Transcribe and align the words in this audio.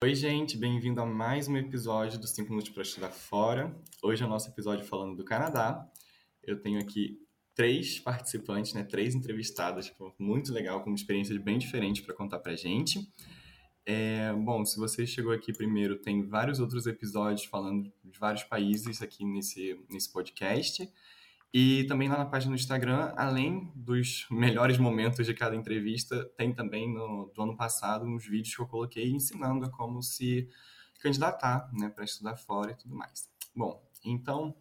Oi, 0.00 0.14
gente, 0.14 0.56
bem-vindo 0.56 1.00
a 1.00 1.04
mais 1.04 1.48
um 1.48 1.56
episódio 1.56 2.20
do 2.20 2.26
5 2.28 2.48
Minutos 2.48 2.70
para 2.70 2.84
Estudar 2.84 3.10
Fora. 3.10 3.76
Hoje 4.00 4.22
é 4.22 4.26
o 4.26 4.28
nosso 4.28 4.48
episódio 4.48 4.86
falando 4.86 5.16
do 5.16 5.24
Canadá. 5.24 5.90
Eu 6.40 6.60
tenho 6.60 6.78
aqui 6.78 7.18
três 7.52 7.98
participantes, 7.98 8.74
né, 8.74 8.84
três 8.84 9.16
entrevistadas, 9.16 9.86
tipo, 9.86 10.14
muito 10.16 10.52
legal, 10.52 10.84
com 10.84 10.94
experiências 10.94 11.36
bem 11.38 11.58
diferentes 11.58 12.00
para 12.00 12.14
contar 12.14 12.38
para 12.38 12.54
gente. 12.54 13.12
É, 13.84 14.32
bom, 14.34 14.64
se 14.64 14.78
você 14.78 15.04
chegou 15.04 15.32
aqui 15.32 15.52
primeiro, 15.52 15.98
tem 15.98 16.22
vários 16.22 16.60
outros 16.60 16.86
episódios 16.86 17.46
falando 17.46 17.92
de 18.04 18.18
vários 18.20 18.44
países 18.44 19.02
aqui 19.02 19.24
nesse, 19.24 19.76
nesse 19.90 20.12
podcast. 20.12 20.88
E 21.52 21.84
também 21.84 22.08
lá 22.08 22.18
na 22.18 22.26
página 22.26 22.54
do 22.54 22.60
Instagram, 22.60 23.12
além 23.16 23.72
dos 23.74 24.26
melhores 24.30 24.78
momentos 24.78 25.24
de 25.24 25.34
cada 25.34 25.56
entrevista, 25.56 26.24
tem 26.36 26.52
também 26.52 26.92
no, 26.92 27.32
do 27.34 27.42
ano 27.42 27.56
passado 27.56 28.04
uns 28.04 28.26
vídeos 28.26 28.54
que 28.54 28.60
eu 28.60 28.66
coloquei 28.66 29.10
ensinando 29.10 29.70
como 29.70 30.02
se 30.02 30.48
candidatar 31.00 31.70
né, 31.72 31.88
para 31.88 32.04
estudar 32.04 32.36
fora 32.36 32.72
e 32.72 32.74
tudo 32.74 32.94
mais. 32.94 33.30
Bom, 33.56 33.82
então 34.04 34.54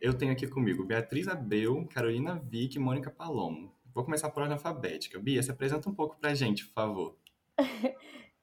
eu 0.00 0.12
tenho 0.12 0.32
aqui 0.32 0.46
comigo 0.46 0.84
Beatriz 0.84 1.28
Abreu, 1.28 1.86
Carolina 1.86 2.42
Vick 2.44 2.76
e 2.76 2.80
Mônica 2.80 3.10
Palomo. 3.10 3.72
Vou 3.94 4.04
começar 4.04 4.28
por 4.30 4.42
ordem 4.42 4.56
alfabética. 4.56 5.20
Bia, 5.20 5.42
se 5.42 5.52
apresenta 5.52 5.88
um 5.88 5.94
pouco 5.94 6.18
para 6.18 6.30
a 6.30 6.34
gente, 6.34 6.66
por 6.66 6.74
favor. 6.74 7.16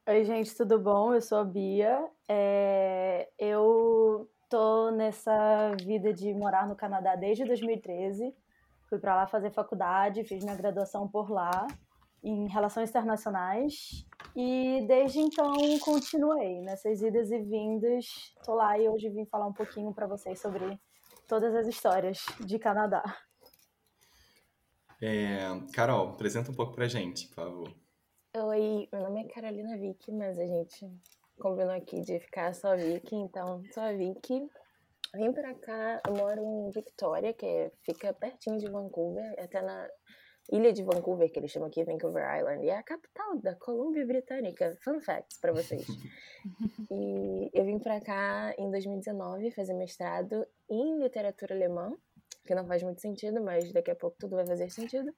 Oi, 0.08 0.24
gente, 0.24 0.56
tudo 0.56 0.80
bom? 0.80 1.14
Eu 1.14 1.22
sou 1.22 1.40
a 1.40 1.44
Bia. 1.44 2.10
É... 2.28 3.30
Eu 3.38 4.30
tô 4.52 4.92
nessa 4.92 5.72
vida 5.82 6.14
de 6.14 6.34
morar 6.34 6.68
no 6.68 6.76
Canadá 6.76 7.16
desde 7.16 7.46
2013. 7.46 8.36
Fui 8.90 9.00
para 9.00 9.16
lá 9.16 9.26
fazer 9.26 9.50
faculdade, 9.50 10.26
fiz 10.26 10.44
minha 10.44 10.58
graduação 10.58 11.08
por 11.08 11.32
lá 11.32 11.66
em 12.22 12.48
relações 12.50 12.90
internacionais 12.90 14.06
e 14.36 14.86
desde 14.88 15.20
então 15.20 15.54
continuei 15.80 16.62
nessas 16.62 17.02
idas 17.02 17.32
e 17.32 17.40
vindas. 17.40 18.36
Tô 18.44 18.54
lá 18.54 18.78
e 18.78 18.90
hoje 18.90 19.10
vim 19.10 19.26
falar 19.26 19.48
um 19.48 19.54
pouquinho 19.54 19.94
para 19.94 20.06
vocês 20.06 20.40
sobre 20.42 20.78
todas 21.30 21.56
as 21.56 21.66
histórias 21.66 22.26
de 22.46 22.60
Canadá. 22.60 23.02
É, 25.02 25.40
Carol, 25.74 26.10
apresenta 26.10 26.52
um 26.52 26.54
pouco 26.54 26.74
pra 26.74 26.90
gente, 26.90 27.30
por 27.30 27.36
favor. 27.36 27.74
Oi, 28.36 28.90
meu 28.92 29.02
nome 29.02 29.24
é 29.24 29.28
Carolina 29.30 29.78
Vick, 29.78 30.12
mas 30.12 30.38
a 30.38 30.46
gente 30.46 30.86
combinou 31.42 31.74
aqui 31.74 32.00
de 32.02 32.20
ficar 32.20 32.54
só 32.54 32.76
Vicky, 32.78 33.16
então 33.16 33.64
a 33.78 33.92
Vicky. 33.92 34.48
Vim 35.14 35.34
pra 35.34 35.54
cá, 35.56 36.02
eu 36.08 36.16
moro 36.16 36.42
em 36.42 36.70
Victoria, 36.70 37.34
que 37.34 37.46
é, 37.46 37.72
fica 37.84 38.14
pertinho 38.14 38.60
de 38.60 38.70
Vancouver, 38.70 39.36
até 39.38 39.62
na 39.62 39.90
ilha 40.50 40.72
de 40.72 40.84
Vancouver, 40.84 41.30
que 41.30 41.38
eles 41.38 41.52
chamam 41.52 41.68
aqui 41.68 41.84
Vancouver 41.84 42.24
Island, 42.40 42.66
e 42.66 42.70
é 42.70 42.78
a 42.78 42.84
capital 42.84 43.38
da 43.40 43.54
Colômbia 43.56 44.06
Britânica. 44.06 44.78
Fun 44.84 45.02
facts 45.02 45.38
pra 45.40 45.52
vocês. 45.52 45.86
e 46.90 47.50
eu 47.54 47.66
vim 47.66 47.78
pra 47.80 48.00
cá 48.00 48.54
em 48.58 48.72
2019 48.72 49.52
fazer 49.52 49.74
mestrado 49.74 50.48
em 50.70 50.98
literatura 51.02 51.56
alemã, 51.56 51.92
que 52.46 52.56
não 52.56 52.66
faz 52.66 52.82
muito 52.84 53.02
sentido, 53.02 53.42
mas 53.42 53.74
daqui 53.74 53.92
a 53.92 53.96
pouco 53.96 54.16
tudo 54.18 54.38
vai 54.38 54.46
fazer 54.46 54.70
sentido. 54.70 55.14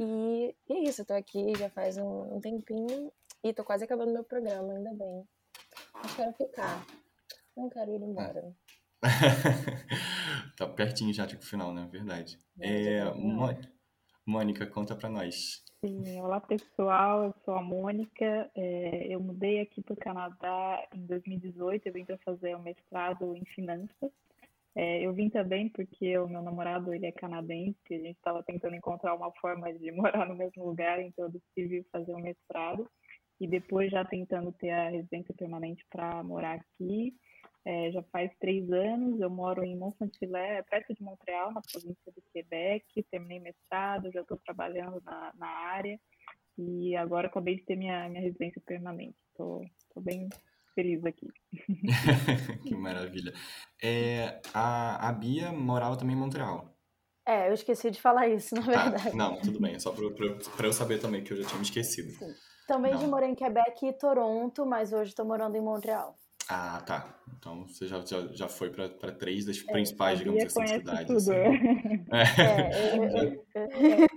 E, 0.00 0.56
e 0.68 0.72
é 0.72 0.88
isso, 0.88 1.02
eu 1.02 1.06
tô 1.06 1.14
aqui 1.14 1.52
já 1.56 1.70
faz 1.70 1.96
um, 1.96 2.36
um 2.36 2.40
tempinho 2.40 3.12
e 3.44 3.52
tô 3.52 3.62
quase 3.62 3.84
acabando 3.84 4.12
meu 4.12 4.24
programa, 4.24 4.72
ainda 4.72 4.92
bem. 4.94 5.24
Mas 6.02 6.16
quero 6.16 6.32
ficar. 6.32 6.86
Não 7.56 7.70
quero 7.70 7.92
ir 7.92 8.02
embora. 8.02 8.52
tá 10.56 10.66
pertinho 10.66 11.12
já 11.12 11.26
tipo 11.26 11.44
final, 11.44 11.72
né? 11.72 11.88
Verdade. 11.90 12.38
É, 12.60 13.04
Mônica, 14.26 14.66
conta 14.66 14.96
pra 14.96 15.08
nós. 15.08 15.62
Sim, 15.84 16.20
olá 16.20 16.40
pessoal, 16.40 17.24
eu 17.24 17.34
sou 17.44 17.54
a 17.54 17.62
Mônica. 17.62 18.50
É, 18.54 19.06
eu 19.08 19.20
mudei 19.20 19.60
aqui 19.60 19.82
para 19.82 19.94
o 19.94 19.96
Canadá 19.96 20.86
em 20.94 21.06
2018. 21.06 21.86
Eu 21.86 21.92
vim 21.92 22.04
para 22.04 22.18
fazer 22.18 22.56
um 22.56 22.62
mestrado 22.62 23.36
em 23.36 23.44
finanças. 23.46 24.10
É, 24.74 25.04
eu 25.06 25.12
vim 25.12 25.28
também 25.28 25.68
porque 25.68 26.16
o 26.18 26.28
meu 26.28 26.42
namorado 26.42 26.92
ele 26.94 27.06
é 27.06 27.12
canadense. 27.12 27.78
A 27.90 27.94
gente 27.94 28.16
estava 28.16 28.42
tentando 28.42 28.74
encontrar 28.74 29.14
uma 29.14 29.30
forma 29.32 29.72
de 29.72 29.90
morar 29.92 30.26
no 30.26 30.34
mesmo 30.34 30.64
lugar, 30.64 31.00
então 31.00 31.26
eu 31.26 31.30
decidi 31.30 31.86
fazer 31.92 32.14
um 32.14 32.20
mestrado 32.20 32.88
e 33.42 33.48
depois 33.48 33.90
já 33.90 34.04
tentando 34.04 34.52
ter 34.52 34.70
a 34.70 34.88
residência 34.88 35.34
permanente 35.34 35.84
para 35.90 36.22
morar 36.22 36.60
aqui. 36.60 37.12
É, 37.64 37.90
já 37.90 38.00
faz 38.04 38.30
três 38.40 38.70
anos, 38.70 39.20
eu 39.20 39.28
moro 39.28 39.64
em 39.64 39.76
Mont-Saint-Hilaire, 39.76 40.64
perto 40.70 40.94
de 40.94 41.02
Montreal, 41.02 41.52
na 41.52 41.60
província 41.60 42.12
do 42.14 42.22
Quebec. 42.32 42.84
Terminei 43.10 43.40
mestrado, 43.40 44.12
já 44.12 44.20
estou 44.20 44.38
trabalhando 44.46 45.02
na, 45.04 45.32
na 45.36 45.48
área 45.48 45.98
e 46.56 46.94
agora 46.94 47.26
acabei 47.26 47.56
de 47.56 47.64
ter 47.64 47.74
minha, 47.74 48.08
minha 48.08 48.22
residência 48.22 48.62
permanente. 48.64 49.16
Estou 49.30 49.64
bem 49.96 50.28
feliz 50.72 51.04
aqui. 51.04 51.26
que 52.62 52.76
maravilha. 52.76 53.32
É, 53.82 54.40
a, 54.54 55.08
a 55.08 55.12
Bia 55.12 55.50
morava 55.50 55.96
também 55.96 56.14
em 56.14 56.18
Montreal. 56.18 56.72
É, 57.26 57.48
eu 57.48 57.54
esqueci 57.54 57.90
de 57.90 58.00
falar 58.00 58.28
isso, 58.28 58.54
na 58.54 58.60
ah, 58.60 58.64
verdade. 58.64 59.08
Ah, 59.08 59.16
não, 59.16 59.40
tudo 59.40 59.60
bem, 59.60 59.74
é 59.74 59.80
só 59.80 59.92
para 59.92 60.66
eu 60.66 60.72
saber 60.72 61.00
também, 61.00 61.24
que 61.24 61.32
eu 61.32 61.36
já 61.36 61.44
tinha 61.44 61.58
me 61.58 61.64
esquecido. 61.64 62.10
Sim. 62.12 62.51
Também 62.66 62.96
já 62.96 63.06
morei 63.06 63.30
em 63.30 63.34
Quebec 63.34 63.86
e 63.86 63.92
Toronto, 63.92 64.64
mas 64.64 64.92
hoje 64.92 65.10
estou 65.10 65.24
morando 65.24 65.56
em 65.56 65.60
Montreal. 65.60 66.16
Ah, 66.48 66.82
tá. 66.84 67.14
Então 67.38 67.66
você 67.66 67.86
já, 67.86 68.00
já, 68.04 68.26
já 68.28 68.48
foi 68.48 68.70
para 68.70 68.88
três 69.12 69.44
das 69.44 69.58
é, 69.58 69.72
principais, 69.72 70.18
digamos 70.18 70.44
assim, 70.44 70.66
cidades. 70.66 71.06
Tudo. 71.06 71.32
Assim. 71.32 72.02
É, 72.12 72.96
eu, 72.96 73.04
eu, 73.04 73.44
eu, 73.54 74.08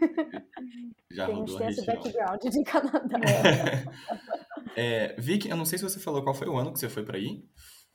já 1.11 1.28
Tem 1.28 1.35
rodou 1.35 1.57
a 1.57 1.66
região. 1.66 1.85
background 1.85 2.41
de 2.44 2.63
Canadá. 2.63 3.19
É, 4.78 5.16
Vicky, 5.17 5.47
eu 5.50 5.55
não 5.55 5.63
sei 5.63 5.78
se 5.78 5.85
você 5.85 6.00
falou 6.00 6.22
qual 6.22 6.35
foi 6.35 6.50
o 6.50 6.57
ano 6.57 6.73
que 6.73 6.79
você 6.79 6.89
foi 6.89 7.05
para 7.05 7.16
aí. 7.16 7.41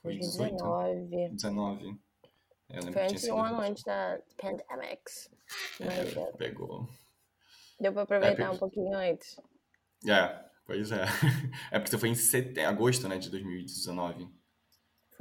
Foi 0.01 0.17
18? 0.17 0.55
19. 0.55 1.29
19. 1.29 1.99
É, 2.69 2.81
foi 2.91 3.03
antes, 3.03 3.23
um 3.29 3.39
ano 3.39 3.61
antes 3.61 3.83
da 3.83 4.19
Pandemics. 4.37 5.29
É, 5.79 6.31
pegou. 6.37 6.89
Deu 7.79 7.93
para 7.93 8.01
aproveitar 8.01 8.45
é, 8.45 8.49
um 8.49 8.57
pouquinho 8.57 8.97
antes. 8.97 9.39
É, 10.07 10.45
pois 10.65 10.91
é. 10.91 11.05
É 11.71 11.79
porque 11.79 11.91
você 11.91 11.97
foi 11.97 12.09
em 12.09 12.15
set... 12.15 12.59
agosto, 12.59 13.07
né, 13.07 13.17
de 13.17 13.29
2019. 13.29 14.27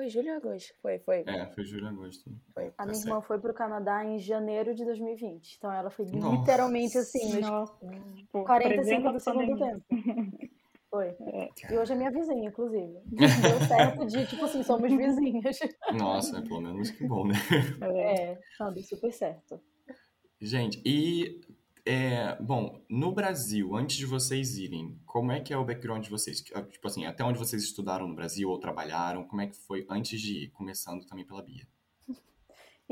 Foi 0.00 0.08
julho 0.08 0.30
ou 0.30 0.36
agosto? 0.36 0.74
Foi, 0.80 0.98
foi. 1.00 1.24
É, 1.26 1.46
foi 1.48 1.64
julho 1.64 1.84
ou 1.84 1.90
agosto. 1.90 2.30
Foi. 2.54 2.68
A 2.68 2.70
tá 2.70 2.84
minha 2.84 2.94
certo. 2.94 3.08
irmã 3.08 3.20
foi 3.20 3.38
pro 3.38 3.52
Canadá 3.52 4.04
em 4.04 4.18
janeiro 4.18 4.74
de 4.74 4.84
2020. 4.84 5.56
Então 5.58 5.70
ela 5.70 5.90
foi 5.90 6.06
Nossa. 6.06 6.36
literalmente 6.36 6.96
assim, 6.96 7.40
nos 7.40 7.70
45 8.32 9.12
do 9.12 9.20
segundo 9.20 9.58
tempo. 9.58 9.84
Foi. 10.90 11.06
É. 11.06 11.48
E 11.70 11.78
hoje 11.78 11.92
é 11.92 11.94
minha 11.94 12.10
vizinha, 12.10 12.48
inclusive. 12.48 12.98
Deu 13.12 13.60
certo 13.68 14.06
de, 14.06 14.26
tipo 14.26 14.44
assim, 14.44 14.62
somos 14.64 14.90
vizinhas. 14.90 15.58
Nossa, 15.96 16.42
pelo 16.42 16.60
menos 16.60 16.90
que 16.90 17.06
bom, 17.06 17.28
né? 17.28 17.34
É, 17.80 18.38
não, 18.58 18.74
deu 18.74 18.82
super 18.82 19.12
certo. 19.12 19.60
Gente, 20.40 20.82
e 20.84 21.40
é, 21.92 22.36
bom, 22.40 22.80
no 22.88 23.10
Brasil, 23.10 23.74
antes 23.74 23.96
de 23.96 24.06
vocês 24.06 24.56
irem, 24.56 24.96
como 25.04 25.32
é 25.32 25.40
que 25.40 25.52
é 25.52 25.56
o 25.56 25.64
background 25.64 26.04
de 26.04 26.08
vocês? 26.08 26.40
Ah, 26.54 26.62
tipo 26.62 26.86
assim, 26.86 27.04
até 27.04 27.24
onde 27.24 27.36
vocês 27.36 27.64
estudaram 27.64 28.06
no 28.06 28.14
Brasil 28.14 28.48
ou 28.48 28.60
trabalharam? 28.60 29.26
Como 29.26 29.42
é 29.42 29.48
que 29.48 29.56
foi 29.56 29.84
antes 29.90 30.20
de 30.20 30.44
ir? 30.44 30.50
Começando 30.50 31.04
também 31.04 31.26
pela 31.26 31.42
Bia. 31.42 31.66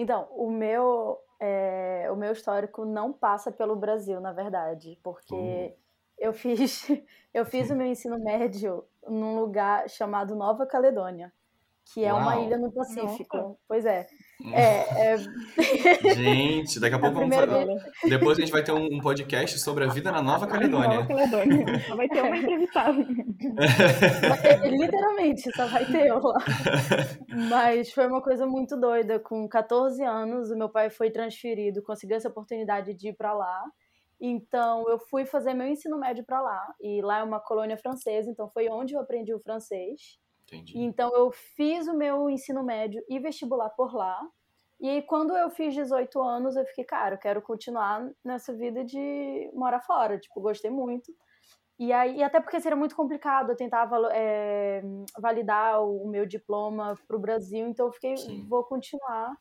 Então, 0.00 0.28
o 0.30 0.48
meu, 0.48 1.18
é, 1.40 2.08
o 2.12 2.14
meu 2.14 2.30
histórico 2.30 2.84
não 2.84 3.12
passa 3.12 3.50
pelo 3.50 3.74
Brasil, 3.74 4.20
na 4.20 4.32
verdade, 4.32 4.96
porque 5.02 5.34
uh. 5.34 5.76
eu 6.16 6.32
fiz, 6.32 6.86
eu 7.34 7.44
fiz 7.44 7.68
o 7.68 7.74
meu 7.74 7.84
ensino 7.84 8.16
médio 8.16 8.84
num 9.08 9.40
lugar 9.40 9.90
chamado 9.90 10.36
Nova 10.36 10.64
Caledônia, 10.66 11.32
que 11.84 12.04
é 12.04 12.12
Uau. 12.12 12.22
uma 12.22 12.38
ilha 12.38 12.56
no 12.56 12.70
Pacífico. 12.70 13.36
Nossa. 13.36 13.58
Pois 13.66 13.84
é. 13.84 14.06
É, 14.52 15.14
é... 15.14 15.16
Gente, 16.14 16.78
daqui 16.78 16.94
a 16.94 16.98
pouco 16.98 17.18
a 17.18 17.20
vamos 17.20 17.34
fazer... 17.34 17.66
Depois 18.08 18.38
a 18.38 18.40
gente 18.40 18.52
vai 18.52 18.62
ter 18.62 18.72
um 18.72 19.00
podcast 19.00 19.58
sobre 19.58 19.84
a 19.84 19.88
vida 19.88 20.12
na 20.12 20.22
Nova 20.22 20.46
Caledônia. 20.46 21.00
Nova 21.00 21.08
Caledônia. 21.08 21.80
Só 21.88 21.96
vai 21.96 22.08
ter 22.08 22.22
uma 22.22 22.36
entrevistada. 22.36 22.98
Literalmente, 24.70 25.50
só 25.54 25.66
vai 25.66 25.84
ter 25.84 26.06
eu 26.06 26.20
lá. 26.20 26.38
Mas 27.48 27.90
foi 27.92 28.06
uma 28.06 28.22
coisa 28.22 28.46
muito 28.46 28.76
doida. 28.76 29.18
Com 29.18 29.48
14 29.48 30.02
anos, 30.04 30.50
o 30.50 30.56
meu 30.56 30.68
pai 30.68 30.88
foi 30.88 31.10
transferido, 31.10 31.82
conseguiu 31.82 32.16
essa 32.16 32.28
oportunidade 32.28 32.94
de 32.94 33.08
ir 33.08 33.14
para 33.14 33.32
lá. 33.32 33.64
Então, 34.20 34.88
eu 34.88 34.98
fui 34.98 35.24
fazer 35.24 35.54
meu 35.54 35.66
ensino 35.66 35.98
médio 35.98 36.24
para 36.24 36.40
lá. 36.40 36.74
E 36.80 37.00
lá 37.02 37.18
é 37.18 37.22
uma 37.22 37.40
colônia 37.40 37.76
francesa, 37.76 38.30
então 38.30 38.48
foi 38.50 38.68
onde 38.68 38.94
eu 38.94 39.00
aprendi 39.00 39.34
o 39.34 39.40
francês. 39.40 40.18
Entendi. 40.48 40.78
Então 40.78 41.14
eu 41.14 41.30
fiz 41.30 41.86
o 41.86 41.94
meu 41.94 42.28
ensino 42.28 42.62
médio 42.62 43.02
e 43.08 43.18
vestibular 43.18 43.70
por 43.70 43.94
lá. 43.94 44.20
E 44.80 44.88
aí, 44.88 45.02
quando 45.02 45.36
eu 45.36 45.50
fiz 45.50 45.74
18 45.74 46.22
anos, 46.22 46.56
eu 46.56 46.64
fiquei, 46.66 46.84
cara, 46.84 47.16
eu 47.16 47.18
quero 47.18 47.42
continuar 47.42 48.08
nessa 48.24 48.54
vida 48.54 48.84
de 48.84 49.50
morar 49.52 49.80
fora. 49.80 50.18
Tipo, 50.18 50.40
gostei 50.40 50.70
muito. 50.70 51.12
E 51.78 51.92
aí, 51.92 52.22
até 52.22 52.40
porque 52.40 52.60
seria 52.60 52.76
muito 52.76 52.94
complicado, 52.94 53.50
eu 53.50 53.56
tentava 53.56 53.96
é, 54.12 54.82
validar 55.16 55.82
o 55.84 56.08
meu 56.08 56.26
diploma 56.26 56.98
para 57.06 57.16
o 57.16 57.20
Brasil, 57.20 57.68
então 57.68 57.86
eu 57.86 57.92
fiquei, 57.92 58.16
Sim. 58.16 58.44
vou 58.48 58.64
continuar 58.64 59.36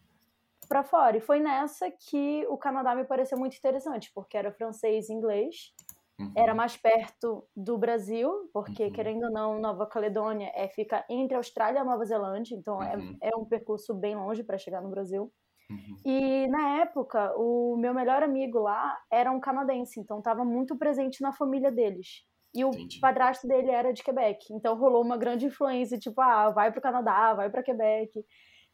para 0.67 0.83
fora. 0.83 1.17
E 1.17 1.21
foi 1.21 1.39
nessa 1.39 1.89
que 1.89 2.45
o 2.47 2.57
Canadá 2.57 2.93
me 2.93 3.05
pareceu 3.05 3.37
muito 3.39 3.57
interessante, 3.57 4.11
porque 4.13 4.37
era 4.37 4.51
francês 4.51 5.09
e 5.09 5.13
inglês. 5.13 5.73
Uhum. 6.19 6.33
Era 6.35 6.55
mais 6.55 6.75
perto 6.75 7.47
do 7.55 7.77
Brasil, 7.77 8.49
porque, 8.51 8.85
uhum. 8.85 8.91
querendo 8.91 9.23
ou 9.25 9.31
não, 9.31 9.59
Nova 9.59 9.85
Caledônia 9.85 10.51
é, 10.55 10.67
fica 10.67 11.05
entre 11.09 11.37
Austrália 11.37 11.79
e 11.79 11.83
Nova 11.83 12.03
Zelândia, 12.05 12.55
então 12.55 12.81
é, 12.81 12.97
uhum. 12.97 13.17
é, 13.21 13.29
é 13.29 13.35
um 13.35 13.45
percurso 13.45 13.93
bem 13.93 14.15
longe 14.15 14.43
para 14.43 14.57
chegar 14.57 14.81
no 14.81 14.89
Brasil. 14.89 15.31
Uhum. 15.69 15.97
E 16.05 16.47
na 16.47 16.79
época, 16.79 17.33
o 17.37 17.77
meu 17.77 17.93
melhor 17.93 18.23
amigo 18.23 18.59
lá 18.59 18.97
era 19.11 19.31
um 19.31 19.39
canadense, 19.39 19.99
então 19.99 20.17
estava 20.17 20.43
muito 20.43 20.75
presente 20.77 21.21
na 21.21 21.31
família 21.31 21.71
deles. 21.71 22.23
E 22.55 22.65
o 22.65 22.69
Entendi. 22.69 22.99
padrasto 22.99 23.47
dele 23.47 23.69
era 23.69 23.93
de 23.93 24.03
Quebec, 24.03 24.51
então 24.51 24.75
rolou 24.75 25.03
uma 25.03 25.17
grande 25.17 25.45
influência, 25.45 25.99
tipo, 25.99 26.19
ah, 26.19 26.49
vai 26.49 26.71
para 26.71 26.79
o 26.79 26.81
Canadá, 26.81 27.33
vai 27.35 27.49
para 27.51 27.61
Quebec. 27.61 28.11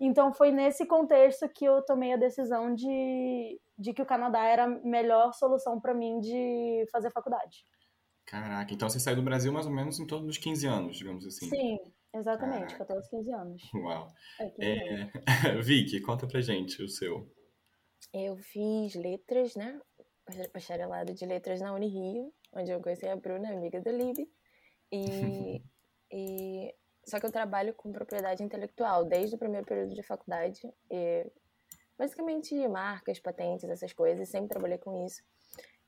Então 0.06 0.34
foi 0.34 0.52
nesse 0.52 0.86
contexto 0.86 1.48
que 1.48 1.64
eu 1.64 1.82
tomei 1.82 2.12
a 2.12 2.18
decisão 2.18 2.76
de, 2.76 3.58
de 3.78 3.94
que 3.94 4.02
o 4.02 4.06
Canadá 4.06 4.44
era 4.44 4.66
a 4.66 4.68
melhor 4.68 5.34
solução 5.34 5.80
para 5.80 5.94
mim 5.94 6.20
de 6.20 6.86
fazer 6.92 7.10
faculdade. 7.10 7.66
Caraca, 8.26 8.74
então 8.74 8.90
você 8.90 9.00
saiu 9.00 9.16
do 9.16 9.22
Brasil 9.22 9.54
mais 9.54 9.66
ou 9.66 9.72
menos 9.72 10.02
em 10.02 10.06
torno 10.06 10.28
dos 10.28 10.38
15 10.38 10.68
anos, 10.68 10.98
digamos 10.98 11.26
assim. 11.26 11.48
Sim, 11.48 11.80
exatamente, 12.14 12.76
Caraca. 12.76 12.86
14, 12.86 13.10
15 13.12 13.34
anos. 13.34 13.62
Uau. 13.76 14.08
É, 14.60 15.06
é... 15.06 15.12
Vicky, 15.64 16.02
conta 16.02 16.28
pra 16.28 16.42
gente 16.42 16.84
o 16.84 16.90
seu. 16.90 17.26
Eu 18.14 18.36
fiz 18.36 18.96
letras, 18.96 19.56
né? 19.56 19.80
Bacharelado 20.54 21.14
de 21.14 21.26
letras 21.26 21.62
na 21.62 21.74
Unirio, 21.74 22.30
onde 22.52 22.72
eu 22.72 22.82
conheci 22.82 23.08
a 23.08 23.16
Bruna, 23.16 23.54
amiga 23.54 23.80
da 23.80 23.92
Lib. 23.92 24.20
E, 24.92 25.64
e 26.12 26.76
só 27.06 27.20
que 27.20 27.26
eu 27.26 27.32
trabalho 27.32 27.74
com 27.74 27.92
propriedade 27.92 28.44
intelectual 28.44 29.04
desde 29.06 29.36
o 29.36 29.40
primeiro 29.40 29.66
período 29.66 29.94
de 29.94 30.04
faculdade. 30.04 30.62
E 30.90 31.30
basicamente 31.98 32.56
marcas, 32.68 33.20
patentes, 33.20 33.70
essas 33.70 33.94
coisas. 33.94 34.30
Sempre 34.30 34.50
trabalhei 34.50 34.78
com 34.78 35.06
isso. 35.06 35.24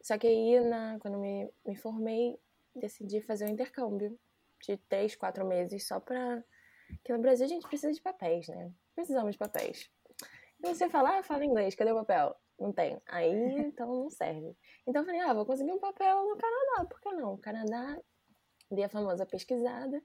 Só 0.02 0.18
que 0.18 0.28
aí, 0.28 0.60
na, 0.60 1.00
quando 1.00 1.18
me, 1.18 1.50
me 1.66 1.76
formei, 1.76 2.38
decidi 2.76 3.22
fazer 3.22 3.46
um 3.46 3.50
intercâmbio 3.50 4.18
de 4.62 4.78
três, 4.90 5.16
quatro 5.16 5.46
meses 5.46 5.88
só 5.88 6.00
pra. 6.00 6.44
Porque 6.88 7.14
no 7.14 7.20
Brasil 7.20 7.46
a 7.46 7.50
gente 7.50 7.68
precisa 7.68 7.92
de 7.92 8.02
papéis, 8.02 8.48
né? 8.48 8.72
Precisamos 8.94 9.32
de 9.32 9.38
papéis. 9.38 9.90
Então 10.60 10.74
você 10.74 10.90
fala, 10.90 11.20
ah, 11.20 11.24
fala 11.24 11.46
inglês, 11.46 11.76
cadê 11.76 11.92
o 11.92 11.96
papel? 11.96 12.36
Não 12.60 12.72
tem. 12.72 13.02
Aí, 13.08 13.60
então 13.60 13.88
não 13.88 14.10
serve. 14.10 14.56
Então 14.86 15.02
eu 15.02 15.06
falei, 15.06 15.22
ah, 15.22 15.34
vou 15.34 15.46
conseguir 15.46 15.72
um 15.72 15.80
papel 15.80 16.26
no 16.28 16.38
Canadá, 16.38 16.86
por 16.90 17.00
que 17.00 17.12
não? 17.12 17.34
O 17.34 17.38
Canadá, 17.38 18.00
dei 18.70 18.84
a 18.84 18.90
famosa 18.90 19.26
pesquisada, 19.26 20.02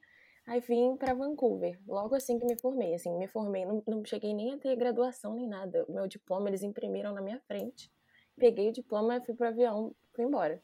Aí 0.46 0.60
vim 0.60 0.96
para 0.96 1.14
Vancouver, 1.14 1.78
logo 1.86 2.14
assim 2.14 2.38
que 2.38 2.44
me 2.44 2.58
formei. 2.58 2.94
Assim, 2.94 3.16
me 3.16 3.28
formei, 3.28 3.64
não, 3.64 3.82
não 3.86 4.04
cheguei 4.04 4.34
nem 4.34 4.54
a 4.54 4.58
ter 4.58 4.74
graduação 4.76 5.34
nem 5.34 5.46
nada. 5.46 5.84
O 5.88 5.92
meu 5.92 6.06
diploma 6.08 6.48
eles 6.48 6.62
imprimiram 6.62 7.12
na 7.12 7.20
minha 7.20 7.40
frente. 7.40 7.90
Peguei 8.36 8.68
o 8.70 8.72
diploma, 8.72 9.20
fui 9.20 9.34
pro 9.34 9.48
avião, 9.48 9.94
fui 10.14 10.24
embora. 10.24 10.62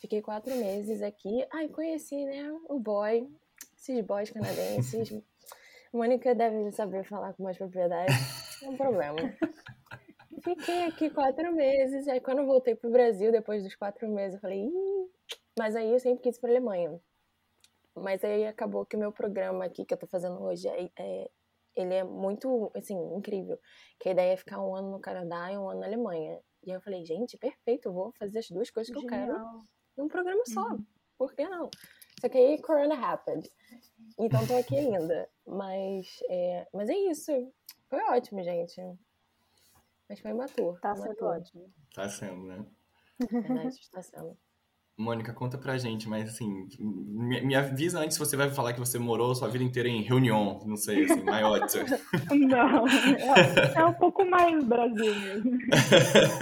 Fiquei 0.00 0.22
quatro 0.22 0.54
meses 0.56 1.02
aqui. 1.02 1.46
Aí 1.52 1.68
conheci, 1.68 2.24
né, 2.24 2.50
o 2.68 2.78
boy, 2.78 3.28
esses 3.76 4.00
boys 4.04 4.30
canadenses. 4.30 5.10
Mônica 5.92 6.34
deve 6.34 6.70
saber 6.70 7.02
falar 7.04 7.32
com 7.32 7.42
mais 7.42 7.58
propriedade, 7.58 8.12
não 8.62 8.68
é 8.68 8.72
um 8.72 8.76
problema. 8.76 9.18
Fiquei 10.42 10.84
aqui 10.84 11.10
quatro 11.10 11.52
meses. 11.54 12.06
Aí 12.06 12.20
quando 12.20 12.46
voltei 12.46 12.74
pro 12.74 12.90
Brasil, 12.90 13.32
depois 13.32 13.62
dos 13.64 13.74
quatro 13.74 14.08
meses, 14.08 14.34
eu 14.34 14.40
falei, 14.40 14.66
Ih! 14.66 15.10
mas 15.58 15.74
aí 15.74 15.90
eu 15.90 15.98
sempre 15.98 16.22
quis 16.22 16.36
ir 16.36 16.40
pra 16.40 16.50
Alemanha. 16.50 17.00
Mas 17.94 18.22
aí 18.24 18.46
acabou 18.46 18.86
que 18.86 18.96
o 18.96 18.98
meu 18.98 19.12
programa 19.12 19.64
aqui 19.64 19.84
que 19.84 19.92
eu 19.92 19.98
tô 19.98 20.06
fazendo 20.06 20.40
hoje 20.42 20.68
é, 20.68 20.90
é, 20.98 21.30
ele 21.74 21.94
é 21.94 22.04
muito, 22.04 22.70
assim, 22.74 22.96
incrível. 23.14 23.58
Que 23.98 24.08
a 24.08 24.12
ideia 24.12 24.32
é 24.32 24.36
ficar 24.36 24.62
um 24.62 24.74
ano 24.74 24.90
no 24.90 25.00
Canadá 25.00 25.52
e 25.52 25.58
um 25.58 25.68
ano 25.68 25.80
na 25.80 25.86
Alemanha. 25.86 26.40
E 26.62 26.70
aí 26.70 26.76
eu 26.76 26.80
falei, 26.80 27.04
gente, 27.04 27.36
perfeito, 27.36 27.88
eu 27.88 27.92
vou 27.92 28.12
fazer 28.12 28.38
as 28.38 28.50
duas 28.50 28.70
coisas 28.70 28.94
que 28.94 29.00
Genial. 29.00 29.20
eu 29.20 29.26
quero 29.26 29.62
num 29.96 30.08
programa 30.08 30.42
só. 30.46 30.72
Uhum. 30.72 30.84
Por 31.18 31.34
que 31.34 31.48
não? 31.48 31.70
Só 32.20 32.28
que 32.28 32.38
aí 32.38 32.60
Corona 32.60 32.94
happened. 32.94 33.50
Então 34.18 34.46
tô 34.46 34.56
aqui 34.56 34.76
ainda. 34.76 35.28
Mas 35.46 36.20
é, 36.28 36.68
mas 36.72 36.88
é 36.88 36.94
isso. 36.94 37.32
Foi 37.88 38.02
ótimo, 38.04 38.42
gente. 38.42 38.80
Mas 40.08 40.20
foi 40.20 40.30
imaturo. 40.30 40.78
Tá 40.80 40.94
sendo 40.94 41.24
ótimo. 41.24 41.72
Tá 41.94 42.08
sendo, 42.08 42.46
né? 42.46 42.66
Verdade, 43.30 43.90
tá 43.90 44.02
sendo. 44.02 44.36
Mônica, 45.00 45.32
conta 45.32 45.56
pra 45.56 45.78
gente, 45.78 46.06
mas 46.06 46.28
assim, 46.28 46.68
me, 46.78 47.40
me, 47.40 47.54
avisa 47.54 47.98
antes 47.98 48.18
se 48.18 48.20
você 48.20 48.36
vai 48.36 48.50
falar 48.50 48.74
que 48.74 48.78
você 48.78 48.98
morou 48.98 49.34
sua 49.34 49.48
vida 49.48 49.64
inteira 49.64 49.88
em 49.88 50.02
Reunião, 50.02 50.60
não 50.66 50.76
sei, 50.76 51.04
assim, 51.04 51.22
Maiote. 51.22 51.78
não, 52.30 52.86
é, 52.86 53.78
é, 53.78 53.84
um 53.84 53.94
pouco 53.94 54.26
mais 54.26 54.62
Brasil 54.62 55.14
mesmo. 55.14 55.58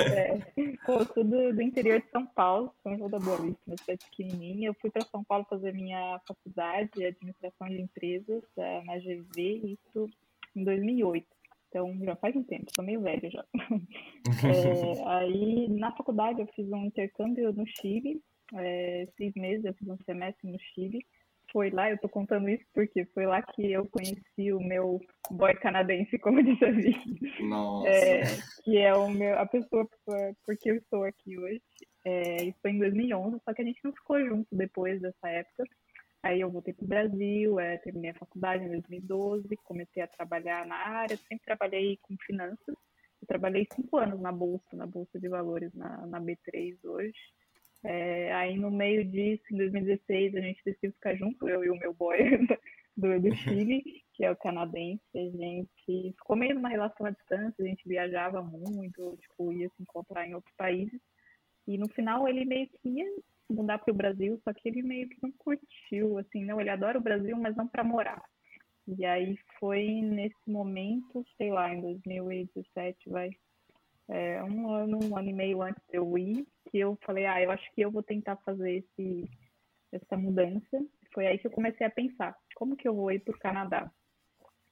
É, 0.09 0.39
eu 0.57 1.05
sou 1.07 1.23
do, 1.23 1.55
do, 1.55 1.63
interior 1.63 2.01
de 2.01 2.11
São 2.11 2.27
Paulo, 2.27 2.73
São 2.83 2.97
João 2.97 3.09
da 3.09 3.19
Boa 3.19 3.37
Vista, 3.41 3.61
uma 3.67 3.77
cidade 3.77 4.05
pequenininha. 4.11 4.69
Eu 4.69 4.75
fui 4.81 4.91
para 4.91 5.05
São 5.05 5.23
Paulo 5.23 5.47
fazer 5.49 5.73
minha 5.73 6.21
faculdade 6.27 6.91
de 6.97 7.05
administração 7.05 7.69
de 7.69 7.81
empresas 7.81 8.43
na 8.57 8.99
GV, 8.99 9.79
isso 9.79 10.09
em 10.57 10.65
2008. 10.65 11.27
Então 11.69 11.97
já 12.03 12.17
faz 12.17 12.35
um 12.35 12.43
tempo, 12.43 12.67
sou 12.75 12.85
meio 12.85 13.01
velha 13.01 13.31
já. 13.31 13.45
É, 14.45 15.09
aí 15.09 15.69
na 15.71 15.91
faculdade 15.93 16.41
eu 16.41 16.47
fiz 16.49 16.71
um 16.71 16.85
intercâmbio 16.85 17.51
no 17.53 17.67
Chile 17.67 18.21
é, 18.55 19.07
seis 19.17 19.33
meses, 19.35 19.65
eu 19.65 19.75
fiz 19.75 19.89
um 19.89 19.97
semestre 20.05 20.51
no 20.51 20.59
Chile. 20.59 21.05
Foi 21.51 21.71
lá, 21.71 21.91
eu 21.91 21.99
tô 21.99 22.09
contando 22.09 22.49
isso 22.51 22.65
porque 22.75 23.07
foi 23.07 23.25
lá 23.25 23.41
que 23.41 23.73
eu 23.73 23.87
conheci 23.87 24.53
o 24.53 24.61
meu 24.61 25.01
boy 25.31 25.55
canadense, 25.55 26.19
como 26.21 26.43
disse 26.43 26.65
a 26.65 26.71
Vicky. 26.71 27.43
Nossa. 27.43 27.89
É, 27.89 28.23
que 28.63 28.77
é 28.77 28.95
o 28.95 29.09
meu, 29.09 29.39
a 29.39 29.47
pessoa 29.47 29.89
por, 30.05 30.37
por 30.45 30.57
que 30.59 30.71
eu 30.71 30.77
estou 30.77 31.05
aqui 31.05 31.39
hoje. 31.39 31.63
É, 32.05 32.45
isso 32.45 32.59
foi 32.61 32.73
em 32.73 32.79
2011, 32.79 33.41
só 33.45 33.55
que 33.55 33.63
a 33.63 33.65
gente 33.65 33.81
não 33.83 33.93
ficou 33.93 34.23
junto 34.25 34.47
depois 34.53 35.01
dessa 35.01 35.29
época. 35.29 35.65
Aí 36.23 36.41
eu 36.41 36.51
voltei 36.51 36.75
para 36.75 36.85
o 36.85 36.89
Brasil, 36.89 37.61
é, 37.61 37.79
terminei 37.79 38.11
a 38.11 38.19
faculdade 38.19 38.65
em 38.65 38.69
2012, 38.69 39.49
comecei 39.65 40.03
a 40.03 40.09
trabalhar 40.09 40.67
na 40.67 40.75
área, 40.75 41.17
sempre 41.17 41.45
trabalhei 41.45 41.99
com 42.03 42.17
finanças. 42.27 42.75
Eu 43.21 43.27
trabalhei 43.27 43.67
cinco 43.73 43.97
anos 43.99 44.21
na 44.21 44.33
bolsa, 44.33 44.77
na 44.77 44.87
bolsa 44.87 45.19
de 45.19 45.29
valores 45.29 45.73
na, 45.75 46.07
na 46.07 46.21
B3 46.21 46.77
hoje. 46.85 47.19
É, 47.85 48.33
aí 48.35 48.57
no 48.57 48.71
meio 48.71 49.05
disso, 49.05 49.45
em 49.53 49.57
2016, 49.57 50.35
a 50.35 50.41
gente 50.41 50.65
decidiu 50.65 50.93
ficar 50.93 51.15
junto, 51.15 51.49
eu 51.49 51.65
e 51.65 51.71
o 51.71 51.79
meu 51.79 51.95
boy 51.95 52.19
do, 52.97 53.21
do 53.21 53.35
Chile, 53.37 53.83
que 54.15 54.25
é 54.25 54.31
o 54.31 54.37
canadense. 54.37 55.03
A 55.15 55.19
gente 55.19 56.13
ficou 56.17 56.37
meio 56.37 56.55
numa 56.55 56.69
relação 56.69 57.07
à 57.07 57.11
distância, 57.11 57.65
a 57.65 57.69
gente 57.69 57.89
viajava 57.89 58.43
muito, 58.43 59.17
tipo, 59.21 59.53
ia 59.53 59.69
se 59.69 59.83
encontrar 59.83 60.27
em 60.27 60.35
outros 60.35 60.55
países. 60.57 61.01
E 61.67 61.79
no 61.79 61.89
final 61.91 62.27
ele 62.27 62.45
meio 62.45 62.69
que 62.69 62.89
ia 62.89 63.07
mudar 63.49 63.79
para 63.79 63.93
o 63.93 63.97
Brasil, 63.97 64.41
só 64.43 64.53
que 64.53 64.69
ele 64.69 64.83
meio 64.83 65.09
que 65.09 65.19
não 65.23 65.31
curtiu, 65.33 66.19
assim, 66.19 66.45
não, 66.45 66.61
ele 66.61 66.71
adora 66.71 66.99
o 66.99 67.03
Brasil, 67.03 67.37
mas 67.37 67.57
não 67.57 67.69
para 67.69 67.85
morar. 67.85 68.23
E 68.87 69.05
aí 69.05 69.39
foi 69.61 69.87
nesse 70.03 70.51
momento, 70.51 71.25
sei 71.37 71.51
lá, 71.51 71.75
em 71.75 71.81
2017, 71.81 73.11
vai, 73.11 73.31
é, 74.09 74.43
um 74.43 74.71
ano, 74.71 74.99
um 75.05 75.17
ano 75.17 75.29
e 75.29 75.33
meio 75.33 75.63
antes 75.63 75.83
de 75.91 75.99
eu 75.99 76.17
ir, 76.17 76.47
que 76.71 76.79
eu 76.79 76.99
falei, 77.05 77.27
ah, 77.27 77.43
eu 77.43 77.51
acho 77.51 77.71
que 77.73 77.81
eu 77.81 77.91
vou 77.91 78.03
tentar 78.03 78.37
fazer 78.37 78.79
esse, 78.79 79.29
essa 79.93 80.17
mudança. 80.17 80.85
Foi 81.13 81.27
aí 81.27 81.39
que 81.39 81.47
eu 81.47 81.51
comecei 81.51 81.87
a 81.87 81.91
pensar, 81.91 82.37
como 82.55 82.77
que 82.77 82.89
eu 82.89 82.95
vou 82.95 83.11
ir 83.11 83.21
para 83.21 83.35
o 83.35 83.39
Canadá? 83.39 83.91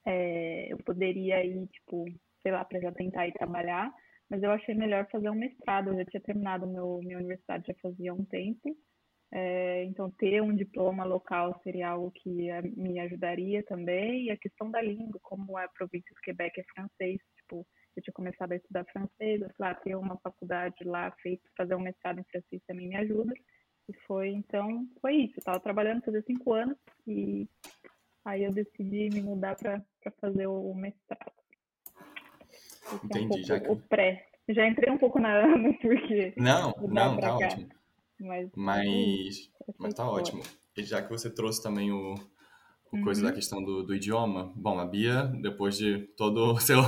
É, 0.05 0.71
eu 0.71 0.77
poderia 0.77 1.43
ir, 1.43 1.67
tipo, 1.67 2.05
sei 2.41 2.51
lá, 2.51 2.63
para 2.63 2.79
já 2.79 2.91
tentar 2.91 3.27
ir 3.27 3.33
trabalhar, 3.33 3.93
mas 4.29 4.41
eu 4.41 4.51
achei 4.51 4.73
melhor 4.73 5.07
fazer 5.09 5.29
um 5.29 5.35
mestrado. 5.35 5.89
Eu 5.89 5.97
já 5.97 6.05
tinha 6.05 6.21
terminado 6.21 6.67
meu, 6.67 6.99
minha 6.99 7.17
universidade 7.17 7.67
já 7.67 7.73
fazia 7.81 8.13
um 8.13 8.23
tempo, 8.25 8.75
é, 9.31 9.83
então 9.83 10.09
ter 10.11 10.41
um 10.41 10.55
diploma 10.55 11.03
local 11.03 11.59
seria 11.61 11.89
algo 11.89 12.11
que 12.11 12.29
me 12.29 12.99
ajudaria 12.99 13.63
também. 13.63 14.25
E 14.25 14.31
a 14.31 14.37
questão 14.37 14.71
da 14.71 14.81
língua, 14.81 15.19
como 15.21 15.57
a 15.57 15.67
província 15.67 16.13
do 16.15 16.21
Quebec 16.21 16.59
é 16.59 16.63
francês, 16.73 17.19
tipo, 17.35 17.65
eu 17.97 18.03
tinha 18.03 18.13
começado 18.13 18.51
a 18.51 18.55
estudar 18.55 18.85
francês, 18.85 19.41
eu 19.41 19.49
falei, 19.57 19.73
ah, 19.73 19.75
ter 19.75 19.95
uma 19.95 20.17
faculdade 20.17 20.83
lá 20.83 21.11
feita, 21.21 21.43
fazer 21.57 21.75
um 21.75 21.81
mestrado 21.81 22.19
em 22.19 22.23
francês 22.25 22.61
também 22.67 22.89
me 22.89 22.95
ajuda. 22.95 23.33
E 23.89 23.93
foi, 24.05 24.29
então, 24.29 24.87
foi 25.01 25.15
isso. 25.15 25.35
Eu 25.37 25.39
estava 25.39 25.59
trabalhando 25.59 26.03
fazia 26.03 26.21
cinco 26.21 26.53
anos 26.53 26.77
e 27.07 27.47
aí 28.25 28.43
eu 28.43 28.51
decidi 28.51 29.09
me 29.09 29.21
mudar 29.21 29.55
para 29.55 29.81
fazer 30.21 30.47
o 30.47 30.73
mestrado. 30.75 31.31
Esse 32.85 33.05
Entendi, 33.05 33.39
é 33.39 33.41
um 33.41 33.43
já 33.43 33.59
que... 33.59 33.69
O 33.69 33.77
pré. 33.77 34.27
Já 34.49 34.67
entrei 34.67 34.91
um 34.93 34.97
pouco 34.97 35.19
na 35.19 35.45
no 35.57 35.73
porque. 35.79 36.33
Não, 36.37 36.73
não, 36.87 37.17
tá 37.19 37.27
cá. 37.27 37.35
ótimo. 37.35 37.69
Mas, 38.19 38.49
mas, 38.55 39.51
mas 39.77 39.93
tá 39.93 40.09
ótimo. 40.09 40.41
E 40.75 40.83
já 40.83 41.01
que 41.01 41.09
você 41.09 41.29
trouxe 41.29 41.61
também 41.61 41.91
o, 41.91 42.15
o 42.91 43.01
coisa 43.01 43.21
da 43.21 43.29
uhum. 43.29 43.35
questão 43.35 43.63
do, 43.63 43.83
do, 43.83 43.95
idioma. 43.95 44.51
Bom, 44.55 44.79
a 44.79 44.85
Bia, 44.85 45.23
depois 45.41 45.77
de 45.77 45.99
todo 46.15 46.53
o 46.53 46.59
seu, 46.61 46.79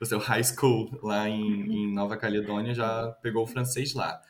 o 0.00 0.04
seu 0.04 0.18
high 0.18 0.44
school 0.44 0.90
lá 1.02 1.28
em, 1.28 1.42
uhum. 1.42 1.72
em 1.72 1.92
Nova 1.92 2.16
Caledônia, 2.16 2.74
já 2.74 3.10
pegou 3.22 3.44
o 3.44 3.46
francês 3.46 3.94
lá. 3.94 4.20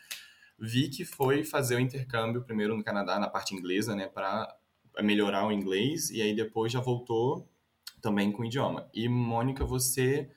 Vi 0.58 0.88
que 0.88 1.04
foi 1.04 1.42
fazer 1.42 1.76
o 1.76 1.80
intercâmbio 1.80 2.42
primeiro 2.42 2.76
no 2.76 2.84
Canadá, 2.84 3.18
na 3.18 3.28
parte 3.28 3.54
inglesa, 3.54 3.94
né, 3.94 4.06
para 4.06 4.54
melhorar 5.02 5.46
o 5.46 5.52
inglês, 5.52 6.10
e 6.10 6.20
aí 6.20 6.34
depois 6.34 6.70
já 6.70 6.80
voltou 6.80 7.48
também 8.02 8.30
com 8.30 8.42
o 8.42 8.44
idioma. 8.44 8.88
E, 8.92 9.08
Mônica, 9.08 9.64
você 9.64 10.30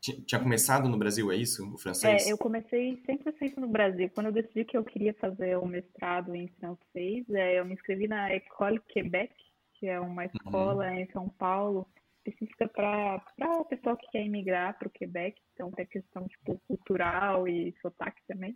tinha 0.00 0.40
começado 0.40 0.88
no 0.88 0.96
Brasil, 0.96 1.30
é 1.30 1.36
isso? 1.36 1.74
O 1.74 1.78
francês? 1.78 2.26
É, 2.26 2.32
eu 2.32 2.38
comecei 2.38 2.96
100% 3.06 3.58
no 3.58 3.68
Brasil. 3.68 4.10
Quando 4.14 4.26
eu 4.26 4.32
decidi 4.32 4.64
que 4.64 4.76
eu 4.76 4.82
queria 4.82 5.12
fazer 5.14 5.56
o 5.58 5.66
mestrado 5.66 6.34
em 6.34 6.48
francês, 6.58 7.28
é, 7.30 7.60
eu 7.60 7.64
me 7.64 7.74
inscrevi 7.74 8.08
na 8.08 8.30
École 8.30 8.80
Québec, 8.88 9.34
que 9.80 9.86
é 9.88 9.98
uma 9.98 10.22
uhum. 10.22 10.28
escola 10.32 10.86
uhum. 10.88 10.98
em 10.98 11.10
São 11.10 11.28
Paulo 11.30 11.88
específica 12.24 12.68
para 12.68 13.22
o 13.58 13.64
pessoal 13.64 13.96
que 13.96 14.06
quer 14.12 14.22
imigrar 14.22 14.78
para 14.78 14.86
o 14.86 14.90
Quebec, 14.90 15.40
então 15.54 15.70
tem 15.70 15.86
questão 15.86 16.28
tipo, 16.28 16.60
cultural 16.68 17.48
e 17.48 17.74
sotaque 17.80 18.20
também. 18.28 18.54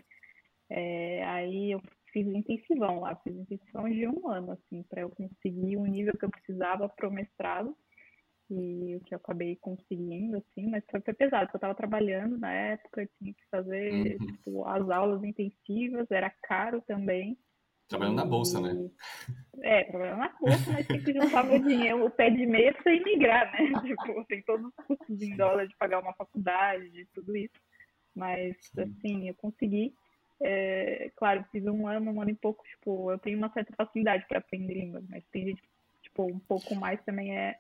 É, 0.71 1.25
aí 1.25 1.73
eu 1.73 1.81
fiz 2.13 2.27
intensivão 2.27 3.01
lá, 3.01 3.17
fiz 3.17 3.35
intensivão 3.35 3.89
de 3.89 4.07
um 4.07 4.29
ano, 4.29 4.53
assim, 4.53 4.83
para 4.85 5.01
eu 5.01 5.11
conseguir 5.11 5.77
o 5.79 5.87
nível 5.87 6.13
que 6.17 6.25
eu 6.27 6.31
precisava 6.31 6.89
para 6.91 7.09
o 7.09 7.13
mestrado 7.13 7.75
e 8.51 8.97
o 8.97 9.01
que 9.01 9.15
eu 9.15 9.17
acabei 9.17 9.57
conseguindo, 9.57 10.37
assim, 10.37 10.69
mas 10.69 10.85
foi, 10.91 11.01
foi 11.01 11.15
pesado, 11.15 11.47
porque 11.47 11.57
eu 11.57 11.59
estava 11.59 11.75
trabalhando 11.75 12.39
na 12.39 12.53
época, 12.53 13.09
tinha 13.19 13.33
que 13.33 13.45
fazer 13.51 14.19
uhum. 14.21 14.27
tipo, 14.27 14.69
as 14.69 14.91
aulas 14.91 15.25
intensivas, 15.25 16.11
era 16.11 16.31
caro 16.43 16.83
também. 16.83 17.39
Trabalhando 17.89 18.17
na 18.17 18.25
bolsa, 18.25 18.61
né? 18.61 18.91
É, 19.61 19.85
trabalhando 19.85 20.19
na 20.19 20.29
bolsa, 20.41 20.73
mas 20.73 20.87
tem 20.87 21.03
que 21.03 21.13
juntar 21.13 21.45
meu 21.45 21.59
dinheiro, 21.59 22.05
o 22.05 22.11
pé 22.11 22.31
de 22.31 22.47
meia 22.47 22.73
pra 22.73 22.95
imigrar, 22.95 23.53
né? 23.53 23.59
Tipo, 23.83 24.25
tem 24.25 24.43
todos 24.43 24.67
os 24.67 24.87
custos 24.87 25.23
em 25.23 25.37
dólar 25.37 25.67
de 25.67 25.77
pagar 25.77 26.01
uma 26.01 26.15
faculdade, 26.15 26.91
de 26.91 27.05
tudo 27.07 27.37
isso. 27.37 27.55
Mas, 28.15 28.57
assim, 28.79 29.29
eu 29.29 29.35
consegui. 29.35 29.95
É, 30.41 31.11
claro, 31.17 31.45
fiz 31.53 31.65
um 31.67 31.87
ano, 31.87 32.11
um 32.11 32.21
ano 32.21 32.31
e 32.31 32.35
pouco, 32.35 32.65
tipo, 32.65 33.11
eu 33.11 33.19
tenho 33.19 33.39
uma 33.39 33.51
certa 33.51 33.73
facilidade 33.77 34.27
para 34.27 34.39
aprender 34.39 34.75
línguas, 34.75 35.05
mas 35.09 35.25
tem 35.27 35.47
gente, 35.47 35.63
tipo, 36.03 36.25
um 36.25 36.39
pouco 36.39 36.75
mais 36.75 37.01
também 37.05 37.37
é, 37.37 37.59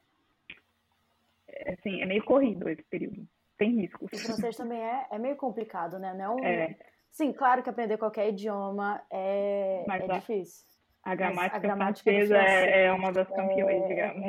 é, 1.48 1.74
assim, 1.74 2.02
é 2.02 2.06
meio 2.06 2.24
corrido 2.24 2.68
esse 2.68 2.82
período. 2.84 3.26
Tem 3.56 3.70
riscos. 3.76 4.10
O 4.12 4.18
francês 4.18 4.56
também 4.56 4.80
é, 4.80 5.06
é 5.12 5.18
meio 5.18 5.36
complicado, 5.36 5.98
né? 5.98 6.12
Não 6.14 6.38
é 6.38 6.42
um... 6.42 6.44
é 6.44 6.76
Sim, 7.14 7.32
claro 7.32 7.62
que 7.62 7.70
aprender 7.70 7.96
qualquer 7.96 8.30
idioma 8.30 9.00
é, 9.08 9.84
é 9.88 9.92
a, 9.92 10.18
difícil. 10.18 10.66
A 11.00 11.14
gramática, 11.14 11.56
a 11.56 11.60
gramática 11.60 12.10
francesa 12.10 12.36
é, 12.36 12.86
é, 12.86 12.92
uma 12.92 13.12
das 13.12 13.28
campeões, 13.28 13.82
é, 13.82 13.86
digamos. 13.86 14.24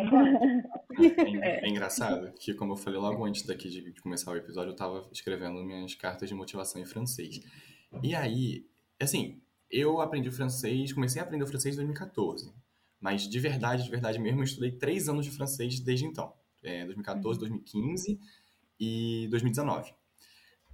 É, 1.42 1.66
é, 1.66 1.68
engraçado 1.68 2.32
que, 2.40 2.54
como 2.54 2.74
eu 2.74 2.78
falei 2.78 3.00
logo 3.00 3.26
antes 3.26 3.44
daqui 3.44 3.70
de 3.70 4.02
começar 4.02 4.32
o 4.32 4.38
episódio, 4.38 4.70
eu 4.70 4.74
estava 4.74 5.10
escrevendo 5.12 5.64
minhas 5.64 5.96
cartas 5.96 6.30
de 6.30 6.36
motivação 6.36 6.80
em 6.80 6.86
francês. 6.86 7.40
E 8.04 8.14
aí, 8.14 8.68
assim, 9.02 9.42
eu 9.72 10.00
aprendi 10.00 10.30
o 10.30 10.32
francês, 10.32 10.94
comecei 10.94 11.20
a 11.20 11.26
aprender 11.26 11.44
o 11.44 11.48
francês 11.48 11.74
em 11.74 11.78
2014. 11.78 12.54
Mas 13.02 13.28
de 13.28 13.40
verdade, 13.40 13.84
de 13.84 13.90
verdade 13.90 14.20
mesmo, 14.20 14.42
eu 14.42 14.44
estudei 14.44 14.72
três 14.72 15.10
anos 15.10 15.26
de 15.26 15.32
francês 15.32 15.80
desde 15.80 16.06
então. 16.06 16.32
É, 16.64 16.86
2014, 16.86 17.40
2015 17.40 18.12
uhum. 18.12 18.20
e 18.80 19.28
2019. 19.32 19.92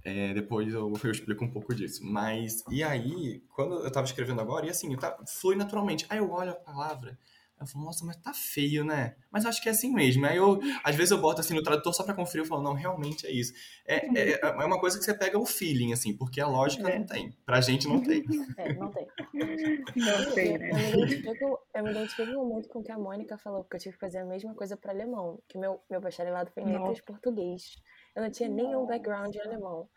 É, 0.04 0.34
depois 0.34 0.72
eu, 0.72 0.92
eu, 1.02 1.10
explico 1.10 1.44
um 1.44 1.50
pouco 1.50 1.74
disso. 1.74 2.04
Mas, 2.04 2.64
e 2.70 2.82
aí, 2.82 3.42
quando 3.54 3.84
eu 3.84 3.90
tava 3.90 4.06
escrevendo 4.06 4.40
agora, 4.40 4.66
e 4.66 4.70
assim, 4.70 4.94
tá, 4.96 5.16
flui 5.26 5.56
naturalmente. 5.56 6.06
Aí 6.08 6.18
eu 6.18 6.30
olho 6.30 6.50
a 6.50 6.54
palavra, 6.54 7.18
eu 7.62 7.66
falo, 7.66 7.84
nossa, 7.84 8.04
mas 8.04 8.16
tá 8.16 8.34
feio, 8.34 8.84
né? 8.84 9.14
Mas 9.30 9.44
eu 9.44 9.50
acho 9.50 9.62
que 9.62 9.68
é 9.68 9.72
assim 9.72 9.92
mesmo. 9.92 10.26
Aí 10.26 10.36
eu, 10.36 10.60
às 10.82 10.96
vezes 10.96 11.12
eu 11.12 11.18
boto 11.18 11.40
assim 11.40 11.54
no 11.54 11.62
tradutor 11.62 11.94
só 11.94 12.02
pra 12.02 12.14
conferir, 12.14 12.44
eu 12.44 12.48
falo, 12.48 12.62
não, 12.62 12.74
realmente 12.74 13.26
é 13.26 13.30
isso. 13.30 13.52
É, 13.86 14.06
é, 14.18 14.40
é 14.42 14.64
uma 14.64 14.80
coisa 14.80 14.98
que 14.98 15.04
você 15.04 15.14
pega 15.14 15.38
o 15.38 15.46
feeling, 15.46 15.92
assim, 15.92 16.16
porque 16.16 16.40
a 16.40 16.46
lógica 16.46 16.88
é. 16.88 16.98
não 16.98 17.06
tem. 17.06 17.32
Pra 17.46 17.60
gente 17.60 17.86
não 17.86 18.02
tem. 18.02 18.24
É, 18.58 18.72
não 18.74 18.90
tem. 18.90 19.06
Não 19.32 20.34
tem, 20.34 20.58
né? 20.58 20.70
Eu 20.70 20.98
me, 20.98 21.04
identifico, 21.04 21.58
eu 21.74 21.84
me 21.84 21.90
identifico 21.90 22.44
muito 22.44 22.68
com 22.68 22.80
o 22.80 22.82
que 22.82 22.92
a 22.92 22.98
Mônica 22.98 23.38
falou, 23.38 23.62
porque 23.62 23.76
eu 23.76 23.80
tive 23.80 23.94
que 23.94 24.00
fazer 24.00 24.18
a 24.18 24.24
mesma 24.24 24.54
coisa 24.54 24.76
para 24.76 24.92
alemão, 24.92 25.40
que 25.48 25.56
meu, 25.56 25.80
meu 25.90 26.00
bacharelado 26.00 26.50
foi 26.52 26.62
em 26.64 26.72
letras 26.72 27.00
português. 27.00 27.76
Eu 28.14 28.22
não 28.22 28.30
tinha 28.30 28.48
nenhum 28.48 28.86
background 28.86 29.34
em 29.34 29.40
alemão. 29.40 29.88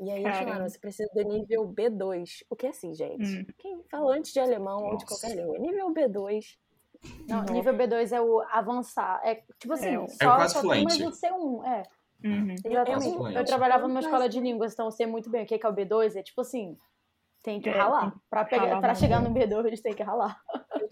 E 0.00 0.10
aí 0.10 0.22
Caramba. 0.22 0.44
falaram, 0.44 0.68
você 0.68 0.78
precisa 0.78 1.10
do 1.14 1.22
nível 1.22 1.68
B2. 1.68 2.44
O 2.50 2.56
que 2.56 2.66
é 2.66 2.70
assim, 2.70 2.94
gente? 2.94 3.38
Hum. 3.38 3.46
Quem 3.58 3.82
fala 3.84 4.16
antes 4.16 4.32
de 4.32 4.40
alemão 4.40 4.80
Nossa. 4.80 4.92
ou 4.92 4.96
de 4.96 5.06
qualquer 5.06 5.36
língua? 5.36 5.58
Nível 5.58 5.92
B2. 5.92 6.58
Não, 7.28 7.44
Não, 7.44 7.54
nível 7.54 7.74
B2 7.74 8.12
é 8.12 8.20
o 8.20 8.40
avançar. 8.50 9.20
É 9.24 9.42
tipo 9.58 9.74
assim, 9.74 9.94
é, 9.94 10.08
só, 10.08 10.38
é 10.40 10.48
só 10.48 10.60
tem 10.62 10.84
mais 10.84 11.00
o 11.00 11.10
C1, 11.10 11.64
é. 11.64 11.82
Uhum. 12.24 12.54
Exatamente. 12.64 13.14
Eu, 13.14 13.30
eu, 13.30 13.44
trabalhava 13.44 13.86
numa 13.86 14.00
escola 14.00 14.28
de 14.28 14.40
línguas, 14.40 14.72
então 14.72 14.86
eu 14.86 14.90
sei 14.90 15.06
muito 15.06 15.28
bem 15.28 15.44
o 15.44 15.46
que 15.46 15.54
é, 15.54 15.58
que 15.58 15.66
é 15.66 15.68
o 15.68 15.74
B2. 15.74 16.16
É 16.16 16.22
tipo 16.22 16.40
assim, 16.40 16.76
tem 17.42 17.60
que 17.60 17.68
é, 17.68 17.72
ralar. 17.72 18.14
Pra, 18.30 18.44
pegar, 18.44 18.80
pra 18.80 18.94
chegar 18.94 19.20
no 19.20 19.30
B2, 19.30 19.80
tem 19.82 19.94
que 19.94 20.02
ralar. 20.02 20.40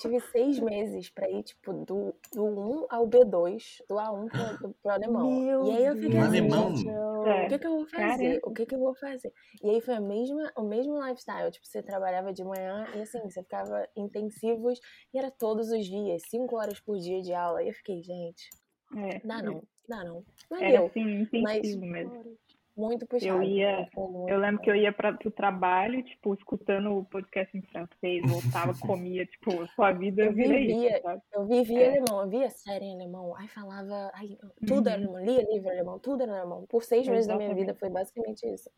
Eu 0.04 0.10
tive 0.10 0.20
seis 0.32 0.58
meses 0.58 1.10
pra 1.10 1.30
ir, 1.30 1.42
tipo, 1.42 1.72
do, 1.72 2.14
do 2.32 2.44
1 2.44 2.86
ao 2.90 3.06
B2, 3.08 3.82
do 3.88 3.94
A1 3.96 4.58
pro, 4.58 4.74
pro 4.74 4.90
alemão. 4.90 5.30
Meu 5.30 5.66
e 5.66 5.76
aí 5.76 5.84
eu 5.84 5.96
fiquei 5.96 6.18
assim, 6.18 6.38
alemão? 6.38 6.72
o 6.72 7.48
que 7.48 7.58
que 7.58 7.66
eu 7.66 7.76
vou 7.76 7.86
fazer? 7.86 8.40
O 8.44 8.52
que 8.52 8.66
que 8.66 8.74
eu 8.74 8.78
vou 8.78 8.94
fazer? 8.94 9.32
E 9.62 9.70
aí 9.70 9.80
foi 9.80 9.94
a 9.94 10.00
mesma, 10.00 10.52
o 10.56 10.62
mesmo 10.62 11.00
lifestyle. 11.00 11.50
Tipo, 11.50 11.66
você 11.66 11.82
trabalhava 11.82 12.32
de 12.32 12.42
manhã 12.44 12.86
e 12.94 13.02
assim, 13.02 13.20
você 13.20 13.42
ficava 13.42 13.88
intensivos 13.96 14.80
e 15.12 15.18
era 15.18 15.30
todos 15.30 15.70
os 15.70 15.86
dias, 15.86 16.22
cinco 16.28 16.56
horas 16.56 16.80
por 16.80 16.98
dia 16.98 17.20
de 17.22 17.32
aula. 17.32 17.62
E 17.62 17.68
eu 17.68 17.74
fiquei, 17.74 18.02
gente, 18.02 18.48
é. 18.96 19.20
dá 19.24 19.42
não, 19.42 19.62
dá 19.88 20.04
não. 20.04 20.24
Não 20.50 20.58
é 20.58 20.72
era, 20.72 20.86
assim, 20.86 21.22
intensivo 21.22 21.42
mas, 21.42 21.76
mesmo 21.76 22.38
muito 22.76 23.06
puxado. 23.06 23.42
Eu 23.42 23.42
ia, 23.42 23.88
eu 24.28 24.38
lembro 24.38 24.60
que 24.60 24.70
eu 24.70 24.74
ia 24.74 24.92
para 24.92 25.16
o 25.24 25.30
trabalho, 25.30 26.02
tipo, 26.02 26.34
escutando 26.34 26.90
o 26.96 27.04
podcast 27.04 27.56
em 27.56 27.62
francês, 27.62 28.22
voltava, 28.28 28.74
comia, 28.78 29.26
tipo, 29.26 29.66
sua 29.68 29.92
vida 29.92 30.22
eu 30.22 30.32
vivia, 30.32 30.98
isso, 30.98 31.22
eu 31.32 31.46
vivia 31.46 31.80
é. 31.80 31.88
alemão, 31.90 32.22
eu 32.22 32.28
via 32.28 32.50
série 32.50 32.86
em 32.86 32.94
alemão, 32.94 33.36
aí 33.36 33.48
falava, 33.48 34.10
ai, 34.14 34.38
tudo 34.66 34.86
uhum. 34.86 34.92
era 34.92 35.02
alemão, 35.02 35.24
lia 35.24 35.42
livro 35.52 35.68
em 35.68 35.72
alemão, 35.72 35.98
tudo 35.98 36.22
era 36.22 36.40
alemão. 36.40 36.66
Por 36.66 36.82
seis 36.82 37.06
meses 37.06 37.26
da 37.26 37.36
minha 37.36 37.54
vida 37.54 37.74
foi 37.74 37.90
basicamente 37.90 38.46
isso. 38.46 38.70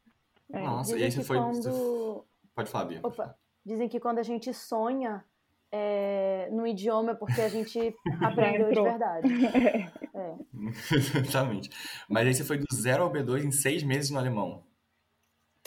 É. 0.52 0.60
Nossa, 0.60 0.98
e 0.98 1.04
aí 1.04 1.10
você 1.10 1.22
foi, 1.22 1.36
quando... 1.36 2.24
Pode 2.54 2.70
falar, 2.70 2.84
Bia. 2.86 3.00
Opa, 3.02 3.36
dizem 3.64 3.88
que 3.88 4.00
quando 4.00 4.18
a 4.18 4.22
gente 4.22 4.52
sonha 4.52 5.24
é, 5.76 6.48
no 6.52 6.64
idioma 6.64 7.10
é 7.10 7.14
porque 7.14 7.40
a 7.40 7.48
gente 7.48 7.96
aprendeu 8.22 8.72
de 8.72 8.80
verdade. 8.80 9.28
É. 10.14 10.32
Exatamente. 11.18 11.68
Mas 12.08 12.24
aí 12.24 12.32
você 12.32 12.44
foi 12.44 12.56
do 12.56 12.66
zero 12.72 13.02
ao 13.02 13.10
B2 13.10 13.42
em 13.42 13.50
seis 13.50 13.82
meses 13.82 14.10
no 14.10 14.18
alemão. 14.20 14.62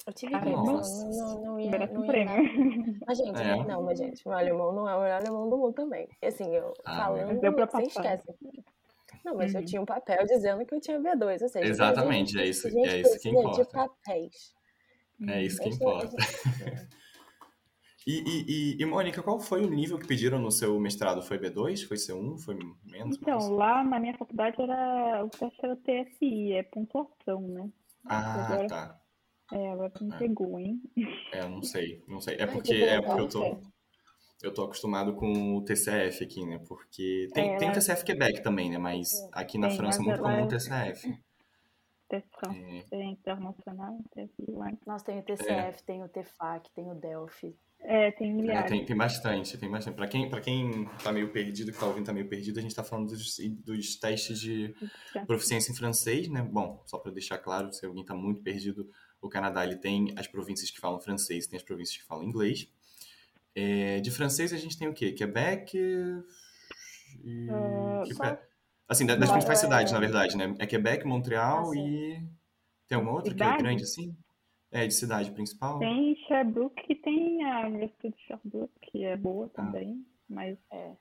Eu 0.06 0.14
tive 0.14 0.40
que 0.40 0.50
não, 0.50 0.64
não, 0.64 1.42
não 1.44 1.60
ia, 1.60 1.88
não 1.90 2.06
ia 2.06 2.26
Mas, 3.06 3.18
gente, 3.18 3.42
é. 3.42 3.66
não, 3.66 3.84
mas, 3.84 4.00
gente, 4.00 4.26
meu 4.26 4.38
alemão 4.38 4.72
não 4.72 4.88
é 4.88 4.96
o 4.96 5.02
melhor 5.02 5.20
alemão 5.20 5.50
do 5.50 5.58
mundo 5.58 5.74
também. 5.74 6.08
E, 6.22 6.28
assim, 6.28 6.56
eu 6.56 6.74
ah, 6.86 6.98
falando, 6.98 7.42
você 7.42 7.82
esquece. 7.84 8.24
Não, 9.26 9.36
mas 9.36 9.54
uhum. 9.54 9.60
eu 9.60 9.66
tinha 9.66 9.82
um 9.82 9.86
papel 9.86 10.26
dizendo 10.26 10.66
que 10.66 10.74
eu 10.74 10.80
tinha 10.80 10.98
B2, 10.98 11.42
ou 11.42 11.50
seja... 11.50 11.68
Exatamente, 11.68 12.40
é 12.40 12.46
isso, 12.46 12.70
é 12.70 13.02
isso 13.02 13.20
que 13.20 13.28
importa. 13.28 13.64
de 13.66 13.70
papéis. 13.70 14.54
É 15.28 15.44
isso 15.44 15.62
que 15.62 15.68
importa. 15.68 16.16
E, 18.08 18.24
e, 18.48 18.82
e, 18.82 18.86
Mônica, 18.86 19.22
qual 19.22 19.38
foi 19.38 19.66
o 19.66 19.70
nível 19.70 20.00
que 20.00 20.08
pediram 20.08 20.40
no 20.40 20.50
seu 20.50 20.80
mestrado? 20.80 21.22
Foi 21.22 21.38
B2? 21.38 21.86
Foi 21.86 21.98
C1? 21.98 22.40
Foi 22.40 22.58
menos? 22.86 23.18
Então, 23.18 23.52
lá 23.52 23.84
na 23.84 24.00
minha 24.00 24.18
faculdade 24.18 24.56
era 24.62 25.26
o 25.26 25.30
teste 25.30 25.60
era 25.62 25.76
TSI, 25.76 26.54
é 26.54 26.64
pontuação, 26.64 27.42
né? 27.42 27.70
Ah, 28.06 28.46
agora, 28.46 28.68
tá. 28.68 29.02
É, 29.52 29.72
agora 29.74 29.90
tu 29.90 30.06
me 30.06 30.14
ah. 30.14 30.18
pegou, 30.18 30.58
hein? 30.58 30.82
É, 31.34 31.42
eu 31.42 31.50
não 31.50 31.62
sei, 31.62 32.02
não 32.08 32.22
sei. 32.22 32.38
É 32.40 32.48
porque, 32.48 32.76
é 32.76 33.02
porque 33.02 33.20
eu 33.20 33.28
tô, 33.28 33.60
eu 34.42 34.54
tô 34.54 34.64
acostumado 34.64 35.14
com 35.14 35.58
o 35.58 35.62
TCF 35.66 36.24
aqui, 36.24 36.46
né? 36.46 36.60
Porque 36.66 37.28
tem, 37.34 37.56
é, 37.56 37.58
tem 37.58 37.70
o 37.70 37.74
TCF 37.74 38.06
Quebec 38.06 38.42
também, 38.42 38.70
né? 38.70 38.78
Mas 38.78 39.28
aqui 39.34 39.58
na 39.58 39.68
tem, 39.68 39.76
França 39.76 40.02
é 40.02 40.06
muito 40.06 40.22
comum 40.22 40.44
o 40.46 40.48
TCF. 40.48 41.14
TCF 42.08 42.88
é. 42.94 43.04
internacional, 43.04 44.00
lá. 44.48 44.72
Nós 44.86 45.04
tem 45.04 45.20
o 45.20 45.24
TCF, 45.24 45.52
é. 45.52 45.72
tem 45.86 46.02
o 46.06 46.08
TFAC, 46.08 46.72
tem 46.74 46.90
o 46.90 46.96
Delphi. 46.96 47.54
É, 47.80 48.12
tem 48.12 48.34
milhares. 48.34 48.66
É, 48.66 48.68
tem, 48.76 48.86
tem 48.86 48.96
bastante, 48.96 49.58
tem 49.58 49.70
bastante. 49.70 49.96
Para 49.96 50.08
quem, 50.08 50.30
pra 50.30 50.42
quem 50.42 50.86
tá 51.04 51.12
meio 51.12 51.32
perdido, 51.32 51.72
que 51.72 51.78
tá 51.78 51.86
ouvindo 51.86 52.06
tá 52.06 52.14
meio 52.14 52.28
perdido, 52.28 52.60
a 52.60 52.62
gente 52.62 52.76
tá 52.76 52.84
falando 52.84 53.10
dos, 53.10 53.38
dos 53.64 53.96
testes 53.96 54.40
de 54.40 54.76
proficiência 55.26 55.72
em 55.72 55.76
francês, 55.76 56.28
né? 56.28 56.42
Bom, 56.42 56.84
só 56.86 56.98
para 56.98 57.12
deixar 57.12 57.38
claro, 57.38 57.72
se 57.72 57.86
alguém 57.86 58.04
tá 58.04 58.14
muito 58.14 58.42
perdido, 58.42 58.90
o 59.22 59.30
Canadá 59.30 59.64
ele 59.64 59.78
tem 59.78 60.14
as 60.18 60.28
províncias 60.28 60.70
que 60.70 60.80
falam 60.80 61.00
francês, 61.00 61.48
tem 61.48 61.58
as 61.58 61.64
províncias 61.64 61.98
que 61.98 62.06
falam 62.06 62.24
inglês. 62.24 62.68
É, 63.56 64.00
de 64.02 64.12
francês 64.12 64.54
a 64.54 64.58
gente 64.58 64.78
tem 64.78 64.88
o 64.88 64.94
quê? 64.94 65.14
Quebec 65.14 65.78
e... 67.24 67.50
Uh, 67.50 68.14
só... 68.14 68.38
Assim, 68.88 69.06
das, 69.06 69.20
das 69.20 69.32
principais 69.32 69.60
é... 69.60 69.62
cidades, 69.64 69.92
na 69.94 70.00
verdade, 70.00 70.38
né? 70.38 70.56
É 70.60 70.66
Quebec, 70.66 71.06
Montreal 71.06 71.72
ah, 71.72 71.76
e... 71.76 72.22
Tem 72.88 72.96
alguma 72.96 73.14
outra 73.14 73.34
que 73.34 73.44
é 73.44 73.58
grande 73.58 73.84
assim? 73.84 74.16
É, 74.72 74.86
de 74.86 74.94
cidade 74.94 75.32
principal? 75.32 75.80
Tem 75.80 76.16
Sherbrooke, 76.28 76.96
tem 76.96 77.44
a 77.44 77.68
Universidade 77.68 78.16
de 78.16 78.22
Sherbrooke, 78.24 78.80
que 78.82 79.06
é 79.06 79.16
boa 79.16 79.46
ah. 79.46 79.50
também, 79.56 80.06
mas 80.30 80.58
é... 80.72 80.92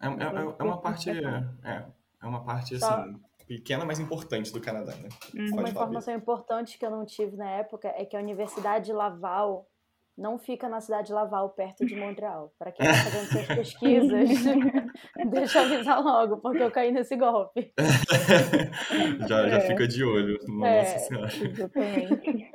É, 0.00 0.06
é, 0.06 0.54
é 0.58 0.62
uma 0.64 0.80
parte, 0.80 1.10
é, 1.10 1.86
é 2.22 2.26
uma 2.26 2.42
parte, 2.44 2.74
assim, 2.74 3.20
pequena, 3.46 3.84
mas 3.84 4.00
importante 4.00 4.52
do 4.52 4.60
Canadá, 4.60 4.94
né? 4.96 5.08
Uhum. 5.34 5.60
Uma 5.60 5.68
informação 5.68 6.14
importante 6.14 6.78
que 6.78 6.84
eu 6.84 6.90
não 6.90 7.04
tive 7.04 7.36
na 7.36 7.48
época 7.50 7.88
é 7.88 8.04
que 8.04 8.16
a 8.16 8.20
Universidade 8.20 8.86
de 8.86 8.92
Laval 8.92 9.68
não 10.16 10.38
fica 10.38 10.68
na 10.68 10.80
cidade 10.80 11.08
de 11.08 11.12
Laval, 11.12 11.50
perto 11.50 11.86
de 11.86 11.96
Montreal. 11.96 12.52
Para 12.58 12.70
quem 12.70 12.86
está 12.86 13.10
fazendo 13.10 13.26
suas 13.28 13.46
pesquisas, 13.58 14.30
deixa 15.30 15.58
eu 15.58 15.74
avisar 15.74 16.02
logo, 16.02 16.38
porque 16.38 16.62
eu 16.62 16.70
caí 16.70 16.92
nesse 16.92 17.16
golpe. 17.16 17.72
já, 19.28 19.48
já 19.48 19.56
é. 19.56 19.60
fica 19.60 19.88
de 19.88 20.04
olho. 20.04 20.38
Nossa 20.48 20.68
é, 20.68 20.98
Senhora. 20.98 21.32
Exatamente. 21.34 22.52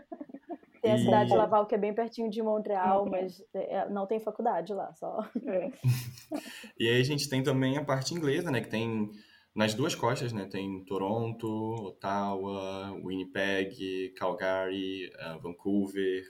Tem 0.87 0.93
a 0.93 0.97
cidade 0.97 1.29
de 1.29 1.35
Laval, 1.35 1.65
que 1.65 1.75
é 1.75 1.77
bem 1.77 1.93
pertinho 1.93 2.29
de 2.29 2.41
Montreal, 2.41 3.03
uhum. 3.03 3.09
mas 3.09 3.43
é, 3.53 3.89
não 3.89 4.07
tem 4.07 4.19
faculdade 4.19 4.73
lá, 4.73 4.93
só. 4.93 5.19
É. 5.45 5.71
E 6.79 6.87
aí 6.87 7.01
a 7.01 7.03
gente 7.03 7.27
tem 7.27 7.41
também 7.41 7.77
a 7.77 7.83
parte 7.83 8.13
inglesa, 8.13 8.51
né? 8.51 8.61
Que 8.61 8.69
tem 8.69 9.09
nas 9.55 9.73
duas 9.73 9.95
costas, 9.95 10.31
né? 10.31 10.45
Tem 10.45 10.83
Toronto, 10.85 11.47
Ottawa, 11.47 12.93
Winnipeg, 13.03 14.13
Calgary, 14.15 15.09
uh, 15.15 15.39
Vancouver, 15.41 16.23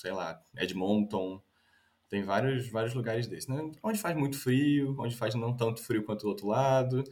sei 0.00 0.12
lá, 0.12 0.40
Edmonton. 0.56 1.42
Tem 2.08 2.22
vários, 2.22 2.70
vários 2.70 2.94
lugares 2.94 3.26
desses, 3.26 3.48
né? 3.48 3.70
Onde 3.82 3.98
faz 3.98 4.16
muito 4.16 4.38
frio, 4.38 4.96
onde 4.98 5.16
faz 5.16 5.34
não 5.34 5.54
tanto 5.54 5.82
frio 5.82 6.04
quanto 6.04 6.22
do 6.22 6.28
outro 6.28 6.46
lado. 6.46 7.04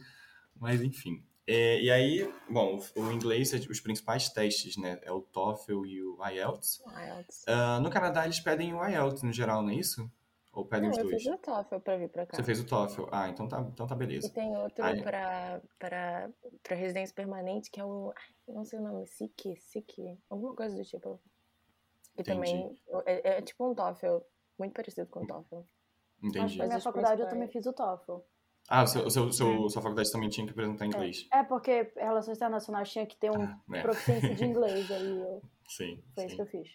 Mas, 0.55 0.81
enfim. 0.81 1.23
É, 1.45 1.81
e 1.81 1.91
aí, 1.91 2.33
bom, 2.49 2.79
o 2.95 3.11
inglês, 3.11 3.51
os 3.53 3.81
principais 3.81 4.29
testes, 4.29 4.77
né? 4.77 4.99
É 5.03 5.11
o 5.11 5.21
TOEFL 5.21 5.85
e 5.85 6.01
o 6.01 6.17
IELTS. 6.25 6.81
IELTS. 6.87 7.45
Uh, 7.47 7.81
no 7.81 7.89
Canadá, 7.89 8.23
eles 8.23 8.39
pedem 8.39 8.73
o 8.73 8.85
IELTS 8.85 9.23
no 9.23 9.33
geral, 9.33 9.61
não 9.61 9.69
é 9.69 9.75
isso? 9.75 10.09
Ou 10.53 10.65
pedem 10.65 10.89
não, 10.89 10.91
os 10.91 11.03
dois? 11.03 11.13
Eu 11.13 11.19
fiz 11.19 11.27
o 11.27 11.37
TOEFL 11.37 11.79
pra 11.79 11.97
vir 11.97 12.09
pra 12.09 12.25
cá. 12.25 12.37
Você 12.37 12.43
fez 12.43 12.59
o 12.61 12.65
TOEFL? 12.65 13.03
Ah, 13.11 13.27
então 13.27 13.47
tá, 13.47 13.59
então 13.59 13.85
tá 13.85 13.95
beleza. 13.95 14.27
E 14.27 14.29
tem 14.29 14.55
outro 14.55 14.85
aí... 14.85 15.01
pra, 15.01 15.61
pra, 15.77 16.29
pra 16.61 16.75
residência 16.75 17.13
permanente, 17.13 17.69
que 17.69 17.79
é 17.79 17.85
o... 17.85 18.13
Não 18.47 18.63
sei 18.63 18.79
o 18.79 18.83
nome, 18.83 19.05
SIC, 19.07 19.57
SIC, 19.57 20.17
alguma 20.29 20.55
coisa 20.55 20.75
do 20.75 20.83
tipo. 20.85 21.19
E 22.15 22.21
Entendi. 22.21 22.23
também 22.23 22.79
é, 23.05 23.37
é, 23.37 23.41
tipo 23.41 23.69
um 23.69 23.73
TOEFL, 23.73 24.19
muito 24.57 24.73
parecido 24.73 25.07
com 25.07 25.23
o 25.23 25.27
TOEFL. 25.27 25.61
Entendi. 26.23 26.57
Na 26.57 26.67
minha 26.67 26.79
faculdade 26.79 27.21
eu 27.21 27.27
também 27.27 27.47
fiz 27.49 27.65
o 27.65 27.73
TOEFL. 27.73 28.19
Ah, 28.69 28.83
o 28.83 28.87
seu, 28.87 29.05
o 29.05 29.11
seu, 29.11 29.31
seu, 29.31 29.69
sua 29.69 29.81
faculdade 29.81 30.11
também 30.11 30.29
tinha 30.29 30.45
que 30.45 30.51
apresentar 30.51 30.85
inglês. 30.85 31.27
É, 31.33 31.39
é 31.39 31.43
porque 31.43 31.91
Relações 31.95 32.37
Internacionais 32.37 32.91
tinha 32.91 33.05
que 33.05 33.17
ter 33.17 33.29
um 33.29 33.43
ah, 33.43 33.59
é. 33.73 33.81
proficiência 33.81 34.35
de 34.35 34.43
inglês, 34.45 34.89
aí 34.89 35.17
eu... 35.17 35.41
Sim, 35.67 36.01
Foi 36.15 36.23
sim. 36.23 36.27
isso 36.27 36.35
que 36.35 36.41
eu 36.41 36.45
fiz. 36.45 36.69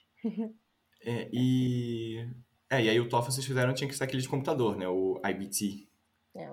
É, 1.04 1.28
e... 1.32 2.28
É, 2.70 2.82
e 2.82 2.90
aí 2.90 3.00
o 3.00 3.08
TOEFL 3.08 3.30
vocês 3.30 3.46
fizeram 3.46 3.72
tinha 3.72 3.88
que 3.88 3.94
ser 3.94 4.04
aquele 4.04 4.20
de 4.20 4.28
computador, 4.28 4.76
né? 4.76 4.86
O 4.88 5.20
IBT. 5.24 5.88
É. 6.36 6.50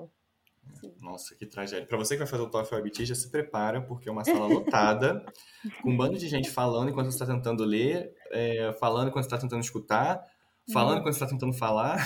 Nossa, 1.00 1.36
que 1.36 1.46
tragédia. 1.46 1.86
Para 1.86 1.98
você 1.98 2.16
que 2.16 2.20
vai 2.20 2.28
fazer 2.28 2.44
o 2.44 2.50
TOEFL 2.50 2.78
IBT, 2.78 3.06
já 3.06 3.16
se 3.16 3.30
prepara, 3.30 3.82
porque 3.82 4.08
é 4.08 4.12
uma 4.12 4.24
sala 4.24 4.48
lotada, 4.48 5.26
com 5.82 5.92
um 5.92 5.98
bando 5.98 6.18
de 6.18 6.28
gente 6.28 6.50
falando 6.50 6.90
enquanto 6.90 7.08
você 7.08 7.22
está 7.22 7.26
tentando 7.26 7.64
ler, 7.64 8.14
é, 8.32 8.74
falando 8.80 9.10
enquanto 9.10 9.24
você 9.24 9.28
está 9.28 9.38
tentando 9.38 9.62
escutar, 9.62 10.24
falando 10.72 10.94
uhum. 10.94 11.00
enquanto 11.00 11.14
você 11.14 11.24
está 11.24 11.28
tentando 11.28 11.54
falar. 11.54 11.98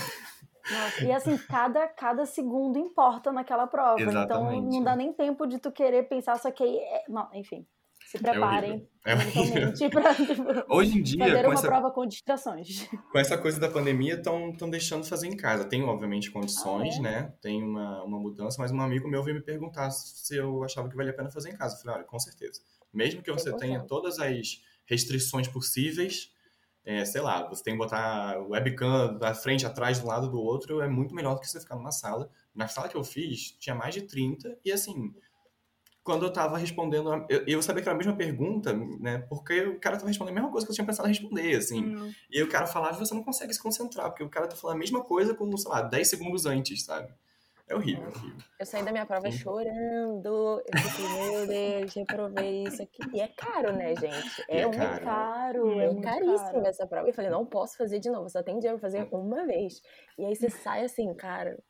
Nossa, 0.71 1.03
e 1.03 1.11
assim, 1.11 1.37
cada, 1.37 1.87
cada 1.87 2.25
segundo 2.25 2.77
importa 2.77 3.31
naquela 3.31 3.67
prova. 3.67 3.99
Então, 3.99 4.09
Exatamente. 4.09 4.57
Então 4.57 4.71
não 4.71 4.83
dá 4.83 4.95
nem 4.95 5.13
tempo 5.13 5.45
de 5.47 5.59
tu 5.59 5.71
querer 5.71 6.03
pensar, 6.03 6.37
só 6.39 6.51
que. 6.51 6.63
É... 6.63 7.03
Não, 7.07 7.29
enfim. 7.33 7.65
Se 8.09 8.17
é 8.17 8.21
preparem 8.21 8.87
é 9.05 9.15
mentalmente 9.15 9.89
para 9.89 10.15
tipo, 10.15 10.73
Hoje 10.73 10.97
em 10.97 11.03
dia, 11.03 11.25
fazer 11.25 11.45
uma 11.45 11.53
essa, 11.53 11.67
prova 11.67 11.91
com 11.91 12.07
distrações. 12.07 12.87
Com 13.11 13.19
essa 13.19 13.37
coisa 13.37 13.59
da 13.59 13.69
pandemia, 13.69 14.15
estão 14.15 14.69
deixando 14.69 15.05
fazer 15.05 15.27
em 15.27 15.37
casa. 15.37 15.65
Tem, 15.65 15.83
obviamente, 15.83 16.31
condições, 16.31 16.95
ah, 16.95 16.97
é? 16.97 17.01
né? 17.01 17.33
Tem 17.39 17.61
uma, 17.61 18.03
uma 18.03 18.19
mudança, 18.19 18.59
mas 18.59 18.71
um 18.71 18.81
amigo 18.81 19.07
meu 19.07 19.23
veio 19.23 19.37
me 19.37 19.43
perguntar 19.43 19.91
se 19.91 20.35
eu 20.35 20.63
achava 20.63 20.89
que 20.89 20.95
valia 20.95 21.11
a 21.11 21.15
pena 21.15 21.29
fazer 21.29 21.51
em 21.51 21.55
casa. 21.55 21.75
Eu 21.75 21.81
falei, 21.81 21.97
olha, 21.97 22.05
com 22.05 22.19
certeza. 22.19 22.61
Mesmo 22.91 23.21
que 23.21 23.31
você 23.31 23.55
tenha 23.57 23.79
todas 23.81 24.17
as 24.17 24.59
restrições 24.87 25.47
possíveis, 25.47 26.31
é, 26.89 27.05
sei 27.05 27.21
lá, 27.21 27.47
você 27.47 27.63
tem 27.63 27.75
que 27.75 27.77
botar 27.77 28.39
webcam 28.47 29.15
da 29.15 29.35
frente, 29.35 29.63
atrás, 29.63 29.99
do 29.99 30.07
lado 30.07 30.27
do 30.27 30.39
outro, 30.39 30.81
é 30.81 30.87
muito 30.87 31.13
melhor 31.13 31.35
do 31.35 31.39
que 31.39 31.47
você 31.47 31.59
ficar 31.59 31.75
numa 31.75 31.91
sala. 31.91 32.31
Na 32.53 32.67
sala 32.67 32.89
que 32.89 32.97
eu 32.97 33.03
fiz, 33.03 33.51
tinha 33.59 33.75
mais 33.75 33.93
de 33.93 34.01
30, 34.01 34.57
e 34.65 34.71
assim, 34.71 35.13
quando 36.01 36.25
eu 36.25 36.33
tava 36.33 36.57
respondendo, 36.57 37.27
eu, 37.29 37.45
eu 37.45 37.61
sabia 37.61 37.83
que 37.83 37.87
era 37.87 37.95
a 37.95 37.97
mesma 37.97 38.15
pergunta, 38.15 38.73
né? 38.73 39.19
Porque 39.29 39.61
o 39.67 39.79
cara 39.79 39.97
tava 39.97 40.07
respondendo 40.07 40.31
a 40.31 40.41
mesma 40.41 40.51
coisa 40.51 40.65
que 40.65 40.71
eu 40.71 40.75
tinha 40.75 40.87
pensado 40.87 41.07
em 41.07 41.11
responder, 41.11 41.55
assim. 41.55 41.95
Uhum. 41.95 42.11
E 42.27 42.41
o 42.41 42.49
cara 42.49 42.65
falava 42.65 42.95
e 42.95 43.05
você 43.05 43.13
não 43.13 43.23
consegue 43.23 43.53
se 43.53 43.61
concentrar, 43.61 44.09
porque 44.09 44.23
o 44.23 44.29
cara 44.29 44.47
tá 44.47 44.55
falando 44.55 44.77
a 44.77 44.79
mesma 44.79 45.03
coisa 45.03 45.35
com, 45.35 45.55
sei 45.55 45.69
lá, 45.69 45.83
10 45.83 46.09
segundos 46.09 46.47
antes, 46.47 46.85
sabe? 46.85 47.13
É 47.69 47.75
horrível, 47.75 48.03
é 48.03 48.07
horrível. 48.07 48.37
Eu 48.59 48.65
saí 48.65 48.83
da 48.83 48.91
minha 48.91 49.05
prova 49.05 49.31
Sim. 49.31 49.37
chorando. 49.37 50.63
Eu 50.65 50.79
fiquei, 50.81 51.07
meu 51.07 51.47
Deus, 51.47 51.93
reprovei 51.93 52.63
isso 52.63 52.81
aqui. 52.81 52.99
E 53.13 53.21
é 53.21 53.27
caro, 53.27 53.71
né, 53.73 53.95
gente? 53.95 54.43
É, 54.49 54.61
é 54.61 54.67
um 54.67 54.71
caro. 54.71 55.05
caro. 55.05 55.79
É, 55.79 55.85
é 55.85 56.01
caríssimo 56.01 56.53
caro. 56.53 56.65
essa 56.65 56.87
prova. 56.87 57.07
Eu 57.07 57.13
falei, 57.13 57.29
não 57.29 57.45
posso 57.45 57.77
fazer 57.77 57.99
de 57.99 58.09
novo, 58.09 58.27
só 58.27 58.41
tem 58.41 58.57
dinheiro 58.57 58.79
pra 58.79 58.89
fazer 58.89 59.07
uma 59.11 59.45
vez. 59.45 59.81
E 60.17 60.25
aí 60.25 60.35
você 60.35 60.49
sai 60.73 60.83
assim, 60.83 61.13
cara, 61.13 61.61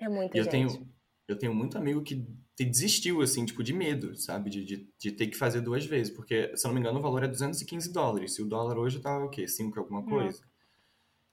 é 0.00 0.08
muita 0.08 0.36
eu 0.36 0.42
gente. 0.42 0.50
Tenho, 0.50 0.88
eu 1.28 1.38
tenho 1.38 1.54
muito 1.54 1.78
amigo 1.78 2.02
que 2.02 2.26
desistiu, 2.58 3.20
assim, 3.20 3.44
tipo, 3.44 3.62
de 3.62 3.72
medo, 3.72 4.16
sabe? 4.16 4.50
De, 4.50 4.64
de, 4.64 4.90
de, 4.98 5.12
ter 5.12 5.28
que 5.28 5.36
fazer 5.36 5.60
duas 5.60 5.86
vezes. 5.86 6.12
Porque, 6.12 6.56
se 6.56 6.66
eu 6.66 6.70
não 6.70 6.74
me 6.74 6.80
engano, 6.80 6.98
o 6.98 7.02
valor 7.02 7.22
é 7.22 7.28
215 7.28 7.92
dólares. 7.92 8.34
Se 8.34 8.42
o 8.42 8.48
dólar 8.48 8.78
hoje 8.78 8.98
tá 8.98 9.24
o 9.24 9.28
quê? 9.28 9.46
5 9.46 9.78
alguma 9.78 10.00
hum. 10.00 10.06
coisa. 10.06 10.42
Hum. 10.42 10.55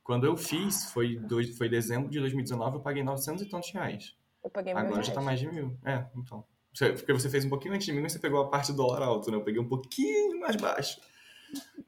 Quando 0.04 0.26
eu 0.26 0.36
fiz, 0.36 0.92
foi, 0.92 1.18
dois, 1.18 1.58
foi 1.58 1.70
dezembro 1.70 2.10
de 2.10 2.20
2019, 2.20 2.78
eu 2.78 2.82
paguei 2.82 3.04
900 3.04 3.44
e 3.44 3.50
tantos 3.50 3.72
reais. 3.72 4.16
Eu 4.44 4.50
paguei 4.50 4.74
Agora 4.74 4.96
mil 4.96 5.04
já 5.04 5.14
tá 5.14 5.22
mais 5.22 5.40
de 5.40 5.48
mil. 5.48 5.78
É, 5.86 6.06
então. 6.16 6.44
Porque 6.78 7.14
você 7.14 7.30
fez 7.30 7.46
um 7.46 7.50
pouquinho 7.50 7.74
antes 7.74 7.86
de 7.86 7.94
mim, 7.94 8.02
mas 8.02 8.12
você 8.12 8.20
pegou 8.20 8.42
a 8.42 8.50
parte 8.50 8.72
do 8.72 8.78
dólar 8.78 9.04
alto, 9.04 9.32
né? 9.32 9.38
Eu 9.38 9.44
peguei 9.44 9.62
um 9.62 9.68
pouquinho 9.68 10.40
mais 10.40 10.56
baixo. 10.56 11.00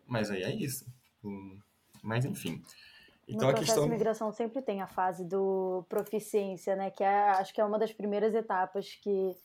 Mas 0.07 0.29
aí 0.29 0.43
é 0.43 0.55
isso. 0.55 0.85
Mas 2.03 2.23
enfim. 2.23 2.61
Então, 3.27 3.47
no 3.47 3.53
processo 3.53 3.73
questão... 3.73 3.83
de 3.85 3.89
migração 3.89 4.31
sempre 4.31 4.61
tem 4.61 4.81
a 4.81 4.87
fase 4.87 5.25
do 5.25 5.83
proficiência, 5.89 6.75
né? 6.75 6.91
Que 6.91 7.03
é, 7.03 7.29
acho 7.31 7.53
que 7.53 7.59
é 7.59 7.65
uma 7.65 7.79
das 7.79 7.91
primeiras 7.91 8.35
etapas 8.35 8.95
que 9.01 9.35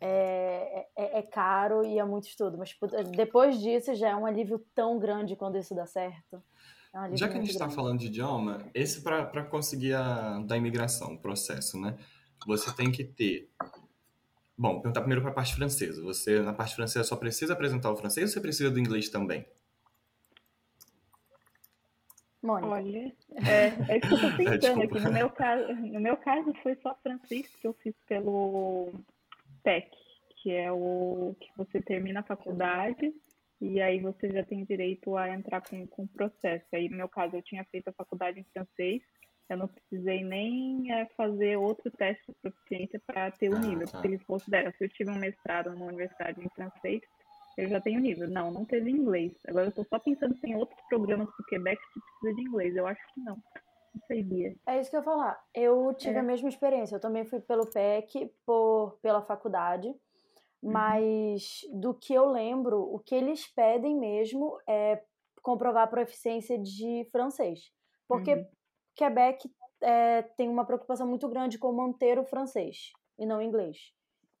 é, 0.00 0.86
é, 0.96 1.18
é, 1.18 1.22
caro 1.22 1.84
e 1.84 1.98
é 1.98 2.04
muito 2.04 2.26
estudo. 2.26 2.56
Mas 2.56 2.74
depois 3.14 3.60
disso 3.60 3.94
já 3.94 4.08
é 4.08 4.16
um 4.16 4.24
alívio 4.26 4.58
tão 4.74 4.98
grande 4.98 5.36
quando 5.36 5.58
isso 5.58 5.74
dá 5.74 5.86
certo. 5.86 6.42
É 7.06 7.16
já 7.16 7.28
que 7.28 7.34
a 7.36 7.40
gente 7.40 7.50
está 7.50 7.68
falando 7.68 7.98
de 8.00 8.06
idioma, 8.06 8.66
esse 8.74 9.02
para 9.02 9.44
conseguir 9.44 9.94
a 9.94 10.40
da 10.40 10.56
imigração, 10.56 11.14
o 11.14 11.18
processo, 11.18 11.80
né? 11.80 11.96
Você 12.46 12.74
tem 12.74 12.90
que 12.90 13.04
ter. 13.04 13.50
Bom, 14.56 14.80
perguntar 14.80 15.00
primeiro 15.00 15.22
para 15.22 15.30
a 15.30 15.34
parte 15.34 15.54
francesa. 15.54 16.02
Você, 16.02 16.40
na 16.40 16.52
parte 16.52 16.74
francesa, 16.74 17.04
só 17.04 17.16
precisa 17.16 17.52
apresentar 17.52 17.90
o 17.92 17.96
francês 17.96 18.30
ou 18.30 18.32
você 18.34 18.40
precisa 18.40 18.70
do 18.70 18.80
inglês 18.80 19.08
também? 19.08 19.46
Mônica. 22.42 22.68
Olha, 22.68 23.12
é, 23.46 23.92
é 23.92 23.98
isso 23.98 24.08
que 24.08 24.14
eu 24.14 24.20
tô 24.20 24.26
é, 24.26 24.58
pensando 24.58 24.82
aqui. 24.82 25.00
No 25.00 25.12
meu, 25.12 25.30
caso, 25.30 25.74
no 25.74 26.00
meu 26.00 26.16
caso, 26.16 26.52
foi 26.62 26.76
só 26.76 26.96
francês 27.02 27.46
que 27.60 27.66
eu 27.66 27.74
fiz 27.74 27.94
pelo 28.06 28.92
PEC, 29.62 29.90
que 30.42 30.52
é 30.52 30.72
o 30.72 31.36
que 31.38 31.50
você 31.56 31.80
termina 31.80 32.20
a 32.20 32.24
faculdade 32.24 33.12
e 33.60 33.80
aí 33.80 34.00
você 34.00 34.30
já 34.30 34.44
tem 34.44 34.64
direito 34.64 35.16
a 35.16 35.30
entrar 35.30 35.60
com, 35.60 35.86
com 35.86 36.04
o 36.04 36.08
processo. 36.08 36.66
Aí, 36.72 36.88
no 36.88 36.96
meu 36.96 37.08
caso, 37.08 37.36
eu 37.36 37.42
tinha 37.42 37.64
feito 37.64 37.88
a 37.88 37.92
faculdade 37.92 38.38
em 38.40 38.44
francês, 38.52 39.02
eu 39.48 39.56
não 39.56 39.68
precisei 39.68 40.22
nem 40.22 40.92
é, 40.92 41.06
fazer 41.16 41.56
outro 41.56 41.90
teste 41.90 42.22
de 42.28 42.34
proficiência 42.42 43.00
para 43.06 43.30
ter 43.30 43.48
o 43.48 43.56
ah, 43.56 43.60
nível, 43.60 43.86
tá. 43.86 43.92
porque 43.92 44.08
eles 44.08 44.22
consideram, 44.24 44.70
se 44.72 44.84
eu 44.84 44.88
tive 44.90 45.10
um 45.10 45.18
mestrado 45.18 45.70
numa 45.70 45.86
universidade 45.86 46.40
em 46.44 46.48
francês, 46.50 47.00
eu 47.56 47.68
já 47.68 47.80
tenho 47.80 48.00
nível. 48.00 48.28
Não, 48.28 48.52
não 48.52 48.64
teve 48.64 48.90
inglês. 48.90 49.32
Agora 49.48 49.66
eu 49.66 49.70
estou 49.70 49.84
só 49.84 49.98
pensando 49.98 50.34
se 50.34 50.40
tem 50.40 50.54
outros 50.54 50.80
programas 50.88 51.26
do 51.26 51.44
Quebec 51.46 51.80
que 51.92 52.00
precisa 52.00 52.34
de 52.34 52.48
inglês. 52.48 52.76
Eu 52.76 52.86
acho 52.86 53.00
que 53.12 53.20
não. 53.20 53.36
Não 53.94 54.06
sei, 54.06 54.22
Bia. 54.22 54.54
É 54.66 54.78
isso 54.78 54.90
que 54.90 54.96
eu 54.96 55.00
ia 55.00 55.04
falar. 55.04 55.40
Eu 55.52 55.92
tive 55.94 56.14
é. 56.14 56.18
a 56.20 56.22
mesma 56.22 56.48
experiência. 56.48 56.94
Eu 56.94 57.00
também 57.00 57.24
fui 57.24 57.40
pelo 57.40 57.66
PEC, 57.66 58.30
por, 58.46 58.98
pela 59.02 59.22
faculdade. 59.22 59.92
Uhum. 60.62 60.72
Mas 60.72 61.60
do 61.72 61.94
que 61.94 62.12
eu 62.12 62.30
lembro, 62.30 62.80
o 62.80 62.98
que 62.98 63.14
eles 63.14 63.46
pedem 63.46 63.96
mesmo 63.98 64.58
é 64.68 65.02
comprovar 65.42 65.84
a 65.84 65.88
proficiência 65.88 66.58
de 66.58 67.08
francês. 67.10 67.70
Porque 68.06 68.34
uhum. 68.34 68.46
Quebec 68.94 69.50
é, 69.80 70.22
tem 70.22 70.48
uma 70.48 70.64
preocupação 70.64 71.06
muito 71.06 71.28
grande 71.28 71.58
com 71.58 71.72
manter 71.72 72.18
o 72.18 72.24
francês 72.24 72.92
e 73.18 73.24
não 73.24 73.38
o 73.38 73.42
inglês. 73.42 73.92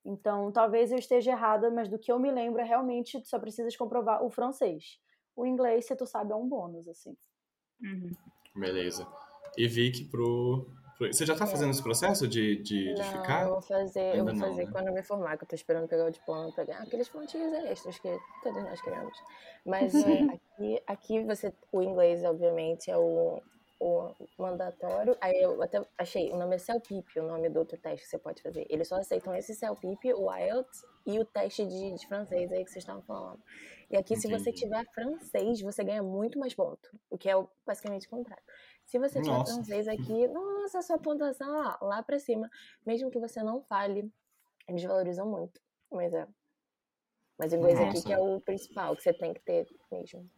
Então, 0.04 0.50
talvez 0.50 0.90
eu 0.90 0.98
esteja 0.98 1.32
errada, 1.32 1.70
mas 1.70 1.88
do 1.88 1.98
que 1.98 2.10
eu 2.10 2.18
me 2.18 2.30
lembro, 2.30 2.60
é 2.60 2.64
realmente 2.64 3.20
tu 3.20 3.28
só 3.28 3.38
precisas 3.38 3.76
comprovar 3.76 4.24
o 4.24 4.30
francês. 4.30 4.98
O 5.36 5.44
inglês, 5.44 5.86
se 5.86 5.94
tu 5.94 6.06
sabe, 6.06 6.32
é 6.32 6.36
um 6.36 6.48
bônus, 6.48 6.88
assim. 6.88 7.16
Uhum. 7.82 8.10
Beleza. 8.56 9.06
E 9.56 9.68
pro, 9.68 10.10
pro... 10.10 10.66
Você 10.98 11.24
já 11.24 11.36
tá 11.36 11.46
fazendo 11.46 11.70
esse 11.70 11.82
processo 11.82 12.26
de, 12.26 12.56
de, 12.56 12.92
de 12.92 13.00
não, 13.00 13.04
ficar? 13.04 13.42
eu 13.42 13.50
vou 13.50 13.62
fazer, 13.62 14.16
eu 14.16 14.24
vou 14.24 14.34
não, 14.34 14.40
fazer 14.40 14.64
né? 14.64 14.72
quando 14.72 14.88
eu 14.88 14.94
me 14.94 15.02
formar, 15.02 15.36
que 15.36 15.44
eu 15.44 15.48
tô 15.48 15.54
esperando 15.54 15.86
pegar 15.86 16.06
o 16.06 16.10
diploma 16.10 16.52
pra 16.52 16.64
ganhar 16.64 16.82
aqueles 16.82 17.08
pontinhos 17.08 17.52
extras 17.52 17.98
que 17.98 18.18
todos 18.42 18.62
nós 18.64 18.80
queremos. 18.82 19.16
Mas 19.64 19.94
é, 19.94 19.98
aqui, 20.34 20.82
aqui 20.86 21.24
você, 21.24 21.52
o 21.70 21.82
inglês, 21.82 22.24
obviamente, 22.24 22.90
é 22.90 22.98
o, 22.98 23.40
o 23.80 24.12
mandatório. 24.36 25.16
Aí 25.20 25.40
eu 25.40 25.62
até 25.62 25.80
achei, 25.96 26.32
o 26.32 26.36
nome 26.36 26.56
é 26.56 26.58
CELPIP, 26.58 27.20
o 27.20 27.22
nome 27.22 27.48
do 27.48 27.60
outro 27.60 27.78
teste 27.78 28.04
que 28.04 28.10
você 28.10 28.18
pode 28.18 28.42
fazer. 28.42 28.66
Eles 28.68 28.88
só 28.88 28.96
aceitam 28.96 29.34
esse 29.36 29.54
CELPIP, 29.54 30.12
o 30.14 30.34
IELTS 30.34 30.84
e 31.06 31.18
o 31.20 31.24
teste 31.24 31.64
de, 31.64 31.94
de 31.94 32.06
francês 32.08 32.50
aí 32.50 32.64
que 32.64 32.70
vocês 32.70 32.82
estavam 32.82 33.02
falando. 33.02 33.40
E 33.90 33.96
aqui, 33.96 34.14
Entendi. 34.14 34.36
se 34.36 34.44
você 34.44 34.52
tiver 34.52 34.84
francês, 34.92 35.60
você 35.60 35.82
ganha 35.82 36.02
muito 36.02 36.38
mais 36.38 36.54
ponto, 36.54 36.90
o 37.08 37.16
que 37.16 37.30
é 37.30 37.34
basicamente 37.64 38.06
o 38.06 38.10
contrário. 38.10 38.44
Se 38.88 38.98
você 38.98 39.20
tiver 39.20 39.36
nossa. 39.36 39.52
francês 39.52 39.86
aqui, 39.86 40.26
nossa, 40.28 40.80
sua 40.80 40.98
pontuação 40.98 41.54
ó, 41.54 41.84
lá 41.84 42.02
pra 42.02 42.18
cima. 42.18 42.50
Mesmo 42.86 43.10
que 43.10 43.18
você 43.18 43.42
não 43.42 43.60
fale, 43.60 44.10
eles 44.66 44.82
valorizam 44.82 45.28
muito. 45.28 45.60
Mas 45.92 46.14
é. 46.14 46.26
Mas 47.38 47.52
o 47.52 47.56
inglês 47.56 47.78
nossa. 47.78 47.90
aqui 47.90 48.06
que 48.06 48.12
é 48.14 48.18
o 48.18 48.40
principal, 48.40 48.96
que 48.96 49.02
você 49.02 49.12
tem 49.12 49.34
que 49.34 49.40
ter 49.40 49.68
mesmo. 49.92 50.28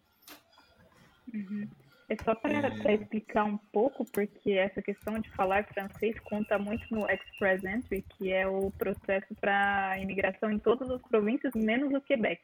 Uhum. 1.32 1.70
É 2.08 2.16
só 2.24 2.34
para 2.34 2.92
explicar 2.92 3.44
um 3.44 3.56
pouco, 3.56 4.04
porque 4.10 4.50
essa 4.50 4.82
questão 4.82 5.16
de 5.20 5.30
falar 5.30 5.68
francês 5.72 6.18
conta 6.18 6.58
muito 6.58 6.84
no 6.92 7.08
Express 7.08 7.62
Entry, 7.62 8.02
que 8.02 8.32
é 8.32 8.48
o 8.48 8.72
processo 8.72 9.32
para 9.36 9.96
imigração 10.00 10.50
em 10.50 10.58
todas 10.58 10.90
as 10.90 11.00
províncias, 11.02 11.54
menos 11.54 11.94
o 11.94 12.00
Quebec. 12.00 12.42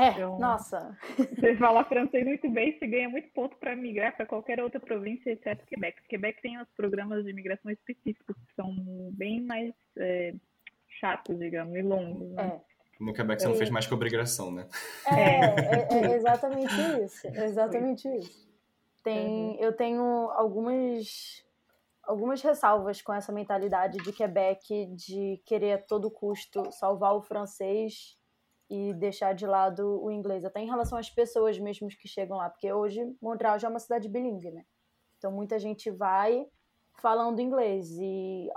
É, 0.00 0.12
então, 0.12 0.38
nossa. 0.38 0.96
Você 1.16 1.56
fala 1.56 1.84
francês 1.84 2.24
muito 2.24 2.48
bem, 2.48 2.78
você 2.78 2.86
ganha 2.86 3.08
muito 3.10 3.28
ponto 3.32 3.54
para 3.58 3.76
migrar 3.76 4.16
para 4.16 4.24
qualquer 4.24 4.58
outra 4.58 4.80
província, 4.80 5.30
exceto 5.30 5.66
Quebec. 5.66 6.00
Quebec 6.08 6.40
tem 6.40 6.58
os 6.58 6.68
programas 6.70 7.22
de 7.22 7.30
imigração 7.30 7.70
específicos, 7.70 8.34
que 8.34 8.54
são 8.54 8.74
bem 9.12 9.42
mais 9.42 9.74
é, 9.98 10.32
chatos, 10.98 11.38
digamos, 11.38 11.76
e 11.76 11.82
longos. 11.82 12.30
Né? 12.30 12.60
É. 12.66 13.04
No 13.04 13.12
Quebec 13.12 13.42
você 13.42 13.48
não 13.48 13.56
fez 13.56 13.68
mais 13.68 13.86
que 13.86 13.92
obrigação, 13.92 14.50
né? 14.50 14.66
É, 15.06 15.44
é, 15.44 15.88
é 16.12 16.16
exatamente 16.16 16.74
isso. 17.04 17.26
exatamente 17.26 18.08
isso. 18.16 18.50
Tem, 19.04 19.28
uhum. 19.28 19.56
Eu 19.60 19.74
tenho 19.74 20.02
algumas, 20.30 21.44
algumas 22.02 22.40
ressalvas 22.40 23.02
com 23.02 23.12
essa 23.12 23.32
mentalidade 23.32 23.98
de 23.98 24.12
Quebec 24.12 24.86
de 24.94 25.42
querer 25.44 25.72
a 25.72 25.78
todo 25.78 26.10
custo 26.10 26.72
salvar 26.72 27.14
o 27.14 27.22
francês 27.22 28.18
e 28.70 28.94
deixar 28.94 29.34
de 29.34 29.46
lado 29.46 30.00
o 30.00 30.10
inglês, 30.12 30.44
até 30.44 30.60
em 30.60 30.66
relação 30.66 30.96
às 30.96 31.10
pessoas 31.10 31.58
mesmo 31.58 31.88
que 31.88 32.06
chegam 32.06 32.36
lá, 32.36 32.48
porque 32.48 32.72
hoje 32.72 33.04
Montreal 33.20 33.58
já 33.58 33.66
é 33.66 33.70
uma 33.70 33.80
cidade 33.80 34.08
bilíngue, 34.08 34.52
né? 34.52 34.64
Então 35.18 35.32
muita 35.32 35.58
gente 35.58 35.90
vai 35.90 36.46
falando 37.00 37.40
inglês 37.40 37.90
e 37.98 38.48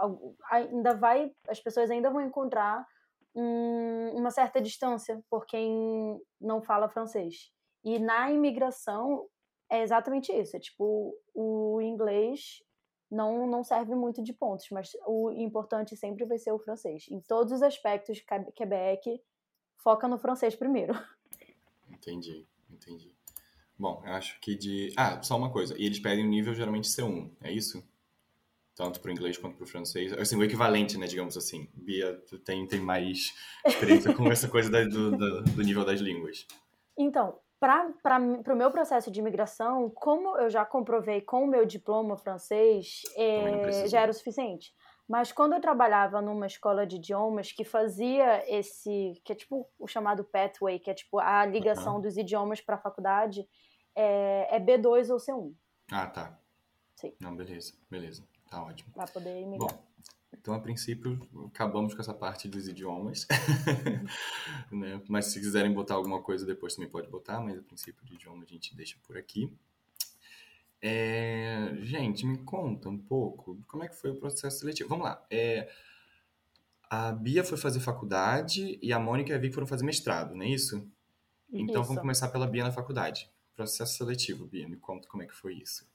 ainda 0.52 0.94
vai, 0.94 1.32
as 1.48 1.60
pessoas 1.60 1.90
ainda 1.90 2.12
vão 2.12 2.22
encontrar 2.22 2.86
um, 3.34 4.12
uma 4.16 4.30
certa 4.30 4.62
distância 4.62 5.20
por 5.30 5.46
quem 5.46 6.22
não 6.40 6.62
fala 6.62 6.90
francês. 6.90 7.52
E 7.84 7.98
na 7.98 8.32
imigração 8.32 9.28
é 9.70 9.82
exatamente 9.82 10.32
isso. 10.32 10.56
É 10.56 10.60
tipo, 10.60 11.14
o 11.34 11.82
inglês 11.82 12.62
não, 13.10 13.48
não 13.48 13.64
serve 13.64 13.96
muito 13.96 14.22
de 14.22 14.34
pontos, 14.34 14.68
mas 14.72 14.92
o 15.08 15.32
importante 15.32 15.98
sempre 15.98 16.26
vai 16.26 16.38
ser 16.38 16.52
o 16.52 16.60
francês. 16.60 17.06
Em 17.10 17.20
todos 17.22 17.52
os 17.52 17.64
aspectos, 17.64 18.24
Quebec 18.56 19.22
foca 19.78 20.08
no 20.08 20.18
francês 20.18 20.56
primeiro. 20.56 20.94
Entendi, 21.90 22.46
entendi. 22.70 23.14
Bom, 23.80 24.02
eu 24.06 24.12
acho 24.14 24.38
que 24.42 24.56
de. 24.56 24.92
Ah, 24.98 25.22
só 25.22 25.38
uma 25.38 25.50
coisa. 25.50 25.74
E 25.78 25.86
eles 25.86 26.00
pedem 26.00 26.26
o 26.26 26.28
nível 26.28 26.54
geralmente 26.54 26.90
C1, 26.90 27.32
é 27.42 27.52
isso? 27.52 27.82
tanto 28.76 29.00
para 29.00 29.10
o 29.10 29.12
inglês 29.12 29.38
quanto 29.38 29.56
para 29.56 29.64
o 29.64 29.68
francês. 29.68 30.14
Assim, 30.14 30.36
o 30.36 30.44
equivalente, 30.44 30.98
né, 30.98 31.06
digamos 31.06 31.38
assim. 31.38 31.68
Bia, 31.74 32.16
tu 32.28 32.40
tem, 32.40 32.66
tem 32.68 32.80
mais 32.80 33.34
experiência 33.66 34.14
com 34.14 34.32
essa 34.32 34.48
coisa 34.48 34.70
da, 34.70 34.84
do, 34.84 35.12
do, 35.12 35.44
do, 35.44 35.64
nível 35.64 35.86
das 35.86 36.00
línguas. 36.00 36.48
Então, 36.98 37.38
para 37.60 38.20
o 38.20 38.56
meu 38.56 38.72
processo 38.72 39.12
de 39.12 39.20
imigração, 39.20 39.90
como 39.90 40.38
eu 40.38 40.50
já 40.50 40.66
comprovei 40.66 41.22
com 41.22 41.44
o 41.44 41.48
meu 41.48 41.66
diploma 41.66 42.18
francês, 42.18 43.02
é, 43.16 43.88
já 43.88 44.02
era 44.02 44.12
o 44.12 44.14
suficiente. 44.14 44.74
Mas 45.08 45.32
quando 45.32 45.54
eu 45.54 45.62
trabalhava 45.62 46.22
numa 46.22 46.48
escola 46.48 46.88
de 46.88 46.96
idiomas 46.96 47.52
que 47.52 47.64
fazia 47.64 48.44
esse, 48.48 49.22
que 49.24 49.34
é 49.34 49.36
tipo 49.36 49.70
o 49.78 49.88
chamado 49.88 50.24
pathway, 50.24 50.80
que 50.80 50.90
é 50.90 50.94
tipo 50.94 51.20
a 51.20 51.46
ligação 51.46 51.96
uhum. 51.96 52.02
dos 52.02 52.18
idiomas 52.18 52.62
para 52.62 52.76
a 52.76 52.80
faculdade, 52.80 53.48
é, 53.96 54.56
é 54.56 54.60
B2 54.60 55.10
ou 55.10 55.18
C1. 55.18 55.54
Ah, 55.92 56.08
tá. 56.08 56.40
Sim. 56.96 57.14
Não, 57.20 57.36
beleza, 57.36 57.74
beleza. 57.90 58.24
Tá 58.50 58.64
ótimo. 58.64 58.94
Para 58.94 59.08
poder 59.08 59.42
imigrar. 59.42 59.70
Bom, 59.74 59.84
então, 60.32 60.54
a 60.54 60.60
princípio, 60.60 61.20
acabamos 61.48 61.94
com 61.94 62.02
essa 62.02 62.14
parte 62.14 62.48
dos 62.48 62.68
idiomas. 62.68 63.28
né? 64.72 65.02
Mas 65.08 65.28
se 65.28 65.40
quiserem 65.40 65.74
botar 65.74 65.96
alguma 65.96 66.22
coisa 66.22 66.46
depois 66.46 66.76
também 66.76 66.90
pode 66.90 67.08
botar, 67.08 67.40
mas 67.40 67.58
a 67.58 67.62
princípio 67.62 68.06
de 68.06 68.16
idioma 68.16 68.44
a 68.44 68.48
gente 68.48 68.76
deixa 68.76 68.98
por 69.06 69.18
aqui. 69.18 69.52
É... 70.86 71.76
Gente, 71.78 72.26
me 72.26 72.40
conta 72.40 72.90
um 72.90 72.98
pouco 72.98 73.58
como 73.66 73.86
é 73.86 73.88
que 73.88 73.96
foi 73.96 74.12
o 74.12 74.20
processo 74.20 74.60
seletivo. 74.60 74.90
Vamos 74.90 75.06
lá. 75.06 75.26
É... 75.32 75.70
A 76.90 77.12
Bia 77.14 77.44
foi 77.44 77.58
fazer 77.58 77.80
faculdade 77.80 78.78
e 78.82 78.92
a 78.92 79.00
Mônica 79.00 79.32
e 79.32 79.36
a 79.36 79.38
Vicky 79.40 79.56
foram 79.56 79.66
fazer 79.66 79.86
mestrado, 79.86 80.36
não 80.36 80.44
é 80.44 80.50
isso? 80.50 80.88
Então 81.52 81.82
isso. 81.82 81.88
vamos 81.88 82.02
começar 82.02 82.28
pela 82.28 82.46
Bia 82.46 82.64
na 82.64 82.72
faculdade. 82.72 83.32
Processo 83.56 83.98
seletivo, 83.98 84.46
Bia, 84.46 84.68
me 84.68 84.76
conta 84.76 85.08
como 85.08 85.24
é 85.24 85.26
que 85.26 85.34
foi 85.34 85.56
isso. 85.56 85.88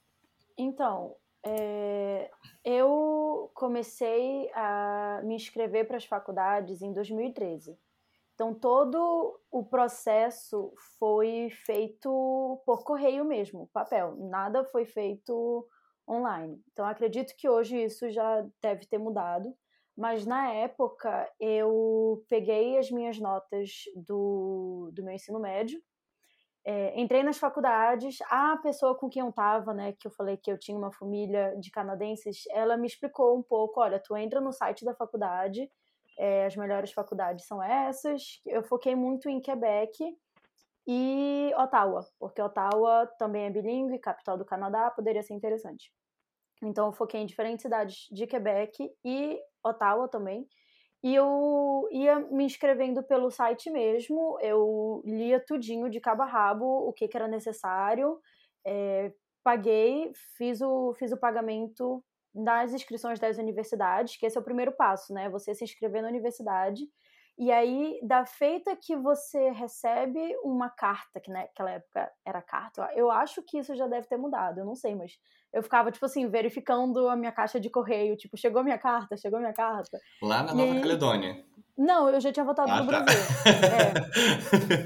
Então, 0.57 1.15
é, 1.45 2.29
eu 2.65 3.49
comecei 3.53 4.49
a 4.53 5.21
me 5.23 5.35
inscrever 5.35 5.87
para 5.87 5.97
as 5.97 6.05
faculdades 6.05 6.81
em 6.81 6.91
2013. 6.91 7.77
Então, 8.39 8.53
todo 8.53 9.37
o 9.51 9.65
processo 9.65 10.73
foi 10.97 11.49
feito 11.65 12.63
por 12.65 12.85
correio 12.85 13.25
mesmo, 13.25 13.69
papel. 13.73 14.15
Nada 14.15 14.63
foi 14.63 14.85
feito 14.85 15.67
online. 16.07 16.57
Então, 16.71 16.85
acredito 16.85 17.35
que 17.35 17.49
hoje 17.49 17.75
isso 17.83 18.09
já 18.09 18.47
deve 18.61 18.85
ter 18.85 18.97
mudado. 18.97 19.53
Mas 19.93 20.25
na 20.25 20.53
época, 20.53 21.29
eu 21.37 22.23
peguei 22.29 22.77
as 22.77 22.89
minhas 22.89 23.19
notas 23.19 23.71
do, 24.07 24.89
do 24.93 25.03
meu 25.03 25.13
ensino 25.13 25.37
médio 25.37 25.77
é, 26.65 26.99
entrei 26.99 27.23
nas 27.23 27.37
faculdades, 27.37 28.17
a 28.29 28.57
pessoa 28.57 28.95
com 28.95 29.09
quem 29.09 29.21
eu 29.21 29.29
estava, 29.29 29.73
né, 29.73 29.93
que 29.93 30.07
eu 30.07 30.11
falei 30.11 30.37
que 30.37 30.51
eu 30.51 30.57
tinha 30.57 30.77
uma 30.77 30.91
família 30.91 31.55
de 31.59 31.71
canadenses, 31.71 32.43
ela 32.51 32.77
me 32.77 32.85
explicou 32.85 33.37
um 33.37 33.41
pouco, 33.41 33.81
olha, 33.81 33.99
tu 33.99 34.15
entra 34.15 34.41
no 34.41 34.51
site 34.51 34.85
da 34.85 34.93
faculdade, 34.93 35.69
é, 36.19 36.45
as 36.45 36.55
melhores 36.55 36.91
faculdades 36.91 37.45
são 37.45 37.63
essas, 37.63 38.41
eu 38.45 38.61
foquei 38.61 38.93
muito 38.93 39.29
em 39.29 39.39
Quebec 39.39 39.97
e 40.85 41.51
Ottawa, 41.55 42.05
porque 42.19 42.41
Ottawa 42.41 43.07
também 43.17 43.45
é 43.45 43.49
bilíngue, 43.49 43.97
capital 43.99 44.37
do 44.37 44.43
Canadá, 44.43 44.91
poderia 44.91 45.23
ser 45.23 45.33
interessante. 45.33 45.91
Então 46.61 46.87
eu 46.87 46.91
foquei 46.91 47.21
em 47.21 47.25
diferentes 47.25 47.61
cidades 47.61 48.07
de 48.11 48.27
Quebec 48.27 48.91
e 49.03 49.39
Ottawa 49.63 50.09
também, 50.09 50.45
e 51.01 51.15
eu 51.15 51.87
ia 51.89 52.19
me 52.19 52.43
inscrevendo 52.43 53.01
pelo 53.01 53.31
site 53.31 53.69
mesmo, 53.69 54.37
eu 54.41 55.01
lia 55.05 55.39
tudinho 55.39 55.89
de 55.89 56.01
cabo 56.01 56.23
a 56.23 56.25
rabo, 56.25 56.65
o 56.65 56.91
que, 56.91 57.07
que 57.07 57.15
era 57.15 57.29
necessário, 57.29 58.19
é, 58.67 59.13
paguei, 59.41 60.11
fiz 60.35 60.59
o, 60.59 60.93
fiz 60.95 61.13
o 61.13 61.17
pagamento 61.17 62.03
das 62.33 62.73
inscrições 62.73 63.19
das 63.19 63.37
universidades, 63.37 64.17
que 64.17 64.25
esse 64.25 64.37
é 64.37 64.41
o 64.41 64.43
primeiro 64.43 64.71
passo, 64.71 65.13
né? 65.13 65.29
Você 65.29 65.53
se 65.53 65.63
inscrever 65.63 66.01
na 66.01 66.09
universidade 66.09 66.83
e 67.39 67.53
aí, 67.53 67.97
da 68.03 68.25
feita 68.25 68.75
que 68.75 68.97
você 68.97 69.49
recebe 69.51 70.19
uma 70.43 70.69
carta, 70.69 71.21
que 71.21 71.31
naquela 71.31 71.71
época 71.71 72.11
era 72.25 72.41
carta, 72.41 72.91
eu 72.93 73.09
acho 73.09 73.41
que 73.41 73.57
isso 73.57 73.77
já 73.77 73.87
deve 73.87 74.07
ter 74.07 74.17
mudado, 74.17 74.59
eu 74.59 74.65
não 74.65 74.75
sei, 74.75 74.93
mas 74.93 75.13
eu 75.53 75.63
ficava, 75.63 75.89
tipo 75.89 76.05
assim, 76.05 76.27
verificando 76.27 77.07
a 77.07 77.15
minha 77.15 77.31
caixa 77.31 77.57
de 77.57 77.69
correio, 77.69 78.17
tipo, 78.17 78.35
chegou 78.35 78.61
minha 78.61 78.77
carta, 78.77 79.15
chegou 79.15 79.39
minha 79.39 79.53
carta. 79.53 79.97
Lá 80.21 80.43
na 80.43 80.53
Nova 80.53 80.73
aí... 80.73 80.81
Caledônia. 80.81 81.45
Não, 81.77 82.09
eu 82.09 82.19
já 82.19 82.29
tinha 82.29 82.43
voltado 82.43 82.71
ah, 82.73 82.83
no 82.83 82.91
tá. 82.91 83.03
Brasil. 83.03 83.21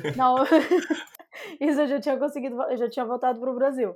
É. 0.06 0.12
Não, 0.16 0.36
isso 1.60 1.82
eu 1.82 1.88
já 1.88 2.00
tinha 2.00 2.18
conseguido, 2.20 2.62
eu 2.62 2.78
já 2.78 2.88
tinha 2.88 3.04
voltado 3.04 3.40
pro 3.40 3.56
Brasil. 3.56 3.96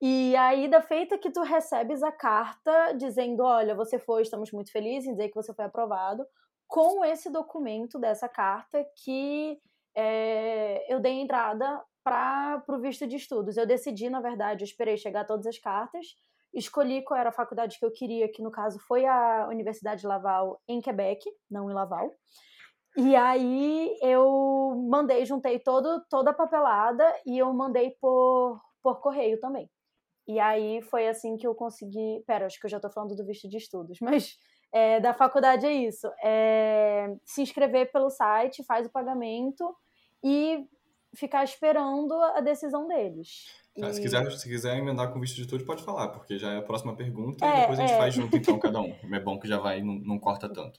E 0.00 0.36
aí, 0.36 0.68
da 0.68 0.80
feita 0.80 1.18
que 1.18 1.30
tu 1.30 1.42
recebes 1.42 2.02
a 2.04 2.12
carta 2.12 2.92
dizendo, 2.92 3.42
olha, 3.42 3.74
você 3.74 3.98
foi, 3.98 4.22
estamos 4.22 4.52
muito 4.52 4.70
felizes 4.70 5.08
em 5.08 5.12
dizer 5.12 5.28
que 5.28 5.34
você 5.34 5.52
foi 5.52 5.64
aprovado, 5.64 6.24
com 6.68 7.04
esse 7.04 7.30
documento 7.30 7.98
dessa 7.98 8.28
carta 8.28 8.84
que 9.04 9.58
é, 9.96 10.92
eu 10.92 11.00
dei 11.00 11.14
entrada 11.14 11.82
para 12.04 12.62
o 12.68 12.78
visto 12.78 13.06
de 13.06 13.16
estudos. 13.16 13.56
Eu 13.56 13.66
decidi, 13.66 14.08
na 14.08 14.20
verdade, 14.20 14.62
eu 14.62 14.66
esperei 14.66 14.96
chegar 14.96 15.24
todas 15.24 15.46
as 15.46 15.58
cartas, 15.58 16.06
escolhi 16.54 17.02
qual 17.02 17.18
era 17.18 17.30
a 17.30 17.32
faculdade 17.32 17.78
que 17.78 17.84
eu 17.84 17.92
queria, 17.92 18.30
que 18.30 18.42
no 18.42 18.52
caso 18.52 18.78
foi 18.86 19.04
a 19.04 19.48
Universidade 19.48 20.02
de 20.02 20.06
Laval 20.06 20.60
em 20.68 20.80
Quebec, 20.80 21.28
não 21.50 21.68
em 21.68 21.74
Laval. 21.74 22.14
E 22.96 23.16
aí 23.16 23.98
eu 24.00 24.74
mandei, 24.88 25.24
juntei 25.24 25.58
todo, 25.58 26.04
toda 26.08 26.30
a 26.30 26.34
papelada 26.34 27.04
e 27.26 27.38
eu 27.38 27.52
mandei 27.52 27.96
por, 28.00 28.60
por 28.82 29.00
correio 29.00 29.40
também. 29.40 29.68
E 30.28 30.38
aí 30.38 30.82
foi 30.82 31.08
assim 31.08 31.38
que 31.38 31.46
eu 31.46 31.54
consegui. 31.54 32.22
Pera, 32.26 32.44
acho 32.46 32.60
que 32.60 32.66
eu 32.66 32.70
já 32.70 32.76
estou 32.76 32.90
falando 32.90 33.16
do 33.16 33.24
visto 33.24 33.48
de 33.48 33.56
estudos, 33.56 33.98
mas 34.02 34.38
é, 34.70 35.00
da 35.00 35.14
faculdade 35.14 35.64
é 35.66 35.72
isso: 35.72 36.06
é 36.22 37.16
se 37.24 37.40
inscrever 37.42 37.90
pelo 37.90 38.10
site, 38.10 38.62
faz 38.64 38.86
o 38.86 38.90
pagamento 38.92 39.74
e 40.22 40.66
ficar 41.14 41.42
esperando 41.42 42.12
a 42.12 42.40
decisão 42.42 42.86
deles. 42.86 43.46
Tá, 43.80 43.90
se, 43.92 44.00
E- 44.00 44.02
quiser, 44.02 44.30
se 44.32 44.48
quiser 44.48 44.76
emendar 44.76 45.10
com 45.12 45.20
visto 45.20 45.36
de 45.36 45.46
tudo, 45.46 45.64
pode 45.64 45.82
falar, 45.82 46.08
porque 46.08 46.38
já 46.38 46.52
é 46.52 46.58
a 46.58 46.62
próxima 46.62 46.94
pergunta 46.94 47.46
e 47.46 47.48
É, 47.48 47.60
depois 47.60 47.78
a 47.78 47.82
gente 47.82 47.94
é. 47.94 47.96
faz 47.96 48.12
junto, 48.14 48.36
então, 48.36 48.58
cada 48.60 48.80
um. 48.80 48.94
É 49.14 49.20
bom 49.20 49.38
que 49.38 49.48
já 49.48 49.58
vai, 49.58 49.80
não, 49.80 49.94
não 49.94 50.18
corta 50.18 50.52
tanto. 50.52 50.78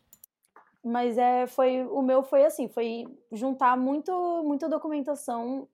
Mas 0.83 1.17
é, 1.17 1.47
foi, 1.47 1.83
o 1.83 2.01
meu 2.01 2.23
foi 2.23 2.45
assim, 2.45 2.69
foi 2.69 3.05
juntar 3.31 3.75
muito, 3.77 4.11
muita 4.45 4.69
documentação 4.69 5.67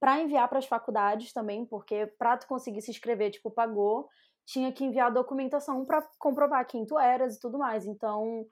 para 0.00 0.20
enviar 0.20 0.48
para 0.48 0.58
as 0.58 0.66
faculdades 0.66 1.32
também, 1.32 1.64
porque 1.64 2.06
para 2.18 2.36
tu 2.36 2.46
conseguir 2.46 2.82
se 2.82 2.90
inscrever, 2.90 3.30
tipo, 3.30 3.50
pagou, 3.50 4.08
tinha 4.46 4.72
que 4.72 4.84
enviar 4.84 5.12
documentação 5.12 5.84
para 5.84 6.02
comprovar 6.18 6.66
quem 6.66 6.86
tu 6.86 6.98
eras 6.98 7.36
e 7.36 7.40
tudo 7.40 7.58
mais. 7.58 7.84
Então, 7.86 8.46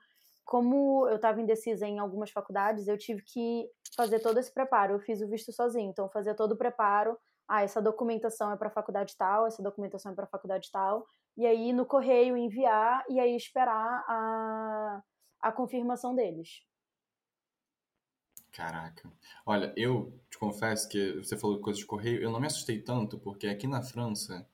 como 0.45 1.07
eu 1.09 1.15
estava 1.15 1.41
indecisa 1.41 1.87
em 1.87 1.99
algumas 1.99 2.31
faculdades, 2.31 2.87
eu 2.87 2.97
tive 2.97 3.21
que 3.21 3.69
fazer 3.95 4.19
todo 4.19 4.39
esse 4.39 4.53
preparo. 4.53 4.93
Eu 4.93 4.99
fiz 4.99 5.21
o 5.21 5.27
visto 5.27 5.51
sozinho, 5.51 5.89
então 5.89 6.09
fazia 6.09 6.35
todo 6.35 6.51
o 6.53 6.57
preparo. 6.57 7.17
Ah, 7.47 7.63
essa 7.63 7.81
documentação 7.81 8.51
é 8.51 8.57
para 8.57 8.69
faculdade 8.69 9.15
tal, 9.17 9.47
essa 9.47 9.63
documentação 9.63 10.11
é 10.11 10.15
para 10.15 10.27
faculdade 10.27 10.69
tal. 10.71 11.05
E 11.35 11.45
aí 11.45 11.71
no 11.71 11.85
correio 11.85 12.35
enviar 12.35 13.05
e 13.09 13.19
aí 13.19 13.35
esperar 13.35 14.03
a, 14.07 15.01
a 15.41 15.51
confirmação 15.51 16.13
deles. 16.13 16.61
Caraca. 18.51 19.11
Olha, 19.45 19.71
eu 19.77 20.11
te 20.37 20.39
confesso 20.39 20.87
que 20.87 21.13
você 21.13 21.35
falou 21.35 21.59
coisa 21.59 21.79
de 21.79 21.85
correio, 21.85 22.21
eu 22.21 22.31
não 22.31 22.39
me 22.39 22.45
assustei 22.45 22.79
tanto, 22.79 23.17
porque 23.17 23.47
aqui 23.47 23.65
na 23.65 23.81
França 23.81 24.47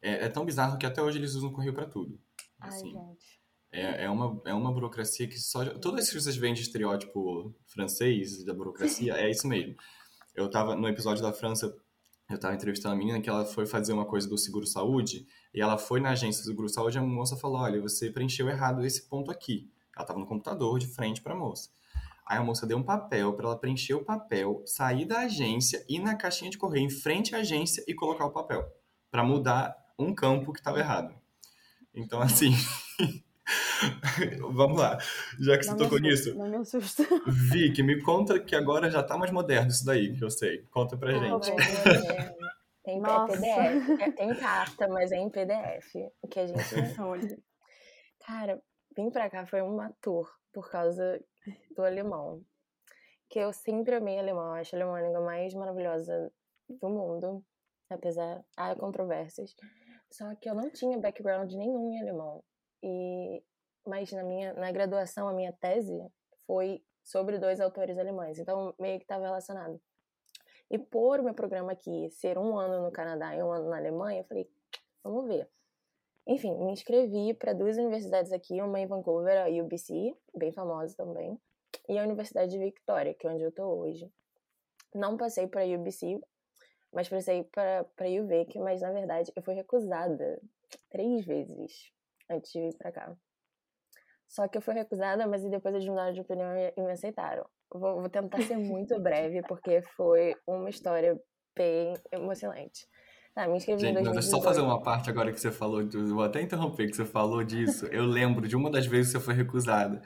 é, 0.00 0.26
é 0.26 0.28
tão 0.28 0.44
bizarro 0.44 0.78
que 0.78 0.86
até 0.86 1.02
hoje 1.02 1.18
eles 1.18 1.34
usam 1.34 1.52
correio 1.52 1.74
pra 1.74 1.86
tudo. 1.86 2.18
Ai, 2.60 2.68
Assim, 2.68 2.92
gente. 2.92 3.40
é, 3.72 4.04
é, 4.04 4.10
uma, 4.10 4.40
é 4.46 4.54
uma 4.54 4.72
burocracia 4.72 5.26
que 5.26 5.38
só. 5.38 5.64
Todas 5.78 6.04
as 6.04 6.10
que 6.10 6.20
vocês 6.20 6.36
veem 6.36 6.54
de 6.54 6.62
estereótipo 6.62 7.52
francês 7.66 8.44
da 8.44 8.54
burocracia, 8.54 9.14
é 9.14 9.28
isso 9.28 9.46
mesmo. 9.48 9.74
Eu 10.34 10.48
tava 10.48 10.76
no 10.76 10.88
episódio 10.88 11.22
da 11.22 11.32
França, 11.32 11.76
eu 12.30 12.38
tava 12.38 12.54
entrevistando 12.54 12.94
a 12.94 12.98
menina 12.98 13.20
que 13.20 13.28
ela 13.28 13.44
foi 13.44 13.66
fazer 13.66 13.92
uma 13.92 14.06
coisa 14.06 14.28
do 14.28 14.38
seguro 14.38 14.66
saúde, 14.66 15.26
e 15.52 15.60
ela 15.60 15.76
foi 15.76 16.00
na 16.00 16.10
agência 16.10 16.42
do 16.42 16.46
seguro 16.46 16.68
saúde 16.68 16.96
e 16.96 17.00
a 17.00 17.02
moça 17.02 17.36
falou: 17.36 17.58
Olha, 17.58 17.80
você 17.80 18.10
preencheu 18.10 18.48
errado 18.48 18.84
esse 18.84 19.08
ponto 19.08 19.30
aqui. 19.30 19.70
Ela 19.96 20.06
tava 20.06 20.18
no 20.18 20.26
computador 20.26 20.78
de 20.78 20.86
frente 20.86 21.20
pra 21.20 21.34
moça. 21.34 21.70
Aí 22.26 22.38
a 22.38 22.42
moça 22.42 22.66
deu 22.66 22.78
um 22.78 22.82
papel 22.82 23.32
para 23.34 23.46
ela 23.46 23.58
preencher 23.58 23.94
o 23.94 24.04
papel, 24.04 24.62
sair 24.66 25.04
da 25.04 25.20
agência, 25.20 25.84
ir 25.88 25.98
na 25.98 26.16
caixinha 26.16 26.50
de 26.50 26.56
correio 26.58 26.86
em 26.86 26.90
frente 26.90 27.34
à 27.34 27.38
agência 27.38 27.84
e 27.86 27.94
colocar 27.94 28.24
o 28.24 28.30
papel, 28.32 28.66
para 29.10 29.22
mudar 29.22 29.76
um 29.98 30.14
campo 30.14 30.52
que 30.52 30.58
estava 30.60 30.78
errado. 30.78 31.14
Então, 31.94 32.20
assim, 32.20 32.50
vamos 34.52 34.78
lá. 34.78 34.98
Já 35.38 35.56
que 35.58 35.64
você 35.64 35.70
Não 35.70 35.76
me 35.78 35.82
tocou 35.84 35.98
assusta, 35.98 36.00
nisso, 36.30 36.38
Não 36.38 36.48
me 36.48 36.56
assusta. 36.56 37.04
Vicky, 37.26 37.82
me 37.82 38.00
conta 38.02 38.40
que 38.40 38.56
agora 38.56 38.90
já 38.90 39.02
tá 39.02 39.16
mais 39.16 39.30
moderno 39.30 39.68
isso 39.68 39.84
daí, 39.84 40.16
que 40.16 40.24
eu 40.24 40.30
sei. 40.30 40.62
Conta 40.70 40.96
pra 40.96 41.10
Ah, 41.10 41.18
gente. 41.18 41.50
mas 41.50 41.86
é- 41.86 42.34
Tem 42.84 42.98
é 42.98 43.00
Nossa. 43.00 43.32
PDF, 43.32 44.02
é- 44.02 44.10
tem 44.12 44.34
carta, 44.34 44.88
mas 44.88 45.10
é 45.12 45.16
em 45.16 45.30
PDF. 45.30 45.94
O 46.22 46.28
que 46.28 46.38
a 46.40 46.46
gente. 46.46 46.58
Olha, 47.00 47.38
Cara, 48.26 48.60
vim 48.96 49.10
pra 49.10 49.28
cá 49.30 49.46
foi 49.46 49.60
uma 49.62 49.90
tour 50.00 50.26
por 50.52 50.70
causa 50.70 51.20
do 51.74 51.82
alemão. 51.82 52.42
Que 53.28 53.38
eu 53.38 53.52
sempre 53.52 53.96
amei 53.96 54.18
alemão. 54.18 54.46
Eu 54.46 54.52
acho 54.54 54.74
alemão 54.74 54.94
a 54.94 55.02
língua 55.02 55.20
mais 55.20 55.54
maravilhosa 55.54 56.32
do 56.68 56.88
mundo. 56.88 57.44
Apesar, 57.90 58.44
há 58.56 58.74
controvérsias. 58.74 59.54
Só 60.10 60.34
que 60.36 60.48
eu 60.48 60.54
não 60.54 60.70
tinha 60.70 60.98
background 60.98 61.52
nenhum 61.52 61.92
em 61.92 62.00
alemão. 62.00 62.42
E, 62.82 63.42
mas 63.86 64.12
na 64.12 64.22
minha 64.22 64.52
na 64.54 64.70
graduação, 64.70 65.28
a 65.28 65.32
minha 65.32 65.52
tese 65.52 65.98
foi 66.46 66.82
sobre 67.02 67.38
dois 67.38 67.60
autores 67.60 67.98
alemães. 67.98 68.38
Então, 68.38 68.74
meio 68.78 68.98
que 68.98 69.04
estava 69.04 69.24
relacionado. 69.24 69.80
E 70.70 70.78
por 70.78 71.22
meu 71.22 71.34
programa 71.34 71.72
aqui 71.72 72.10
ser 72.10 72.38
um 72.38 72.58
ano 72.58 72.82
no 72.82 72.90
Canadá 72.90 73.34
e 73.34 73.42
um 73.42 73.52
ano 73.52 73.68
na 73.68 73.76
Alemanha, 73.76 74.20
eu 74.20 74.24
falei, 74.24 74.48
vamos 75.02 75.26
ver. 75.26 75.48
Enfim, 76.26 76.56
me 76.56 76.72
inscrevi 76.72 77.34
para 77.34 77.52
duas 77.52 77.76
universidades 77.76 78.32
aqui, 78.32 78.60
uma 78.62 78.80
em 78.80 78.86
Vancouver, 78.86 79.44
a 79.44 79.48
UBC, 79.48 80.16
bem 80.34 80.52
famosa 80.52 80.96
também, 80.96 81.38
e 81.88 81.98
a 81.98 82.02
Universidade 82.02 82.50
de 82.50 82.58
Victoria, 82.58 83.14
que 83.14 83.26
é 83.26 83.30
onde 83.30 83.42
eu 83.42 83.52
tô 83.52 83.64
hoje. 83.64 84.10
Não 84.94 85.16
passei 85.16 85.46
para 85.46 85.62
a 85.62 85.66
UBC, 85.66 86.18
mas 86.92 87.08
passei 87.08 87.44
para 87.44 87.80
a 87.80 88.22
UVic, 88.22 88.58
mas 88.58 88.80
na 88.80 88.92
verdade 88.92 89.32
eu 89.34 89.42
fui 89.42 89.54
recusada 89.54 90.40
três 90.88 91.26
vezes 91.26 91.92
antes 92.30 92.52
de 92.52 92.60
vir 92.60 92.76
para 92.76 92.92
cá. 92.92 93.16
Só 94.28 94.48
que 94.48 94.56
eu 94.56 94.62
fui 94.62 94.74
recusada, 94.74 95.26
mas 95.26 95.44
depois 95.44 95.74
eles 95.74 95.86
mudaram 95.86 96.12
de 96.12 96.20
opinião 96.20 96.56
e 96.56 96.72
e 96.76 96.80
me 96.80 96.92
aceitaram. 96.92 97.44
Vou, 97.70 98.00
vou 98.00 98.08
tentar 98.08 98.40
ser 98.42 98.56
muito 98.56 98.98
breve, 99.02 99.42
porque 99.42 99.82
foi 99.96 100.34
uma 100.46 100.70
história 100.70 101.20
bem 101.54 101.94
emocionante. 102.10 102.88
Tá, 103.34 103.48
me 103.48 103.56
inscrevi 103.56 103.82
em 103.82 103.86
Gente, 103.86 103.94
deixa 103.94 104.10
eu 104.10 104.22
só 104.22 104.38
2018. 104.38 104.44
fazer 104.44 104.60
uma 104.60 104.80
parte 104.80 105.10
agora 105.10 105.32
que 105.32 105.40
você 105.40 105.50
falou, 105.50 105.82
vou 106.08 106.22
até 106.22 106.40
interromper 106.40 106.88
que 106.88 106.94
você 106.94 107.04
falou 107.04 107.42
disso. 107.42 107.86
Eu 107.86 108.04
lembro 108.04 108.46
de 108.46 108.54
uma 108.54 108.70
das 108.70 108.86
vezes 108.86 109.12
que 109.12 109.18
você 109.18 109.24
foi 109.24 109.34
recusada. 109.34 110.00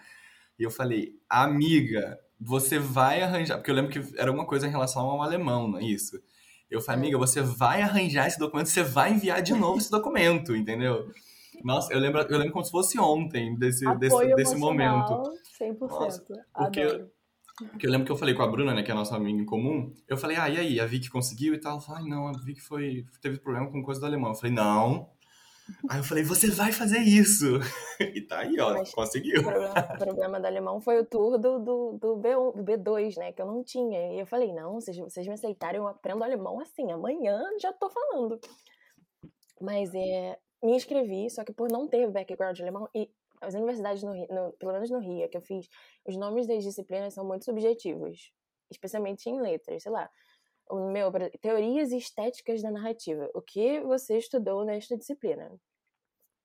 E 0.59 0.63
eu 0.63 0.71
falei, 0.71 1.13
amiga, 1.29 2.19
você 2.41 2.79
vai 2.79 3.23
arranjar. 3.23 3.59
Porque 3.59 3.71
eu 3.71 3.75
lembro 3.75 3.93
que 3.93 4.19
era 4.19 4.33
uma 4.33 4.47
coisa 4.47 4.67
em 4.67 4.71
relação 4.71 5.03
ao 5.03 5.23
alemão, 5.23 5.69
não 5.69 5.79
é 5.79 5.85
isso? 5.85 6.19
Eu 6.71 6.81
falei, 6.81 7.01
amiga, 7.01 7.19
você 7.19 7.43
vai 7.43 7.83
arranjar 7.83 8.27
esse 8.27 8.39
documento, 8.39 8.69
você 8.69 8.83
vai 8.83 9.13
enviar 9.13 9.43
de 9.43 9.53
novo 9.53 9.79
esse 9.79 9.91
documento, 9.91 10.57
entendeu? 10.57 11.11
Nossa, 11.63 11.93
eu 11.93 11.99
lembro, 11.99 12.21
eu 12.23 12.39
lembro 12.39 12.53
como 12.53 12.65
se 12.65 12.71
fosse 12.71 12.99
ontem 12.99 13.57
desse, 13.59 13.85
desse, 13.97 14.15
Apoio 14.15 14.37
desse 14.37 14.57
momento. 14.57 15.13
emocional, 15.13 15.33
100%. 15.61 15.79
Nossa, 15.81 16.25
porque 16.55 16.81
Adoro. 16.81 17.11
Porque 17.71 17.87
eu 17.87 17.91
lembro 17.91 18.07
que 18.07 18.13
eu 18.13 18.17
falei 18.17 18.35
com 18.35 18.43
a 18.43 18.47
Bruna, 18.47 18.75
né, 18.75 18.83
que 18.83 18.91
é 18.91 18.95
a 18.95 18.97
nossa 18.97 19.17
amiga 19.17 19.41
em 19.41 19.45
comum. 19.45 19.93
Eu 20.07 20.17
falei, 20.17 20.37
ah, 20.37 20.49
e 20.49 20.57
aí, 20.59 20.81
a 20.81 20.87
Vicky 20.87 21.11
conseguiu 21.11 21.55
e 21.55 21.59
tal? 21.61 21.83
Ai, 21.89 22.05
não, 22.05 22.29
a 22.29 22.33
Vicky 22.33 22.61
foi, 22.61 23.05
teve 23.21 23.39
problema 23.39 23.71
com 23.71 23.83
coisa 23.83 24.01
do 24.01 24.07
alemão. 24.07 24.31
Eu 24.31 24.37
falei, 24.37 24.55
não. 24.55 25.11
Aí 25.91 25.99
eu 25.99 26.05
falei, 26.05 26.25
você 26.25 26.51
vai 26.51 26.73
fazer 26.73 26.99
isso. 26.99 27.45
E 28.01 28.21
tá 28.21 28.39
aí, 28.39 28.59
ó, 28.61 28.75
Mas- 28.75 28.95
conseguiu. 28.95 29.41
O 29.41 29.45
problema, 29.45 29.75
o 29.81 29.99
problema 29.99 30.41
do 30.41 30.47
alemão 30.47 30.81
foi 30.81 31.01
o 31.01 31.05
tour 31.05 31.37
do, 31.37 31.59
do, 31.59 31.99
do 32.01 32.17
B1, 32.17 32.57
do 32.57 32.63
B2, 32.63 33.17
né? 33.19 33.33
Que 33.33 33.43
eu 33.43 33.47
não 33.47 33.65
tinha. 33.65 34.15
E 34.15 34.21
eu 34.21 34.27
falei, 34.27 34.53
não, 34.53 34.75
vocês, 34.75 34.97
vocês 34.97 35.27
me 35.27 35.35
aceitaram, 35.35 35.81
eu 35.81 35.89
aprendo 35.89 36.23
alemão 36.23 36.61
assim, 36.61 36.93
amanhã 36.93 37.43
já 37.61 37.73
tô 37.73 37.91
falando. 37.91 38.39
Mas 39.61 39.93
é, 39.95 40.39
me 40.63 40.77
inscrevi, 40.77 41.29
só 41.29 41.43
que 41.45 41.53
por 41.53 41.69
não 41.71 41.89
ter 41.89 42.09
background 42.09 42.61
alemão, 42.61 42.89
e 42.95 43.11
as 43.41 43.55
universidades, 43.55 44.03
no, 44.03 44.13
no- 44.15 44.53
pelo 44.55 44.73
menos 44.73 44.91
no 44.91 44.99
Rio, 44.99 45.29
que 45.29 45.37
eu 45.37 45.43
fiz, 45.43 45.69
os 46.07 46.17
nomes 46.17 46.47
das 46.47 46.63
disciplinas 46.65 47.15
são 47.15 47.25
muito 47.27 47.45
subjetivos. 47.45 48.33
Especialmente 48.71 49.29
em 49.31 49.41
letras, 49.41 49.83
sei 49.83 49.93
lá. 49.93 50.11
O 50.71 50.91
meu, 50.91 51.11
teorias 51.41 51.91
estéticas 51.93 52.61
da 52.63 52.71
narrativa. 52.71 53.31
O 53.35 53.41
que 53.41 53.81
você 53.81 54.19
estudou 54.19 54.65
nesta 54.65 54.97
disciplina? 54.97 55.51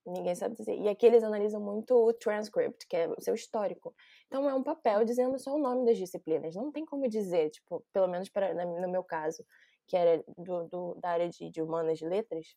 Ninguém 0.05 0.35
sabe 0.35 0.55
dizer. 0.55 0.77
E 0.77 0.87
aqui 0.89 1.05
eles 1.05 1.23
analisam 1.23 1.61
muito 1.61 1.93
o 1.95 2.13
transcript, 2.13 2.85
que 2.87 2.95
é 2.95 3.07
o 3.07 3.21
seu 3.21 3.33
histórico. 3.35 3.93
Então 4.27 4.49
é 4.49 4.53
um 4.53 4.63
papel 4.63 5.05
dizendo 5.05 5.39
só 5.39 5.55
o 5.55 5.59
nome 5.59 5.85
das 5.85 5.97
disciplinas. 5.97 6.55
Não 6.55 6.71
tem 6.71 6.85
como 6.85 7.07
dizer, 7.07 7.49
tipo, 7.51 7.85
pelo 7.93 8.07
menos 8.07 8.29
para, 8.29 8.53
no 8.65 8.89
meu 8.89 9.03
caso, 9.03 9.45
que 9.87 9.95
era 9.95 10.23
do, 10.37 10.67
do- 10.67 10.95
da 10.95 11.09
área 11.09 11.29
de, 11.29 11.49
de 11.49 11.61
humanas 11.61 11.97
de 11.99 12.05
letras, 12.05 12.55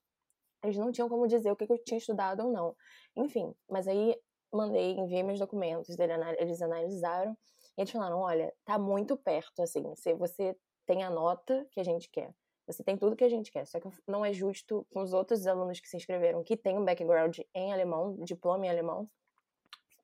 eles 0.62 0.76
não 0.76 0.90
tinham 0.90 1.08
como 1.08 1.26
dizer 1.26 1.50
o 1.50 1.56
que, 1.56 1.70
eu 1.70 1.82
tinha 1.84 1.98
estudado 1.98 2.44
ou 2.44 2.52
não. 2.52 2.76
Enfim, 3.16 3.54
mas 3.68 3.86
aí 3.86 4.16
mandei, 4.52 4.92
enviei 4.92 5.22
meus 5.22 5.38
documentos, 5.38 5.96
eles 6.38 6.62
analisaram 6.62 7.36
e 7.76 7.80
eles 7.80 7.90
falaram: 7.90 8.18
olha, 8.18 8.52
tá 8.64 8.78
muito 8.78 9.16
perto, 9.16 9.62
assim, 9.62 9.94
se 9.96 10.14
você 10.14 10.56
tem 10.86 11.02
a 11.02 11.10
nota 11.10 11.66
que 11.70 11.80
a 11.80 11.84
gente 11.84 12.08
quer. 12.10 12.32
Você 12.66 12.82
tem 12.82 12.96
tudo 12.96 13.14
que 13.14 13.22
a 13.22 13.28
gente 13.28 13.52
quer, 13.52 13.64
só 13.64 13.78
que 13.78 13.88
não 14.08 14.24
é 14.24 14.32
justo 14.32 14.84
com 14.92 15.00
os 15.00 15.12
outros 15.12 15.46
alunos 15.46 15.78
que 15.78 15.88
se 15.88 15.96
inscreveram, 15.96 16.42
que 16.42 16.56
têm 16.56 16.76
um 16.76 16.84
background 16.84 17.38
em 17.54 17.72
alemão, 17.72 18.16
diploma 18.24 18.66
em 18.66 18.68
alemão, 18.68 19.08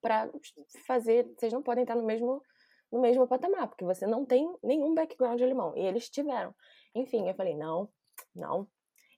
para 0.00 0.30
fazer. 0.86 1.28
Vocês 1.36 1.52
não 1.52 1.62
podem 1.62 1.82
estar 1.82 1.96
no 1.96 2.04
mesmo, 2.04 2.40
no 2.90 3.00
mesmo 3.00 3.26
patamar, 3.26 3.68
porque 3.68 3.84
você 3.84 4.06
não 4.06 4.24
tem 4.24 4.46
nenhum 4.62 4.94
background 4.94 5.40
alemão. 5.40 5.76
E 5.76 5.80
eles 5.80 6.08
tiveram. 6.08 6.54
Enfim, 6.94 7.28
eu 7.28 7.34
falei: 7.34 7.56
não, 7.56 7.88
não. 8.34 8.68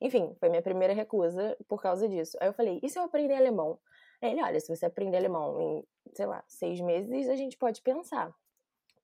Enfim, 0.04 0.36
foi 0.38 0.50
minha 0.50 0.60
primeira 0.60 0.92
recusa 0.92 1.56
por 1.66 1.80
causa 1.80 2.06
disso. 2.06 2.36
Aí 2.38 2.46
eu 2.48 2.52
falei: 2.52 2.78
e 2.82 2.90
se 2.90 2.98
eu 2.98 3.04
aprender 3.04 3.34
alemão? 3.34 3.78
Aí 4.20 4.32
ele: 4.32 4.42
olha, 4.42 4.60
se 4.60 4.68
você 4.68 4.84
aprender 4.84 5.16
alemão 5.16 5.58
em, 5.58 5.84
sei 6.14 6.26
lá, 6.26 6.44
seis 6.46 6.78
meses, 6.78 7.26
a 7.30 7.34
gente 7.34 7.56
pode 7.56 7.80
pensar. 7.80 8.30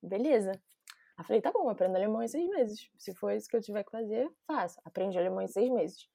Beleza. 0.01 0.51
Aí 0.51 1.23
eu 1.23 1.25
falei, 1.25 1.41
tá 1.41 1.51
bom, 1.51 1.67
aprendo 1.69 1.95
alemão 1.95 2.21
em 2.21 2.27
seis 2.27 2.47
meses. 2.47 2.87
Se 2.99 3.15
for 3.15 3.31
isso 3.31 3.49
que 3.49 3.55
eu 3.55 3.61
tiver 3.61 3.83
que 3.83 3.89
fazer, 3.89 4.31
faço. 4.45 4.79
Aprendi 4.85 5.17
alemão 5.17 5.41
em 5.41 5.47
seis 5.47 5.71
meses. 5.71 6.07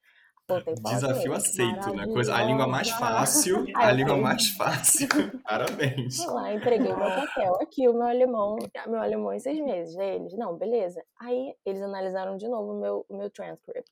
Desafio 0.89 1.35
aceito, 1.35 1.93
né? 1.93 2.07
Coisa, 2.07 2.37
a 2.37 2.45
língua 2.45 2.69
mais 2.69 2.89
fácil, 2.91 3.67
a 3.75 3.91
língua 3.91 4.17
mais 4.17 4.51
fácil. 4.51 5.09
Parabéns. 5.43 6.23
Fui 6.23 6.33
lá, 6.33 6.55
entreguei 6.55 6.93
o 6.93 6.97
meu 6.97 7.09
papel. 7.09 7.57
Aqui, 7.61 7.89
o 7.89 7.93
meu 7.93 8.07
alemão, 8.07 8.57
meu 8.87 9.01
alemão 9.01 9.33
em 9.33 9.41
seis 9.41 9.59
meses. 9.59 9.99
Aí 9.99 10.15
eles, 10.15 10.39
não, 10.39 10.57
beleza. 10.57 11.05
Aí 11.19 11.57
eles 11.65 11.83
analisaram 11.83 12.37
de 12.37 12.47
novo 12.47 12.73
o 12.73 12.81
meu, 12.81 13.05
o 13.09 13.17
meu 13.17 13.29
transcript. 13.29 13.91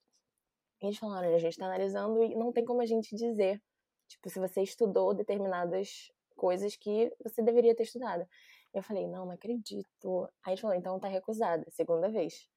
Eles 0.87 0.99
falaram, 0.99 1.29
olha, 1.29 1.37
a 1.37 1.41
gente 1.41 1.57
tá 1.57 1.67
analisando 1.67 2.23
e 2.23 2.35
não 2.35 2.53
tem 2.53 2.65
como 2.65 2.81
a 2.81 2.87
gente 2.87 3.15
dizer, 3.17 3.61
tipo, 4.09 4.29
se 4.29 4.39
você 4.39 4.63
estudou 4.63 5.15
determinadas 5.15 6.11
coisas 6.37 6.77
que 6.77 7.13
você 7.23 7.43
deveria 7.43 7.75
ter 7.75 7.85
estudado. 7.85 8.27
Eu 8.73 8.83
falei, 8.83 9.07
não, 9.07 9.27
não 9.27 9.33
acredito. 9.33 10.29
Aí 10.45 10.53
eles 10.53 10.61
falaram, 10.61 10.81
então 10.81 10.99
tá 10.99 11.09
recusada, 11.09 11.65
segunda 11.71 12.09
vez. 12.11 12.49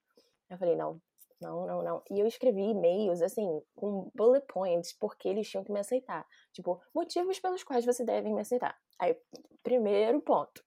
Eu 0.50 0.58
falei, 0.58 0.76
não, 0.76 1.00
não, 1.40 1.68
não, 1.68 1.84
não. 1.84 2.04
E 2.10 2.20
eu 2.20 2.26
escrevi 2.26 2.62
e-mails, 2.62 3.22
assim, 3.22 3.62
com 3.76 4.10
bullet 4.16 4.46
points, 4.48 4.94
porque 4.94 5.30
eles 5.30 5.48
tinham 5.48 5.64
que 5.64 5.72
me 5.72 5.80
aceitar. 5.80 6.26
Tipo, 6.52 6.82
motivos 6.94 7.40
pelos 7.40 7.64
quais 7.64 7.86
você 7.86 8.04
deve 8.04 8.30
me 8.32 8.42
aceitar. 8.42 8.76
Aí, 9.00 9.16
primeiro 9.62 10.20
ponto. 10.22 10.64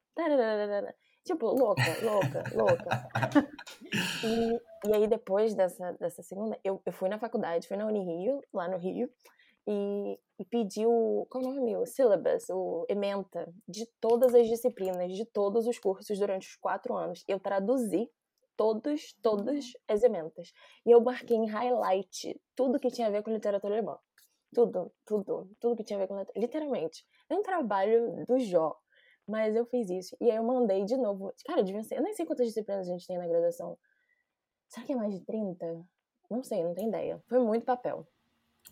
Tipo, 1.30 1.46
louca, 1.46 1.82
louca, 2.02 2.44
louca. 2.54 3.08
E, 4.24 4.88
e 4.88 4.94
aí, 4.94 5.06
depois 5.06 5.54
dessa, 5.54 5.92
dessa 5.94 6.22
segunda, 6.22 6.58
eu, 6.62 6.80
eu 6.84 6.92
fui 6.92 7.08
na 7.08 7.18
faculdade, 7.18 7.66
fui 7.66 7.76
na 7.76 7.86
Unirio, 7.86 8.40
lá 8.52 8.68
no 8.68 8.76
Rio, 8.76 9.08
e, 9.66 10.18
e 10.38 10.44
pedi 10.44 10.84
o, 10.86 11.26
como 11.30 11.46
é 11.46 11.50
o 11.50 11.54
nome? 11.54 11.76
O 11.76 11.86
syllabus, 11.86 12.48
o 12.50 12.84
ementa, 12.88 13.52
de 13.68 13.86
todas 14.00 14.34
as 14.34 14.46
disciplinas, 14.48 15.12
de 15.12 15.24
todos 15.24 15.66
os 15.66 15.78
cursos 15.78 16.18
durante 16.18 16.48
os 16.48 16.56
quatro 16.56 16.96
anos. 16.96 17.24
Eu 17.28 17.38
traduzi 17.38 18.10
todos, 18.56 19.12
todas 19.22 19.66
uhum. 19.66 19.72
as 19.88 20.02
ementas. 20.02 20.52
E 20.84 20.90
eu 20.90 21.00
marquei 21.00 21.36
em 21.36 21.48
highlight 21.48 22.40
tudo 22.56 22.78
que 22.78 22.90
tinha 22.90 23.06
a 23.06 23.10
ver 23.10 23.22
com 23.22 23.30
literatura 23.30 23.74
alemã. 23.74 23.98
Tudo, 24.52 24.92
tudo, 25.06 25.48
tudo 25.60 25.76
que 25.76 25.84
tinha 25.84 25.96
a 25.96 26.00
ver 26.00 26.08
com 26.08 26.14
literatura. 26.14 26.40
Literalmente. 26.40 27.04
É 27.28 27.34
um 27.34 27.42
trabalho 27.42 28.24
do 28.26 28.38
Jó. 28.38 28.76
Mas 29.30 29.54
eu 29.54 29.64
fiz 29.64 29.88
isso. 29.88 30.16
E 30.20 30.28
aí 30.28 30.36
eu 30.36 30.42
mandei 30.42 30.84
de 30.84 30.96
novo. 30.96 31.32
Cara, 31.46 31.62
devia 31.62 31.82
ser. 31.84 31.98
Eu 31.98 32.02
nem 32.02 32.12
sei 32.12 32.26
quantas 32.26 32.48
disciplinas 32.48 32.88
a 32.88 32.92
gente 32.92 33.06
tem 33.06 33.16
na 33.16 33.28
graduação. 33.28 33.78
Será 34.68 34.84
que 34.84 34.92
é 34.92 34.96
mais 34.96 35.14
de 35.14 35.20
30? 35.20 35.86
Não 36.28 36.42
sei, 36.42 36.64
não 36.64 36.74
tenho 36.74 36.88
ideia. 36.88 37.22
Foi 37.28 37.38
muito 37.38 37.64
papel. 37.64 38.06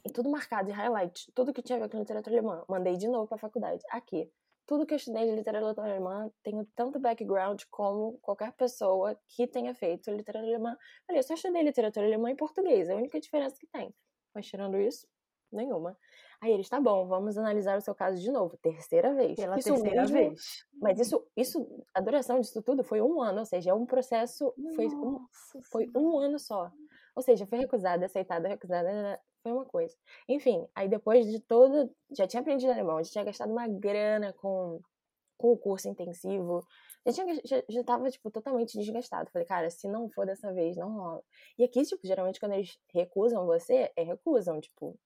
E 0.04 0.10
tudo 0.10 0.28
marcado 0.28 0.66
de 0.66 0.72
highlight. 0.72 1.30
Tudo 1.32 1.52
que 1.52 1.62
tinha 1.62 1.78
a 1.78 1.82
ver 1.82 1.88
com 1.88 1.98
literatura 1.98 2.36
alemã. 2.36 2.64
Mandei 2.68 2.96
de 2.96 3.06
novo 3.06 3.28
pra 3.28 3.38
faculdade. 3.38 3.82
Aqui. 3.90 4.30
Tudo 4.66 4.84
que 4.84 4.92
eu 4.92 4.96
estudei 4.96 5.24
de 5.24 5.34
literatura 5.34 5.88
alemã, 5.88 6.30
tenho 6.42 6.66
tanto 6.76 6.98
background 6.98 7.62
como 7.70 8.18
qualquer 8.18 8.52
pessoa 8.52 9.18
que 9.28 9.46
tenha 9.46 9.74
feito 9.74 10.10
literatura 10.10 10.46
alemã. 10.46 10.76
Olha, 11.08 11.18
eu 11.18 11.22
só 11.22 11.34
estudei 11.34 11.62
literatura 11.62 12.04
alemã 12.04 12.30
e 12.30 12.34
português. 12.36 12.88
É 12.88 12.92
a 12.92 12.96
única 12.96 13.18
diferença 13.18 13.56
que 13.58 13.66
tem. 13.68 13.94
Mas 14.34 14.46
tirando 14.46 14.76
isso, 14.76 15.06
nenhuma. 15.50 15.96
Aí 16.40 16.52
eles, 16.52 16.68
tá 16.68 16.80
bom, 16.80 17.06
vamos 17.06 17.36
analisar 17.36 17.76
o 17.76 17.80
seu 17.80 17.94
caso 17.94 18.20
de 18.20 18.30
novo, 18.30 18.56
terceira 18.58 19.12
vez. 19.12 19.34
Pela 19.34 19.58
isso 19.58 19.70
terceira 19.70 20.02
mesmo, 20.02 20.16
vez. 20.16 20.64
Mas 20.80 21.00
isso, 21.00 21.26
isso, 21.36 21.84
a 21.92 22.00
duração 22.00 22.38
disso 22.38 22.62
tudo 22.62 22.84
foi 22.84 23.00
um 23.00 23.20
ano, 23.20 23.40
ou 23.40 23.44
seja, 23.44 23.70
é 23.70 23.74
um 23.74 23.84
processo, 23.84 24.54
foi 24.76 24.86
um, 24.86 25.26
foi 25.64 25.90
um 25.96 26.18
ano 26.18 26.38
só. 26.38 26.70
Ou 27.16 27.22
seja, 27.22 27.44
foi 27.44 27.58
recusada, 27.58 28.06
aceitada, 28.06 28.46
recusada, 28.46 29.20
foi 29.42 29.52
uma 29.52 29.64
coisa. 29.64 29.96
Enfim, 30.28 30.64
aí 30.76 30.88
depois 30.88 31.26
de 31.26 31.40
toda, 31.40 31.90
já 32.16 32.24
tinha 32.28 32.40
aprendido 32.40 32.70
alemão, 32.70 33.02
já 33.02 33.10
tinha 33.10 33.24
gastado 33.24 33.50
uma 33.50 33.66
grana 33.66 34.32
com, 34.34 34.80
com 35.36 35.52
o 35.52 35.58
curso 35.58 35.88
intensivo, 35.88 36.64
já, 37.04 37.12
tinha, 37.12 37.40
já, 37.44 37.62
já 37.68 37.82
tava, 37.82 38.08
tipo, 38.10 38.30
totalmente 38.30 38.78
desgastado. 38.78 39.28
Falei, 39.32 39.46
cara, 39.46 39.70
se 39.70 39.88
não 39.88 40.08
for 40.08 40.24
dessa 40.26 40.52
vez, 40.52 40.76
não 40.76 40.92
rola. 40.92 41.22
E 41.58 41.64
aqui, 41.64 41.82
tipo, 41.82 42.06
geralmente 42.06 42.38
quando 42.38 42.52
eles 42.52 42.78
recusam 42.94 43.44
você, 43.44 43.90
é 43.96 44.02
recusam, 44.04 44.60
tipo, 44.60 44.96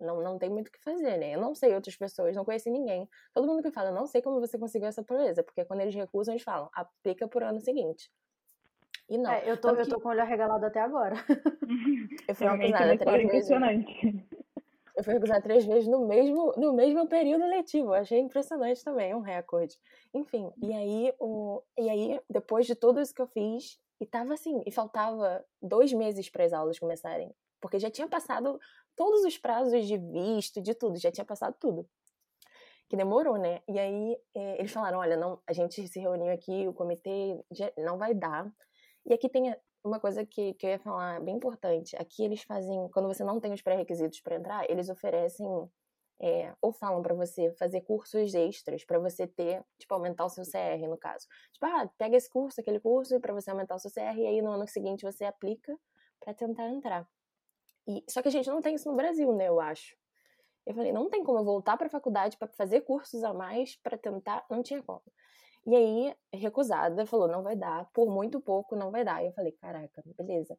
não, 0.00 0.20
não 0.22 0.38
tem 0.38 0.50
muito 0.50 0.68
o 0.68 0.72
que 0.72 0.80
fazer, 0.80 1.16
né? 1.16 1.34
Eu 1.34 1.40
não 1.40 1.54
sei 1.54 1.74
outras 1.74 1.96
pessoas, 1.96 2.34
não 2.36 2.44
conheci 2.44 2.70
ninguém. 2.70 3.08
Todo 3.32 3.46
mundo 3.46 3.62
que 3.62 3.70
fala, 3.70 3.90
não 3.90 4.06
sei 4.06 4.20
como 4.20 4.40
você 4.40 4.58
conseguiu 4.58 4.88
essa 4.88 5.02
proeza, 5.02 5.42
porque 5.42 5.64
quando 5.64 5.80
eles 5.80 5.94
recusam, 5.94 6.34
eles 6.34 6.42
falam, 6.42 6.68
aplica 6.72 7.28
por 7.28 7.42
ano 7.42 7.60
seguinte. 7.60 8.10
E 9.08 9.18
não. 9.18 9.30
É, 9.30 9.50
eu, 9.50 9.56
tô, 9.56 9.70
eu 9.70 9.88
tô 9.88 10.00
com 10.00 10.08
o 10.08 10.10
olho 10.10 10.22
arregalado 10.22 10.64
até 10.64 10.80
agora. 10.80 11.14
eu 12.28 12.34
fui 12.34 12.46
recusada 12.46 12.98
três 12.98 13.30
vezes. 13.30 13.50
Eu 14.96 15.02
fui 15.02 15.14
recusada 15.14 15.42
três 15.42 15.64
vezes 15.64 15.88
no 15.88 16.06
mesmo, 16.06 16.52
no 16.56 16.72
mesmo 16.72 17.08
período 17.08 17.44
letivo. 17.46 17.92
achei 17.92 18.20
impressionante 18.20 18.82
também, 18.84 19.14
um 19.14 19.20
recorde. 19.20 19.76
Enfim, 20.14 20.50
e 20.62 20.72
aí, 20.72 21.12
o, 21.18 21.62
e 21.76 21.90
aí, 21.90 22.20
depois 22.30 22.64
de 22.66 22.74
tudo 22.74 23.00
isso 23.00 23.14
que 23.14 23.20
eu 23.20 23.26
fiz, 23.26 23.78
e 24.00 24.06
tava 24.06 24.34
assim, 24.34 24.62
e 24.64 24.70
faltava 24.70 25.44
dois 25.60 25.92
meses 25.92 26.30
para 26.30 26.44
as 26.44 26.52
aulas 26.52 26.78
começarem. 26.78 27.34
Porque 27.64 27.78
já 27.78 27.90
tinha 27.90 28.06
passado 28.06 28.60
todos 28.94 29.24
os 29.24 29.38
prazos 29.38 29.86
de 29.86 29.96
visto, 29.96 30.60
de 30.60 30.74
tudo, 30.74 30.98
já 30.98 31.10
tinha 31.10 31.24
passado 31.24 31.56
tudo. 31.58 31.88
Que 32.90 32.94
demorou, 32.94 33.38
né? 33.38 33.62
E 33.66 33.78
aí 33.78 34.18
é, 34.34 34.58
eles 34.58 34.70
falaram: 34.70 34.98
olha, 34.98 35.16
não, 35.16 35.40
a 35.46 35.52
gente 35.54 35.88
se 35.88 35.98
reuniu 35.98 36.30
aqui, 36.30 36.68
o 36.68 36.74
comitê 36.74 37.42
não 37.78 37.96
vai 37.96 38.12
dar. 38.12 38.52
E 39.06 39.14
aqui 39.14 39.30
tem 39.30 39.56
uma 39.82 39.98
coisa 39.98 40.26
que, 40.26 40.52
que 40.52 40.66
eu 40.66 40.70
ia 40.72 40.78
falar 40.78 41.22
bem 41.22 41.36
importante. 41.36 41.96
Aqui 41.96 42.22
eles 42.22 42.42
fazem, 42.42 42.86
quando 42.90 43.08
você 43.08 43.24
não 43.24 43.40
tem 43.40 43.54
os 43.54 43.62
pré-requisitos 43.62 44.20
para 44.20 44.36
entrar, 44.36 44.70
eles 44.70 44.90
oferecem 44.90 45.46
é, 46.20 46.54
ou 46.60 46.70
falam 46.70 47.00
para 47.00 47.14
você 47.14 47.50
fazer 47.52 47.80
cursos 47.80 48.34
extras 48.34 48.84
para 48.84 48.98
você 48.98 49.26
ter, 49.26 49.64
tipo, 49.78 49.94
aumentar 49.94 50.26
o 50.26 50.28
seu 50.28 50.44
CR, 50.44 50.86
no 50.86 50.98
caso. 50.98 51.26
Tipo, 51.50 51.64
ah, 51.64 51.90
pega 51.96 52.14
esse 52.14 52.28
curso, 52.28 52.60
aquele 52.60 52.78
curso, 52.78 53.18
para 53.20 53.32
você 53.32 53.50
aumentar 53.50 53.74
o 53.76 53.78
seu 53.78 53.90
CR, 53.90 54.18
e 54.18 54.26
aí 54.26 54.42
no 54.42 54.50
ano 54.50 54.68
seguinte 54.68 55.02
você 55.02 55.24
aplica 55.24 55.74
para 56.20 56.34
tentar 56.34 56.68
entrar. 56.68 57.08
E, 57.86 58.02
só 58.08 58.22
que 58.22 58.28
a 58.28 58.30
gente 58.30 58.48
não 58.48 58.62
tem 58.62 58.74
isso 58.74 58.88
no 58.88 58.96
Brasil, 58.96 59.32
né, 59.34 59.48
eu 59.48 59.60
acho. 59.60 59.96
Eu 60.66 60.74
falei, 60.74 60.92
não 60.92 61.10
tem 61.10 61.22
como 61.22 61.38
eu 61.38 61.44
voltar 61.44 61.76
para 61.76 61.86
a 61.86 61.90
faculdade 61.90 62.36
para 62.38 62.48
fazer 62.48 62.80
cursos 62.82 63.22
a 63.22 63.34
mais 63.34 63.76
para 63.76 63.98
tentar, 63.98 64.44
não 64.50 64.62
tinha 64.62 64.82
como. 64.82 65.02
E 65.66 65.74
aí, 65.74 66.14
recusada, 66.32 67.06
falou, 67.06 67.28
não 67.28 67.42
vai 67.42 67.56
dar, 67.56 67.88
por 67.92 68.10
muito 68.10 68.40
pouco 68.40 68.76
não 68.76 68.90
vai 68.90 69.04
dar. 69.04 69.22
E 69.22 69.26
eu 69.26 69.32
falei, 69.32 69.52
caraca, 69.52 70.02
beleza. 70.16 70.58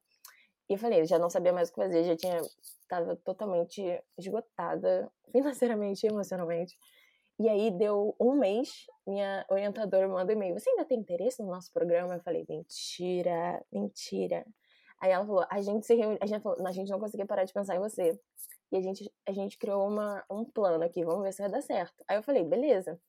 E 0.69 0.73
eu 0.73 0.79
falei, 0.79 1.05
já 1.05 1.19
não 1.19 1.29
sabia 1.29 1.53
mais 1.53 1.69
o 1.69 1.73
que 1.73 1.81
fazer, 1.81 2.03
já 2.03 2.15
tinha, 2.15 2.41
tava 2.88 3.15
totalmente 3.17 3.81
esgotada, 4.17 5.11
financeiramente 5.31 6.07
emocionalmente. 6.07 6.77
E 7.38 7.49
aí, 7.49 7.69
deu 7.69 8.15
um 8.19 8.33
mês, 8.33 8.85
minha 9.05 9.45
orientadora 9.49 10.07
manda 10.07 10.31
um 10.31 10.35
e-mail, 10.35 10.57
você 10.57 10.69
ainda 10.69 10.85
tem 10.85 10.99
interesse 10.99 11.41
no 11.43 11.49
nosso 11.49 11.71
programa? 11.71 12.15
Eu 12.15 12.21
falei, 12.21 12.45
mentira, 12.47 13.63
mentira. 13.71 14.45
Aí 15.01 15.12
ela 15.12 15.25
falou, 15.25 15.45
a 15.49 15.62
gente 15.62 15.86
se 15.86 15.93
reuniu, 15.95 16.17
a 16.21 16.25
gente 16.25 16.41
falou, 16.41 16.65
a 16.65 16.71
gente 16.71 16.89
não 16.89 16.99
conseguia 16.99 17.25
parar 17.25 17.43
de 17.43 17.53
pensar 17.53 17.75
em 17.75 17.79
você. 17.79 18.19
E 18.71 18.77
a 18.77 18.81
gente, 18.81 19.12
a 19.27 19.31
gente 19.31 19.58
criou 19.58 19.88
uma, 19.88 20.23
um 20.29 20.43
plano 20.43 20.84
aqui, 20.84 21.03
vamos 21.03 21.23
ver 21.23 21.34
se 21.34 21.41
vai 21.41 21.51
dar 21.51 21.62
certo. 21.62 22.03
Aí 22.08 22.17
eu 22.17 22.23
falei, 22.23 22.43
beleza. 22.43 22.99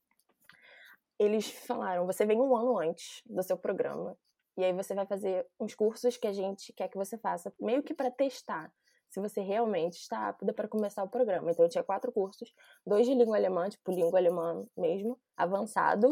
Eles 1.18 1.50
falaram, 1.66 2.06
você 2.06 2.26
vem 2.26 2.40
um 2.40 2.54
ano 2.56 2.78
antes 2.78 3.22
do 3.26 3.42
seu 3.42 3.56
programa. 3.56 4.16
E 4.56 4.64
aí 4.64 4.72
você 4.72 4.94
vai 4.94 5.06
fazer 5.06 5.46
uns 5.60 5.74
cursos 5.74 6.16
que 6.16 6.26
a 6.26 6.32
gente 6.32 6.72
quer 6.72 6.88
que 6.88 6.96
você 6.96 7.18
faça, 7.18 7.52
meio 7.60 7.82
que 7.82 7.94
para 7.94 8.10
testar 8.10 8.72
se 9.08 9.20
você 9.20 9.40
realmente 9.40 9.94
está 9.94 10.28
apta 10.28 10.52
para 10.52 10.68
começar 10.68 11.02
o 11.02 11.08
programa. 11.08 11.50
Então 11.50 11.64
eu 11.64 11.68
tinha 11.68 11.84
quatro 11.84 12.10
cursos, 12.12 12.52
dois 12.86 13.06
de 13.06 13.14
língua 13.14 13.36
alemã, 13.36 13.68
tipo 13.68 13.90
língua 13.90 14.18
alemã 14.18 14.66
mesmo, 14.76 15.18
avançado, 15.36 16.10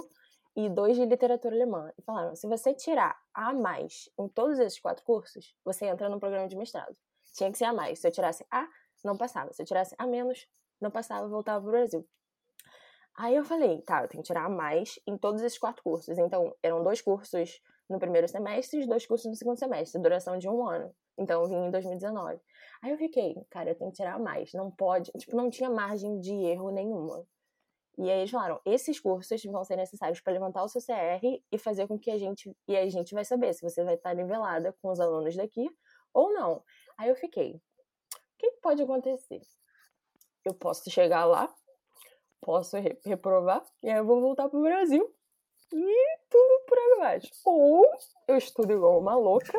e 0.57 0.69
dois 0.69 0.97
de 0.97 1.05
literatura 1.05 1.55
alemã. 1.55 1.93
E 1.99 2.03
falaram: 2.03 2.35
se 2.35 2.47
você 2.47 2.75
tirar 2.75 3.19
A 3.33 3.53
mais 3.53 4.09
em 4.19 4.29
todos 4.29 4.59
esses 4.59 4.79
quatro 4.79 5.05
cursos, 5.05 5.55
você 5.65 5.87
entra 5.87 6.09
no 6.09 6.21
programa 6.21 6.49
de 6.49 6.57
mestrado. 6.57 6.97
Tinha 7.35 7.51
que 7.51 7.59
ser 7.59 7.65
A 7.65 7.73
mais. 7.73 7.99
Se 7.99 8.07
eu 8.07 8.13
tirasse 8.13 8.47
A, 8.51 8.67
não 9.05 9.17
passava. 9.17 9.53
Se 9.53 9.63
eu 9.63 9.67
tirasse 9.67 9.95
A 9.99 10.07
menos, 10.07 10.47
não 10.81 10.91
passava, 10.91 11.29
voltava 11.29 11.61
para 11.61 11.69
o 11.69 11.73
Brasil. 11.73 12.09
Aí 13.17 13.37
eu 13.37 13.45
falei, 13.45 13.81
tá, 13.83 14.03
eu 14.03 14.09
tenho 14.09 14.23
que 14.23 14.27
tirar 14.27 14.47
A 14.47 14.49
mais 14.49 14.99
em 15.07 15.17
todos 15.17 15.41
esses 15.43 15.59
quatro 15.59 15.83
cursos. 15.83 16.19
Então, 16.19 16.55
eram 16.63 16.83
dois 16.83 17.01
cursos 17.01 17.61
no 17.89 17.99
primeiro 17.99 18.27
semestre 18.27 18.81
e 18.81 18.87
dois 18.87 19.07
cursos 19.07 19.27
no 19.27 19.37
segundo 19.37 19.59
semestre, 19.59 20.01
duração 20.01 20.37
de 20.37 20.49
um 20.49 20.67
ano. 20.67 20.93
Então, 21.17 21.43
eu 21.43 21.49
vim 21.49 21.67
em 21.67 21.71
2019. 21.71 22.41
Aí 22.83 22.91
eu 22.91 22.99
fiquei, 22.99 23.37
cara, 23.51 23.71
eu 23.71 23.75
tenho 23.77 23.91
que 23.91 23.97
tirar 23.97 24.19
mais. 24.19 24.53
Não 24.53 24.71
pode, 24.71 25.13
tipo, 25.13 25.37
não 25.37 25.49
tinha 25.49 25.71
margem 25.71 26.19
de 26.19 26.33
erro 26.33 26.71
nenhuma. 26.71 27.25
E 27.97 28.11
aí 28.11 28.21
eles 28.21 28.31
falaram: 28.31 28.61
esses 28.65 28.99
cursos 28.99 29.43
vão 29.45 29.65
ser 29.65 29.77
necessários 29.77 30.21
para 30.21 30.33
levantar 30.33 30.63
o 30.65 30.69
seu 30.69 30.81
CR 30.81 31.25
e 31.51 31.59
fazer 31.59 31.87
com 31.87 31.99
que 31.99 32.11
a 32.11 32.19
gente. 32.19 32.55
E 32.67 32.77
a 32.77 32.89
gente 32.89 33.15
vai 33.15 33.25
saber 33.25 33.53
se 33.55 33.63
você 33.63 33.85
vai 33.85 33.95
estar 33.95 34.15
nivelada 34.15 34.73
com 34.81 34.91
os 34.91 35.01
alunos 35.01 35.37
daqui 35.37 35.69
ou 36.13 36.33
não. 36.33 36.63
Aí 36.99 37.09
eu 37.09 37.17
fiquei: 37.17 37.55
o 37.55 37.61
que 38.39 38.51
pode 38.63 38.83
acontecer? 38.83 39.41
Eu 40.45 40.55
posso 40.55 40.91
chegar 40.91 41.25
lá, 41.25 41.53
posso 42.41 42.77
reprovar, 43.05 43.65
e 43.83 43.89
aí 43.89 43.99
eu 43.99 44.05
vou 44.05 44.21
voltar 44.21 44.49
para 44.49 44.59
o 44.59 44.63
Brasil 44.63 45.15
e 45.73 46.19
tudo 46.29 46.65
por 46.67 46.79
aí 46.79 46.93
abaixo. 46.99 47.31
Ou 47.45 47.87
eu 48.29 48.37
estudo 48.37 48.73
igual 48.73 48.99
uma 48.99 49.17
louca 49.17 49.59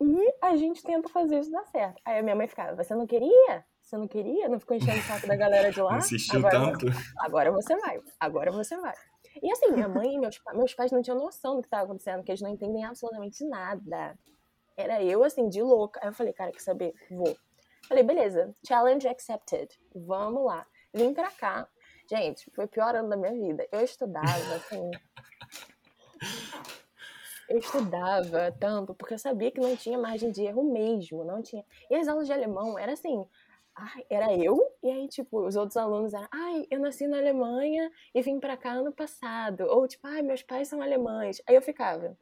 e 0.00 0.34
a 0.40 0.56
gente 0.56 0.82
tenta 0.82 1.08
fazer 1.08 1.38
isso 1.38 1.50
dar 1.50 1.64
certo. 1.66 2.00
Aí 2.04 2.18
a 2.18 2.22
minha 2.22 2.36
mãe 2.36 2.46
ficava: 2.46 2.76
você 2.76 2.94
não 2.94 3.06
queria? 3.06 3.64
Você 3.92 3.98
não 3.98 4.08
queria? 4.08 4.48
Não 4.48 4.58
ficou 4.58 4.74
enchendo 4.74 4.98
o 4.98 5.02
saco 5.02 5.26
da 5.26 5.36
galera 5.36 5.70
de 5.70 5.82
lá? 5.82 5.98
Insistiu 5.98 6.38
agora, 6.38 6.58
tanto? 6.58 6.86
Agora 7.18 7.52
você 7.52 7.76
vai. 7.76 8.00
Agora 8.18 8.50
você 8.50 8.74
vai. 8.78 8.94
E 9.42 9.52
assim, 9.52 9.70
minha 9.70 9.86
mãe 9.86 10.14
e 10.14 10.18
meus, 10.18 10.40
meus 10.54 10.72
pais 10.72 10.90
não 10.90 11.02
tinham 11.02 11.18
noção 11.18 11.56
do 11.56 11.60
que 11.60 11.66
estava 11.66 11.84
acontecendo, 11.84 12.24
que 12.24 12.30
eles 12.30 12.40
não 12.40 12.48
entendem 12.48 12.86
absolutamente 12.86 13.44
nada. 13.44 14.18
Era 14.78 15.02
eu, 15.02 15.22
assim, 15.22 15.46
de 15.46 15.60
louca. 15.60 16.00
Aí 16.02 16.08
eu 16.08 16.14
falei, 16.14 16.32
cara, 16.32 16.50
quer 16.50 16.60
saber? 16.60 16.94
Vou. 17.10 17.36
Falei, 17.86 18.02
beleza, 18.02 18.56
challenge 18.66 19.06
accepted. 19.06 19.68
Vamos 19.94 20.42
lá. 20.42 20.66
Vim 20.94 21.12
pra 21.12 21.30
cá. 21.30 21.68
Gente, 22.08 22.50
foi 22.54 22.64
o 22.64 22.68
pior 22.68 22.96
ano 22.96 23.10
da 23.10 23.16
minha 23.18 23.34
vida. 23.34 23.68
Eu 23.70 23.82
estudava, 23.82 24.54
assim. 24.54 24.90
eu 27.46 27.58
estudava 27.58 28.50
tanto, 28.58 28.94
porque 28.94 29.12
eu 29.12 29.18
sabia 29.18 29.50
que 29.50 29.60
não 29.60 29.76
tinha 29.76 29.98
margem 29.98 30.30
de 30.32 30.42
erro 30.42 30.64
mesmo, 30.64 31.22
não 31.24 31.42
tinha. 31.42 31.62
E 31.90 31.94
as 31.94 32.08
aulas 32.08 32.26
de 32.26 32.32
alemão 32.32 32.78
era 32.78 32.92
assim, 32.92 33.26
ai, 33.76 34.04
era 34.10 34.34
eu, 34.36 34.58
e 34.82 34.90
aí, 34.90 35.08
tipo, 35.08 35.46
os 35.46 35.56
outros 35.56 35.76
alunos 35.76 36.12
eram, 36.14 36.28
ai, 36.32 36.66
eu 36.70 36.80
nasci 36.80 37.06
na 37.06 37.18
Alemanha 37.18 37.90
e 38.14 38.22
vim 38.22 38.38
pra 38.38 38.56
cá 38.56 38.72
ano 38.72 38.92
passado. 38.92 39.64
Ou, 39.68 39.86
tipo, 39.88 40.06
ai, 40.06 40.22
meus 40.22 40.42
pais 40.42 40.68
são 40.68 40.82
alemães. 40.82 41.40
Aí 41.48 41.54
eu 41.54 41.62
ficava, 41.62 42.16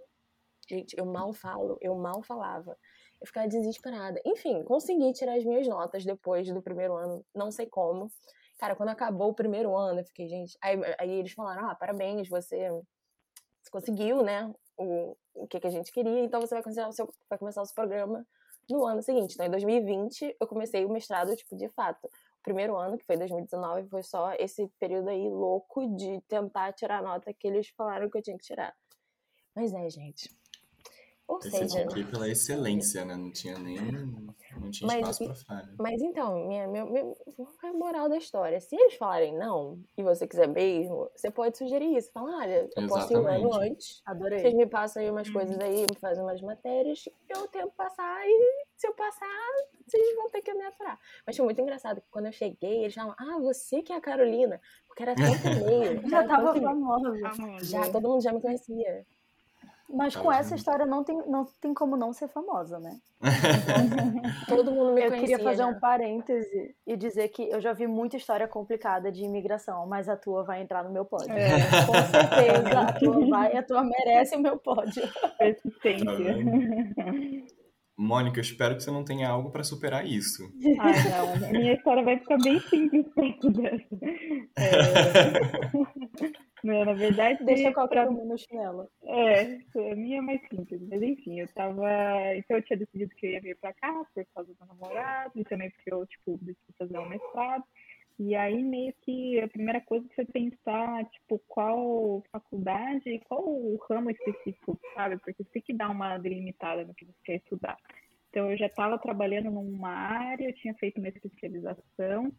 gente, 0.68 0.96
eu 0.96 1.04
mal 1.06 1.32
falo, 1.32 1.78
eu 1.80 1.94
mal 1.96 2.22
falava. 2.22 2.76
Eu 3.20 3.26
ficava 3.26 3.48
desesperada. 3.48 4.20
Enfim, 4.24 4.62
consegui 4.64 5.12
tirar 5.12 5.36
as 5.36 5.44
minhas 5.44 5.66
notas 5.68 6.04
depois 6.04 6.48
do 6.52 6.62
primeiro 6.62 6.94
ano, 6.96 7.24
não 7.34 7.50
sei 7.50 7.66
como. 7.66 8.10
Cara, 8.58 8.76
quando 8.76 8.90
acabou 8.90 9.30
o 9.30 9.34
primeiro 9.34 9.76
ano, 9.76 10.00
eu 10.00 10.04
fiquei, 10.04 10.28
gente. 10.28 10.56
Aí, 10.62 10.78
aí 10.98 11.10
eles 11.10 11.32
falaram: 11.32 11.68
ah, 11.68 11.74
parabéns, 11.74 12.28
você, 12.28 12.70
conseguiu, 13.70 14.22
né? 14.22 14.52
O, 14.76 15.16
o 15.34 15.46
que, 15.46 15.60
que 15.60 15.66
a 15.66 15.70
gente 15.70 15.92
queria, 15.92 16.20
então 16.24 16.40
você 16.40 16.54
vai 16.54 16.62
começar, 16.62 16.88
o 16.88 16.92
seu, 16.92 17.12
vai 17.28 17.38
começar 17.38 17.62
o 17.62 17.66
seu 17.66 17.74
programa 17.74 18.26
no 18.70 18.86
ano 18.86 19.02
seguinte. 19.02 19.34
Então, 19.34 19.46
em 19.46 19.50
2020, 19.50 20.36
eu 20.40 20.46
comecei 20.46 20.84
o 20.84 20.90
mestrado, 20.90 21.34
tipo, 21.36 21.56
de 21.56 21.68
fato. 21.68 22.06
O 22.06 22.42
primeiro 22.42 22.76
ano, 22.76 22.96
que 22.96 23.04
foi 23.04 23.16
2019, 23.16 23.88
foi 23.88 24.02
só 24.02 24.32
esse 24.38 24.66
período 24.78 25.10
aí 25.10 25.28
louco 25.28 25.86
de 25.96 26.20
tentar 26.22 26.72
tirar 26.72 26.98
a 26.98 27.02
nota 27.02 27.34
que 27.34 27.46
eles 27.46 27.68
falaram 27.76 28.08
que 28.08 28.18
eu 28.18 28.22
tinha 28.22 28.38
que 28.38 28.44
tirar. 28.44 28.74
Mas 29.54 29.74
é, 29.74 29.90
gente. 29.90 30.30
Ou 31.30 31.38
Esse 31.38 31.50
seja. 31.50 31.80
aqui 31.84 32.04
pela 32.04 32.28
excelência, 32.28 33.04
né? 33.04 33.14
Não 33.16 33.30
tinha 33.30 33.56
nem. 33.58 33.76
Não 34.60 34.68
tinha 34.68 34.86
Mas- 34.88 34.98
espaço 35.20 35.24
pra 35.24 35.34
falha. 35.56 35.74
Mas 35.78 36.02
então, 36.02 36.46
minha, 36.48 36.66
minha, 36.66 36.84
minha 36.84 37.14
a 37.62 37.72
moral 37.72 38.08
da 38.08 38.16
história. 38.16 38.60
Se 38.60 38.74
eles 38.74 38.94
falarem 38.94 39.38
não, 39.38 39.78
e 39.96 40.02
você 40.02 40.26
quiser 40.26 40.48
mesmo, 40.48 41.08
você 41.14 41.30
pode 41.30 41.56
sugerir 41.56 41.96
isso. 41.96 42.10
Fala, 42.12 42.36
olha, 42.38 42.68
eu 42.76 42.88
posso 42.88 43.12
ir 43.12 43.16
um 43.16 43.26
ano 43.28 43.46
Exatamente. 43.46 43.70
antes. 43.72 43.86
Vocês 43.86 44.02
Adorei. 44.06 44.54
me 44.54 44.66
passam 44.66 45.02
aí 45.02 45.08
umas 45.10 45.30
coisas 45.30 45.56
aí, 45.60 45.82
me 45.88 45.96
fazem 46.00 46.22
umas 46.24 46.40
matérias, 46.42 47.08
eu 47.28 47.46
tento 47.46 47.70
passar 47.76 48.26
e 48.26 48.64
se 48.76 48.88
eu 48.88 48.94
passar, 48.94 49.28
vocês 49.86 50.16
vão 50.16 50.28
ter 50.30 50.42
que 50.42 50.52
me 50.52 50.64
aturar. 50.64 50.98
Mas 51.24 51.36
foi 51.36 51.44
muito 51.44 51.60
engraçado 51.60 52.00
que 52.00 52.08
quando 52.10 52.26
eu 52.26 52.32
cheguei, 52.32 52.82
eles 52.82 52.94
falaram, 52.94 53.14
ah, 53.18 53.38
você 53.38 53.82
que 53.82 53.92
é 53.92 53.96
a 53.96 54.00
Carolina, 54.00 54.60
porque 54.88 55.04
era 55.04 55.14
tanto 55.14 55.46
e-mail. 55.46 56.08
Já 56.08 56.18
era 56.18 56.28
tava 56.28 56.48
e-mail. 56.58 56.62
famosa. 56.64 57.30
Famosa. 57.36 57.64
Já, 57.64 57.90
todo 57.92 58.08
mundo 58.08 58.20
já 58.20 58.32
me 58.32 58.40
conhecia. 58.40 59.06
Mas 59.92 60.14
com 60.14 60.30
essa 60.30 60.54
história 60.54 60.86
não 60.86 61.02
tem, 61.02 61.16
não 61.26 61.44
tem 61.60 61.74
como 61.74 61.96
não 61.96 62.12
ser 62.12 62.28
famosa, 62.28 62.78
né? 62.78 62.98
Todo 64.48 64.70
mundo 64.72 64.92
me 64.92 65.02
Eu 65.02 65.08
conhecia. 65.08 65.20
queria 65.20 65.38
fazer 65.44 65.62
já. 65.62 65.66
um 65.66 65.78
parêntese 65.78 66.74
e 66.86 66.96
dizer 66.96 67.28
que 67.28 67.48
eu 67.50 67.60
já 67.60 67.72
vi 67.72 67.86
muita 67.86 68.16
história 68.16 68.46
complicada 68.48 69.10
de 69.10 69.24
imigração, 69.24 69.86
mas 69.86 70.08
a 70.08 70.16
tua 70.16 70.44
vai 70.44 70.62
entrar 70.62 70.84
no 70.84 70.90
meu 70.92 71.04
pódio. 71.04 71.30
É, 71.32 71.50
Com 71.86 71.94
certeza, 71.94 72.80
a 72.80 72.92
tua 72.92 73.26
vai, 73.28 73.56
a 73.56 73.62
tua 73.62 73.82
merece 73.82 74.36
o 74.36 74.40
meu 74.40 74.58
pódio. 74.58 75.02
Tá 75.20 75.28
persistência. 75.30 76.16
vendo? 76.16 76.50
Mônica, 78.02 78.38
eu 78.38 78.42
espero 78.42 78.74
que 78.76 78.82
você 78.82 78.90
não 78.90 79.04
tenha 79.04 79.28
algo 79.28 79.50
pra 79.50 79.62
superar 79.62 80.06
isso. 80.06 80.42
Ah, 80.78 81.42
não. 81.42 81.50
Minha 81.50 81.74
história 81.74 82.02
vai 82.02 82.18
ficar 82.18 82.38
bem 82.42 82.58
simples 82.60 83.06
perto 83.14 83.50
dessa. 83.50 83.84
É... 84.56 86.30
Não, 86.62 86.84
na 86.84 86.92
verdade, 86.92 87.42
Deixa 87.44 87.72
qualquer 87.72 88.04
pra- 88.06 88.10
um 88.10 88.24
no 88.26 88.38
chinelo. 88.38 88.88
É, 89.04 89.42
a 89.92 89.96
minha 89.96 90.18
é 90.18 90.20
mais 90.20 90.40
simples. 90.48 90.80
Mas 90.88 91.02
enfim, 91.02 91.40
eu 91.40 91.48
tava. 91.48 91.88
Então 92.36 92.56
eu 92.56 92.62
tinha 92.62 92.78
decidido 92.78 93.14
que 93.14 93.26
eu 93.26 93.30
ia 93.32 93.40
vir 93.40 93.56
pra 93.58 93.72
cá 93.72 93.92
por 94.14 94.24
causa 94.34 94.54
do 94.54 94.66
namorado, 94.66 95.32
e 95.36 95.44
também 95.44 95.70
porque 95.70 95.92
eu, 95.92 96.06
tipo, 96.06 96.38
decidi 96.42 96.72
fazer 96.78 96.98
um 96.98 97.08
mestrado. 97.08 97.64
E 98.18 98.34
aí 98.34 98.62
meio 98.62 98.92
que 99.00 99.40
a 99.40 99.48
primeira 99.48 99.80
coisa 99.80 100.06
foi 100.14 100.26
pensar, 100.26 101.04
tipo, 101.06 101.38
qual 101.48 102.22
faculdade 102.30 103.18
qual 103.26 103.42
o 103.48 103.78
ramo 103.88 104.10
específico, 104.10 104.78
sabe? 104.94 105.16
Porque 105.18 105.42
você 105.42 105.48
tem 105.50 105.62
que 105.62 105.72
dar 105.72 105.88
uma 105.88 106.18
delimitada 106.18 106.84
no 106.84 106.94
que 106.94 107.06
você 107.06 107.14
quer 107.24 107.36
estudar. 107.36 107.78
Então 108.28 108.50
eu 108.50 108.58
já 108.58 108.66
estava 108.66 108.98
trabalhando 108.98 109.50
numa 109.50 109.88
área, 109.90 110.44
eu 110.48 110.54
tinha 110.54 110.74
feito 110.74 110.98
uma 110.98 111.08
especialização, 111.08 112.30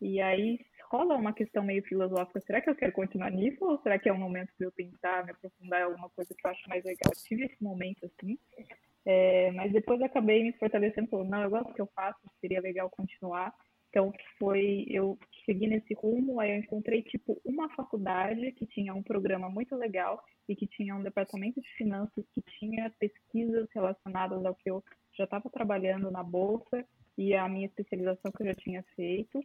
e 0.00 0.18
aí 0.20 0.58
rola 0.90 1.16
uma 1.16 1.32
questão 1.32 1.62
meio 1.62 1.82
filosófica, 1.84 2.40
será 2.40 2.60
que 2.60 2.70
eu 2.70 2.74
quero 2.74 2.92
continuar 2.92 3.30
nisso 3.30 3.64
ou 3.64 3.78
será 3.82 3.98
que 3.98 4.08
é 4.08 4.12
um 4.12 4.18
momento 4.18 4.52
de 4.58 4.64
eu 4.64 4.72
tentar 4.72 5.24
me 5.24 5.32
aprofundar 5.32 5.80
em 5.80 5.84
alguma 5.84 6.08
coisa 6.10 6.34
que 6.34 6.46
eu 6.46 6.50
acho 6.50 6.68
mais 6.68 6.84
legal? 6.84 7.12
Eu 7.14 7.22
tive 7.22 7.44
esse 7.44 7.62
momento 7.62 8.06
assim, 8.06 8.38
é, 9.04 9.50
mas 9.52 9.72
depois 9.72 10.00
acabei 10.02 10.42
me 10.42 10.52
fortalecendo, 10.52 11.08
falando, 11.08 11.30
não, 11.30 11.42
eu 11.42 11.50
gosto 11.50 11.68
do 11.68 11.74
que 11.74 11.80
eu 11.80 11.90
faço, 11.94 12.18
seria 12.40 12.60
legal 12.60 12.90
continuar. 12.90 13.54
Então 13.90 14.12
foi, 14.38 14.84
eu 14.88 15.18
segui 15.46 15.66
nesse 15.66 15.94
rumo, 15.94 16.40
aí 16.40 16.50
eu 16.50 16.58
encontrei 16.58 17.02
tipo 17.02 17.40
uma 17.44 17.68
faculdade 17.70 18.52
que 18.52 18.66
tinha 18.66 18.94
um 18.94 19.02
programa 19.02 19.48
muito 19.48 19.74
legal 19.76 20.22
e 20.48 20.54
que 20.54 20.66
tinha 20.66 20.94
um 20.94 21.02
departamento 21.02 21.60
de 21.60 21.68
finanças 21.74 22.24
que 22.34 22.42
tinha 22.58 22.92
pesquisas 22.98 23.66
relacionadas 23.74 24.44
ao 24.44 24.54
que 24.54 24.70
eu 24.70 24.84
já 25.16 25.24
estava 25.24 25.48
trabalhando 25.50 26.10
na 26.10 26.22
bolsa 26.22 26.84
e 27.16 27.34
a 27.34 27.48
minha 27.48 27.66
especialização 27.66 28.30
que 28.30 28.42
eu 28.42 28.46
já 28.46 28.54
tinha 28.54 28.84
feito. 28.94 29.40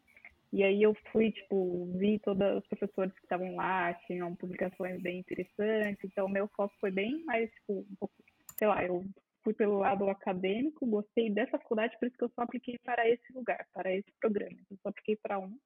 E 0.54 0.62
aí 0.64 0.84
eu 0.84 0.96
fui, 1.12 1.32
tipo, 1.32 1.88
vi 1.98 2.20
todos 2.20 2.58
os 2.58 2.68
professores 2.68 3.12
que 3.16 3.24
estavam 3.24 3.56
lá, 3.56 3.92
tinham 4.06 4.36
publicações 4.36 5.02
bem 5.02 5.18
interessantes, 5.18 6.04
então 6.04 6.30
meu 6.30 6.48
foco 6.56 6.72
foi 6.80 6.92
bem 6.92 7.26
mais, 7.26 7.50
tipo, 7.50 7.80
um 7.80 7.96
pouco, 8.00 8.14
sei 8.56 8.68
lá, 8.68 8.86
eu 8.86 9.04
fui 9.44 9.52
pelo 9.56 9.80
lado 9.80 10.08
acadêmico, 10.08 10.86
gostei 10.86 11.32
dessa 11.32 11.58
faculdade, 11.58 11.98
por 11.98 12.08
isso 12.08 12.16
que 12.16 12.24
eu 12.24 12.32
só 12.36 12.44
apliquei 12.44 12.78
para 12.84 13.10
esse 13.10 13.34
lugar, 13.34 13.66
para 13.74 13.92
esse 13.96 14.12
programa. 14.22 14.56
Eu 14.70 14.78
só 14.84 14.90
apliquei 14.90 15.16
para 15.16 15.40
um. 15.40 15.58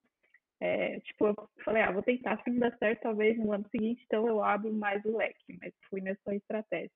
É, 0.61 1.01
tipo, 1.01 1.27
eu 1.27 1.35
falei, 1.65 1.83
ah, 1.83 1.91
vou 1.91 2.01
tentar, 2.01 2.41
se 2.41 2.49
não 2.49 2.59
der 2.59 2.77
certo, 2.77 3.01
talvez 3.01 3.37
no 3.37 3.51
ano 3.51 3.67
seguinte, 3.69 4.01
então 4.05 4.25
eu 4.25 4.41
abro 4.41 4.73
mais 4.73 5.03
o 5.03 5.17
leque, 5.17 5.57
mas 5.61 5.73
fui 5.89 5.99
nessa 5.99 6.33
estratégia. 6.33 6.91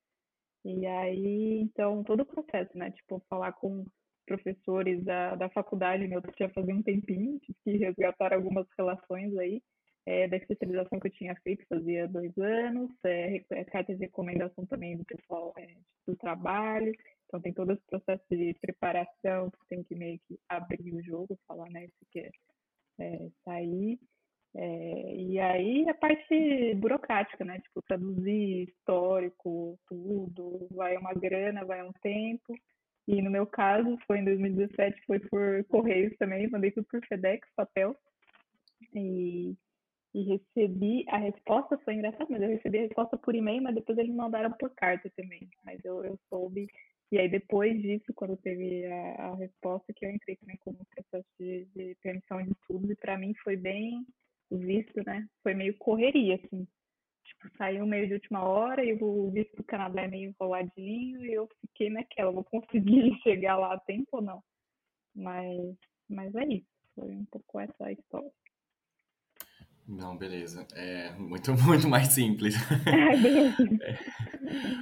E 0.64 0.86
aí, 0.86 1.60
então, 1.60 2.02
todo 2.04 2.20
o 2.20 2.26
processo, 2.26 2.76
né? 2.76 2.90
Tipo, 2.90 3.22
falar 3.28 3.52
com 3.52 3.84
professores 4.26 5.02
da, 5.04 5.34
da 5.34 5.48
faculdade, 5.48 6.06
meu, 6.06 6.22
já 6.38 6.48
fazia 6.50 6.74
um 6.74 6.82
tempinho, 6.82 7.38
tive 7.40 7.58
que 7.64 7.76
resgatar 7.76 8.32
algumas 8.32 8.66
relações 8.76 9.36
aí, 9.38 9.62
é, 10.04 10.26
da 10.26 10.36
especialização 10.36 10.98
que 10.98 11.06
eu 11.06 11.12
tinha 11.12 11.34
feito, 11.42 11.66
fazia 11.68 12.08
dois 12.08 12.36
anos, 12.38 12.90
é, 13.04 13.42
é, 13.50 13.64
carta 13.64 13.94
de 13.94 14.00
recomendação 14.00 14.66
também 14.66 14.96
do 14.96 15.04
pessoal 15.04 15.52
é, 15.56 15.74
do 16.06 16.16
trabalho, 16.16 16.92
então 17.26 17.40
tem 17.40 17.52
todo 17.52 17.72
esse 17.72 17.82
processo 17.86 18.24
de 18.30 18.54
preparação, 18.60 19.50
que 19.50 19.68
tem 19.68 19.82
que 19.84 19.94
meio 19.94 20.18
que 20.26 20.38
abrir 20.48 20.94
o 20.94 21.02
jogo, 21.02 21.38
falar, 21.46 21.70
né, 21.70 21.84
isso 21.84 22.06
que 22.10 22.20
é, 22.20 22.30
é 22.98 23.28
sair, 23.44 23.98
é, 24.54 25.14
e 25.14 25.38
aí 25.38 25.88
a 25.88 25.94
parte 25.94 26.74
burocrática, 26.74 27.44
né, 27.44 27.58
tipo, 27.60 27.80
traduzir 27.82 28.68
histórico, 28.68 29.78
tudo, 29.88 30.68
vai 30.72 30.96
uma 30.96 31.14
grana, 31.14 31.64
vai 31.64 31.82
um 31.82 31.92
tempo, 32.02 32.54
e 33.06 33.20
no 33.20 33.30
meu 33.30 33.46
caso, 33.46 33.98
foi 34.06 34.18
em 34.18 34.24
2017, 34.24 35.02
foi 35.06 35.18
por 35.18 35.64
Correios 35.64 36.16
também, 36.18 36.48
mandei 36.48 36.70
tudo 36.70 36.86
por 36.86 37.04
FedEx, 37.06 37.48
papel. 37.56 37.96
E, 38.94 39.56
e 40.14 40.22
recebi, 40.22 41.04
a 41.08 41.18
resposta 41.18 41.78
foi 41.78 41.94
engraçada, 41.94 42.26
mas 42.30 42.42
eu 42.42 42.48
recebi 42.48 42.78
a 42.78 42.82
resposta 42.82 43.16
por 43.16 43.34
e-mail, 43.34 43.62
mas 43.62 43.74
depois 43.74 43.98
eles 43.98 44.10
me 44.10 44.16
mandaram 44.16 44.52
por 44.52 44.70
carta 44.74 45.10
também. 45.16 45.48
Mas 45.64 45.84
eu, 45.84 46.04
eu 46.04 46.18
soube. 46.28 46.66
E 47.10 47.18
aí 47.18 47.28
depois 47.28 47.80
disso, 47.82 48.12
quando 48.14 48.36
teve 48.36 48.86
a, 48.86 49.30
a 49.30 49.34
resposta, 49.34 49.92
que 49.92 50.06
eu 50.06 50.10
entrei 50.10 50.36
também 50.36 50.56
como 50.58 50.86
processo 50.94 51.28
de, 51.38 51.66
de 51.74 51.96
permissão 52.02 52.42
de 52.42 52.52
estudos, 52.52 52.90
e 52.90 52.96
para 52.96 53.18
mim 53.18 53.34
foi 53.42 53.56
bem 53.56 54.06
visto, 54.50 55.02
né? 55.04 55.26
Foi 55.42 55.54
meio 55.54 55.76
correria, 55.78 56.36
assim 56.36 56.66
tipo, 57.32 57.56
saiu 57.56 57.86
meio 57.86 58.06
de 58.06 58.14
última 58.14 58.44
hora 58.44 58.84
e 58.84 58.96
o 59.00 59.30
visto 59.30 59.56
do 59.56 59.64
Canadá 59.64 60.02
é 60.02 60.08
meio 60.08 60.30
enroladinho 60.30 61.24
e 61.24 61.32
eu 61.32 61.48
fiquei 61.60 61.90
naquela, 61.90 62.30
vou 62.30 62.44
conseguir 62.44 63.16
chegar 63.22 63.56
lá 63.56 63.74
a 63.74 63.80
tempo 63.80 64.08
ou 64.12 64.22
não. 64.22 64.42
Mas, 65.14 65.76
mas 66.08 66.34
é 66.34 66.44
isso, 66.46 66.66
foi 66.94 67.10
um 67.10 67.24
pouco 67.26 67.60
essa 67.60 67.84
a 67.84 67.92
história. 67.92 68.32
Não, 69.86 70.16
beleza. 70.16 70.66
É 70.74 71.10
muito, 71.12 71.52
muito 71.64 71.88
mais 71.88 72.08
simples. 72.08 72.54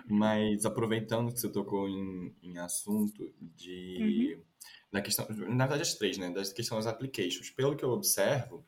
Mas 0.08 0.66
aproveitando 0.66 1.32
que 1.32 1.40
você 1.40 1.50
tocou 1.50 1.88
em, 1.88 2.34
em 2.42 2.58
assunto 2.58 3.32
de 3.56 4.38
da 4.92 5.00
questão, 5.00 5.26
na 5.28 5.66
verdade 5.66 5.82
as 5.82 5.94
três, 5.94 6.18
né, 6.18 6.30
das 6.30 6.52
questões 6.52 6.84
das 6.84 6.92
applications. 6.92 7.50
Pelo 7.50 7.76
que 7.76 7.84
eu 7.84 7.90
observo, 7.90 8.64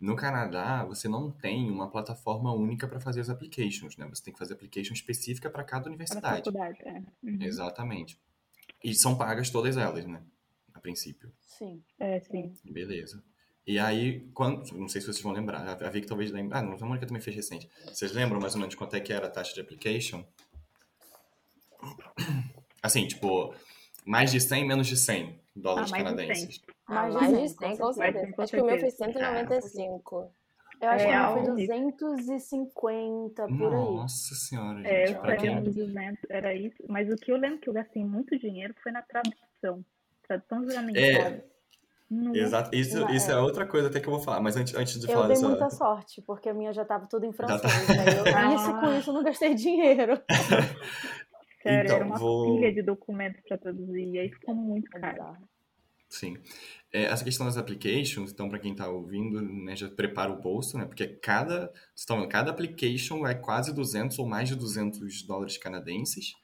no 0.00 0.14
Canadá 0.16 0.84
você 0.84 1.08
não 1.08 1.30
tem 1.30 1.70
uma 1.70 1.90
plataforma 1.90 2.52
única 2.52 2.86
para 2.86 3.00
fazer 3.00 3.20
as 3.20 3.30
applications, 3.30 3.96
né? 3.96 4.06
Você 4.08 4.24
tem 4.24 4.32
que 4.32 4.38
fazer 4.38 4.54
application 4.54 4.92
específica 4.92 5.48
para 5.50 5.64
cada 5.64 5.84
Para 5.84 5.90
universidade. 5.90 6.36
faculdade, 6.44 6.78
é. 6.84 7.02
Uhum. 7.22 7.38
Exatamente. 7.42 8.18
E 8.84 8.94
são 8.94 9.16
pagas 9.16 9.50
todas 9.50 9.76
elas, 9.76 10.04
né? 10.04 10.22
A 10.74 10.80
princípio. 10.80 11.32
Sim. 11.40 11.82
É, 11.98 12.20
sim. 12.20 12.52
Beleza. 12.64 13.22
E 13.66 13.78
aí, 13.78 14.28
quando, 14.32 14.70
não 14.76 14.88
sei 14.88 15.00
se 15.00 15.06
vocês 15.08 15.22
vão 15.22 15.32
lembrar, 15.32 15.66
a 15.82 15.90
Vicky 15.90 16.06
talvez 16.06 16.30
lembre. 16.30 16.56
Ah, 16.56 16.62
não, 16.62 16.74
a 16.74 16.86
Mônica 16.86 17.06
também 17.06 17.20
fez 17.20 17.34
recente. 17.34 17.68
Vocês 17.86 18.12
lembram 18.12 18.38
mais 18.40 18.54
ou 18.54 18.60
menos 18.60 18.74
quanto 18.76 18.94
é 18.94 19.00
que 19.00 19.12
era 19.12 19.26
a 19.26 19.30
taxa 19.30 19.52
de 19.54 19.60
application? 19.60 20.24
Assim, 22.82 23.06
tipo, 23.08 23.54
mais 24.04 24.30
de 24.30 24.40
100, 24.40 24.66
menos 24.66 24.86
de 24.86 24.96
100 24.96 25.40
dólares 25.54 25.90
Ah, 25.92 26.02
mais 26.02 26.16
de 26.16 26.36
100. 26.36 26.75
Ah, 26.88 26.94
Mais 26.94 27.12
de 27.14 27.20
mais 27.20 27.30
de 27.32 27.36
100, 27.36 27.48
100, 27.48 27.76
com 27.76 27.76
com 27.86 27.92
certeza. 27.92 28.18
certeza. 28.20 28.42
Acho 28.42 28.52
que 28.52 28.60
o 28.60 28.64
meu 28.66 28.78
foi 28.80 28.90
certeza. 28.90 29.18
195. 29.20 30.32
Eu 30.80 30.88
acho 30.90 31.04
É, 31.04 31.08
que 31.08 31.14
o 31.16 31.18
meu 31.20 31.32
foi 31.32 31.46
algo. 31.46 31.56
250 31.56 33.46
por 33.46 33.74
aí. 33.74 33.94
Nossa 33.96 34.34
senhora, 34.34 34.80
É, 34.88 35.06
gente. 35.06 35.16
eu 35.16 35.22
pra 35.22 35.36
quem... 35.36 35.58
uns 35.58 35.74
200, 35.74 36.18
era 36.30 36.54
isso. 36.54 36.76
Mas 36.88 37.08
o 37.10 37.16
que 37.16 37.32
eu 37.32 37.36
lembro 37.36 37.58
que 37.58 37.68
eu 37.68 37.72
gastei 37.74 38.04
muito 38.04 38.38
dinheiro 38.38 38.74
foi 38.82 38.92
na 38.92 39.02
tradução. 39.02 39.84
Tradução 40.26 40.64
juramentada. 40.68 41.44
Nossa, 42.08 42.38
Exato. 42.38 42.70
Isso, 42.76 43.00
Não, 43.00 43.10
isso 43.10 43.30
é. 43.30 43.34
é. 43.34 43.38
outra 43.38 43.66
coisa 43.66 43.88
até 43.88 43.98
que 43.98 44.06
eu 44.06 44.12
vou 44.12 44.22
falar. 44.22 44.40
Mas 44.40 44.56
antes, 44.56 44.74
antes 44.76 45.00
de 45.00 45.06
Eu 45.08 45.12
falar 45.14 45.26
dei 45.26 45.34
dessa. 45.36 45.48
muita 45.48 45.70
sorte, 45.70 46.22
porque 46.22 46.48
a 46.48 46.54
minha 46.54 46.72
já 46.72 46.84
tava 46.84 47.06
tudo 47.08 47.26
em 47.26 47.32
francês, 47.32 47.60
tá- 47.86 47.94
né? 47.94 48.04
Eu, 48.30 48.36
Ah. 48.36 48.54
isso 48.54 48.80
com 48.80 48.92
isso 48.98 49.10
eu 49.10 49.14
não 49.14 49.24
gastei 49.24 49.54
dinheiro. 49.54 50.20
Sério, 51.62 51.84
Então, 51.86 51.96
era 51.96 52.04
uma 52.04 52.16
vou- 52.16 52.54
pilha 52.54 52.72
de 52.72 52.82
documentos 52.82 53.40
para 53.48 53.58
traduzir, 53.58 54.06
e 54.08 54.18
aí 54.20 54.28
ficou 54.30 54.54
muito 54.54 54.88
É 54.96 55.00
caro. 55.00 55.36
Sim. 56.08 56.36
É, 56.92 57.04
essa 57.04 57.24
questão 57.24 57.44
das 57.46 57.56
applications, 57.56 58.30
então, 58.32 58.48
para 58.48 58.58
quem 58.58 58.72
está 58.72 58.88
ouvindo, 58.88 59.42
né, 59.42 59.74
já 59.76 59.88
prepara 59.88 60.32
o 60.32 60.40
bolso, 60.40 60.78
né? 60.78 60.84
Porque 60.86 61.06
cada, 61.06 61.72
vendo, 61.94 62.26
cada 62.28 62.50
application 62.50 63.26
é 63.26 63.34
quase 63.34 63.74
200 63.74 64.18
ou 64.18 64.26
mais 64.26 64.48
de 64.48 64.54
200 64.54 65.22
dólares 65.22 65.58
canadenses. 65.58 66.34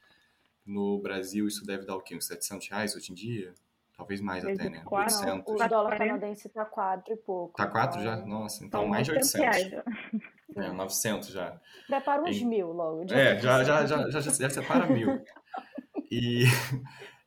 No 0.65 0.99
Brasil, 1.01 1.47
isso 1.47 1.65
deve 1.65 1.85
dar 1.85 1.95
o 1.95 2.01
quê? 2.01 2.15
Uns 2.15 2.25
700 2.27 2.69
reais 2.69 2.95
hoje 2.95 3.11
em 3.11 3.15
dia? 3.15 3.53
Talvez 3.97 4.19
mais 4.21 4.43
até, 4.43 4.69
né? 4.69 4.81
quatro, 4.85 5.15
Não, 5.15 5.37
800. 5.37 5.53
o 5.53 5.55
Quatro, 5.57 5.69
dólar 5.69 5.97
canadense 5.97 6.49
tá 6.49 6.65
quatro 6.65 7.13
e 7.13 7.17
pouco. 7.17 7.55
Tá 7.57 7.67
4 7.67 8.01
então, 8.01 8.11
já? 8.17 8.25
Nossa, 8.25 8.65
então 8.65 8.81
São 8.81 8.89
mais 8.89 9.05
de 9.05 9.13
900 9.13 9.35
800. 9.35 9.57
reais 9.57 9.71
já. 9.71 9.83
É, 10.55 10.71
900 10.71 11.29
já. 11.29 11.59
Prepara 11.87 12.21
uns 12.21 12.37
E- 12.37 12.45
mil 12.45 12.71
logo. 12.71 13.05
de 13.05 13.13
É, 13.15 13.39
já, 13.39 13.63
já, 13.63 13.85
já, 13.87 14.07
já, 14.11 14.19
já 14.19 14.49
separa 14.51 14.85
mil. 14.85 15.19
E, 16.11 16.43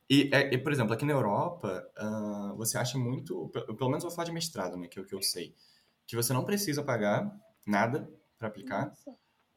e, 0.09 0.29
é, 0.33 0.53
e, 0.53 0.57
por 0.57 0.71
exemplo, 0.71 0.93
aqui 0.93 1.05
na 1.05 1.13
Europa, 1.13 1.85
ah, 1.97 2.53
você 2.57 2.77
acha 2.77 2.97
muito, 2.97 3.49
pe- 3.49 3.65
pelo 3.75 3.89
menos 3.89 4.03
vou 4.03 4.11
falar 4.11 4.25
de 4.25 4.31
mestrado, 4.31 4.77
né, 4.77 4.87
que 4.87 4.99
é 4.99 5.01
o 5.01 5.05
que 5.05 5.15
eu 5.15 5.21
sei, 5.21 5.53
que 6.07 6.15
você 6.15 6.33
não 6.33 6.45
precisa 6.45 6.83
pagar 6.83 7.31
nada 7.65 8.09
para 8.39 8.47
aplicar. 8.47 8.93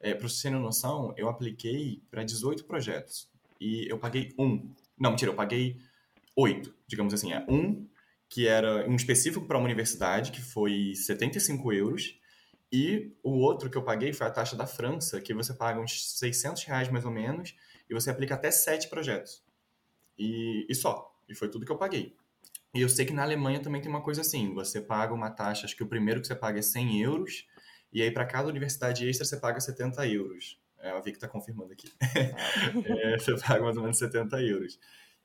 É, 0.01 0.15
para 0.15 0.29
você 0.29 0.49
ter 0.49 0.51
noção, 0.57 1.15
eu 1.17 1.29
apliquei 1.29 2.03
para 2.11 2.25
18 2.25 2.65
projetos 2.65 3.31
e 3.61 3.87
eu 3.91 3.99
paguei 3.99 4.35
um. 4.39 4.75
Não, 4.99 5.11
mentira, 5.11 5.31
eu 5.31 5.37
paguei 5.37 5.79
oito, 6.37 6.75
digamos 6.87 7.15
assim. 7.15 7.33
É 7.33 7.45
um 7.49 7.87
que 8.29 8.47
era 8.47 8.89
um 8.89 8.95
específico 8.97 9.47
para 9.47 9.59
uma 9.59 9.65
universidade, 9.67 10.33
que 10.33 10.41
foi 10.41 10.95
75 10.95 11.73
euros. 11.73 12.17
E 12.73 13.13
o 13.23 13.33
outro 13.39 13.69
que 13.69 13.77
eu 13.77 13.83
paguei 13.85 14.13
foi 14.13 14.27
a 14.27 14.31
taxa 14.31 14.57
da 14.57 14.67
França, 14.67 15.21
que 15.21 15.35
você 15.35 15.53
paga 15.53 15.81
uns 15.81 16.19
600 16.19 16.65
reais 16.65 16.89
mais 16.89 17.05
ou 17.05 17.11
menos, 17.11 17.55
e 17.89 17.95
você 17.95 18.11
aplica 18.11 18.35
até 18.37 18.51
sete 18.51 18.89
projetos. 18.89 19.43
E, 20.21 20.67
e 20.69 20.75
só. 20.75 21.11
E 21.27 21.35
foi 21.35 21.49
tudo 21.49 21.65
que 21.65 21.73
eu 21.73 21.79
paguei. 21.79 22.15
E 22.75 22.83
eu 22.83 22.89
sei 22.91 23.07
que 23.07 23.13
na 23.13 23.23
Alemanha 23.23 23.59
também 23.61 23.81
tem 23.81 23.91
uma 23.91 24.03
coisa 24.03 24.21
assim: 24.21 24.53
você 24.53 24.81
paga 24.81 25.15
uma 25.15 25.31
taxa, 25.31 25.65
acho 25.65 25.75
que 25.75 25.83
o 25.83 25.89
primeiro 25.89 26.21
que 26.21 26.27
você 26.27 26.35
paga 26.35 26.59
é 26.59 26.63
100 26.63 27.01
euros, 27.01 27.47
e 27.91 28.03
aí 28.03 28.11
para 28.11 28.27
cada 28.27 28.49
universidade 28.49 29.09
extra 29.09 29.25
você 29.25 29.39
paga 29.39 29.59
70 29.59 30.07
euros. 30.07 30.61
É, 30.79 30.91
a 30.91 31.01
Vicky 31.01 31.17
está 31.17 31.27
confirmando 31.29 31.73
aqui. 31.73 31.91
É, 32.87 33.19
você 33.19 33.37
paga 33.39 33.63
mais 33.63 33.77
ou 33.77 33.83
menos 33.83 33.99
70 33.99 34.43
euros. 34.43 34.79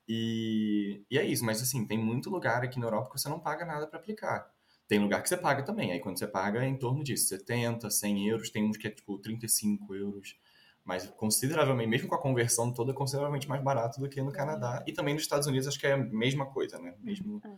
E, 0.08 1.04
e 1.10 1.18
é 1.18 1.26
isso, 1.26 1.44
mas 1.44 1.62
assim, 1.62 1.86
tem 1.86 1.98
muito 1.98 2.30
lugar 2.30 2.64
aqui 2.64 2.80
na 2.80 2.86
Europa 2.86 3.12
que 3.12 3.20
você 3.20 3.28
não 3.28 3.40
paga 3.40 3.66
nada 3.66 3.88
para 3.88 4.00
aplicar. 4.00 4.50
Tem 4.88 5.00
lugar 5.00 5.22
que 5.22 5.28
você 5.28 5.36
paga 5.36 5.64
também, 5.64 5.92
aí 5.92 6.00
quando 6.00 6.20
você 6.20 6.28
paga 6.28 6.64
é 6.64 6.68
em 6.68 6.78
torno 6.78 7.04
disso, 7.04 7.28
70, 7.28 7.90
100 7.90 8.30
euros, 8.30 8.50
tem 8.50 8.64
uns 8.64 8.78
que 8.78 8.88
é 8.88 8.92
tipo 8.92 9.18
35 9.18 9.96
euros, 9.96 10.38
mas 10.86 11.08
consideravelmente, 11.08 11.90
mesmo 11.90 12.08
com 12.08 12.14
a 12.14 12.22
conversão 12.22 12.72
toda, 12.72 12.94
consideravelmente 12.94 13.50
mais 13.50 13.62
barato 13.64 14.00
do 14.00 14.08
que 14.08 14.22
no 14.22 14.32
Canadá. 14.32 14.84
E 14.86 14.94
também 14.94 15.16
nos 15.16 15.24
Estados 15.24 15.48
Unidos 15.48 15.68
acho 15.68 15.80
que 15.80 15.88
é 15.88 15.94
a 15.94 15.98
mesma 15.98 16.46
coisa, 16.46 16.78
né? 16.78 16.96
Mesmo, 17.00 17.42
É. 17.44 17.58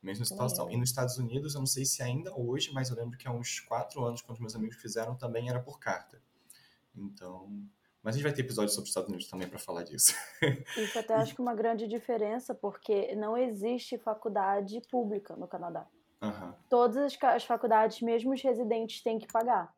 mesma 0.00 0.24
situação. 0.24 0.70
E 0.70 0.76
nos 0.76 0.90
Estados 0.90 1.18
Unidos, 1.18 1.54
eu 1.54 1.58
não 1.58 1.66
sei 1.66 1.84
se 1.84 2.00
ainda 2.04 2.32
hoje, 2.38 2.70
mas 2.72 2.88
eu 2.88 2.96
lembro 2.96 3.18
que 3.18 3.26
há 3.26 3.32
uns 3.32 3.58
quatro 3.58 4.04
anos, 4.04 4.22
quando 4.22 4.38
meus 4.38 4.54
amigos 4.54 4.76
fizeram, 4.76 5.16
também 5.16 5.50
era 5.50 5.60
por 5.60 5.80
carta. 5.80 6.22
Então... 6.96 7.50
Mas 8.00 8.14
a 8.14 8.18
gente 8.18 8.22
vai 8.24 8.32
ter 8.32 8.42
episódio 8.42 8.70
sobre 8.70 8.84
os 8.84 8.90
Estados 8.90 9.08
Unidos 9.08 9.28
também 9.28 9.48
para 9.48 9.58
falar 9.58 9.82
disso. 9.82 10.14
Isso 10.76 10.98
até 11.00 11.14
acho 11.18 11.34
que 11.34 11.40
é 11.40 11.42
uma 11.42 11.54
grande 11.54 11.88
diferença, 11.88 12.54
porque 12.54 13.14
não 13.16 13.36
existe 13.36 13.98
faculdade 13.98 14.80
pública 14.88 15.34
no 15.34 15.48
Canadá. 15.48 15.84
Aham. 16.22 16.54
Todas 16.70 17.18
as 17.20 17.44
faculdades, 17.44 18.00
mesmo 18.00 18.32
os 18.32 18.40
residentes, 18.40 19.02
têm 19.02 19.18
que 19.18 19.26
pagar 19.26 19.74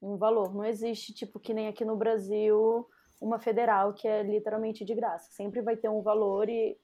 um 0.00 0.16
valor. 0.16 0.54
Não 0.54 0.64
existe, 0.64 1.12
tipo, 1.12 1.38
que 1.38 1.54
nem 1.54 1.68
aqui 1.68 1.84
no 1.84 1.96
Brasil, 1.96 2.86
uma 3.20 3.38
federal 3.38 3.92
que 3.92 4.08
é 4.08 4.22
literalmente 4.22 4.84
de 4.84 4.94
graça. 4.94 5.30
Sempre 5.32 5.60
vai 5.60 5.76
ter 5.76 5.88
um 5.88 6.02
valor 6.02 6.48
e 6.48 6.76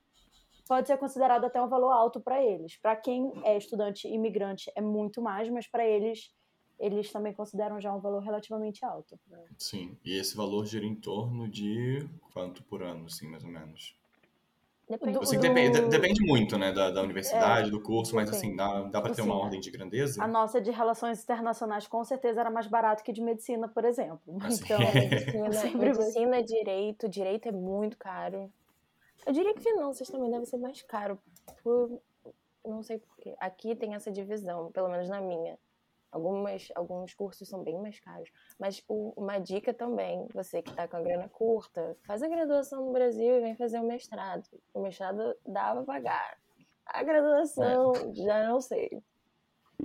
pode 0.69 0.87
ser 0.87 0.99
considerado 0.99 1.45
até 1.45 1.61
um 1.63 1.69
valor 1.69 1.93
alto 1.93 2.21
para 2.21 2.43
eles. 2.43 2.77
Para 2.77 2.97
quem 2.97 3.33
é 3.45 3.57
estudante 3.57 4.09
imigrante 4.09 4.71
é 4.75 4.81
muito 4.81 5.23
mais, 5.23 5.49
mas 5.49 5.67
para 5.67 5.87
eles 5.87 6.35
eles 6.79 7.11
também 7.11 7.33
consideram 7.33 7.81
já 7.81 7.91
um 7.95 8.01
valor 8.01 8.23
relativamente 8.23 8.85
alto. 8.85 9.19
Sim, 9.59 9.97
e 10.05 10.19
esse 10.19 10.37
valor 10.37 10.67
gira 10.67 10.85
em 10.85 10.95
torno 10.95 11.49
de 11.49 12.07
quanto 12.35 12.63
por 12.65 12.83
ano, 12.83 13.07
assim, 13.07 13.27
mais 13.27 13.43
ou 13.45 13.51
menos? 13.51 13.97
Depende. 14.89 15.19
Assim, 15.19 15.37
do- 15.37 15.43
depende, 15.43 15.81
depende 15.89 16.25
muito, 16.25 16.57
né, 16.57 16.73
da, 16.73 16.91
da 16.91 17.03
universidade, 17.03 17.71
do 17.71 17.83
curso, 17.83 18.15
mas 18.15 18.31
sim. 18.31 18.37
assim, 18.37 18.57
dá, 18.57 18.83
dá 18.83 19.01
para 19.01 19.13
ter 19.13 19.21
Assim, 19.21 19.31
uma 19.31 19.37
ordem 19.41 19.59
de 19.59 19.69
grandeza? 19.71 20.23
A 20.23 20.29
nossa 20.29 20.61
de 20.61 20.71
relações 20.71 21.23
internacionais 21.25 21.89
com 21.89 22.05
certeza 22.05 22.41
era 22.41 22.51
mais 22.51 22.69
barato 22.69 23.03
que 23.03 23.13
de 23.13 23.21
medicina, 23.21 23.67
por 23.67 23.85
exemplo. 23.85 24.39
Assim. 24.43 24.65
Então, 24.65 24.79
Medicina, 24.95 25.75
medicina, 25.77 26.43
direito, 26.43 27.09
direito 27.09 27.49
é 27.49 27.53
muito 27.53 27.99
caro. 27.99 28.51
Eu 29.27 29.33
diria 29.33 29.53
que 29.55 29.61
finanças 29.61 30.09
também 30.09 30.31
deve 30.31 30.47
ser 30.47 30.57
mais 30.59 30.81
caro. 30.83 31.19
Por... 31.65 32.01
Não 32.65 32.83
sei 32.83 32.99
porquê. 32.99 33.35
Aqui 33.41 33.75
tem 33.75 33.95
essa 33.95 34.11
divisão, 34.11 34.71
pelo 34.71 34.89
menos 34.89 35.09
na 35.09 35.21
minha. 35.21 35.59
Algumas, 36.17 36.69
alguns 36.75 37.13
cursos 37.13 37.47
são 37.47 37.63
bem 37.63 37.79
mais 37.79 38.01
caros. 38.01 38.31
Mas 38.59 38.83
o- 38.89 39.13
uma 39.19 39.39
dica 39.39 39.75
também, 39.75 40.27
você 40.33 40.63
que 40.63 40.71
está 40.71 40.89
com 40.89 40.97
a 40.97 41.03
grana 41.03 41.29
curta, 41.29 41.95
faz 42.07 42.23
a 42.23 42.29
graduação 42.29 42.87
no 42.87 42.93
Brasil 42.93 43.37
e 43.37 43.41
vem 43.43 43.55
fazer 43.55 43.79
o 43.79 43.85
mestrado. 43.87 44.49
O 44.73 44.81
mestrado 44.81 45.37
dá 45.47 45.75
pra 45.75 45.83
pagar. 45.83 46.39
A 46.87 47.03
graduação, 47.03 47.93
já 48.15 48.49
não 48.49 48.63
sei. 48.63 49.03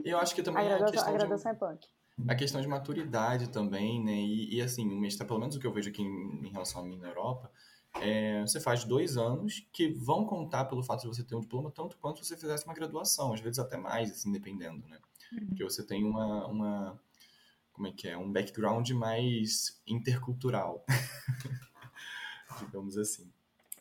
E 0.06 0.10
eu 0.10 0.20
acho 0.20 0.34
que 0.34 0.40
a 0.40 0.44
também 0.46 0.64
é 0.64 0.68
a 0.68 0.78
graduação, 0.78 0.88
a 0.88 0.92
questão, 0.94 1.12
de, 1.12 1.18
graduação 1.20 1.52
é 1.52 1.56
punk. 1.56 1.88
a 2.30 2.36
questão 2.36 2.62
de 2.62 2.68
maturidade 2.70 3.50
também, 3.50 4.02
né, 4.02 4.14
e, 4.14 4.56
e 4.56 4.62
assim, 4.62 4.88
o 4.88 4.98
mestrado, 4.98 5.28
pelo 5.28 5.40
menos 5.42 5.58
o 5.58 5.60
que 5.60 5.68
eu 5.68 5.74
vejo 5.74 5.90
aqui 5.90 6.02
em, 6.02 6.48
em 6.48 6.50
relação 6.50 6.82
a 6.82 6.86
mim 6.86 6.98
na 6.98 7.10
Europa, 7.10 7.52
é, 8.02 8.40
você 8.40 8.62
faz 8.62 8.86
dois 8.86 9.18
anos 9.18 9.68
que 9.74 9.90
vão 9.90 10.26
contar 10.26 10.64
pelo 10.64 10.82
fato 10.82 11.02
de 11.02 11.08
você 11.08 11.26
ter 11.26 11.36
um 11.36 11.42
diploma 11.42 11.70
tanto 11.72 11.98
quanto 11.98 12.20
se 12.24 12.30
você 12.30 12.38
fizesse 12.38 12.64
uma 12.64 12.74
graduação, 12.74 13.34
às 13.34 13.42
vezes 13.42 13.60
até 13.60 13.76
mais, 13.76 14.10
assim, 14.12 14.32
dependendo, 14.32 14.88
né? 14.88 14.98
Porque 15.48 15.64
você 15.64 15.84
tem 15.86 16.04
uma, 16.04 16.48
uma 16.48 17.02
como 17.72 17.88
é 17.88 17.92
que 17.92 18.08
é, 18.08 18.18
um 18.18 18.32
background 18.32 18.90
mais 18.92 19.82
intercultural, 19.88 20.86
digamos 22.60 22.98
assim. 22.98 23.32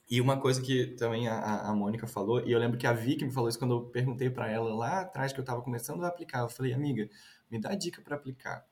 E 0.09 0.21
uma 0.21 0.41
coisa 0.41 0.61
que 0.61 0.89
também 0.97 1.29
a, 1.29 1.69
a 1.69 1.75
Mônica 1.75 2.07
falou, 2.07 2.45
e 2.45 2.51
eu 2.51 2.59
lembro 2.59 2.77
que 2.77 2.87
a 2.87 2.93
Vicky 2.93 3.25
me 3.25 3.31
falou 3.31 3.49
isso 3.49 3.59
quando 3.59 3.75
eu 3.75 3.85
perguntei 3.85 4.29
para 4.29 4.51
ela 4.51 4.75
lá 4.75 5.03
atrás 5.03 5.33
que 5.33 5.39
eu 5.39 5.43
estava 5.43 5.63
começando 5.63 6.03
a 6.05 6.09
aplicar. 6.09 6.41
Eu 6.41 6.49
falei, 6.49 6.73
amiga, 6.73 7.09
me 7.49 7.61
dá 7.61 7.75
dica 7.75 8.03
para 8.03 8.17
aplicar. 8.17 8.67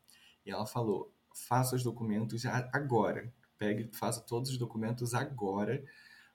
E 0.45 0.51
ela 0.51 0.67
falou, 0.67 1.13
faça 1.33 1.77
os 1.77 1.85
documentos 1.85 2.45
agora. 2.47 3.33
Pegue, 3.57 3.89
faça 3.93 4.21
todos 4.21 4.51
os 4.51 4.59
documentos 4.59 5.15
agora, 5.15 5.85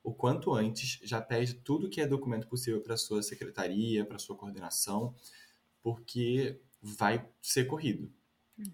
o 0.02 0.14
quanto 0.14 0.54
antes. 0.54 1.00
Já 1.04 1.22
pede 1.22 1.56
tudo 1.56 1.90
que 1.90 2.00
é 2.00 2.08
documento 2.08 2.48
possível 2.48 2.80
para 2.82 2.96
sua 2.96 3.22
secretaria, 3.22 4.06
para 4.06 4.20
sua 4.20 4.38
coordenação, 4.38 5.14
porque 5.84 6.62
vai 6.82 7.30
ser 7.42 7.66
corrido. 7.66 8.12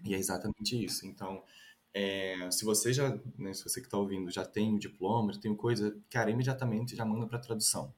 E 0.04 0.14
é 0.14 0.18
exatamente 0.18 0.82
isso. 0.82 1.06
Então, 1.06 1.44
é, 1.94 2.50
se 2.50 2.64
você 2.64 2.92
já, 2.92 3.18
né, 3.38 3.52
se 3.54 3.64
você 3.64 3.80
que 3.80 3.86
está 3.86 3.98
ouvindo 3.98 4.30
já 4.30 4.44
tem 4.44 4.74
o 4.74 4.78
diploma, 4.78 5.32
já 5.32 5.40
tem 5.40 5.54
coisa, 5.56 5.98
cara, 6.10 6.30
imediatamente 6.30 6.96
já 6.96 7.04
manda 7.04 7.26
para 7.26 7.38
tradução. 7.38 7.94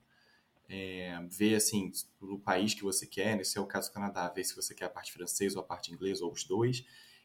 É, 0.69 1.21
vê 1.31 1.55
assim 1.55 1.91
o 2.21 2.39
país 2.39 2.73
que 2.75 2.83
você 2.83 3.07
quer, 3.07 3.37
nesse 3.37 3.59
é 3.59 3.61
o 3.61 3.67
caso 3.67 3.91
do 3.91 3.95
Canadá, 3.95 4.29
vê 4.35 4.43
se 4.43 4.57
você 4.57 4.75
quer 4.75 4.87
a 4.87 4.91
parte 4.91 5.13
francesa 5.13 5.59
ou 5.59 5.65
a 5.65 5.67
parte 5.67 5.93
inglesa 5.93 6.25
ou 6.25 6.33
os 6.33 6.45
dois 6.45 6.85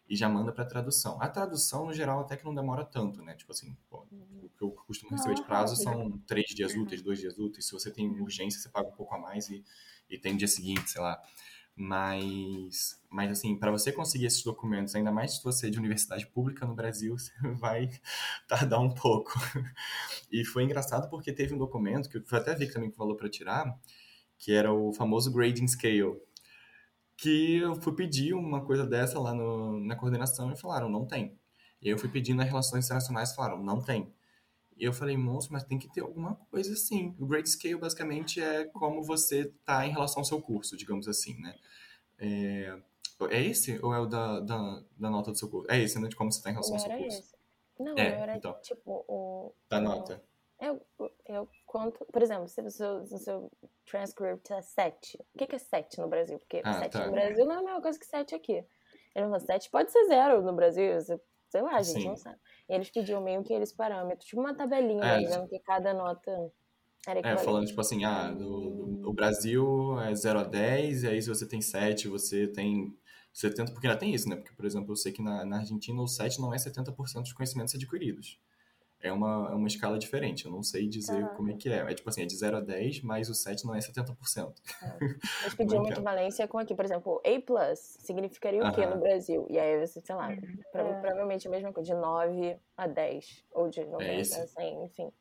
e 0.10 0.16
já 0.16 0.28
manda 0.30 0.52
para 0.52 0.66
tradução. 0.66 1.22
A 1.22 1.30
tradução 1.30 1.86
no 1.86 1.94
geral 1.94 2.20
até 2.22 2.36
que 2.38 2.44
não 2.46 2.54
demora 2.56 2.84
tanto, 2.86 3.22
né? 3.22 3.36
Tipo 3.36 3.52
assim, 3.52 3.78
pô, 3.90 4.06
o 4.12 4.50
que 4.58 4.64
eu 4.64 4.72
costumo 4.72 5.12
receber 5.12 5.36
de 5.36 5.44
Ah, 5.44 5.46
prazo 5.46 5.76
são 5.76 6.18
três 6.28 6.48
dias 6.48 6.76
úteis, 6.76 7.02
dois 7.02 7.20
dias 7.20 7.38
úteis. 7.38 7.66
Se 7.66 7.74
você 7.74 7.92
tem 7.92 8.10
urgência, 8.20 8.60
você 8.60 8.70
paga 8.70 8.88
um 8.90 8.94
pouco 8.96 9.14
a 9.16 9.20
mais 9.20 9.50
e, 9.50 9.64
e 10.10 10.18
tem 10.18 10.34
o 10.34 10.38
dia 10.38 10.48
seguinte, 10.48 10.90
sei 10.92 11.02
lá. 11.02 11.22
Mas, 11.80 13.00
mas 13.08 13.30
assim, 13.30 13.56
para 13.56 13.70
você 13.70 13.92
conseguir 13.92 14.26
esses 14.26 14.44
documentos, 14.44 14.96
ainda 14.96 15.12
mais 15.12 15.36
se 15.36 15.44
você 15.44 15.68
é 15.68 15.70
de 15.70 15.78
universidade 15.78 16.26
pública 16.26 16.66
no 16.66 16.74
Brasil, 16.74 17.16
você 17.20 17.32
vai 17.60 17.92
tardar 18.48 18.82
um 18.82 18.90
pouco. 18.90 19.34
E 20.32 20.44
foi 20.44 20.64
engraçado 20.64 21.08
porque 21.10 21.32
teve 21.32 21.54
um 21.54 21.58
documento, 21.58 22.10
que 22.10 22.20
foi 22.22 22.40
até 22.40 22.52
a 22.52 22.56
Vic 22.56 22.74
também 22.74 22.90
que 22.90 22.98
falou 22.98 23.16
para 23.16 23.30
tirar, 23.30 23.80
que 24.40 24.52
era 24.52 24.74
o 24.74 24.92
famoso 24.92 25.32
grading 25.32 25.68
scale. 25.68 26.20
Que 27.16 27.58
eu 27.58 27.76
fui 27.76 27.94
pedir 27.94 28.34
uma 28.34 28.66
coisa 28.66 28.86
dessa 28.86 29.20
lá 29.20 29.34
no, 29.34 29.80
na 29.80 29.96
coordenação 29.96 30.52
e 30.52 30.58
falaram, 30.58 30.90
não 30.90 31.06
tem. 31.06 31.38
E 31.82 31.90
eu 31.90 31.98
fui 31.98 32.10
pedir 32.10 32.34
nas 32.34 32.48
relações 32.48 32.86
internacionais 32.86 33.36
falaram, 33.36 33.64
não 33.64 33.82
tem. 33.82 34.12
E 34.80 34.84
eu 34.86 34.94
falei, 34.94 35.18
moço, 35.18 35.52
mas 35.52 35.64
tem 35.64 35.80
que 35.80 35.92
ter 35.92 36.02
alguma 36.02 36.36
coisa 36.52 36.74
assim. 36.74 37.16
O 37.20 37.26
grade 37.26 37.50
scale 37.50 37.76
basicamente 37.78 38.42
é 38.42 38.66
como 38.66 39.04
você 39.04 39.52
tá 39.66 39.86
em 39.86 39.92
relação 39.92 40.20
ao 40.22 40.26
seu 40.26 40.42
curso, 40.42 40.78
digamos 40.78 41.08
assim, 41.08 41.40
né? 41.42 41.56
É, 42.20 42.78
é 43.32 43.44
esse 43.44 43.80
ou 43.84 43.94
é 43.94 44.00
o 44.00 44.06
da, 44.06 44.40
da, 44.40 44.84
da 44.98 45.10
nota 45.10 45.32
do 45.32 45.38
seu 45.38 45.50
curso? 45.50 45.70
É 45.72 45.80
esse, 45.80 46.00
né? 46.00 46.08
De 46.08 46.16
como 46.16 46.32
você 46.32 46.42
tá 46.42 46.50
em 46.50 46.54
relação 46.54 46.76
ao 46.76 46.80
Não 46.80 46.86
seu 46.86 46.92
era 46.94 47.02
curso. 47.04 47.20
esse. 47.20 47.36
Não, 47.80 47.98
É, 47.98 48.22
era 48.22 48.38
então. 48.38 48.54
tipo 48.62 49.06
o. 49.08 49.54
Da 49.70 49.78
o- 49.80 49.82
nota. 49.82 50.22
Eu, 50.60 50.82
eu 51.28 51.48
conto, 51.68 52.04
por 52.12 52.20
exemplo, 52.22 52.48
se 52.48 52.60
o 52.62 52.72
seu, 52.72 53.06
se 53.06 53.14
o 53.14 53.18
seu 53.20 53.52
transcript 53.86 54.52
é 54.52 54.62
7, 54.62 55.18
o 55.36 55.38
que, 55.38 55.46
que 55.46 55.56
é 55.56 55.60
7 55.60 56.00
no 56.00 56.08
Brasil? 56.08 56.40
Porque 56.40 56.62
Ah, 56.64 56.80
7 56.80 56.92
tá. 56.94 57.06
no 57.06 57.12
Brasil 57.12 57.46
não 57.46 57.56
é 57.56 57.58
a 57.60 57.64
mesma 57.64 57.82
coisa 57.82 58.00
que 58.00 58.06
7 58.06 58.34
aqui. 58.34 58.54
Ele 58.54 59.26
falou, 59.26 59.40
7 59.40 59.70
pode 59.70 59.92
ser 59.92 60.06
0 60.08 60.42
no 60.42 60.54
Brasil, 60.54 61.00
sei 61.50 61.62
lá, 61.62 61.76
a 61.76 61.82
gente 61.84 62.02
Sim. 62.02 62.08
não 62.08 62.16
sabe. 62.18 62.40
E 62.70 62.74
eles 62.74 62.89
pediam 62.89 63.22
meio 63.22 63.43
que 63.43 63.53
eles 63.53 63.72
parâmetros, 63.72 64.28
tipo 64.28 64.41
uma 64.41 64.53
tabelinha, 64.53 65.03
é, 65.05 65.20
dizendo 65.20 65.47
que 65.47 65.59
cada 65.59 65.93
nota 65.93 66.51
era 67.07 67.22
É, 67.22 67.38
falando 67.38 67.65
tipo 67.65 67.80
assim, 67.80 68.03
ah, 68.03 68.36
o 68.39 69.13
Brasil 69.13 69.99
é 70.01 70.13
0 70.13 70.39
a 70.39 70.43
10, 70.43 71.03
e 71.03 71.07
aí 71.07 71.22
se 71.22 71.30
você 71.30 71.47
tem 71.47 71.61
7, 71.61 72.07
você 72.07 72.47
tem 72.47 72.93
70%, 73.34 73.74
porque 73.74 73.88
ainda 73.88 73.99
tem 73.99 74.13
isso, 74.13 74.28
né? 74.28 74.36
Porque, 74.36 74.53
por 74.53 74.65
exemplo, 74.65 74.91
eu 74.91 74.95
sei 74.97 75.11
que 75.11 75.22
na, 75.22 75.45
na 75.45 75.59
Argentina 75.59 76.01
o 76.01 76.07
7 76.07 76.41
não 76.41 76.53
é 76.53 76.57
70% 76.57 77.22
dos 77.22 77.34
conhecimentos 77.34 77.74
adquiridos 77.76 78.39
é 79.02 79.12
uma, 79.12 79.50
é 79.52 79.56
uma 79.56 79.68
escala 79.68 79.98
diferente. 79.98 80.45
Eu 80.45 80.52
não 80.52 80.64
sei 80.64 80.88
dizer 80.88 81.24
ah. 81.24 81.30
como 81.30 81.52
é 81.52 81.54
que 81.54 81.70
é. 81.70 81.78
É 81.78 81.93
tipo 81.93 82.10
assim, 82.10 82.24
é 82.24 82.26
de 82.26 82.36
0 82.36 82.58
a 82.58 82.62
10, 82.62 83.02
mas 83.02 83.30
o 83.30 83.34
7 83.34 83.66
não 83.66 83.76
é 83.76 83.80
70%. 83.80 84.54
É. 84.82 84.98
Mas 85.43 85.54
pediu 85.56 85.80
uma 85.80 85.89
equivalência 85.89 86.48
com 86.48 86.58
aqui, 86.58 86.74
por 86.74 86.86
exemplo, 86.86 87.22
A+, 87.24 87.76
significaria 87.76 88.64
o 88.64 88.72
quê 88.74 88.86
no 88.86 89.00
Brasil? 89.00 89.45
E 89.50 89.60
aí 89.60 89.86
você, 89.86 90.02
sei 90.02 90.16
lá, 90.16 90.30
uhum. 90.30 90.34
é. 90.34 90.72
provavelmente 90.72 91.48
a 91.48 91.52
mesma 91.52 91.72
coisa, 91.72 91.93
de 91.93 92.00
9 92.00 92.58
a 92.76 92.88
10, 92.88 93.45
ou 93.54 93.70
de 93.70 93.86
90 93.86 94.12
é 94.12 94.20
a 94.20 94.48
100, 94.48 94.86
enfim. 94.86 95.12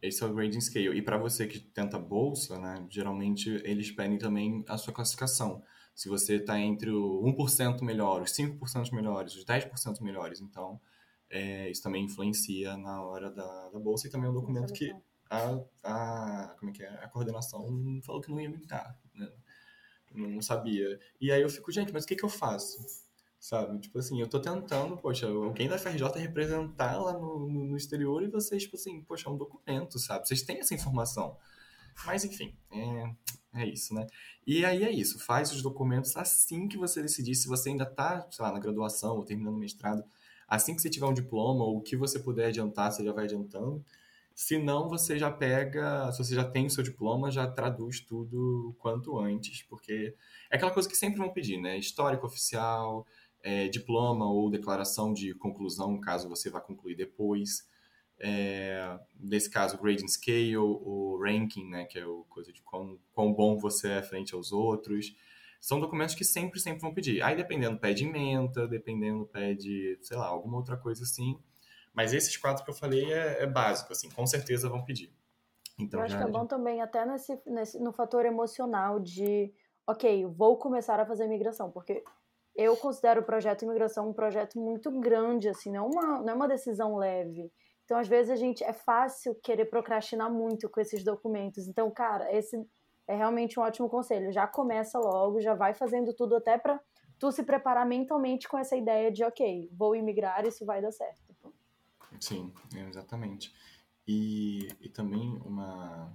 Esse 0.00 0.22
é 0.22 0.26
o 0.26 0.32
grading 0.32 0.60
scale. 0.60 0.96
E 0.96 1.02
para 1.02 1.16
você 1.16 1.46
que 1.46 1.58
tenta 1.58 1.98
bolsa, 1.98 2.58
né, 2.58 2.86
geralmente 2.88 3.50
eles 3.64 3.90
pedem 3.90 4.18
também 4.18 4.64
a 4.68 4.76
sua 4.76 4.92
classificação. 4.92 5.62
Se 5.94 6.08
você 6.08 6.36
está 6.36 6.58
entre 6.60 6.90
o 6.90 7.20
1% 7.24 7.82
melhor, 7.82 8.22
os 8.22 8.30
5% 8.30 8.92
melhores, 8.92 9.34
os 9.34 9.44
10% 9.44 10.00
melhores, 10.00 10.40
então 10.40 10.80
é, 11.30 11.70
isso 11.70 11.82
também 11.82 12.04
influencia 12.04 12.76
na 12.76 13.02
hora 13.02 13.30
da, 13.30 13.68
da 13.70 13.78
bolsa 13.78 14.06
e 14.06 14.10
também 14.10 14.28
é 14.28 14.30
um 14.30 14.34
documento 14.34 14.72
que 14.72 14.90
a, 15.30 15.60
a, 15.84 16.56
como 16.58 16.70
é 16.70 16.74
que 16.74 16.82
é? 16.82 16.88
a 16.88 17.08
coordenação 17.08 18.00
falou 18.02 18.20
que 18.20 18.30
não 18.30 18.40
ia 18.40 18.48
me 18.48 18.66
dar, 18.66 18.98
né? 19.14 19.30
Não 20.14 20.40
sabia. 20.40 20.98
E 21.20 21.30
aí 21.30 21.42
eu 21.42 21.50
fico, 21.50 21.70
gente, 21.70 21.92
mas 21.92 22.04
o 22.04 22.06
que, 22.06 22.16
que 22.16 22.24
eu 22.24 22.30
faço? 22.30 22.78
Sabe? 23.38 23.78
Tipo 23.78 23.98
assim, 23.98 24.20
eu 24.20 24.28
tô 24.28 24.40
tentando, 24.40 24.96
poxa, 24.96 25.28
alguém 25.28 25.68
da 25.68 25.78
FRJ 25.78 26.08
representar 26.16 26.96
lá 26.98 27.12
no, 27.12 27.46
no, 27.46 27.64
no 27.66 27.76
exterior 27.76 28.22
e 28.22 28.28
vocês, 28.28 28.62
tipo 28.62 28.76
assim, 28.76 29.02
poxa, 29.02 29.28
é 29.28 29.32
um 29.32 29.36
documento, 29.36 29.98
sabe? 29.98 30.26
Vocês 30.26 30.42
têm 30.42 30.58
essa 30.58 30.74
informação. 30.74 31.36
Mas 32.06 32.24
enfim, 32.24 32.56
é, 32.72 33.60
é 33.62 33.66
isso, 33.66 33.94
né? 33.94 34.06
E 34.46 34.64
aí 34.64 34.82
é 34.82 34.90
isso, 34.90 35.18
faz 35.18 35.52
os 35.52 35.62
documentos 35.62 36.16
assim 36.16 36.68
que 36.68 36.78
você 36.78 37.02
decidir, 37.02 37.34
se 37.34 37.48
você 37.48 37.70
ainda 37.70 37.84
tá, 37.84 38.26
sei 38.30 38.44
lá, 38.44 38.52
na 38.52 38.58
graduação 38.58 39.16
ou 39.16 39.24
terminando 39.24 39.56
o 39.56 39.58
mestrado, 39.58 40.02
Assim 40.48 40.74
que 40.74 40.80
você 40.80 40.88
tiver 40.88 41.06
um 41.06 41.12
diploma, 41.12 41.62
ou 41.64 41.76
o 41.76 41.82
que 41.82 41.96
você 41.96 42.18
puder 42.18 42.46
adiantar, 42.46 42.90
você 42.90 43.04
já 43.04 43.12
vai 43.12 43.24
adiantando. 43.24 43.84
Se 44.34 44.56
não, 44.56 44.88
você 44.88 45.18
já 45.18 45.30
pega, 45.30 46.10
se 46.12 46.18
você 46.18 46.34
já 46.34 46.44
tem 46.44 46.66
o 46.66 46.70
seu 46.70 46.82
diploma, 46.82 47.30
já 47.30 47.46
traduz 47.46 48.00
tudo 48.00 48.74
quanto 48.78 49.18
antes, 49.18 49.62
porque 49.62 50.14
é 50.50 50.56
aquela 50.56 50.70
coisa 50.70 50.88
que 50.88 50.96
sempre 50.96 51.18
vão 51.18 51.32
pedir, 51.32 51.58
né? 51.58 51.76
Histórico 51.76 52.26
oficial, 52.26 53.04
é, 53.42 53.68
diploma 53.68 54.30
ou 54.30 54.48
declaração 54.50 55.12
de 55.12 55.34
conclusão, 55.34 56.00
caso 56.00 56.28
você 56.28 56.48
vá 56.48 56.60
concluir 56.60 56.94
depois. 56.94 57.68
É, 58.20 58.98
nesse 59.18 59.50
caso, 59.50 59.76
grading 59.76 60.08
scale, 60.08 60.56
o 60.56 61.20
ranking, 61.22 61.68
né? 61.68 61.84
Que 61.84 61.98
é 61.98 62.06
o 62.06 62.24
coisa 62.28 62.52
de 62.52 62.62
quão, 62.62 62.98
quão 63.12 63.32
bom 63.32 63.58
você 63.58 63.90
é 63.90 64.02
frente 64.02 64.34
aos 64.34 64.52
outros 64.52 65.14
são 65.60 65.80
documentos 65.80 66.14
que 66.14 66.24
sempre, 66.24 66.60
sempre 66.60 66.80
vão 66.80 66.94
pedir. 66.94 67.22
Aí, 67.22 67.36
dependendo, 67.36 67.78
pede 67.78 68.04
emenda, 68.04 68.66
dependendo, 68.68 69.26
pede, 69.26 69.98
sei 70.02 70.16
lá, 70.16 70.26
alguma 70.26 70.56
outra 70.56 70.76
coisa 70.76 71.02
assim. 71.02 71.38
Mas 71.92 72.12
esses 72.12 72.36
quatro 72.36 72.64
que 72.64 72.70
eu 72.70 72.74
falei 72.74 73.12
é, 73.12 73.42
é 73.42 73.46
básico, 73.46 73.92
assim, 73.92 74.08
com 74.10 74.26
certeza 74.26 74.68
vão 74.68 74.84
pedir. 74.84 75.12
Então, 75.78 76.00
eu 76.00 76.04
acho 76.04 76.14
já, 76.14 76.22
que 76.22 76.28
é 76.28 76.32
bom 76.32 76.42
já... 76.42 76.46
também 76.46 76.80
até 76.80 77.04
nesse, 77.04 77.40
nesse, 77.46 77.78
no 77.78 77.92
fator 77.92 78.24
emocional 78.24 79.00
de, 79.00 79.52
ok, 79.86 80.26
vou 80.26 80.56
começar 80.58 80.98
a 81.00 81.06
fazer 81.06 81.24
imigração, 81.24 81.70
porque 81.70 82.02
eu 82.54 82.76
considero 82.76 83.20
o 83.20 83.24
projeto 83.24 83.62
imigração 83.64 84.08
um 84.08 84.12
projeto 84.12 84.58
muito 84.58 84.90
grande, 85.00 85.48
assim, 85.48 85.72
não 85.72 85.86
é 85.86 85.88
uma, 85.88 86.20
não 86.20 86.28
é 86.28 86.34
uma 86.34 86.48
decisão 86.48 86.96
leve. 86.96 87.52
Então, 87.84 87.96
às 87.96 88.06
vezes, 88.06 88.30
a 88.30 88.36
gente 88.36 88.62
é 88.62 88.72
fácil 88.72 89.34
querer 89.36 89.64
procrastinar 89.66 90.30
muito 90.30 90.68
com 90.68 90.80
esses 90.80 91.02
documentos. 91.02 91.66
Então, 91.66 91.90
cara, 91.90 92.30
esse 92.36 92.56
é 93.08 93.16
realmente 93.16 93.58
um 93.58 93.62
ótimo 93.62 93.88
conselho. 93.88 94.30
Já 94.30 94.46
começa 94.46 94.98
logo, 94.98 95.40
já 95.40 95.54
vai 95.54 95.72
fazendo 95.72 96.12
tudo 96.12 96.36
até 96.36 96.58
para 96.58 96.78
tu 97.18 97.32
se 97.32 97.42
preparar 97.42 97.86
mentalmente 97.86 98.46
com 98.46 98.58
essa 98.58 98.76
ideia 98.76 99.10
de, 99.10 99.24
ok, 99.24 99.68
vou 99.72 99.96
imigrar, 99.96 100.46
isso 100.46 100.64
vai 100.64 100.82
dar 100.82 100.92
certo. 100.92 101.34
Sim, 102.20 102.52
exatamente. 102.74 103.52
E, 104.06 104.68
e 104.80 104.88
também 104.88 105.40
uma. 105.44 106.14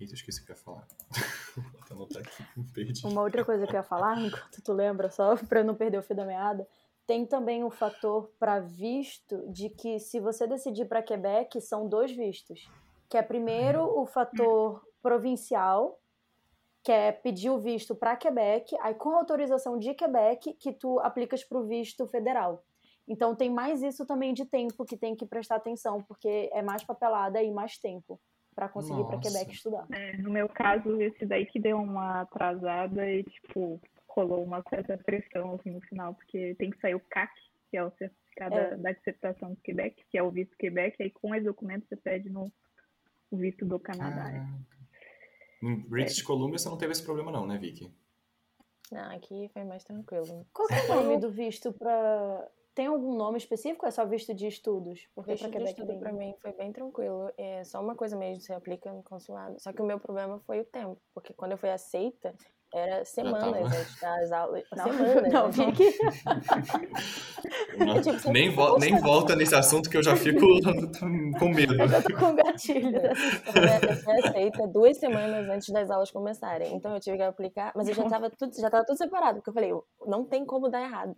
Eita, 0.00 0.14
esqueci 0.14 0.42
o 0.42 0.46
que 0.46 0.52
eu 0.52 0.56
ia 0.56 0.62
falar. 0.62 0.86
aqui, 2.18 3.06
Uma 3.06 3.22
outra 3.22 3.44
coisa 3.44 3.66
que 3.66 3.72
eu 3.72 3.78
ia 3.78 3.82
falar, 3.82 4.18
enquanto 4.20 4.62
tu 4.62 4.72
lembra, 4.72 5.10
só 5.10 5.36
para 5.36 5.62
não 5.62 5.74
perder 5.74 5.98
o 5.98 6.02
fio 6.02 6.16
da 6.16 6.24
meada, 6.24 6.66
tem 7.06 7.26
também 7.26 7.62
o 7.62 7.66
um 7.66 7.70
fator 7.70 8.32
para 8.38 8.58
visto 8.58 9.46
de 9.50 9.68
que 9.68 9.98
se 9.98 10.18
você 10.18 10.46
decidir 10.46 10.86
para 10.86 11.02
Quebec, 11.02 11.60
são 11.60 11.86
dois 11.86 12.10
vistos. 12.10 12.70
Que 13.08 13.18
é 13.18 13.22
primeiro 13.22 13.82
o 13.82 14.06
fator 14.06 14.82
provincial, 15.02 15.98
que 16.84 16.92
é 16.92 17.12
pedir 17.12 17.50
o 17.50 17.58
visto 17.58 17.94
para 17.94 18.16
Quebec, 18.16 18.76
aí 18.80 18.94
com 18.94 19.10
autorização 19.10 19.78
de 19.78 19.94
Quebec 19.94 20.54
que 20.54 20.72
tu 20.72 20.98
aplicas 21.00 21.44
para 21.44 21.58
o 21.58 21.66
visto 21.66 22.06
federal. 22.06 22.64
Então 23.06 23.34
tem 23.34 23.50
mais 23.50 23.82
isso 23.82 24.06
também 24.06 24.32
de 24.32 24.44
tempo 24.44 24.84
que 24.84 24.96
tem 24.96 25.14
que 25.14 25.26
prestar 25.26 25.56
atenção, 25.56 26.02
porque 26.02 26.50
é 26.52 26.62
mais 26.62 26.84
papelada 26.84 27.42
e 27.42 27.50
mais 27.50 27.78
tempo 27.78 28.20
para 28.54 28.68
conseguir 28.68 29.04
para 29.04 29.18
Quebec 29.18 29.52
estudar. 29.52 29.86
É, 29.92 30.16
no 30.18 30.30
meu 30.30 30.48
caso, 30.48 31.00
esse 31.00 31.24
daí 31.24 31.46
que 31.46 31.58
deu 31.58 31.78
uma 31.78 32.22
atrasada 32.22 33.10
e 33.10 33.24
tipo 33.24 33.80
rolou 34.08 34.44
uma 34.44 34.62
certa 34.68 34.98
pressão 34.98 35.54
assim 35.54 35.70
no 35.70 35.80
final, 35.82 36.14
porque 36.14 36.54
tem 36.58 36.70
que 36.70 36.78
sair 36.80 36.94
o 36.94 37.00
CAC, 37.00 37.32
que 37.70 37.78
é 37.78 37.84
o 37.84 37.90
certificado 37.92 38.54
é. 38.54 38.76
da 38.76 38.92
dissertação 38.92 39.50
do 39.50 39.60
Quebec, 39.62 40.04
que 40.10 40.18
é 40.18 40.22
o 40.22 40.30
visto 40.30 40.54
Quebec, 40.58 41.02
aí 41.02 41.10
com 41.10 41.34
esse 41.34 41.46
documento 41.46 41.86
você 41.88 41.96
pede 41.96 42.28
no 42.28 42.52
visto 43.32 43.64
do 43.64 43.78
Canadá. 43.80 44.30
Ah. 44.34 44.81
Em 45.62 45.76
British 45.76 46.20
é. 46.20 46.24
Columbia 46.24 46.58
você 46.58 46.68
não 46.68 46.76
teve 46.76 46.92
esse 46.92 47.02
problema 47.02 47.30
não, 47.30 47.46
né, 47.46 47.56
Vicky? 47.56 47.94
Não, 48.90 49.14
aqui 49.14 49.48
foi 49.52 49.64
mais 49.64 49.84
tranquilo. 49.84 50.46
Qual 50.52 50.68
é 50.68 50.84
o 50.84 50.94
nome 50.96 51.18
do 51.18 51.30
visto 51.30 51.72
para... 51.72 52.50
Tem 52.74 52.86
algum 52.86 53.14
nome 53.14 53.36
específico 53.36 53.84
ou 53.84 53.88
é 53.88 53.90
só 53.90 54.04
visto 54.04 54.34
de 54.34 54.46
estudos? 54.46 55.06
Porque 55.14 55.32
visto 55.32 55.50
de 55.50 55.62
estudo 55.62 55.98
para 55.98 56.12
mim 56.12 56.34
foi 56.40 56.52
bem 56.52 56.72
tranquilo. 56.72 57.30
É 57.36 57.62
só 57.64 57.80
uma 57.82 57.94
coisa 57.94 58.16
mesmo, 58.16 58.40
você 58.40 58.52
aplica 58.52 58.92
no 58.92 59.02
consulado. 59.02 59.60
Só 59.60 59.72
que 59.72 59.82
o 59.82 59.84
meu 59.84 60.00
problema 60.00 60.40
foi 60.40 60.60
o 60.60 60.64
tempo. 60.64 60.98
Porque 61.14 61.34
quando 61.34 61.52
eu 61.52 61.58
fui 61.58 61.70
aceita, 61.70 62.34
era 62.74 63.04
semanas 63.04 63.72
antes 63.72 64.00
das 64.00 64.32
aulas. 64.32 64.64
Não, 64.74 64.84
semanas. 64.84 65.32
Não, 65.32 65.50
Vicky. 65.52 65.98
Não, 67.78 68.00
tipo, 68.00 68.32
nem, 68.32 68.50
vo 68.50 68.78
nem 68.78 68.98
volta 68.98 69.36
nesse 69.36 69.54
assunto 69.54 69.90
que 69.90 69.96
eu 69.96 70.02
já 70.02 70.16
fico 70.16 70.40
com 71.38 71.48
medo. 71.48 71.74
Eu 71.74 71.88
já 71.88 72.00
tô 72.02 72.16
com 72.16 72.34
gatilho 72.34 72.96
Eu 72.96 73.96
fui 73.96 74.12
aceita 74.24 74.66
duas 74.68 74.96
semanas 74.96 75.48
antes 75.48 75.68
das 75.68 75.90
aulas 75.90 76.10
começarem. 76.10 76.74
Então 76.74 76.94
eu 76.94 77.00
tive 77.00 77.18
que 77.18 77.22
aplicar, 77.22 77.72
mas 77.76 77.88
eu 77.88 77.94
já 77.94 78.08
tava 78.08 78.30
tudo, 78.30 78.54
já 78.58 78.70
tava 78.70 78.84
tudo 78.84 78.96
separado, 78.96 79.36
porque 79.36 79.50
eu 79.50 79.54
falei, 79.54 79.72
não 80.06 80.24
tem 80.24 80.44
como 80.44 80.68
dar 80.68 80.82
errado. 80.82 81.14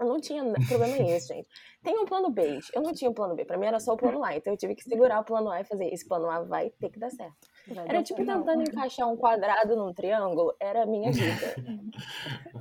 Eu 0.00 0.06
não 0.06 0.18
tinha 0.18 0.42
problema 0.66 0.96
nisso, 0.96 1.28
gente. 1.28 1.46
Tem 1.82 1.98
um 1.98 2.06
plano 2.06 2.30
B. 2.30 2.58
Eu 2.74 2.80
não 2.80 2.94
tinha 2.94 3.10
um 3.10 3.12
plano 3.14 3.34
B. 3.34 3.44
Pra 3.44 3.58
mim 3.58 3.66
era 3.66 3.78
só 3.78 3.92
o 3.92 3.98
plano 3.98 4.24
A. 4.24 4.34
Então 4.34 4.50
eu 4.50 4.56
tive 4.56 4.74
que 4.74 4.82
segurar 4.82 5.20
o 5.20 5.24
plano 5.24 5.50
A 5.50 5.60
e 5.60 5.64
fazer. 5.64 5.92
Esse 5.92 6.08
plano 6.08 6.30
A 6.30 6.40
vai 6.40 6.70
ter 6.70 6.88
que 6.88 6.98
dar 6.98 7.10
certo. 7.10 7.36
Vai 7.74 7.88
era 7.88 8.02
tipo 8.02 8.24
tentando 8.24 8.62
encaixar 8.62 9.08
um 9.08 9.16
quadrado 9.16 9.76
num 9.76 9.92
triângulo. 9.92 10.54
Era 10.58 10.82
a 10.82 10.86
minha 10.86 11.10
vida. 11.12 11.54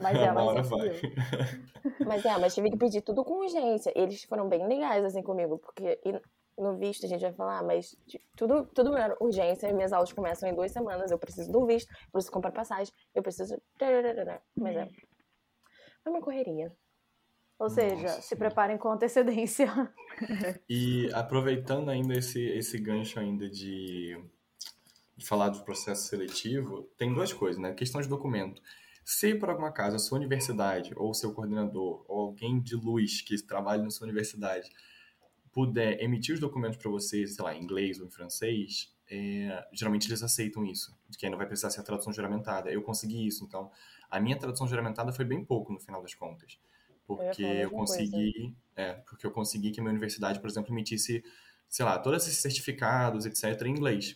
mas 0.02 0.18
é, 0.18 0.32
mas 0.32 0.58
é. 0.58 0.62
Vai. 0.62 1.02
Mas 2.06 2.26
é, 2.26 2.38
mas 2.38 2.56
tive 2.56 2.70
que 2.72 2.78
pedir 2.78 3.02
tudo 3.02 3.24
com 3.24 3.40
urgência. 3.40 3.92
Eles 3.96 4.24
foram 4.24 4.48
bem 4.48 4.68
legais 4.68 5.04
assim 5.04 5.24
comigo. 5.24 5.58
Porque 5.58 6.00
no 6.58 6.78
visto 6.78 7.06
a 7.06 7.10
gente 7.10 7.22
vai 7.22 7.34
falar, 7.34 7.64
mas 7.64 7.96
tudo, 8.36 8.66
tudo 8.68 8.96
era 8.96 9.16
urgência. 9.20 9.72
Minhas 9.74 9.94
aulas 9.94 10.14
começam 10.14 10.48
em 10.50 10.56
duas 10.56 10.72
semanas. 10.72 11.12
Eu 11.12 11.18
preciso 11.18 11.52
do 11.52 11.66
visto, 11.66 11.90
eu 11.92 12.12
preciso 12.12 12.32
comprar 12.32 12.52
passagem, 12.52 12.94
eu 13.16 13.24
preciso. 13.24 13.62
Mas 14.56 14.76
é. 14.76 14.88
Foi 16.04 16.14
uma 16.14 16.22
correria. 16.22 16.72
Ou 17.60 17.70
seja, 17.70 18.04
Nossa. 18.04 18.22
se 18.22 18.36
preparem 18.38 18.78
com 18.78 18.90
antecedência. 18.90 19.68
E 20.70 21.10
aproveitando 21.14 21.88
ainda 21.88 22.14
esse, 22.14 22.44
esse 22.44 22.78
gancho 22.78 23.18
ainda 23.22 23.50
de, 23.50 24.22
de 25.20 25.28
falar 25.28 25.50
do 25.50 25.64
processo 25.64 26.08
seletivo, 26.08 26.84
tem 26.98 27.14
duas 27.14 27.32
coisas, 27.32 27.62
né? 27.62 27.74
Questão 27.74 28.02
de 28.02 28.08
documento. 28.08 28.62
Se 29.04 29.36
por 29.36 29.50
alguma 29.50 29.72
caso 29.72 29.96
a 29.96 30.00
sua 30.00 30.18
universidade, 30.18 30.94
ou 30.96 31.14
seu 31.14 31.34
coordenador, 31.34 32.06
ou 32.08 32.22
alguém 32.28 32.60
de 32.60 32.76
luz 32.76 33.22
que 33.22 33.42
trabalha 33.44 33.84
na 33.84 33.90
sua 33.90 34.06
universidade, 34.06 34.70
puder 35.52 36.02
emitir 36.02 36.34
os 36.34 36.40
documentos 36.40 36.78
para 36.78 36.90
você, 36.92 37.26
sei 37.26 37.44
lá, 37.44 37.56
em 37.56 37.64
inglês 37.64 38.00
ou 38.00 38.08
em 38.08 38.10
francês, 38.12 38.94
é, 39.10 39.68
geralmente 39.74 40.08
eles 40.08 40.22
aceitam 40.22 40.64
isso, 40.66 40.96
que 41.18 41.30
não 41.30 41.38
vai 41.38 41.48
precisar 41.48 41.72
ser 41.72 41.82
a 41.82 41.84
tradução 41.84 42.14
juramentada. 42.14 42.72
Eu 42.72 42.82
consegui 42.84 43.26
isso, 43.26 43.44
então 43.46 43.72
a 44.10 44.20
minha 44.20 44.38
tradução 44.38 44.68
juramentada 44.68 45.12
foi 45.12 45.26
bem 45.26 45.44
pouco 45.44 45.74
no 45.74 45.80
final 45.80 46.02
das 46.02 46.14
contas 46.14 46.60
porque 47.10 47.42
eu, 47.42 47.48
eu 47.48 47.72
consegui, 47.72 48.56
é, 48.76 48.94
porque 48.94 49.26
eu 49.26 49.32
consegui 49.32 49.72
que 49.72 49.80
a 49.80 49.84
minha 49.84 49.92
universidade, 49.92 50.40
por 50.40 50.48
exemplo, 50.48 50.72
emitisse, 50.72 51.24
sei 51.68 51.84
lá, 51.84 51.98
todos 51.98 52.28
esses 52.28 52.38
certificados, 52.40 53.26
etc, 53.26 53.60
em 53.64 53.72
inglês. 53.72 54.16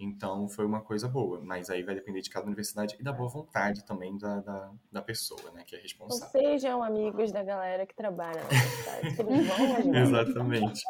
Então 0.00 0.48
foi 0.48 0.64
uma 0.64 0.80
coisa 0.80 1.06
boa, 1.06 1.40
mas 1.42 1.68
aí 1.68 1.82
vai 1.82 1.94
depender 1.94 2.22
de 2.22 2.30
cada 2.30 2.46
universidade 2.46 2.96
e 2.98 3.02
da 3.02 3.12
boa 3.12 3.28
vontade 3.28 3.84
também 3.84 4.16
da, 4.16 4.40
da, 4.40 4.72
da 4.90 5.02
pessoa, 5.02 5.50
né, 5.52 5.62
que 5.66 5.74
é 5.76 5.78
Ou 5.78 5.82
responsável. 5.82 6.40
sejam 6.40 6.82
amigos 6.82 7.30
da 7.30 7.42
galera 7.42 7.84
que 7.84 7.94
trabalha 7.94 8.40
na 8.40 8.48
universidade, 8.48 9.14
que 9.14 9.22
eles 9.22 9.46
vão 9.46 9.76
ajudar. 9.76 10.00
Exatamente. 10.00 10.82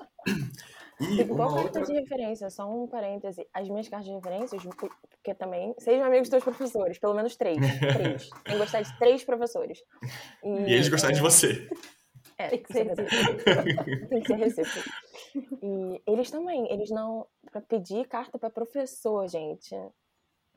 E 1.00 1.20
igual 1.22 1.54
carta 1.54 1.80
outra. 1.80 1.82
de 1.82 2.00
referência, 2.00 2.50
só 2.50 2.70
um 2.70 2.86
parêntese. 2.86 3.46
As 3.54 3.68
minhas 3.68 3.88
cartas 3.88 4.06
de 4.06 4.14
referências, 4.14 4.62
porque 4.62 5.34
também, 5.34 5.74
sejam 5.78 6.04
amigos 6.04 6.28
dos 6.28 6.44
professores, 6.44 6.98
pelo 6.98 7.14
menos 7.14 7.36
três. 7.36 7.56
Três. 7.80 8.28
Tem 8.28 8.52
que 8.52 8.58
gostar 8.58 8.82
de 8.82 8.98
três 8.98 9.24
professores. 9.24 9.82
E 10.44 10.72
eles 10.72 10.88
gostaram 10.88 11.14
de 11.14 11.20
você. 11.20 11.68
É, 12.40 12.48
Tem 12.48 12.62
que 12.62 12.70
isso 12.72 12.78
é 12.80 12.94
ser 12.94 13.04
verdade. 13.04 14.08
Tem 14.08 14.20
que 14.20 14.26
ser 14.26 14.34
recíproco. 14.36 14.88
E 15.62 16.02
eles 16.06 16.30
também, 16.30 16.72
eles 16.72 16.90
não. 16.90 17.26
Pra 17.50 17.60
pedir 17.60 18.06
carta 18.08 18.38
pra 18.38 18.48
professor, 18.50 19.28
gente. 19.28 19.74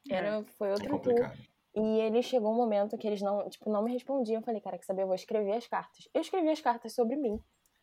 Era, 0.09 0.43
foi 0.57 0.69
É 0.69 0.73
outro 0.73 0.87
tour. 0.87 0.99
complicado. 0.99 1.37
E 1.75 1.99
ele 2.01 2.21
chegou 2.21 2.51
um 2.51 2.55
momento 2.55 2.97
que 2.97 3.07
eles 3.07 3.21
não, 3.21 3.49
tipo, 3.49 3.69
não 3.71 3.83
me 3.83 3.91
respondiam. 3.91 4.39
Eu 4.39 4.45
falei, 4.45 4.61
cara, 4.61 4.77
quer 4.77 4.85
saber? 4.85 5.01
Eu 5.03 5.07
vou 5.07 5.15
escrever 5.15 5.53
as 5.53 5.67
cartas. 5.67 6.07
Eu 6.13 6.21
escrevi 6.21 6.49
as 6.49 6.61
cartas 6.61 6.93
sobre 6.93 7.15
mim. 7.15 7.39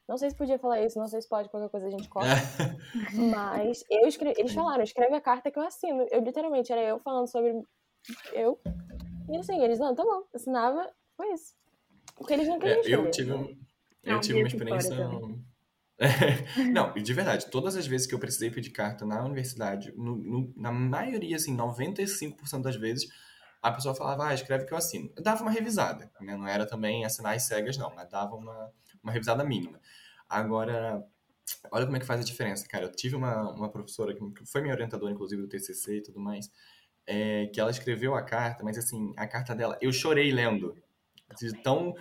Não 0.08 0.16
sei 0.16 0.30
se 0.30 0.36
podia 0.36 0.58
falar 0.58 0.80
isso, 0.82 0.98
não 0.98 1.06
sei 1.06 1.20
se 1.20 1.28
pode, 1.28 1.48
qualquer 1.48 1.68
coisa 1.68 1.86
a 1.86 1.90
gente 1.90 2.08
corta. 2.08 2.30
Mas 3.14 3.84
eu 3.90 4.06
escrevi, 4.08 4.40
eles 4.40 4.52
falaram, 4.52 4.82
escreve 4.82 5.14
a 5.14 5.20
carta 5.20 5.50
que 5.50 5.58
eu 5.58 5.62
assino. 5.62 6.04
Eu 6.10 6.20
literalmente 6.20 6.72
era 6.72 6.82
eu 6.82 6.98
falando 6.98 7.28
sobre 7.30 7.62
eu. 8.32 8.58
E 9.28 9.36
assim, 9.36 9.62
eles, 9.62 9.78
não, 9.78 9.94
tá 9.94 10.02
bom, 10.04 10.24
assinava, 10.34 10.90
foi 11.16 11.32
isso. 11.32 11.54
Porque 12.16 12.32
eles 12.32 12.48
não 12.48 12.58
queriam 12.58 12.80
É, 13.04 13.06
eu 13.08 13.10
tive, 13.10 13.32
um- 13.32 13.56
eu 14.02 14.14
Não, 14.14 14.20
tive 14.20 14.38
uma 14.38 14.48
experiência. 14.48 14.96
Não, 16.72 16.96
e 16.96 17.02
de 17.02 17.12
verdade, 17.12 17.50
todas 17.50 17.76
as 17.76 17.86
vezes 17.86 18.06
que 18.06 18.14
eu 18.14 18.18
precisei 18.18 18.50
pedir 18.50 18.70
carta 18.70 19.04
na 19.04 19.22
universidade, 19.24 19.92
no- 19.96 20.16
no- 20.16 20.52
na 20.56 20.72
maioria, 20.72 21.36
assim, 21.36 21.54
95% 21.54 22.64
das 22.64 22.76
vezes, 22.76 23.08
a 23.62 23.70
pessoa 23.70 23.94
falava, 23.94 24.28
ah, 24.28 24.34
escreve 24.34 24.64
que 24.64 24.72
eu 24.72 24.78
assino. 24.78 25.12
Eu 25.14 25.22
dava 25.22 25.42
uma 25.42 25.50
revisada, 25.50 26.10
né? 26.20 26.36
Não 26.36 26.46
era 26.48 26.64
também 26.66 27.04
assinar 27.04 27.34
as 27.36 27.42
cegas, 27.42 27.76
não, 27.76 27.94
mas 27.94 28.08
dava 28.08 28.34
uma, 28.34 28.72
uma 29.02 29.12
revisada 29.12 29.44
mínima. 29.44 29.78
Agora, 30.28 31.04
olha 31.70 31.84
como 31.84 31.96
é 31.96 32.00
que 32.00 32.06
faz 32.06 32.20
a 32.20 32.24
diferença, 32.24 32.66
cara. 32.66 32.86
Eu 32.86 32.92
tive 32.92 33.16
uma, 33.16 33.50
uma 33.52 33.68
professora 33.70 34.14
que 34.14 34.46
foi 34.46 34.62
minha 34.62 34.72
orientadora, 34.74 35.12
inclusive, 35.12 35.42
do 35.42 35.48
TCC 35.48 35.98
e 35.98 36.02
tudo 36.02 36.18
mais, 36.18 36.50
é, 37.06 37.46
que 37.48 37.60
ela 37.60 37.70
escreveu 37.70 38.14
a 38.14 38.22
carta, 38.22 38.64
mas 38.64 38.78
assim, 38.78 39.12
a 39.18 39.26
carta 39.26 39.54
dela, 39.54 39.76
eu 39.82 39.92
chorei 39.92 40.32
lendo. 40.32 40.74
De 41.38 41.52
tão 41.62 41.94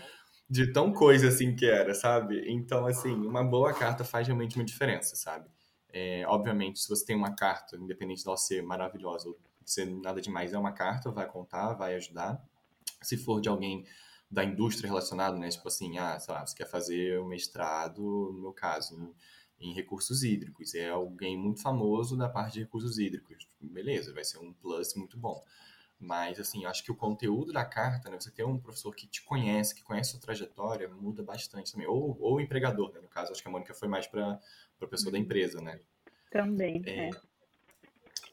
de 0.50 0.72
tão 0.74 0.92
coisa 0.92 1.28
assim 1.28 1.56
que 1.56 1.66
era, 1.66 1.94
sabe? 1.94 2.44
Então, 2.48 2.86
assim, 2.86 3.14
uma 3.14 3.44
boa 3.44 3.74
carta 3.74 4.04
faz 4.04 4.28
realmente 4.28 4.56
uma 4.56 4.66
diferença, 4.66 5.16
sabe? 5.16 5.48
É, 5.92 6.26
obviamente, 6.28 6.80
se 6.80 6.90
você 6.90 7.06
tem 7.06 7.16
uma 7.16 7.36
carta, 7.36 7.78
independente 7.78 8.24
dela 8.24 8.38
ser 8.38 8.62
maravilhosa 8.64 9.30
ou 9.30 9.38
ser 9.66 9.86
nada 9.86 10.20
demais, 10.20 10.54
é 10.54 10.58
uma 10.58 10.72
carta, 10.72 11.12
vai 11.12 11.28
contar, 11.28 11.74
vai 11.74 11.96
ajudar. 11.96 12.44
Se 13.02 13.18
for 13.18 13.40
de 13.40 13.50
alguém 13.50 13.86
da 14.30 14.44
indústria 14.44 14.88
relacionada, 14.88 15.38
né? 15.38 15.50
Tipo 15.50 15.68
assim, 15.68 15.98
ah, 15.98 16.20
sei 16.20 16.34
lá, 16.34 16.46
você 16.46 16.56
quer 16.56 16.68
fazer 16.68 17.20
um 17.20 17.28
mestrado, 17.28 18.02
no 18.02 18.42
meu 18.42 18.54
caso, 18.54 18.96
em, 19.60 19.70
em 19.70 19.74
recursos 19.74 20.24
hídricos. 20.24 20.76
É 20.76 20.90
alguém 20.90 21.38
muito 21.38 21.62
famoso 21.62 22.16
da 22.16 22.30
parte 22.30 22.54
de 22.54 22.60
recursos 22.62 23.00
hídricos. 23.00 23.48
Beleza, 23.60 24.14
vai 24.14 24.24
ser 24.24 24.38
um 24.40 24.54
plus 24.54 24.94
muito 24.96 25.18
bom. 25.18 25.44
Mas, 26.00 26.40
assim, 26.40 26.64
eu 26.64 26.70
acho 26.70 26.82
que 26.84 26.92
o 26.92 26.96
conteúdo 26.96 27.52
da 27.52 27.66
carta, 27.66 28.10
né? 28.10 28.18
Você 28.20 28.32
ter 28.32 28.46
um 28.46 28.58
professor 28.58 28.96
que 28.96 29.06
te 29.06 29.22
conhece, 29.22 29.76
que 29.76 29.84
conhece 29.84 30.10
a 30.10 30.12
sua 30.14 30.22
trajetória, 30.22 30.88
muda 30.88 31.22
bastante 31.22 31.72
também. 31.72 31.88
Ou, 31.88 32.18
ou 32.22 32.36
o 32.36 32.42
empregador, 32.42 32.94
né? 32.94 33.02
No 33.02 33.10
caso, 33.10 33.32
acho 33.34 33.42
que 33.42 33.48
a 33.50 33.52
Mônica 33.52 33.74
foi 33.74 33.90
mais 33.90 34.08
para 34.08 34.40
a 34.82 34.88
pessoa 34.88 35.12
da 35.12 35.18
empresa, 35.18 35.60
né? 35.62 35.80
Também, 36.32 36.82
É. 36.86 37.10
é. 37.10 37.12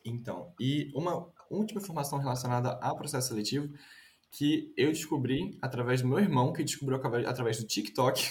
Então, 0.05 0.55
e 0.61 0.93
uma 0.95 1.29
última 1.51 1.81
informação 1.81 2.19
relacionada 2.21 2.79
ao 2.81 2.97
processo 2.97 3.29
seletivo 3.29 3.75
que 4.31 4.73
eu 4.77 4.93
descobri 4.93 5.59
através 5.61 6.03
do 6.03 6.07
meu 6.09 6.21
irmão, 6.21 6.53
que 6.53 6.63
descobriu 6.63 6.97
através- 6.99 7.27
através 7.27 7.59
do 7.59 7.67
TikTok, 7.67 8.23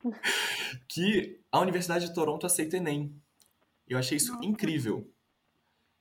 que 0.88 1.40
a 1.52 1.60
Universidade 1.60 2.06
de 2.06 2.14
Toronto 2.14 2.46
aceita 2.46 2.76
Enem. 2.76 3.14
Eu 3.86 3.98
achei 3.98 4.16
isso 4.16 4.36
incrível. 4.42 5.11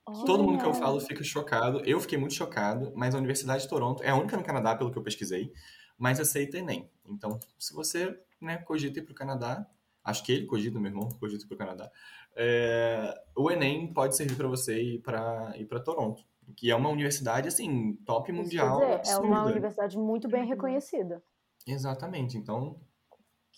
Todo 0.06 0.44
mundo 0.44 0.60
que 0.60 0.66
eu 0.66 0.74
falo 0.74 1.00
fica 1.00 1.24
chocado. 1.24 1.82
Eu 1.86 2.00
fiquei 2.00 2.18
muito 2.18 2.34
chocado, 2.34 2.92
mas 2.96 3.14
a 3.14 3.18
Universidade 3.18 3.64
de 3.64 3.70
Toronto 3.70 4.04
é 4.04 4.10
a 4.10 4.16
única 4.16 4.36
no 4.36 4.44
Canadá, 4.44 4.76
pelo 4.76 4.92
que 4.92 4.98
eu 4.98 5.04
pesquisei, 5.04 5.54
mas 5.98 6.20
aceita 6.20 6.58
Enem. 6.58 6.90
Então, 7.06 7.40
se 7.58 7.74
você 7.74 8.20
né, 8.40 8.58
cogita 8.58 9.00
ir 9.00 9.04
para 9.04 9.12
o 9.12 9.16
Canadá, 9.16 9.66
acho 10.04 10.24
que 10.24 10.32
ele 10.32 10.46
cogita, 10.46 10.80
meu 10.80 10.90
irmão 10.92 11.10
cogita 11.20 11.46
para 11.48 11.56
o 11.56 11.58
Canadá, 11.58 11.92
é, 12.36 13.14
o 13.36 13.52
Enem 13.52 13.94
pode 13.94 14.16
servir 14.16 14.36
para 14.36 14.48
você 14.48 14.82
ir 14.82 15.00
para 15.02 15.54
ir 15.58 15.66
para 15.66 15.80
Toronto, 15.80 16.24
que 16.56 16.72
é 16.72 16.76
uma 16.76 16.90
universidade 16.90 17.48
assim 17.48 17.94
top 18.06 18.32
mundial, 18.32 18.80
dizer, 18.80 19.14
é 19.14 19.18
uma 19.18 19.46
universidade 19.46 19.98
muito 19.98 20.28
bem 20.28 20.46
reconhecida. 20.46 21.24
Exatamente. 21.68 22.38
Então, 22.38 22.80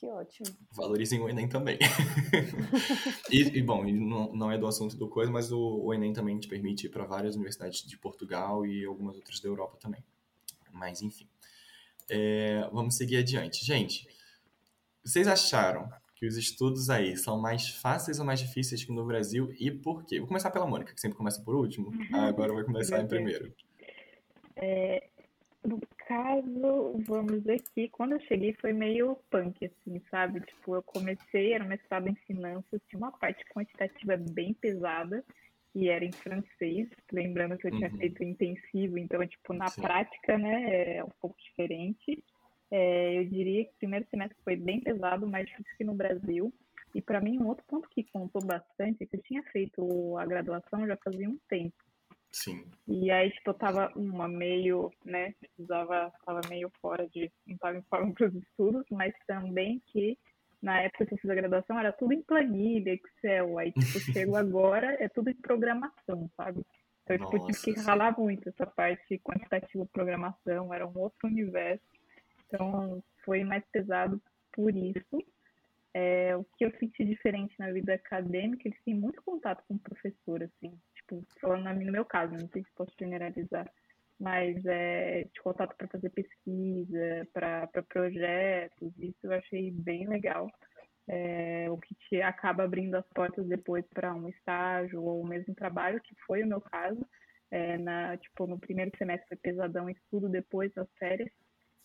Que 0.04 0.10
ótimo. 0.10 0.48
valorizem 0.70 1.22
o 1.22 1.30
Enem 1.30 1.48
também. 1.48 1.80
e, 3.32 3.58
e, 3.58 3.62
bom, 3.62 3.86
não, 3.86 4.34
não 4.34 4.52
é 4.52 4.58
do 4.58 4.68
assunto 4.68 4.98
do 4.98 5.08
coisa, 5.08 5.32
mas 5.32 5.50
o, 5.50 5.58
o 5.58 5.94
Enem 5.94 6.12
também 6.12 6.38
te 6.38 6.50
permite 6.50 6.88
ir 6.88 6.90
para 6.90 7.06
várias 7.06 7.36
universidades 7.36 7.88
de 7.88 7.98
Portugal 7.98 8.66
e 8.66 8.84
algumas 8.84 9.16
outras 9.16 9.40
da 9.40 9.48
Europa 9.48 9.78
também. 9.80 10.04
Mas, 10.74 11.02
enfim. 11.02 11.26
É, 12.10 12.68
vamos 12.74 12.98
seguir 12.98 13.16
adiante. 13.16 13.66
Gente, 13.66 14.06
vocês 15.02 15.26
acharam 15.26 15.90
que 16.18 16.28
os 16.28 16.36
estudos 16.36 16.90
aí 16.90 17.16
são 17.16 17.40
mais 17.40 17.70
fáceis 17.70 18.20
ou 18.20 18.26
mais 18.26 18.42
difíceis 18.42 18.84
que 18.84 18.92
no 18.92 19.06
Brasil 19.06 19.56
e 19.58 19.72
por 19.72 20.04
quê? 20.04 20.20
Vou 20.20 20.28
começar 20.28 20.52
pela 20.52 20.68
Mônica, 20.68 20.94
que 20.94 21.00
sempre 21.00 21.18
começa 21.18 21.42
por 21.42 21.56
último. 21.56 21.94
Ah, 22.12 22.26
agora 22.26 22.52
vou 22.52 22.66
começar 22.66 23.00
em 23.00 23.08
primeiro. 23.08 23.56
No 25.64 25.80
caso, 26.08 26.98
vamos 27.08 27.44
que 27.74 27.90
quando 27.90 28.14
eu 28.14 28.20
cheguei 28.22 28.54
foi 28.62 28.74
meio 28.74 29.18
punk, 29.30 29.66
assim, 29.66 30.02
sabe? 30.10 30.42
Tipo, 30.42 30.76
eu 30.76 30.84
comecei, 30.84 31.54
era 31.54 31.64
um 31.64 31.68
mestrado 31.68 32.08
em 32.08 32.16
finanças, 32.28 32.82
tinha 32.88 32.98
uma 33.00 33.12
parte 33.12 33.44
quantitativa 33.54 34.18
bem 34.18 34.54
pesada 34.54 35.24
e 35.76 35.90
era 35.90 36.06
em 36.06 36.12
francês, 36.12 36.88
lembrando 37.12 37.58
que 37.58 37.68
eu 37.68 37.72
tinha 37.72 37.90
Uhum. 37.90 37.98
feito 37.98 38.24
intensivo, 38.24 38.98
então, 38.98 39.26
tipo, 39.26 39.54
na 39.54 39.68
Sim. 39.68 39.82
prática, 39.82 40.38
né, 40.38 40.98
é 40.98 41.04
um 41.04 41.10
pouco 41.20 41.36
diferente. 41.42 42.24
É, 42.72 43.20
eu 43.20 43.26
diria 43.26 43.66
que 43.66 43.72
o 43.72 43.78
primeiro 43.78 44.06
semestre 44.10 44.38
foi 44.44 44.56
bem 44.56 44.80
pesado, 44.82 45.28
mais 45.28 45.46
difícil 45.46 45.78
que 45.78 45.84
no 45.84 45.96
Brasil. 45.96 46.54
E 46.94 47.02
para 47.02 47.22
mim, 47.22 47.40
um 47.40 47.48
outro 47.48 47.64
ponto 47.68 47.90
que 47.90 48.04
contou 48.12 48.42
bastante 48.44 49.04
é 49.04 49.06
que 49.08 49.16
eu 49.16 49.22
tinha 49.24 49.44
feito 49.44 50.18
a 50.18 50.26
graduação 50.26 50.88
já 50.88 50.98
fazia 50.98 51.30
um 51.30 51.40
tempo. 51.50 51.76
Sim. 52.34 52.66
E 52.88 53.12
aí, 53.12 53.30
tipo, 53.32 53.52
eu 53.52 53.54
tava 53.54 53.92
uma 53.96 54.28
meio, 54.28 54.92
né, 55.06 55.34
precisava, 55.40 56.12
tava 56.26 56.42
meio 56.50 56.72
fora 56.82 57.08
de, 57.08 57.32
não 57.46 57.56
tava 57.58 57.78
em 57.78 57.84
forma 57.84 58.12
para 58.12 58.28
os 58.28 58.36
estudos, 58.36 58.84
mas 58.90 59.14
também 59.28 59.80
que 59.88 60.18
na 60.60 60.82
época 60.82 61.06
que 61.06 61.14
eu 61.14 61.18
fiz 61.20 61.30
a 61.30 61.36
graduação 61.36 61.78
era 61.78 61.92
tudo 61.92 62.14
em 62.14 62.24
planilha, 62.24 62.94
Excel, 62.94 63.60
aí, 63.60 63.72
tipo, 63.72 64.00
chego 64.32 64.36
agora, 64.36 64.98
é 65.00 65.08
tudo 65.08 65.30
em 65.30 65.36
programação, 65.36 66.28
sabe? 66.36 66.66
Então, 67.04 67.18
tipo, 67.18 67.38
eu 67.38 67.46
tive 67.46 67.76
que 67.76 67.82
ralar 67.82 68.18
muito 68.18 68.50
essa 68.50 68.66
parte 68.66 69.20
quantitativa 69.20 69.86
programação, 69.86 70.74
era 70.74 70.88
um 70.88 70.98
outro 70.98 71.28
universo, 71.28 71.86
então 72.48 73.04
foi 73.24 73.44
mais 73.44 73.64
pesado 73.72 74.20
por 74.52 74.76
isso. 74.76 75.24
É, 75.94 76.36
o 76.36 76.44
que 76.58 76.66
eu 76.66 76.72
senti 76.80 77.06
diferente 77.06 77.54
na 77.60 77.72
vida 77.72 77.94
acadêmica, 77.94 78.68
eles 78.68 78.82
têm 78.84 78.96
muito 78.96 79.22
contato 79.22 79.64
com 79.68 79.76
o 79.76 79.80
professor, 79.80 80.42
assim, 80.42 80.76
tipo, 81.22 81.40
falando 81.40 81.80
no 81.80 81.92
meu 81.92 82.06
caso, 82.06 82.34
não 82.34 82.48
sei 82.50 82.64
se 82.64 82.72
posso 82.76 82.92
generalizar, 83.00 83.70
mas 84.20 84.64
é, 84.66 85.24
de 85.24 85.42
contato 85.42 85.76
para 85.76 85.88
fazer 85.88 86.10
pesquisa, 86.10 87.28
para 87.34 87.68
projetos, 87.90 88.94
isso 88.98 89.20
eu 89.24 89.34
achei 89.34 89.72
bem 89.72 90.08
legal. 90.08 90.50
É, 91.06 91.70
o 91.70 91.78
que 91.78 91.94
te 91.96 92.22
acaba 92.22 92.64
abrindo 92.64 92.96
as 92.96 93.06
portas 93.10 93.46
depois 93.48 93.86
para 93.94 94.14
um 94.16 94.30
estágio 94.30 95.04
ou 95.04 95.26
mesmo 95.28 95.54
trabalho, 95.54 96.00
que 96.02 96.16
foi 96.26 96.44
o 96.44 96.48
meu 96.48 96.62
caso. 96.62 97.06
É, 97.52 97.78
na, 97.78 98.18
tipo, 98.18 98.48
no 98.48 98.58
primeiro 98.58 98.92
semestre 98.98 99.28
foi 99.28 99.38
pesadão 99.38 99.90
estudo, 99.90 100.28
depois 100.28 100.74
das 100.74 100.88
férias 100.98 101.30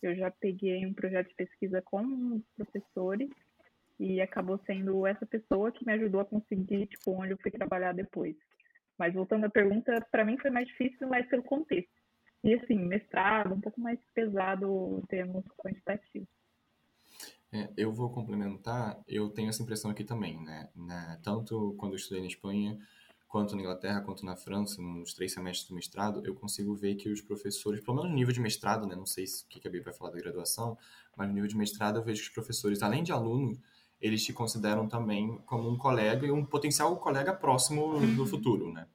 eu 0.01 0.15
já 0.15 0.31
peguei 0.31 0.85
um 0.85 0.93
projeto 0.93 1.27
de 1.29 1.35
pesquisa 1.35 1.81
com 1.81 2.41
professores 2.55 3.29
e 3.99 4.21
acabou 4.21 4.57
sendo 4.65 5.05
essa 5.05 5.25
pessoa 5.25 5.71
que 5.71 5.85
me 5.85 5.93
ajudou 5.93 6.21
a 6.21 6.25
conseguir, 6.25 6.87
tipo, 6.87 7.11
onde 7.11 7.31
eu 7.31 7.37
fui 7.37 7.51
trabalhar 7.51 7.93
depois. 7.93 8.35
Mas 8.99 9.13
voltando 9.13 9.45
à 9.45 9.49
pergunta, 9.49 10.05
para 10.11 10.25
mim 10.25 10.37
foi 10.37 10.51
mais 10.51 10.67
difícil, 10.67 11.07
mas 11.07 11.25
pelo 11.27 11.41
contexto. 11.41 11.89
E 12.43 12.53
assim, 12.53 12.77
mestrado, 12.77 13.53
um 13.53 13.61
pouco 13.61 13.79
mais 13.79 13.99
pesado 14.13 14.99
em 15.01 15.05
termos 15.07 15.45
quantitativos. 15.57 16.27
É, 17.51 17.69
eu 17.75 17.91
vou 17.91 18.11
complementar, 18.11 19.01
eu 19.07 19.29
tenho 19.29 19.49
essa 19.49 19.63
impressão 19.63 19.89
aqui 19.89 20.03
também, 20.03 20.39
né? 20.43 20.69
Na- 20.75 21.17
tanto 21.23 21.73
quando 21.77 21.93
eu 21.93 21.97
estudei 21.97 22.21
na 22.21 22.27
Espanha, 22.27 22.77
quanto 23.27 23.55
na 23.55 23.61
Inglaterra, 23.61 24.01
quanto 24.01 24.25
na 24.25 24.35
França, 24.35 24.81
nos 24.81 25.13
três 25.13 25.33
semestres 25.33 25.67
do 25.67 25.75
mestrado, 25.75 26.21
eu 26.25 26.35
consigo 26.35 26.75
ver 26.75 26.95
que 26.95 27.09
os 27.09 27.21
professores, 27.21 27.81
pelo 27.81 27.97
menos 27.97 28.11
no 28.11 28.15
nível 28.15 28.33
de 28.33 28.39
mestrado, 28.39 28.85
né? 28.87 28.95
Não 28.95 29.05
sei 29.05 29.25
se, 29.25 29.45
o 29.45 29.47
que 29.47 29.67
a 29.67 29.71
Bia 29.71 29.81
vai 29.81 29.93
falar 29.93 30.11
da 30.11 30.19
graduação, 30.19 30.77
mas 31.15 31.27
no 31.27 31.33
nível 31.33 31.47
de 31.47 31.57
mestrado 31.57 31.97
eu 31.97 32.03
vejo 32.03 32.21
que 32.21 32.27
os 32.27 32.33
professores, 32.33 32.83
além 32.83 33.03
de 33.03 33.11
alunos, 33.11 33.59
eles 34.01 34.23
te 34.23 34.33
consideram 34.33 34.87
também 34.87 35.37
como 35.45 35.69
um 35.69 35.77
colega 35.77 36.25
e 36.25 36.31
um 36.31 36.45
potencial 36.45 36.95
colega 36.97 37.33
próximo 37.33 37.99
no 37.99 38.25
futuro, 38.25 38.71
né? 38.71 38.87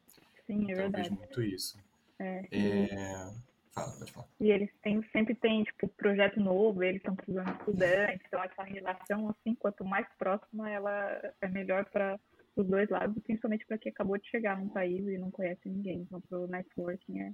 Sim, 0.47 0.61
é 0.61 0.73
então, 0.73 0.77
verdade. 0.77 1.09
Eu 1.09 1.15
vejo 1.15 1.15
muito 1.17 1.43
isso. 1.43 1.79
É, 2.19 2.47
é... 2.51 3.31
Fala, 3.73 3.91
pode 3.99 4.13
falar. 4.13 4.29
E 4.41 4.51
eles 4.51 4.71
têm, 4.83 5.03
sempre 5.11 5.35
tem, 5.35 5.65
tipo, 5.65 5.89
projeto 5.89 6.39
novo, 6.39 6.83
eles 6.83 6.99
estão 6.99 7.17
precisando 7.17 7.47
de 7.47 7.59
estudantes, 7.59 8.21
então 8.27 8.43
essa 8.43 8.63
relação, 8.63 9.29
assim, 9.31 9.55
quanto 9.57 9.85
mais 9.85 10.07
próxima, 10.17 10.71
ela 10.71 11.35
é 11.41 11.49
melhor 11.49 11.85
para 11.87 12.19
os 12.55 12.67
dois 12.67 12.89
lados, 12.89 13.21
principalmente 13.25 13.67
para 13.67 13.77
quem 13.79 13.91
acabou 13.91 14.17
de 14.17 14.29
chegar 14.29 14.57
num 14.57 14.69
país 14.69 15.05
e 15.07 15.19
não 15.19 15.31
conhece 15.31 15.69
ninguém. 15.69 16.03
Então, 16.03 16.21
pro 16.21 16.47
networking 16.47 17.19
é 17.19 17.33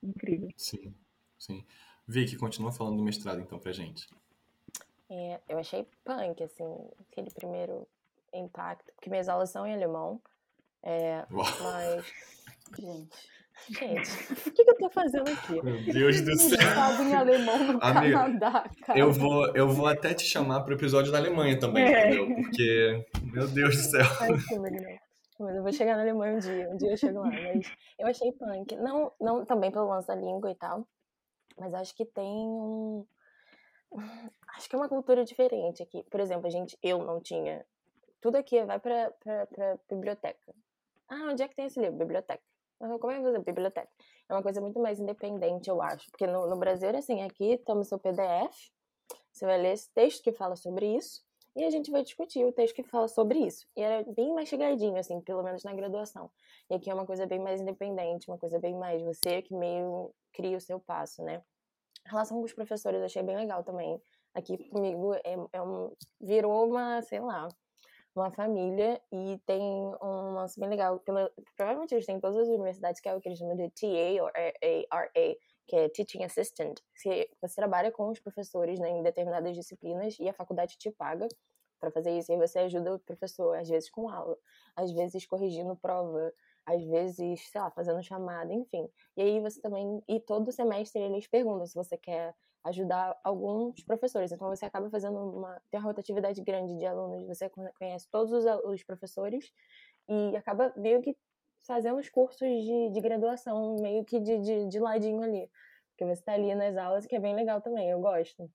incrível. 0.00 0.48
Sim, 0.56 0.94
sim. 1.36 1.64
Vicky, 2.06 2.36
continua 2.36 2.70
falando 2.70 2.96
do 2.96 3.02
mestrado, 3.02 3.40
então, 3.40 3.58
pra 3.58 3.72
gente. 3.72 4.06
É, 5.10 5.40
eu 5.48 5.58
achei 5.58 5.86
punk, 6.04 6.42
assim, 6.42 6.88
aquele 7.00 7.30
primeiro 7.30 7.86
impacto, 8.32 8.92
porque 8.94 9.10
minhas 9.10 9.28
aulas 9.28 9.50
são 9.50 9.66
em 9.66 9.74
alemão, 9.74 10.20
é, 10.82 11.26
mas... 11.30 12.12
Gente... 12.78 13.40
Gente, 13.68 14.10
o 14.32 14.52
que, 14.52 14.64
que 14.64 14.70
eu 14.70 14.78
tô 14.78 14.88
fazendo 14.88 15.28
aqui? 15.30 15.62
Meu 15.62 15.84
Deus 15.92 16.22
do 16.22 16.34
céu. 16.34 16.56
Mestrado 16.56 17.02
em 17.02 17.14
alemão 17.14 17.58
no 17.58 17.78
Amiga, 17.84 18.16
Canadá, 18.16 18.70
cara. 18.86 18.98
Eu 18.98 19.12
vou, 19.12 19.54
eu 19.54 19.68
vou 19.68 19.86
até 19.86 20.14
te 20.14 20.24
chamar 20.24 20.62
pro 20.62 20.72
episódio 20.74 21.12
da 21.12 21.18
Alemanha 21.18 21.60
também, 21.60 21.84
É. 21.84 22.14
entendeu? 22.14 22.42
Porque, 22.42 23.06
meu 23.22 23.46
Deus 23.48 23.76
do 23.76 23.82
céu. 23.82 24.06
Ai. 24.20 24.30
Mas 25.38 25.56
eu 25.56 25.62
vou 25.62 25.72
chegar 25.72 25.96
na 25.96 26.02
Alemanha 26.02 26.36
um 26.36 26.38
dia, 26.38 26.70
um 26.70 26.76
dia 26.78 26.90
eu 26.90 26.96
chego 26.96 27.18
lá. 27.18 27.28
Mas 27.28 27.70
eu 27.98 28.06
achei 28.06 28.32
punk. 28.32 28.76
Não, 28.76 29.12
não 29.20 29.44
também 29.44 29.70
pelo 29.70 29.88
lance 29.88 30.08
da 30.08 30.14
língua 30.14 30.50
e 30.50 30.54
tal, 30.54 30.88
mas 31.58 31.74
acho 31.74 31.94
que 31.94 32.06
tem 32.06 32.26
um. 32.26 33.06
Acho 34.54 34.68
que 34.68 34.74
é 34.74 34.78
uma 34.78 34.88
cultura 34.88 35.24
diferente 35.24 35.82
aqui. 35.82 36.02
Por 36.10 36.20
exemplo, 36.20 36.46
a 36.46 36.50
gente, 36.50 36.78
eu 36.82 36.98
não 37.04 37.20
tinha. 37.20 37.64
Tudo 38.20 38.36
aqui 38.36 38.62
vai 38.64 38.78
pra, 38.78 39.10
pra, 39.12 39.46
pra 39.46 39.78
biblioteca. 39.88 40.54
Ah, 41.08 41.30
onde 41.30 41.42
é 41.42 41.48
que 41.48 41.56
tem 41.56 41.66
esse 41.66 41.80
livro? 41.80 41.96
Biblioteca. 41.96 42.42
Mas 42.78 42.98
como 42.98 43.12
é 43.12 43.16
que 43.16 43.22
fazer 43.22 43.38
biblioteca? 43.40 43.90
É 44.28 44.32
uma 44.32 44.42
coisa 44.42 44.60
muito 44.60 44.80
mais 44.80 44.98
independente, 44.98 45.68
eu 45.68 45.82
acho. 45.82 46.10
Porque 46.10 46.26
no, 46.26 46.46
no 46.48 46.56
Brasil, 46.56 46.88
é 46.88 46.96
assim, 46.96 47.22
aqui 47.22 47.58
toma 47.58 47.84
seu 47.84 47.98
PDF, 47.98 48.70
você 49.30 49.44
vai 49.44 49.60
ler 49.60 49.72
esse 49.72 49.90
texto 49.92 50.22
que 50.22 50.32
fala 50.32 50.56
sobre 50.56 50.96
isso, 50.96 51.22
e 51.54 51.64
a 51.64 51.70
gente 51.70 51.90
vai 51.90 52.02
discutir 52.02 52.44
o 52.44 52.52
texto 52.52 52.74
que 52.74 52.82
fala 52.82 53.08
sobre 53.08 53.40
isso. 53.40 53.66
E 53.76 53.82
era 53.82 54.04
bem 54.12 54.32
mais 54.32 54.48
chegadinho, 54.48 54.96
assim, 54.96 55.20
pelo 55.20 55.42
menos 55.42 55.64
na 55.64 55.74
graduação. 55.74 56.30
E 56.70 56.74
aqui 56.74 56.88
é 56.88 56.94
uma 56.94 57.04
coisa 57.04 57.26
bem 57.26 57.38
mais 57.38 57.60
independente, 57.60 58.30
uma 58.30 58.38
coisa 58.38 58.58
bem 58.58 58.74
mais 58.76 59.02
você 59.02 59.42
que 59.42 59.54
meio 59.54 60.14
cria 60.32 60.56
o 60.56 60.60
seu 60.60 60.78
passo, 60.78 61.22
né? 61.22 61.42
A 62.06 62.10
relação 62.10 62.38
com 62.38 62.44
os 62.44 62.52
professores 62.52 63.00
eu 63.00 63.04
achei 63.04 63.22
bem 63.22 63.36
legal 63.36 63.64
também. 63.64 64.00
Aqui 64.34 64.56
comigo 64.68 65.14
é, 65.14 65.36
é 65.52 65.62
um, 65.62 65.92
virou 66.20 66.68
uma, 66.68 67.02
sei 67.02 67.20
lá, 67.20 67.48
uma 68.14 68.30
família 68.30 69.00
e 69.12 69.38
tem 69.46 69.60
um 69.60 70.34
lance 70.34 70.58
bem 70.58 70.68
legal. 70.68 71.02
Provavelmente 71.56 71.94
eles 71.94 72.06
têm 72.06 72.16
em 72.16 72.20
todas 72.20 72.38
as 72.38 72.48
universidades, 72.48 73.00
que 73.00 73.08
é 73.08 73.14
o 73.14 73.20
que 73.20 73.28
eles 73.28 73.38
chamam 73.38 73.56
de 73.56 73.70
TA 73.70 74.22
ou 74.22 74.28
RA, 74.28 75.36
que 75.66 75.76
é 75.76 75.88
Teaching 75.88 76.24
Assistant. 76.24 76.80
Que 77.02 77.28
você 77.40 77.54
trabalha 77.56 77.90
com 77.90 78.08
os 78.08 78.20
professores 78.20 78.78
né, 78.78 78.90
em 78.90 79.02
determinadas 79.02 79.54
disciplinas 79.56 80.16
e 80.18 80.28
a 80.28 80.32
faculdade 80.32 80.76
te 80.76 80.90
paga 80.90 81.28
para 81.78 81.90
fazer 81.90 82.16
isso. 82.18 82.32
E 82.32 82.36
você 82.36 82.60
ajuda 82.60 82.94
o 82.94 82.98
professor, 82.98 83.56
às 83.56 83.68
vezes 83.68 83.90
com 83.90 84.08
aula, 84.08 84.36
às 84.76 84.92
vezes 84.92 85.26
corrigindo 85.26 85.74
prova, 85.76 86.32
às 86.66 86.84
vezes, 86.84 87.48
sei 87.50 87.60
lá, 87.60 87.70
fazendo 87.70 88.02
chamada, 88.02 88.52
enfim. 88.52 88.88
E 89.16 89.22
aí 89.22 89.40
você 89.40 89.60
também, 89.60 90.02
e 90.08 90.20
todo 90.20 90.52
semestre 90.52 91.00
eles 91.00 91.26
perguntam 91.26 91.66
se 91.66 91.74
você 91.74 91.96
quer 91.96 92.34
ajudar 92.64 93.18
alguns 93.24 93.82
professores. 93.84 94.32
Então 94.32 94.48
você 94.48 94.64
acaba 94.64 94.90
fazendo 94.90 95.18
uma, 95.18 95.60
tem 95.70 95.80
uma 95.80 95.86
rotatividade 95.86 96.40
grande 96.42 96.76
de 96.76 96.86
alunos, 96.86 97.26
você 97.26 97.50
conhece 97.78 98.08
todos 98.10 98.32
os, 98.32 98.44
os 98.64 98.82
professores 98.82 99.52
e 100.08 100.36
acaba 100.36 100.72
meio 100.76 101.00
que 101.00 101.16
fazendo 101.66 101.98
os 101.98 102.08
cursos 102.08 102.48
de, 102.48 102.90
de 102.90 103.00
graduação, 103.00 103.76
meio 103.80 104.04
que 104.04 104.18
de, 104.18 104.38
de, 104.38 104.66
de 104.66 104.78
ladinho 104.78 105.22
ali. 105.22 105.50
Porque 105.90 106.04
você 106.04 106.20
está 106.20 106.32
ali 106.32 106.54
nas 106.54 106.76
aulas, 106.76 107.06
que 107.06 107.16
é 107.16 107.20
bem 107.20 107.34
legal 107.34 107.60
também, 107.60 107.90
eu 107.90 108.00
gosto. 108.00 108.50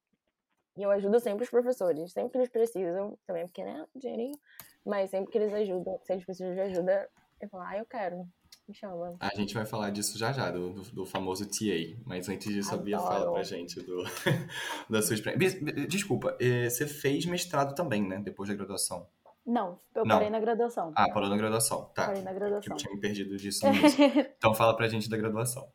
E 0.77 0.83
eu 0.83 0.91
ajudo 0.91 1.19
sempre 1.19 1.43
os 1.43 1.49
professores, 1.49 2.11
sempre 2.11 2.31
que 2.31 2.37
eles 2.37 2.49
precisam, 2.49 3.17
também 3.25 3.45
porque, 3.45 3.63
né, 3.63 3.85
dinheirinho, 3.95 4.37
mas 4.85 5.09
sempre 5.09 5.31
que 5.31 5.37
eles 5.37 5.53
ajudam, 5.53 5.99
se 6.03 6.13
eles 6.13 6.25
precisam 6.25 6.53
de 6.53 6.59
ajuda, 6.59 7.09
eu 7.39 7.47
falo, 7.47 7.63
ah, 7.63 7.77
eu 7.77 7.85
quero, 7.85 8.27
me 8.67 8.73
chama. 8.73 9.15
A 9.19 9.35
gente 9.35 9.53
vai 9.53 9.65
falar 9.65 9.89
disso 9.91 10.17
já 10.17 10.31
já, 10.31 10.49
do, 10.51 10.71
do, 10.73 10.81
do 10.91 11.05
famoso 11.05 11.45
TA. 11.45 11.95
Mas 12.05 12.27
antes 12.29 12.51
disso, 12.53 12.73
a 12.73 12.77
Bia 12.77 12.97
Adoro. 12.97 13.13
fala 13.13 13.33
pra 13.33 13.43
gente 13.43 13.79
do, 13.81 14.03
da 14.89 15.01
sua 15.01 15.15
experiência. 15.15 15.61
Desculpa, 15.87 16.35
eh, 16.39 16.69
você 16.69 16.87
fez 16.87 17.25
mestrado 17.25 17.75
também, 17.75 18.07
né? 18.07 18.19
Depois 18.23 18.49
da 18.49 18.55
graduação. 18.55 19.07
Não, 19.45 19.77
eu 19.93 20.03
Não. 20.05 20.15
parei 20.15 20.29
na 20.31 20.39
graduação. 20.39 20.91
Ah, 20.95 21.07
parou 21.13 21.29
na 21.29 21.37
graduação. 21.37 21.85
Tá. 21.93 22.07
Parei 22.07 22.23
na 22.23 22.31
Eu 22.31 22.35
graduação. 22.35 22.75
tinha 22.77 22.93
me 22.93 22.99
perdido 22.99 23.37
disso. 23.37 23.61
Então 24.37 24.53
fala 24.55 24.75
pra 24.75 24.87
gente 24.87 25.07
da 25.09 25.17
graduação. 25.17 25.67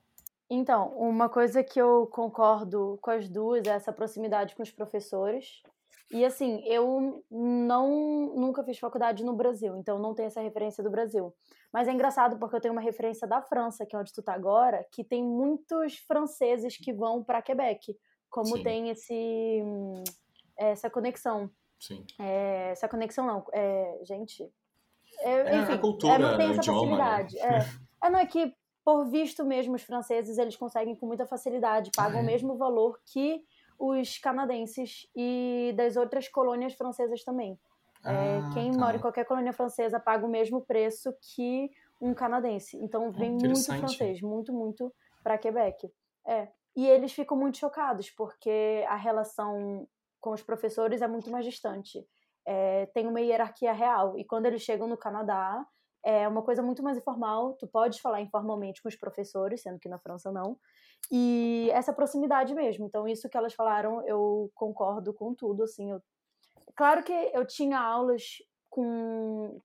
Então, 0.52 0.88
uma 0.96 1.28
coisa 1.28 1.62
que 1.62 1.80
eu 1.80 2.08
concordo 2.08 2.98
com 3.00 3.10
as 3.12 3.28
duas 3.28 3.64
é 3.66 3.70
essa 3.70 3.92
proximidade 3.92 4.56
com 4.56 4.62
os 4.64 4.70
professores. 4.72 5.62
E 6.10 6.24
assim, 6.24 6.60
eu 6.66 7.22
não 7.30 8.34
nunca 8.36 8.64
fiz 8.64 8.76
faculdade 8.78 9.24
no 9.24 9.32
Brasil, 9.36 9.76
então 9.76 9.96
não 10.00 10.12
tenho 10.12 10.26
essa 10.26 10.40
referência 10.40 10.82
do 10.82 10.90
Brasil. 10.90 11.32
Mas 11.72 11.86
é 11.86 11.92
engraçado 11.92 12.38
porque 12.38 12.56
eu 12.56 12.60
tenho 12.60 12.72
uma 12.72 12.80
referência 12.80 13.26
da 13.28 13.40
França, 13.40 13.86
que 13.86 13.94
é 13.94 13.98
onde 13.98 14.12
tu 14.12 14.22
tá 14.22 14.34
agora, 14.34 14.84
que 14.90 15.04
tem 15.04 15.22
muitos 15.24 15.98
franceses 15.98 16.76
que 16.76 16.92
vão 16.92 17.22
para 17.22 17.42
Quebec, 17.42 17.96
como 18.28 18.56
Sim. 18.56 18.62
tem 18.62 18.90
esse 18.90 19.62
essa 20.56 20.90
conexão. 20.90 21.50
Sim. 21.78 22.04
É, 22.18 22.70
essa 22.72 22.88
conexão 22.88 23.26
não, 23.26 23.44
é, 23.52 24.00
gente. 24.04 24.42
É, 25.20 25.30
É, 25.30 25.50
a 25.50 25.62
enfim, 25.62 25.78
cultura, 25.78 26.14
é, 26.14 26.18
não 26.18 26.36
tem 26.36 26.48
o 26.48 26.50
essa 26.50 26.60
idioma, 26.60 26.96
né? 26.96 27.24
facilidade. 27.24 27.38
É. 27.38 27.58
é, 28.06 28.10
não 28.10 28.18
é 28.18 28.26
que 28.26 28.54
por 28.84 29.06
visto 29.08 29.44
mesmo 29.44 29.74
os 29.74 29.82
franceses 29.82 30.38
eles 30.38 30.56
conseguem 30.56 30.94
com 30.96 31.06
muita 31.06 31.26
facilidade, 31.26 31.90
pagam 31.94 32.18
Ah, 32.18 32.20
é? 32.20 32.22
o 32.22 32.26
mesmo 32.26 32.56
valor 32.56 32.98
que 33.06 33.42
os 33.78 34.18
canadenses 34.18 35.06
e 35.16 35.72
das 35.76 35.96
outras 35.96 36.28
colônias 36.28 36.74
francesas 36.74 37.24
também. 37.24 37.58
É, 38.04 38.38
Ah, 38.38 38.50
quem 38.54 38.72
tá. 38.72 38.78
mora 38.78 38.96
em 38.96 39.00
qualquer 39.00 39.24
colônia 39.24 39.52
francesa 39.52 40.00
paga 40.00 40.24
o 40.24 40.30
mesmo 40.30 40.60
preço 40.62 41.14
que 41.34 41.70
um 42.00 42.14
canadense. 42.14 42.78
Então 42.78 43.10
vem 43.10 43.30
muito 43.30 43.44
interessante. 43.44 43.78
francês, 43.78 44.22
muito, 44.22 44.52
muito 44.52 44.92
para 45.22 45.36
Quebec. 45.38 45.90
É. 46.26 46.48
E 46.76 46.86
eles 46.86 47.12
ficam 47.12 47.36
muito 47.36 47.58
chocados, 47.58 48.10
porque 48.10 48.84
a 48.88 48.96
relação 48.96 49.86
com 50.20 50.32
os 50.32 50.42
professores 50.42 51.02
é 51.02 51.08
muito 51.08 51.30
mais 51.30 51.44
distante. 51.44 52.06
É, 52.46 52.86
tem 52.86 53.06
uma 53.06 53.20
hierarquia 53.20 53.72
real. 53.72 54.16
E 54.18 54.24
quando 54.24 54.46
eles 54.46 54.62
chegam 54.62 54.86
no 54.86 54.96
Canadá, 54.96 55.66
é 56.02 56.26
uma 56.26 56.42
coisa 56.42 56.62
muito 56.62 56.82
mais 56.82 56.96
informal. 56.96 57.54
Tu 57.54 57.66
podes 57.66 57.98
falar 57.98 58.20
informalmente 58.22 58.82
com 58.82 58.88
os 58.88 58.96
professores, 58.96 59.60
sendo 59.62 59.78
que 59.78 59.88
na 59.88 59.98
França 59.98 60.32
não. 60.32 60.56
E 61.10 61.68
essa 61.72 61.92
proximidade 61.92 62.54
mesmo. 62.54 62.86
Então, 62.86 63.06
isso 63.06 63.28
que 63.28 63.36
elas 63.36 63.52
falaram, 63.52 64.06
eu 64.06 64.50
concordo 64.54 65.12
com 65.12 65.34
tudo. 65.34 65.64
Assim, 65.64 65.90
eu... 65.90 66.00
Claro 66.76 67.02
que 67.02 67.12
eu 67.12 67.44
tinha 67.46 67.78
aulas 67.78 68.36
com, 68.68 69.60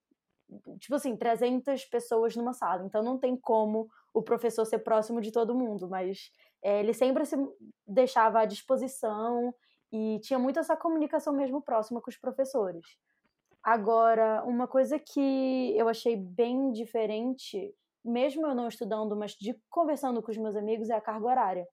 tipo 0.79 0.95
assim, 0.95 1.15
300 1.15 1.85
pessoas 1.85 2.35
numa 2.35 2.53
sala. 2.53 2.85
Então, 2.85 3.03
não 3.03 3.17
tem 3.17 3.35
como 3.35 3.89
o 4.13 4.21
professor 4.21 4.65
ser 4.65 4.79
próximo 4.79 5.21
de 5.21 5.31
todo 5.31 5.55
mundo. 5.55 5.87
Mas 5.89 6.31
é, 6.63 6.79
ele 6.79 6.93
sempre 6.93 7.25
se 7.25 7.35
deixava 7.85 8.39
à 8.39 8.45
disposição 8.45 9.53
e 9.91 10.19
tinha 10.19 10.39
muito 10.39 10.59
essa 10.59 10.75
comunicação 10.75 11.33
mesmo 11.33 11.61
próxima 11.61 12.01
com 12.01 12.09
os 12.09 12.17
professores. 12.17 12.85
Agora, 13.63 14.43
uma 14.45 14.67
coisa 14.67 14.99
que 14.99 15.75
eu 15.75 15.89
achei 15.89 16.15
bem 16.15 16.71
diferente, 16.71 17.73
mesmo 18.03 18.45
eu 18.45 18.53
não 18.53 18.67
estudando, 18.67 19.15
mas 19.15 19.31
de 19.31 19.59
conversando 19.69 20.21
com 20.21 20.31
os 20.31 20.37
meus 20.37 20.55
amigos, 20.55 20.89
é 20.89 20.93
a 20.93 21.01
carga 21.01 21.25
horária. 21.25 21.67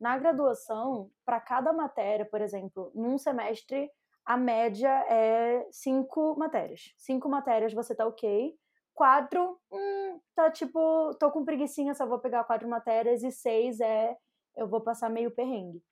Na 0.00 0.16
graduação, 0.16 1.10
para 1.24 1.40
cada 1.40 1.72
matéria, 1.72 2.24
por 2.24 2.40
exemplo, 2.40 2.90
num 2.94 3.18
semestre, 3.18 3.90
a 4.24 4.36
média 4.36 4.90
é 5.08 5.66
cinco 5.70 6.36
matérias. 6.38 6.94
Cinco 6.96 7.28
matérias 7.28 7.72
você 7.72 7.94
tá 7.94 8.06
ok. 8.06 8.54
Quatro, 8.94 9.58
hum, 9.72 10.20
tá 10.34 10.50
tipo, 10.50 11.14
tô 11.18 11.30
com 11.30 11.44
preguiçinha, 11.44 11.94
só 11.94 12.06
vou 12.06 12.18
pegar 12.18 12.44
quatro 12.44 12.68
matérias. 12.68 13.22
E 13.22 13.30
seis 13.30 13.80
é, 13.80 14.16
eu 14.56 14.68
vou 14.68 14.80
passar 14.80 15.10
meio 15.10 15.30
perrengue. 15.30 15.82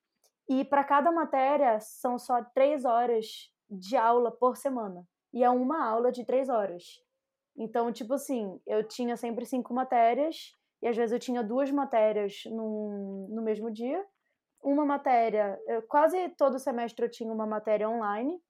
E 0.49 0.65
para 0.65 0.83
cada 0.83 1.11
matéria, 1.11 1.79
são 1.79 2.17
só 2.17 2.43
três 2.53 2.85
horas 2.85 3.51
de 3.69 3.95
aula 3.95 4.31
por 4.31 4.57
semana. 4.57 5.05
E 5.33 5.43
é 5.43 5.49
uma 5.49 5.85
aula 5.85 6.11
de 6.11 6.25
três 6.25 6.49
horas. 6.49 6.83
Então, 7.55 7.91
tipo 7.91 8.13
assim, 8.13 8.59
eu 8.65 8.83
tinha 8.87 9.15
sempre 9.15 9.45
cinco 9.45 9.73
matérias, 9.73 10.57
e 10.81 10.87
às 10.87 10.97
vezes 10.97 11.13
eu 11.13 11.19
tinha 11.19 11.43
duas 11.43 11.71
matérias 11.71 12.43
num, 12.47 13.27
no 13.29 13.41
mesmo 13.41 13.71
dia. 13.71 14.03
Uma 14.63 14.85
matéria, 14.85 15.59
eu, 15.67 15.81
quase 15.83 16.29
todo 16.29 16.57
semestre 16.57 17.05
eu 17.05 17.11
tinha 17.11 17.31
uma 17.31 17.45
matéria 17.45 17.89
online, 17.89 18.41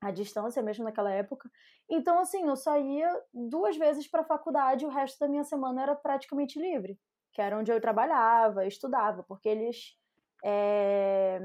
à 0.00 0.10
distância 0.10 0.62
mesmo 0.62 0.84
naquela 0.84 1.12
época. 1.12 1.50
Então, 1.88 2.18
assim, 2.18 2.48
eu 2.48 2.56
só 2.56 2.78
ia 2.78 3.08
duas 3.32 3.76
vezes 3.76 4.08
para 4.08 4.22
a 4.22 4.24
faculdade, 4.24 4.86
o 4.86 4.88
resto 4.88 5.18
da 5.20 5.28
minha 5.28 5.44
semana 5.44 5.82
era 5.82 5.94
praticamente 5.94 6.58
livre, 6.58 6.98
que 7.32 7.40
era 7.40 7.56
onde 7.56 7.70
eu 7.70 7.80
trabalhava, 7.80 8.66
estudava, 8.66 9.22
porque 9.22 9.48
eles 9.48 9.96
é, 10.44 11.38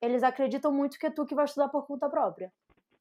eles 0.00 0.22
acreditam 0.22 0.72
muito 0.72 0.98
que 0.98 1.06
é 1.06 1.10
tu 1.10 1.26
que 1.26 1.34
vai 1.34 1.44
estudar 1.44 1.68
por 1.68 1.86
conta 1.86 2.08
própria. 2.08 2.52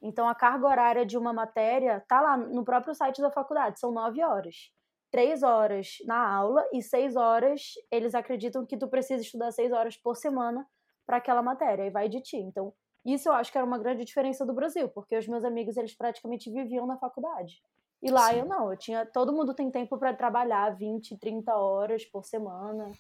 Então, 0.02 0.28
a 0.28 0.36
carga 0.36 0.68
horária 0.68 1.06
de 1.06 1.18
uma 1.18 1.32
matéria 1.34 2.04
tá 2.08 2.20
lá 2.20 2.38
no 2.38 2.64
próprio 2.64 2.94
site 2.94 3.22
da 3.22 3.32
faculdade, 3.32 3.80
são 3.80 3.92
nove 3.92 4.24
horas. 4.24 4.72
Três 5.12 5.44
horas 5.44 5.98
na 6.06 6.18
aula 6.18 6.68
e 6.74 6.82
seis 6.82 7.16
horas 7.16 7.74
eles 7.92 8.14
acreditam 8.14 8.66
que 8.66 8.78
tu 8.78 8.88
precisa 8.88 9.22
estudar 9.22 9.52
seis 9.52 9.72
horas 9.72 9.96
por 9.98 10.16
semana 10.16 10.68
para 11.06 11.18
aquela 11.18 11.42
matéria 11.42 11.84
e 11.84 11.90
vai 11.90 12.10
de 12.10 12.22
ti. 12.22 12.38
Então, 12.38 12.74
isso 13.06 13.30
eu 13.30 13.34
acho 13.34 13.52
que 13.52 13.58
era 13.58 13.66
uma 13.66 13.78
grande 13.78 14.04
diferença 14.04 14.46
do 14.46 14.54
Brasil, 14.54 14.90
porque 14.90 15.18
os 15.18 15.28
meus 15.28 15.46
amigos 15.46 15.78
eles 15.78 15.96
praticamente 15.96 16.52
viviam 16.52 16.86
na 16.86 16.98
faculdade. 16.98 17.62
E 18.02 18.12
lá 18.12 18.30
Sim. 18.30 18.40
eu 18.40 18.46
não, 18.46 18.72
eu 18.72 18.78
tinha, 18.78 19.06
todo 19.06 19.34
mundo 19.34 19.54
tem 19.54 19.72
tempo 19.72 19.98
para 19.98 20.14
trabalhar 20.14 20.76
20, 20.76 21.18
30 21.18 21.56
horas 21.56 22.06
por 22.06 22.26
semana. 22.26 22.92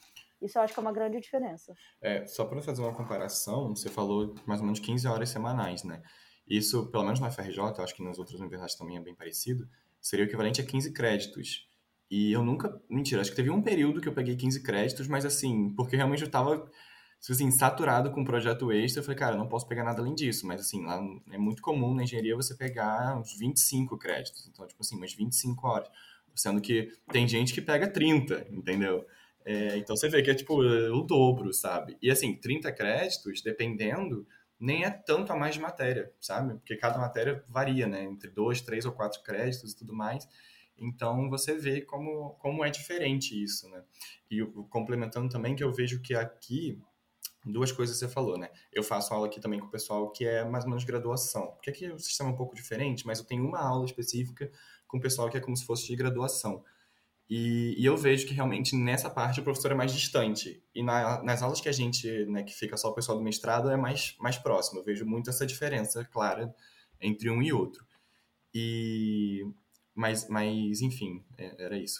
Isso 0.41 0.57
eu 0.57 0.61
acho 0.61 0.73
que 0.73 0.79
é 0.79 0.81
uma 0.81 0.93
grande 0.93 1.19
diferença. 1.19 1.73
É, 2.01 2.25
só 2.25 2.45
para 2.45 2.61
fazer 2.61 2.81
uma 2.81 2.93
comparação, 2.93 3.75
você 3.75 3.89
falou 3.89 4.33
mais 4.45 4.59
ou 4.59 4.65
menos 4.65 4.79
15 4.79 5.07
horas 5.07 5.29
semanais, 5.29 5.83
né? 5.83 6.01
Isso, 6.47 6.89
pelo 6.89 7.03
menos 7.03 7.19
na 7.19 7.29
FRJ, 7.29 7.57
eu 7.59 7.83
acho 7.83 7.93
que 7.93 8.03
nas 8.03 8.17
outras 8.17 8.39
universidades 8.39 8.75
também 8.75 8.97
é 8.97 9.01
bem 9.01 9.13
parecido, 9.13 9.67
seria 9.99 10.25
o 10.25 10.27
equivalente 10.27 10.61
a 10.61 10.65
15 10.65 10.93
créditos. 10.93 11.69
E 12.09 12.31
eu 12.31 12.43
nunca. 12.43 12.81
Mentira, 12.89 13.21
acho 13.21 13.31
que 13.31 13.35
teve 13.35 13.49
um 13.49 13.61
período 13.61 14.01
que 14.01 14.07
eu 14.07 14.13
peguei 14.13 14.35
15 14.35 14.63
créditos, 14.63 15.07
mas 15.07 15.25
assim, 15.25 15.73
porque 15.75 15.95
realmente 15.95 16.23
eu 16.23 16.29
tava 16.31 16.69
assim, 17.29 17.51
saturado 17.51 18.11
com 18.11 18.21
um 18.21 18.25
projeto 18.25 18.71
extra, 18.71 19.01
eu 19.01 19.03
falei, 19.03 19.17
cara, 19.17 19.35
eu 19.35 19.39
não 19.39 19.47
posso 19.47 19.67
pegar 19.67 19.83
nada 19.83 20.01
além 20.01 20.15
disso. 20.15 20.45
Mas 20.47 20.61
assim, 20.61 20.85
lá 20.85 21.01
é 21.31 21.37
muito 21.37 21.61
comum 21.61 21.93
na 21.93 22.03
engenharia 22.03 22.35
você 22.35 22.55
pegar 22.55 23.17
uns 23.19 23.37
25 23.37 23.97
créditos. 23.97 24.47
Então, 24.47 24.65
tipo 24.67 24.81
assim, 24.81 24.95
umas 24.95 25.13
25 25.13 25.67
horas. 25.67 25.89
Sendo 26.35 26.61
que 26.61 26.91
tem 27.11 27.27
gente 27.27 27.51
que 27.53 27.61
pega 27.61 27.87
30, 27.87 28.47
entendeu? 28.51 29.05
É, 29.43 29.77
então 29.77 29.95
você 29.95 30.07
vê 30.07 30.21
que 30.21 30.29
é 30.29 30.35
tipo 30.35 30.61
o 30.61 31.01
dobro, 31.01 31.51
sabe? 31.53 31.97
E 32.01 32.11
assim, 32.11 32.35
30 32.35 32.71
créditos, 32.71 33.41
dependendo, 33.41 34.27
nem 34.59 34.83
é 34.83 34.89
tanto 34.91 35.31
a 35.33 35.35
mais 35.35 35.55
de 35.55 35.61
matéria, 35.61 36.11
sabe? 36.19 36.53
Porque 36.55 36.75
cada 36.75 36.99
matéria 36.99 37.43
varia, 37.47 37.87
né? 37.87 38.03
Entre 38.03 38.29
dois, 38.29 38.61
três 38.61 38.85
ou 38.85 38.91
quatro 38.91 39.23
créditos 39.23 39.71
e 39.71 39.77
tudo 39.77 39.95
mais. 39.95 40.27
Então 40.79 41.29
você 41.29 41.55
vê 41.55 41.81
como, 41.81 42.31
como 42.39 42.63
é 42.63 42.69
diferente 42.69 43.41
isso, 43.41 43.69
né? 43.69 43.83
E 44.29 44.45
complementando 44.69 45.29
também 45.29 45.55
que 45.55 45.63
eu 45.63 45.73
vejo 45.73 46.01
que 46.01 46.13
aqui 46.13 46.79
duas 47.45 47.71
coisas 47.71 47.97
você 47.97 48.07
falou, 48.07 48.37
né? 48.37 48.49
Eu 48.71 48.83
faço 48.83 49.13
aula 49.13 49.27
aqui 49.27 49.39
também 49.39 49.59
com 49.59 49.67
o 49.67 49.71
pessoal 49.71 50.11
que 50.11 50.25
é 50.25 50.43
mais 50.43 50.63
ou 50.65 50.69
menos 50.69 50.83
graduação. 50.83 51.47
Porque 51.53 51.69
aqui 51.69 51.87
o 51.87 51.99
sistema 51.99 52.29
é 52.29 52.33
um 52.33 52.35
pouco 52.35 52.55
diferente, 52.55 53.05
mas 53.05 53.19
eu 53.19 53.25
tenho 53.25 53.45
uma 53.45 53.59
aula 53.59 53.85
específica 53.85 54.51
com 54.87 54.97
o 54.97 55.01
pessoal 55.01 55.29
que 55.29 55.37
é 55.37 55.39
como 55.39 55.55
se 55.55 55.65
fosse 55.65 55.87
de 55.87 55.95
graduação. 55.95 56.63
E, 57.29 57.75
e, 57.77 57.85
eu 57.85 57.97
vejo 57.97 58.25
que 58.25 58.33
realmente 58.33 58.73
nessa 58.75 59.09
parte 59.09 59.41
o 59.41 59.43
professor 59.43 59.71
é 59.71 59.75
mais 59.75 59.91
distante. 59.91 60.63
E 60.73 60.81
na, 60.81 61.21
nas 61.23 61.41
aulas 61.41 61.59
que 61.59 61.67
a 61.67 61.73
gente, 61.73 62.25
né, 62.27 62.43
que 62.43 62.53
fica 62.53 62.77
só 62.77 62.89
o 62.89 62.93
pessoal 62.93 63.17
do 63.17 63.23
mestrado, 63.23 63.69
é 63.69 63.75
mais, 63.75 64.15
mais 64.19 64.37
próximo. 64.37 64.79
Eu 64.79 64.85
vejo 64.85 65.05
muito 65.05 65.29
essa 65.29 65.45
diferença 65.45 66.05
clara 66.05 66.53
entre 67.01 67.29
um 67.29 67.41
e 67.41 67.51
outro. 67.51 67.85
E, 68.53 69.45
mas, 69.97 70.27
mas 70.29 70.81
enfim, 70.81 71.25
é, 71.37 71.63
era 71.65 71.77
isso. 71.77 71.99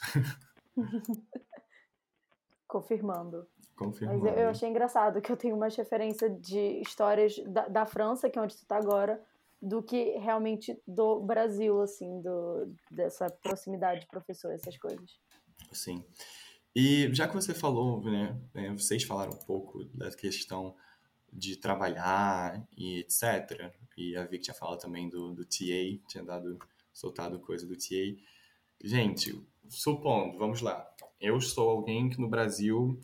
Confirmando. 2.67 3.47
Confirmando. 3.75 4.23
Mas 4.23 4.33
eu, 4.33 4.43
eu, 4.43 4.49
achei 4.49 4.69
engraçado 4.69 5.21
que 5.21 5.31
eu 5.31 5.37
tenho 5.37 5.55
uma 5.55 5.67
referência 5.67 6.29
de 6.29 6.81
histórias 6.81 7.37
da, 7.45 7.67
da 7.67 7.85
França, 7.85 8.29
que 8.29 8.37
é 8.37 8.41
onde 8.41 8.55
tu 8.55 8.65
tá 8.65 8.77
agora, 8.77 9.21
do 9.61 9.81
que 9.81 10.17
realmente 10.17 10.79
do 10.87 11.19
Brasil, 11.19 11.81
assim, 11.81 12.21
do, 12.21 12.73
dessa 12.89 13.29
proximidade 13.29 14.01
de 14.01 14.07
professor, 14.07 14.51
essas 14.51 14.77
coisas. 14.77 15.19
Sim. 15.71 16.03
E 16.75 17.13
já 17.13 17.27
que 17.27 17.33
você 17.33 17.53
falou, 17.53 18.03
né, 18.03 18.39
é, 18.53 18.71
vocês 18.71 19.03
falaram 19.03 19.33
um 19.33 19.45
pouco 19.45 19.83
da 19.85 20.11
questão 20.11 20.75
de 21.33 21.55
trabalhar 21.55 22.63
e 22.77 22.99
etc. 22.99 23.73
E 23.97 24.15
a 24.15 24.23
Vic 24.25 24.43
tinha 24.43 24.53
falado 24.53 24.79
também 24.79 25.09
do, 25.09 25.33
do 25.33 25.43
TA, 25.43 25.99
tinha 26.07 26.23
dado, 26.23 26.59
soltado 26.97 27.39
coisa 27.39 27.65
do 27.67 27.75
TA. 27.75 28.17
Gente, 28.83 29.39
supondo, 29.69 30.37
vamos 30.37 30.61
lá, 30.61 30.85
eu 31.21 31.39
sou 31.39 31.69
alguém 31.69 32.09
que 32.09 32.19
no 32.19 32.27
Brasil 32.27 32.99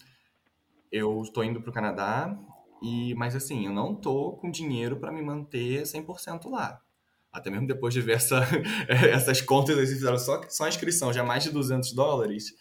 eu 0.91 1.22
estou 1.22 1.44
indo 1.44 1.62
para 1.62 1.70
o 1.70 1.74
Canadá 1.74 2.36
e, 2.82 3.14
mas 3.16 3.36
assim, 3.36 3.66
eu 3.66 3.72
não 3.72 3.96
tô 3.96 4.34
com 4.34 4.50
dinheiro 4.50 5.00
para 5.00 5.12
me 5.12 5.22
manter 5.22 5.84
100% 5.84 6.50
lá. 6.50 6.82
Até 7.32 7.50
mesmo 7.50 7.68
depois 7.68 7.94
de 7.94 8.02
ver 8.02 8.14
essa, 8.14 8.41
essas 8.89 9.41
contas, 9.41 9.78
eles 9.78 9.91
fizeram 9.91 10.18
só, 10.18 10.41
só 10.50 10.66
a 10.66 10.70
inscrição, 10.70 11.14
já 11.14 11.24
mais 11.24 11.44
de 11.44 11.52
200 11.52 11.94
dólares. 11.94 12.54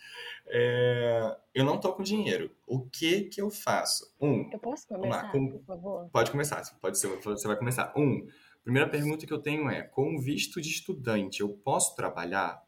É, 0.47 1.37
eu 1.55 1.65
não 1.65 1.79
tô 1.79 1.93
com 1.95 2.03
dinheiro. 2.03 2.51
O 2.67 2.81
que 2.89 3.23
que 3.25 3.41
eu 3.41 3.51
faço? 3.51 4.15
Um. 4.21 4.51
Eu 4.51 4.59
posso 4.59 4.87
começar, 4.87 5.23
lá, 5.23 5.29
por 5.31 5.65
favor? 5.67 6.09
Pode 6.11 6.31
começar, 6.31 6.63
pode 6.81 6.99
ser, 6.99 7.09
você 7.23 7.47
vai 7.47 7.57
começar. 7.57 7.93
Um. 7.97 8.27
Primeira 8.63 8.89
pergunta 8.89 9.27
que 9.27 9.33
eu 9.33 9.41
tenho 9.41 9.69
é: 9.69 9.83
com 9.83 10.19
visto 10.19 10.61
de 10.61 10.69
estudante, 10.69 11.41
eu 11.41 11.49
posso 11.49 11.95
trabalhar? 11.97 12.63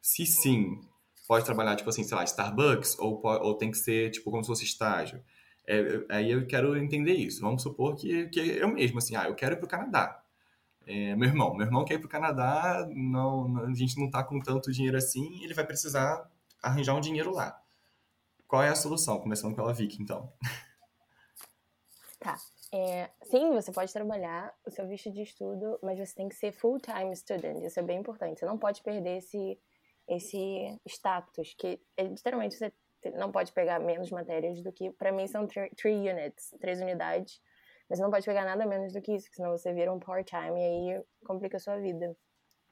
Se 0.00 0.26
sim, 0.26 0.80
pode 1.26 1.44
trabalhar, 1.44 1.76
tipo 1.76 1.88
assim, 1.90 2.04
sei 2.04 2.16
lá, 2.16 2.24
Starbucks, 2.24 2.98
ou, 2.98 3.20
ou 3.24 3.54
tem 3.54 3.70
que 3.70 3.78
ser, 3.78 4.10
tipo, 4.10 4.30
como 4.30 4.42
se 4.42 4.48
fosse 4.48 4.64
estágio? 4.64 5.22
É, 5.66 6.04
aí 6.10 6.30
eu 6.30 6.46
quero 6.46 6.76
entender 6.76 7.14
isso. 7.14 7.40
Vamos 7.40 7.62
supor 7.62 7.96
que, 7.96 8.28
que 8.28 8.40
eu 8.40 8.68
mesmo, 8.68 8.98
assim, 8.98 9.16
ah, 9.16 9.24
eu 9.28 9.34
quero 9.34 9.54
ir 9.54 9.58
para 9.58 9.66
o 9.66 9.68
Canadá. 9.68 10.22
É, 10.86 11.16
meu 11.16 11.28
irmão, 11.28 11.54
meu 11.54 11.66
irmão 11.66 11.84
quer 11.84 11.94
ir 11.94 11.98
para 11.98 12.06
o 12.06 12.10
Canadá, 12.10 12.86
não, 12.94 13.64
a 13.64 13.74
gente 13.74 13.96
não 13.98 14.06
está 14.06 14.22
com 14.22 14.38
tanto 14.40 14.70
dinheiro 14.70 14.98
assim, 14.98 15.42
ele 15.42 15.54
vai 15.54 15.64
precisar 15.66 16.30
arranjar 16.62 16.94
um 16.94 17.00
dinheiro 17.00 17.32
lá. 17.32 17.58
Qual 18.46 18.62
é 18.62 18.68
a 18.68 18.74
solução? 18.74 19.18
Começando 19.18 19.54
pela 19.54 19.72
Vicky, 19.72 20.02
então. 20.02 20.30
Tá. 22.20 22.38
É, 22.76 23.08
sim, 23.22 23.52
você 23.52 23.70
pode 23.70 23.92
trabalhar 23.92 24.52
o 24.66 24.70
seu 24.70 24.84
visto 24.88 25.08
de 25.12 25.22
estudo, 25.22 25.78
mas 25.80 25.96
você 25.96 26.12
tem 26.12 26.28
que 26.28 26.34
ser 26.34 26.50
full-time 26.50 27.14
student. 27.14 27.62
Isso 27.62 27.78
é 27.78 27.82
bem 27.84 28.00
importante. 28.00 28.40
Você 28.40 28.46
não 28.46 28.58
pode 28.58 28.82
perder 28.82 29.18
esse, 29.18 29.60
esse 30.08 30.76
status, 30.84 31.54
que 31.56 31.80
é, 31.96 32.02
literalmente 32.02 32.56
você 32.56 32.72
não 33.14 33.30
pode 33.30 33.52
pegar 33.52 33.78
menos 33.78 34.10
matérias 34.10 34.60
do 34.60 34.72
que. 34.72 34.90
Para 34.90 35.12
mim, 35.12 35.28
são 35.28 35.46
three 35.46 36.10
units, 36.10 36.52
três 36.58 36.80
unidades. 36.80 37.40
Mas 37.88 37.98
você 37.98 38.02
não 38.02 38.10
pode 38.10 38.26
pegar 38.26 38.44
nada 38.44 38.66
menos 38.66 38.92
do 38.92 39.00
que 39.00 39.12
isso, 39.14 39.28
senão 39.30 39.52
você 39.52 39.72
vira 39.72 39.92
um 39.92 40.00
part-time 40.00 40.58
e 40.58 40.96
aí 40.96 41.04
complica 41.24 41.58
a 41.58 41.60
sua 41.60 41.78
vida. 41.78 42.16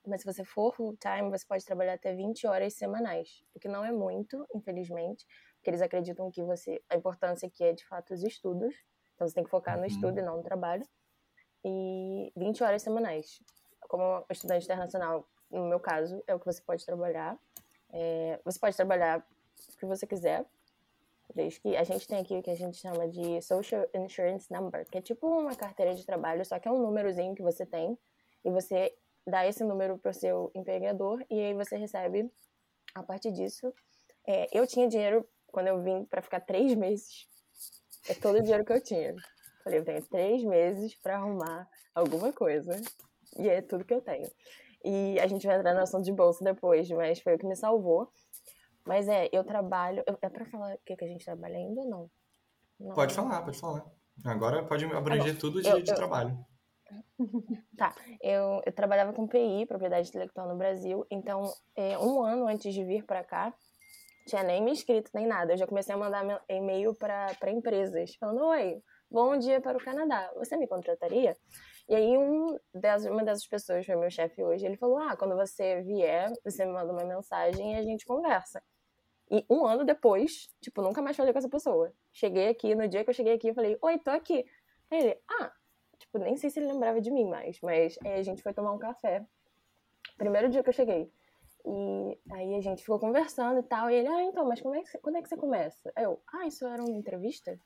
Mas 0.04 0.22
se 0.22 0.26
você 0.26 0.44
for 0.44 0.74
full-time, 0.74 1.30
você 1.30 1.46
pode 1.46 1.64
trabalhar 1.64 1.94
até 1.94 2.12
20 2.12 2.44
horas 2.48 2.74
semanais, 2.74 3.44
o 3.54 3.60
que 3.60 3.68
não 3.68 3.84
é 3.84 3.92
muito, 3.92 4.44
infelizmente, 4.52 5.24
porque 5.54 5.70
eles 5.70 5.82
acreditam 5.82 6.28
que 6.28 6.42
você. 6.42 6.82
A 6.90 6.96
importância 6.96 7.46
aqui 7.46 7.62
é 7.62 7.72
de 7.72 7.86
fato 7.86 8.12
os 8.14 8.24
estudos. 8.24 8.74
Então 9.14 9.26
você 9.26 9.34
tem 9.34 9.44
que 9.44 9.50
focar 9.50 9.76
no 9.76 9.82
uhum. 9.82 9.88
estudo 9.88 10.18
e 10.18 10.22
não 10.22 10.36
no 10.38 10.42
trabalho. 10.42 10.86
E 11.64 12.32
20 12.36 12.62
horas 12.64 12.82
semanais. 12.82 13.40
Como 13.88 14.24
estudante 14.30 14.64
internacional, 14.64 15.28
no 15.50 15.66
meu 15.66 15.78
caso, 15.78 16.22
é 16.26 16.34
o 16.34 16.40
que 16.40 16.46
você 16.46 16.62
pode 16.62 16.84
trabalhar. 16.84 17.38
É, 17.92 18.40
você 18.44 18.58
pode 18.58 18.76
trabalhar 18.76 19.18
o 19.74 19.76
que 19.78 19.86
você 19.86 20.06
quiser. 20.06 20.44
Desde 21.34 21.60
que 21.60 21.76
a 21.76 21.84
gente 21.84 22.06
tem 22.06 22.18
aqui 22.18 22.36
o 22.36 22.42
que 22.42 22.50
a 22.50 22.54
gente 22.54 22.76
chama 22.76 23.08
de 23.08 23.40
Social 23.42 23.86
Insurance 23.94 24.52
Number, 24.52 24.84
que 24.90 24.98
é 24.98 25.00
tipo 25.00 25.26
uma 25.26 25.54
carteira 25.54 25.94
de 25.94 26.04
trabalho, 26.04 26.44
só 26.44 26.58
que 26.58 26.68
é 26.68 26.70
um 26.70 26.82
númerozinho 26.82 27.34
que 27.34 27.42
você 27.42 27.64
tem 27.64 27.98
e 28.44 28.50
você 28.50 28.94
dá 29.26 29.46
esse 29.46 29.64
número 29.64 29.96
para 29.98 30.10
o 30.10 30.14
seu 30.14 30.50
empregador 30.54 31.24
e 31.30 31.40
aí 31.40 31.54
você 31.54 31.76
recebe 31.76 32.30
a 32.94 33.02
partir 33.02 33.32
disso. 33.32 33.72
É, 34.26 34.46
eu 34.52 34.66
tinha 34.66 34.88
dinheiro 34.88 35.26
quando 35.46 35.68
eu 35.68 35.82
vim 35.82 36.04
para 36.04 36.22
ficar 36.22 36.40
três 36.40 36.74
meses. 36.74 37.28
É 38.08 38.14
todo 38.14 38.38
o 38.38 38.42
dinheiro 38.42 38.64
que 38.64 38.72
eu 38.72 38.82
tinha. 38.82 39.14
Falei, 39.62 39.78
eu 39.78 39.84
tenho 39.84 40.02
três 40.02 40.42
meses 40.44 40.94
para 40.96 41.16
arrumar 41.16 41.68
alguma 41.94 42.32
coisa 42.32 42.80
e 43.38 43.48
é 43.48 43.62
tudo 43.62 43.84
que 43.84 43.94
eu 43.94 44.00
tenho. 44.00 44.28
E 44.84 45.18
a 45.20 45.26
gente 45.26 45.46
vai 45.46 45.56
entrar 45.56 45.74
na 45.74 45.82
ação 45.82 46.02
de 46.02 46.12
bolsa 46.12 46.44
depois, 46.44 46.90
mas 46.90 47.20
foi 47.20 47.34
o 47.34 47.38
que 47.38 47.46
me 47.46 47.54
salvou. 47.54 48.10
Mas 48.84 49.06
é, 49.06 49.28
eu 49.32 49.44
trabalho. 49.44 50.02
É 50.20 50.28
pra 50.28 50.44
falar 50.46 50.74
o 50.74 50.78
que, 50.84 50.96
que 50.96 51.04
a 51.04 51.08
gente 51.08 51.24
trabalha 51.24 51.56
ainda 51.56 51.80
ou 51.82 51.88
não? 51.88 52.10
não? 52.80 52.94
Pode 52.94 53.14
falar, 53.14 53.42
pode 53.42 53.58
falar. 53.58 53.84
Agora 54.24 54.64
pode 54.64 54.84
abranger 54.84 55.34
tá 55.34 55.40
tudo 55.40 55.62
de, 55.62 55.68
eu, 55.68 55.80
de 55.80 55.90
eu... 55.90 55.96
trabalho. 55.96 56.36
Tá, 57.78 57.94
eu, 58.20 58.60
eu 58.66 58.72
trabalhava 58.72 59.12
com 59.12 59.26
PI, 59.26 59.64
propriedade 59.66 60.08
intelectual 60.08 60.46
no 60.46 60.58
Brasil, 60.58 61.06
então 61.10 61.50
é, 61.74 61.98
um 61.98 62.22
ano 62.22 62.46
antes 62.46 62.74
de 62.74 62.84
vir 62.84 63.04
para 63.04 63.24
cá, 63.24 63.54
tinha 64.26 64.42
nem 64.42 64.62
me 64.62 64.72
inscrito 64.72 65.10
nem 65.14 65.26
nada. 65.26 65.52
Eu 65.52 65.56
já 65.56 65.66
comecei 65.66 65.94
a 65.94 65.98
mandar 65.98 66.42
e-mail 66.48 66.94
para 66.94 67.50
empresas, 67.50 68.14
falando: 68.16 68.44
Oi, 68.46 68.82
bom 69.10 69.36
dia 69.36 69.60
para 69.60 69.76
o 69.76 69.84
Canadá, 69.84 70.32
você 70.36 70.56
me 70.56 70.66
contrataria? 70.66 71.36
E 71.88 71.94
aí 71.94 72.16
um 72.16 72.58
das, 72.74 73.04
uma 73.04 73.24
dessas 73.24 73.46
pessoas, 73.46 73.84
foi 73.84 73.96
meu 73.96 74.10
chefe 74.10 74.42
hoje, 74.42 74.64
ele 74.64 74.76
falou: 74.76 74.98
Ah, 74.98 75.16
quando 75.16 75.36
você 75.36 75.82
vier, 75.82 76.32
você 76.44 76.64
me 76.64 76.72
manda 76.72 76.92
uma 76.92 77.04
mensagem 77.04 77.74
e 77.74 77.76
a 77.76 77.82
gente 77.82 78.04
conversa. 78.04 78.62
E 79.30 79.44
um 79.48 79.64
ano 79.64 79.84
depois, 79.84 80.50
tipo, 80.60 80.82
nunca 80.82 81.00
mais 81.00 81.16
falei 81.16 81.32
com 81.32 81.38
essa 81.38 81.48
pessoa. 81.48 81.90
Cheguei 82.12 82.48
aqui, 82.48 82.74
no 82.74 82.86
dia 82.86 83.02
que 83.02 83.08
eu 83.08 83.14
cheguei 83.14 83.32
aqui, 83.32 83.48
eu 83.48 83.54
falei, 83.54 83.78
oi, 83.80 83.98
tô 83.98 84.10
aqui. 84.10 84.44
Aí 84.90 84.98
ele, 84.98 85.18
ah, 85.40 85.50
tipo, 85.98 86.18
nem 86.18 86.36
sei 86.36 86.50
se 86.50 86.60
ele 86.60 86.70
lembrava 86.70 87.00
de 87.00 87.10
mim 87.10 87.24
mais, 87.24 87.58
mas 87.62 87.98
aí 88.04 88.20
a 88.20 88.22
gente 88.22 88.42
foi 88.42 88.52
tomar 88.52 88.72
um 88.72 88.78
café. 88.78 89.24
Primeiro 90.18 90.50
dia 90.50 90.62
que 90.62 90.68
eu 90.68 90.72
cheguei. 90.74 91.10
E 91.64 92.18
aí 92.32 92.54
a 92.56 92.60
gente 92.60 92.82
ficou 92.82 92.98
conversando 92.98 93.60
e 93.60 93.62
tal. 93.62 93.90
E 93.90 93.94
ele, 93.94 94.08
ah, 94.08 94.22
então, 94.24 94.46
mas 94.46 94.60
como 94.60 94.74
é 94.74 94.82
que, 94.82 94.98
quando 94.98 95.16
é 95.16 95.22
que 95.22 95.28
você 95.28 95.36
começa? 95.36 95.92
Aí 95.96 96.04
eu, 96.04 96.20
ah, 96.34 96.46
isso 96.46 96.66
era 96.66 96.82
uma 96.82 96.96
entrevista? 96.96 97.58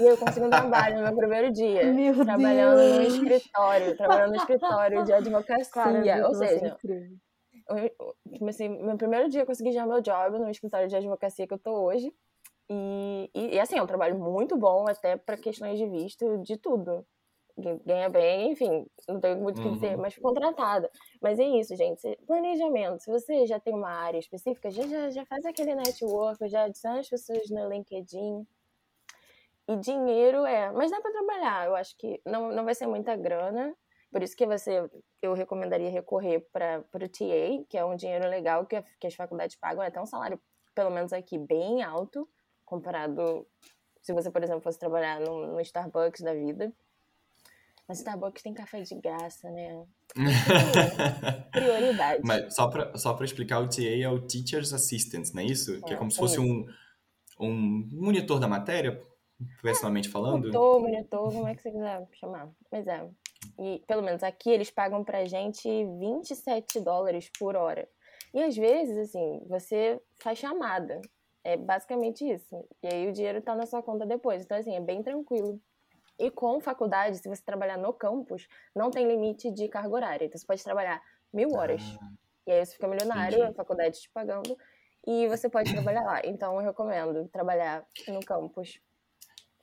E 0.00 0.04
eu 0.04 0.16
consegui 0.16 0.46
um 0.46 0.50
trabalho 0.50 0.96
no 0.96 1.02
meu 1.02 1.16
primeiro 1.16 1.52
dia. 1.52 1.82
Meu 1.92 2.24
trabalhando 2.24 2.76
Deus. 2.76 2.96
no 2.96 3.02
escritório, 3.02 3.96
trabalhando 3.96 4.30
no 4.30 4.36
escritório 4.36 5.04
de 5.04 5.12
advocacia. 5.12 5.72
Cara, 5.72 6.28
Ou 6.28 6.34
seja, 6.34 6.76
eu 7.68 8.38
comecei, 8.38 8.68
meu 8.68 8.96
primeiro 8.96 9.28
dia 9.28 9.42
eu 9.42 9.46
consegui 9.46 9.72
já 9.72 9.84
meu 9.84 10.00
job 10.00 10.38
no 10.38 10.48
escritório 10.48 10.88
de 10.88 10.94
advocacia 10.94 11.46
que 11.46 11.54
eu 11.54 11.58
tô 11.58 11.72
hoje. 11.72 12.12
E, 12.68 13.30
e, 13.34 13.54
e 13.54 13.60
assim, 13.60 13.76
é 13.76 13.82
um 13.82 13.86
trabalho 13.86 14.18
muito 14.18 14.56
bom, 14.56 14.86
até 14.88 15.16
para 15.16 15.36
questões 15.36 15.78
de 15.78 15.86
visto, 15.88 16.38
de 16.38 16.56
tudo. 16.56 17.04
Ganha 17.86 18.10
bem, 18.10 18.52
enfim, 18.52 18.86
não 19.08 19.18
tenho 19.18 19.38
muito 19.38 19.58
o 19.60 19.62
que 19.62 19.70
dizer, 19.70 19.94
Uhum. 19.94 20.02
mas 20.02 20.16
contratada. 20.18 20.90
Mas 21.22 21.38
é 21.38 21.44
isso, 21.44 21.74
gente. 21.74 22.16
Planejamento. 22.26 23.02
Se 23.02 23.10
você 23.10 23.46
já 23.46 23.58
tem 23.58 23.74
uma 23.74 23.88
área 23.90 24.18
específica, 24.18 24.70
já, 24.70 24.86
já, 24.86 25.10
já 25.10 25.24
faz 25.24 25.44
aquele 25.46 25.74
network, 25.74 26.46
já 26.48 26.64
adiciona 26.64 27.00
as 27.00 27.08
pessoas 27.08 27.48
no 27.48 27.66
LinkedIn. 27.68 28.46
E 29.68 29.76
dinheiro 29.76 30.44
é. 30.44 30.70
Mas 30.70 30.90
dá 30.90 31.00
para 31.00 31.10
trabalhar. 31.12 31.66
Eu 31.66 31.74
acho 31.74 31.96
que 31.96 32.20
não, 32.26 32.52
não 32.52 32.64
vai 32.64 32.74
ser 32.74 32.86
muita 32.86 33.16
grana. 33.16 33.74
Por 34.12 34.22
isso 34.22 34.36
que 34.36 34.46
você, 34.46 34.88
eu 35.20 35.32
recomendaria 35.32 35.90
recorrer 35.90 36.40
para 36.52 36.84
o 36.94 36.98
TA, 37.08 37.64
que 37.68 37.76
é 37.76 37.84
um 37.84 37.96
dinheiro 37.96 38.28
legal 38.28 38.64
que, 38.66 38.82
que 39.00 39.06
as 39.06 39.14
faculdades 39.14 39.56
pagam. 39.56 39.82
É 39.82 39.88
até 39.88 40.00
um 40.00 40.06
salário, 40.06 40.38
pelo 40.74 40.90
menos 40.90 41.12
aqui, 41.12 41.38
bem 41.38 41.82
alto, 41.82 42.28
comparado 42.64 43.46
se 44.00 44.12
você, 44.12 44.30
por 44.30 44.42
exemplo, 44.44 44.62
fosse 44.62 44.78
trabalhar 44.78 45.20
no, 45.20 45.48
no 45.54 45.60
Starbucks 45.60 46.20
da 46.20 46.32
vida. 46.32 46.72
Mas 47.88 47.98
Starbucks 47.98 48.42
tem 48.42 48.52
café 48.52 48.80
de 48.82 48.94
graça, 48.96 49.48
né? 49.50 49.86
Prioridade. 51.52 52.22
Mas 52.24 52.54
só 52.54 52.68
pra, 52.68 52.96
só 52.96 53.14
pra 53.14 53.24
explicar, 53.24 53.60
o 53.60 53.68
TA 53.68 53.82
é 53.82 54.08
o 54.08 54.26
Teacher's 54.26 54.72
Assistant, 54.72 55.28
não 55.32 55.42
é 55.42 55.44
isso? 55.46 55.80
que 55.82 55.92
é 55.92 55.94
É, 55.94 55.98
como 55.98 56.10
se 56.10 56.16
é 56.18 56.20
fosse 56.20 56.34
isso. 56.34 56.42
um, 56.42 56.66
um 57.40 57.88
monitor 57.92 58.40
da 58.40 58.48
matéria, 58.48 59.00
profissionalmente 59.60 60.08
falando. 60.08 60.44
Tutor, 60.44 60.80
monitor, 60.80 61.32
como 61.32 61.46
é 61.46 61.54
que 61.54 61.62
você 61.62 61.70
quiser 61.70 62.08
chamar. 62.14 62.50
Mas 62.72 62.86
é. 62.86 63.08
E 63.58 63.82
pelo 63.86 64.02
menos 64.02 64.22
aqui 64.22 64.50
eles 64.50 64.70
pagam 64.70 65.04
pra 65.04 65.24
gente 65.24 65.68
27 66.00 66.80
dólares 66.80 67.30
por 67.38 67.54
hora. 67.54 67.88
E 68.34 68.42
às 68.42 68.56
vezes, 68.56 68.96
assim, 68.98 69.40
você 69.48 70.00
faz 70.20 70.38
chamada. 70.38 71.00
É 71.44 71.56
basicamente 71.56 72.28
isso. 72.28 72.66
E 72.82 72.88
aí 72.92 73.08
o 73.08 73.12
dinheiro 73.12 73.40
tá 73.40 73.54
na 73.54 73.64
sua 73.66 73.80
conta 73.82 74.04
depois. 74.04 74.42
Então, 74.42 74.58
assim, 74.58 74.74
é 74.74 74.80
bem 74.80 75.02
tranquilo. 75.02 75.60
E 76.18 76.30
com 76.30 76.60
faculdade, 76.60 77.18
se 77.18 77.28
você 77.28 77.42
trabalhar 77.42 77.76
no 77.76 77.92
campus, 77.92 78.48
não 78.74 78.90
tem 78.90 79.06
limite 79.06 79.50
de 79.50 79.68
carga 79.68 79.94
horária. 79.94 80.24
Então 80.24 80.38
você 80.38 80.46
pode 80.46 80.64
trabalhar 80.64 81.02
mil 81.32 81.52
horas. 81.54 81.82
E 82.46 82.52
aí 82.52 82.64
você 82.64 82.72
fica 82.72 82.88
milionário, 82.88 83.38
entendi. 83.38 83.50
a 83.50 83.54
faculdade 83.54 84.00
te 84.00 84.10
pagando. 84.10 84.56
E 85.06 85.28
você 85.28 85.48
pode 85.48 85.72
trabalhar 85.72 86.02
lá. 86.02 86.20
Então 86.24 86.56
eu 86.56 86.66
recomendo 86.66 87.28
trabalhar 87.28 87.84
no 88.08 88.20
campus. 88.20 88.80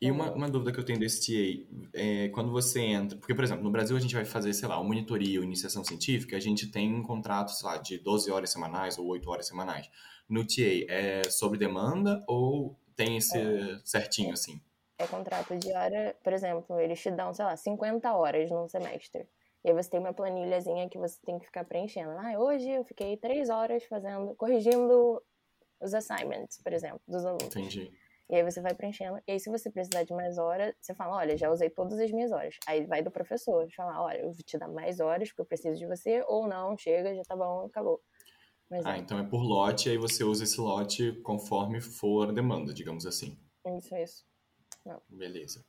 E 0.01 0.11
uma, 0.11 0.31
uma 0.33 0.49
dúvida 0.49 0.73
que 0.73 0.79
eu 0.79 0.83
tenho 0.83 0.99
desse 0.99 1.25
TA, 1.25 1.89
é 1.93 2.27
quando 2.29 2.51
você 2.51 2.81
entra, 2.81 3.17
porque, 3.17 3.33
por 3.33 3.41
exemplo, 3.41 3.63
no 3.63 3.71
Brasil 3.71 3.95
a 3.95 3.99
gente 4.01 4.13
vai 4.13 4.25
fazer, 4.25 4.53
sei 4.53 4.67
lá, 4.67 4.77
uma 4.77 4.83
monitoria 4.83 5.39
ou 5.39 5.45
iniciação 5.45 5.81
científica, 5.81 6.35
a 6.35 6.41
gente 6.41 6.69
tem 6.69 6.93
um 6.93 7.01
contrato, 7.01 7.51
sei 7.51 7.69
lá, 7.69 7.77
de 7.77 7.97
12 7.99 8.29
horas 8.29 8.49
semanais 8.49 8.97
ou 8.97 9.07
8 9.07 9.29
horas 9.29 9.47
semanais. 9.47 9.89
No 10.27 10.45
TA, 10.45 10.85
é 10.89 11.23
sob 11.29 11.57
demanda 11.57 12.21
ou 12.27 12.77
tem 12.97 13.15
esse 13.15 13.37
certinho, 13.85 14.33
assim? 14.33 14.61
É 15.03 15.07
contrato 15.07 15.57
de 15.57 15.73
hora, 15.73 16.15
por 16.23 16.31
exemplo, 16.31 16.79
eles 16.79 17.01
te 17.01 17.11
dão, 17.11 17.33
sei 17.33 17.43
lá, 17.43 17.57
50 17.57 18.13
horas 18.13 18.49
num 18.49 18.69
semestre. 18.69 19.27
E 19.63 19.69
aí 19.69 19.73
você 19.75 19.89
tem 19.89 19.99
uma 19.99 20.13
planilhazinha 20.13 20.89
que 20.89 20.97
você 20.97 21.19
tem 21.25 21.37
que 21.39 21.45
ficar 21.45 21.65
preenchendo. 21.65 22.11
Ah, 22.11 22.39
hoje 22.39 22.69
eu 22.69 22.85
fiquei 22.85 23.17
três 23.17 23.49
horas 23.49 23.83
fazendo, 23.83 24.33
corrigindo 24.35 25.21
os 25.81 25.93
assignments, 25.93 26.61
por 26.63 26.71
exemplo, 26.71 27.01
dos 27.05 27.25
alunos. 27.25 27.43
Entendi. 27.47 27.91
E 28.29 28.35
aí 28.35 28.43
você 28.43 28.61
vai 28.61 28.73
preenchendo. 28.73 29.19
E 29.27 29.33
aí, 29.33 29.39
se 29.39 29.49
você 29.49 29.69
precisar 29.69 30.03
de 30.03 30.13
mais 30.13 30.37
horas, 30.37 30.73
você 30.79 30.93
fala, 30.95 31.17
olha, 31.17 31.37
já 31.37 31.51
usei 31.51 31.69
todas 31.69 31.99
as 31.99 32.11
minhas 32.11 32.31
horas. 32.31 32.55
Aí 32.65 32.85
vai 32.85 33.03
do 33.03 33.11
professor, 33.11 33.67
falar, 33.75 34.01
olha, 34.01 34.19
eu 34.19 34.31
vou 34.31 34.43
te 34.45 34.57
dar 34.57 34.69
mais 34.69 35.01
horas 35.01 35.29
porque 35.29 35.41
eu 35.41 35.45
preciso 35.45 35.77
de 35.77 35.85
você, 35.85 36.23
ou 36.27 36.47
não, 36.47 36.77
chega, 36.77 37.13
já 37.13 37.23
tá 37.23 37.35
bom, 37.35 37.65
acabou. 37.65 38.01
Mas 38.69 38.85
Ah, 38.85 38.95
é, 38.95 38.99
então 38.99 39.19
é 39.19 39.23
por 39.23 39.43
lote, 39.43 39.89
aí 39.89 39.97
você 39.97 40.23
usa 40.23 40.45
esse 40.45 40.59
lote 40.59 41.11
conforme 41.21 41.81
for 41.81 42.29
a 42.29 42.31
demanda, 42.31 42.73
digamos 42.73 43.05
assim. 43.05 43.37
isso, 43.77 43.95
isso. 43.95 44.32
Beleza. 45.09 45.63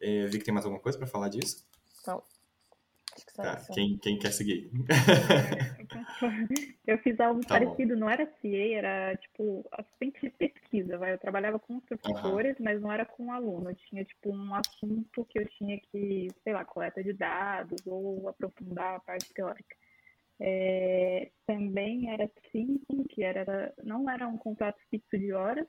É, 0.00 0.26
vi 0.26 0.38
que 0.38 0.44
tem 0.44 0.54
mais 0.54 0.64
alguma 0.66 0.82
coisa 0.82 0.98
pra 0.98 1.06
falar 1.06 1.28
disso? 1.28 1.64
Então, 2.00 2.22
acho 3.14 3.26
que 3.26 3.32
só 3.32 3.42
Tá, 3.42 3.54
isso. 3.60 3.72
quem, 3.72 3.98
quem 3.98 4.18
quer 4.18 4.32
seguir? 4.32 4.70
Eu 6.86 6.98
fiz 6.98 7.18
algo 7.20 7.40
Tá 7.46 7.58
bom. 7.58 7.66
parecido, 7.66 7.96
não 7.96 8.10
era 8.10 8.26
CA, 8.26 8.74
era 8.74 9.16
tipo 9.16 9.64
assistente 9.72 10.20
de 10.22 10.30
pesquisa, 10.30 10.98
vai. 10.98 11.12
Eu 11.12 11.18
trabalhava 11.18 11.58
com 11.58 11.76
os 11.76 11.84
professores, 11.84 12.56
mas 12.58 12.80
não 12.80 12.90
era 12.90 13.04
com 13.06 13.32
aluno. 13.32 13.70
Eu 13.70 13.76
tinha 13.76 14.04
tipo 14.04 14.30
um 14.30 14.54
assunto 14.54 15.24
que 15.26 15.38
eu 15.38 15.46
tinha 15.50 15.78
que, 15.80 16.28
sei 16.42 16.52
lá, 16.52 16.64
coleta 16.64 17.02
de 17.02 17.12
dados 17.12 17.80
ou 17.86 18.28
aprofundar 18.28 18.96
a 18.96 19.00
parte 19.00 19.32
teórica. 19.32 19.76
É, 20.40 21.30
também 21.46 22.10
era 22.10 22.28
cinco, 22.50 23.04
que 23.08 23.22
era, 23.22 23.72
não 23.84 24.10
era 24.10 24.26
um 24.26 24.36
contrato 24.36 24.80
fixo 24.90 25.16
de 25.16 25.32
horas, 25.32 25.68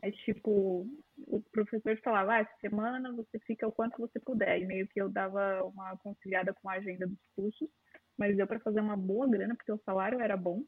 mas 0.00 0.14
tipo, 0.18 0.86
o 1.18 1.40
professor 1.52 1.98
falava, 2.02 2.34
ah, 2.34 2.38
essa 2.40 2.56
semana 2.60 3.12
você 3.12 3.38
fica 3.40 3.66
o 3.66 3.72
quanto 3.72 3.98
você 3.98 4.18
puder. 4.20 4.60
E 4.60 4.66
meio 4.66 4.88
que 4.88 5.00
eu 5.00 5.08
dava 5.08 5.62
uma 5.64 5.96
conciliada 5.98 6.52
com 6.54 6.68
a 6.68 6.74
agenda 6.74 7.06
dos 7.06 7.18
cursos 7.36 7.68
mas 8.16 8.36
deu 8.36 8.46
para 8.46 8.60
fazer 8.60 8.80
uma 8.80 8.96
boa 8.96 9.28
grana 9.28 9.54
porque 9.54 9.72
o 9.72 9.80
salário 9.84 10.20
era 10.20 10.36
bom 10.36 10.62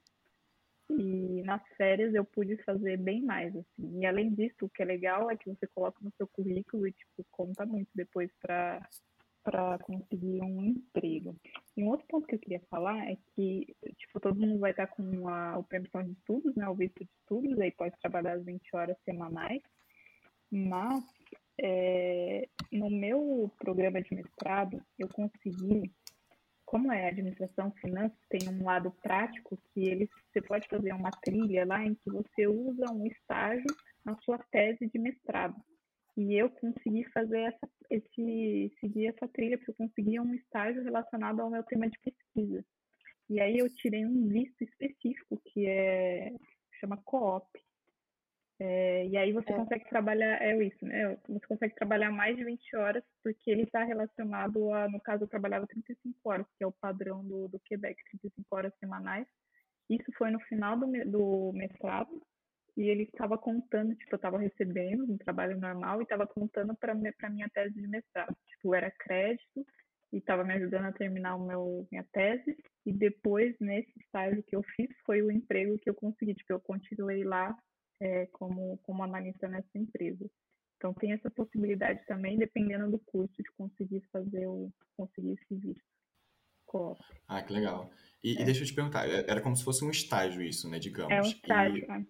e 0.91 1.43
nas 1.43 1.63
férias 1.77 2.15
eu 2.15 2.25
pude 2.25 2.57
fazer 2.63 2.97
bem 2.97 3.23
mais 3.23 3.55
assim. 3.57 4.01
E 4.01 4.07
além 4.07 4.33
disso, 4.35 4.67
o 4.67 4.69
que 4.69 4.83
é 4.83 4.87
legal 4.87 5.31
é 5.31 5.37
que 5.37 5.49
você 5.49 5.67
coloca 5.69 5.99
no 6.01 6.13
seu 6.17 6.29
currículo 6.29 6.87
e 6.87 6.93
tipo 6.93 7.27
conta 7.31 7.67
muito 7.67 7.91
depois 7.95 8.31
para 8.41 8.87
para 9.43 9.79
conseguir 9.79 10.43
um 10.43 10.61
emprego. 10.61 11.37
E 11.77 11.85
um 11.85 11.87
outro 11.87 12.05
ponto 12.09 12.27
que 12.27 12.35
eu 12.35 12.39
queria 12.41 12.61
falar 12.69 12.99
é 13.09 13.17
que 13.33 13.77
tipo 13.97 14.19
todo 14.21 14.41
mundo 14.41 14.59
vai 14.59 14.73
estar 14.73 14.89
com 14.89 15.29
a, 15.29 15.55
a 15.55 15.63
permissão 15.63 16.03
de 16.03 16.13
estudos, 16.13 16.55
né, 16.57 16.69
o 16.69 16.75
visto 16.75 17.05
de 17.05 17.11
estudos, 17.21 17.61
aí 17.61 17.71
pode 17.71 17.97
trabalhar 18.01 18.35
as 18.35 18.45
20 18.45 18.75
horas 18.75 18.97
semanais, 19.05 19.63
mas 20.51 21.05
é, 21.61 22.49
no 22.73 22.91
meu 22.91 23.51
programa 23.59 24.01
de 24.03 24.15
mestrado 24.15 24.83
eu 24.99 25.09
consegui 25.09 25.93
como 26.67 26.93
é 26.93 27.09
administração, 27.09 27.71
finanças, 27.81 28.19
tem 28.29 28.49
um 28.49 28.65
lado 28.65 28.91
prático 29.01 29.57
que 29.73 29.89
ele, 29.89 30.11
você 30.33 30.43
pode 30.43 30.67
fazer 30.69 30.93
uma 30.93 31.13
trilha 31.23 31.65
lá 31.65 31.85
em 31.85 31.95
que 31.95 32.11
você 32.11 32.49
usa 32.49 32.93
um 32.93 33.07
estágio 33.07 33.67
na 34.05 34.17
sua 34.23 34.39
tese 34.51 34.89
de 34.89 34.99
mestrado. 34.99 35.55
E 36.17 36.35
eu 36.35 36.51
consegui 36.51 37.05
fazer 37.13 37.43
essa, 37.43 37.69
esse, 37.89 38.75
seguir 38.81 39.07
essa 39.07 39.29
trilha 39.29 39.57
porque 39.59 39.71
eu 39.71 39.77
consegui 39.77 40.19
um 40.19 40.35
estágio 40.35 40.83
relacionado 40.83 41.41
ao 41.41 41.51
meu 41.51 41.63
tema 41.63 41.89
de 41.89 41.99
pesquisa. 42.01 42.65
E 43.31 43.41
aí 43.41 43.59
eu 43.59 43.73
tirei 43.73 44.05
um 44.05 44.27
visto 44.27 44.63
específico 44.63 45.41
que 45.45 45.67
é 45.67 46.33
chama 46.81 46.97
co-op. 47.05 47.47
É, 48.59 49.07
e 49.07 49.17
aí 49.17 49.33
você 49.33 49.53
É. 49.53 49.57
consegue 49.57 49.89
trabalhar, 49.89 50.41
é 50.43 50.57
isso, 50.65 50.85
né? 50.85 51.17
Você 51.29 51.47
consegue 51.47 51.75
trabalhar 51.75 52.11
mais 52.11 52.37
de 52.37 52.45
20 52.45 52.75
horas, 52.77 53.05
porque 53.23 53.51
ele 53.51 53.63
está 53.65 53.85
relacionado 53.85 54.73
a, 54.73 54.89
no 54.89 55.01
caso, 55.01 55.25
eu 55.25 55.29
trabalhava 55.29 55.67
35 55.67 56.19
horas, 56.25 56.47
que 56.57 56.65
é 56.65 56.67
o 56.67 56.73
padrão 56.73 57.23
do, 57.23 57.49
do 57.49 57.61
Quebec, 57.61 58.03
35 58.11 58.47
horas 58.57 58.73
semanais. 58.81 59.27
Isso 59.91 60.11
foi 60.17 60.31
no 60.31 60.41
final 60.41 60.79
do, 60.79 60.87
do 61.11 61.53
mestrado, 61.53 62.23
e 62.77 62.89
ele 62.91 63.05
estava 63.05 63.39
contando, 63.39 63.95
tipo, 63.95 64.15
eu 64.15 64.17
estava 64.17 64.39
recebendo 64.39 65.11
um 65.11 65.17
trabalho 65.17 65.59
normal 65.59 66.01
e 66.01 66.03
estava 66.03 66.27
contando 66.27 66.75
para 66.77 66.95
para 67.19 67.31
minha 67.31 67.49
tese 67.49 67.75
de 67.75 67.89
mestrado. 67.89 68.37
Tipo, 68.49 68.75
era 68.75 68.91
crédito 68.91 69.67
e 70.13 70.19
estava 70.19 70.45
me 70.45 70.53
ajudando 70.55 70.85
a 70.85 70.93
terminar 70.93 71.37
o 71.37 71.47
meu 71.47 71.87
minha 71.91 72.05
tese. 72.13 72.57
E 72.85 72.93
depois, 72.93 73.57
nesse 73.61 73.91
estágio 73.99 74.43
que 74.43 74.55
eu 74.55 74.63
fiz, 74.63 74.89
foi 75.07 75.23
o 75.23 75.33
emprego 75.33 75.79
que 75.79 75.89
eu 75.89 75.95
consegui. 75.95 76.35
Tipo, 76.35 76.53
eu 76.53 76.61
continuei 76.61 77.25
lá 77.25 77.57
é, 78.01 78.27
como, 78.27 78.79
como 78.79 79.03
analista 79.03 79.49
nessa 79.49 79.77
empresa. 79.79 80.29
Então 80.77 80.93
tem 80.93 81.13
essa 81.13 81.31
possibilidade 81.31 82.05
também, 82.07 82.37
dependendo 82.39 82.91
do 82.91 82.99
curso, 82.99 83.35
de 83.43 83.51
conseguir 83.57 84.01
fazer 84.13 84.47
o 84.47 84.71
conseguir 84.97 85.33
esse 85.33 85.55
visto. 85.55 85.83
Ah, 87.29 87.43
que 87.43 87.53
legal. 87.53 87.91
E, 88.23 88.35
e 88.39 88.43
É. 88.43 88.45
deixa 88.45 88.63
eu 88.63 88.67
te 88.67 88.75
perguntar, 88.75 89.09
é- 89.09 89.25
era 89.31 89.41
como 89.41 89.57
se 89.57 89.65
fosse 89.65 89.85
um 89.85 89.91
estágio 89.91 90.43
isso, 90.43 90.69
né, 90.69 90.79
digamos. 90.79 91.13
É 91.13 91.21
um 91.23 91.25
E- 91.25 91.29
estágio. 91.29 91.87
né? 91.89 92.07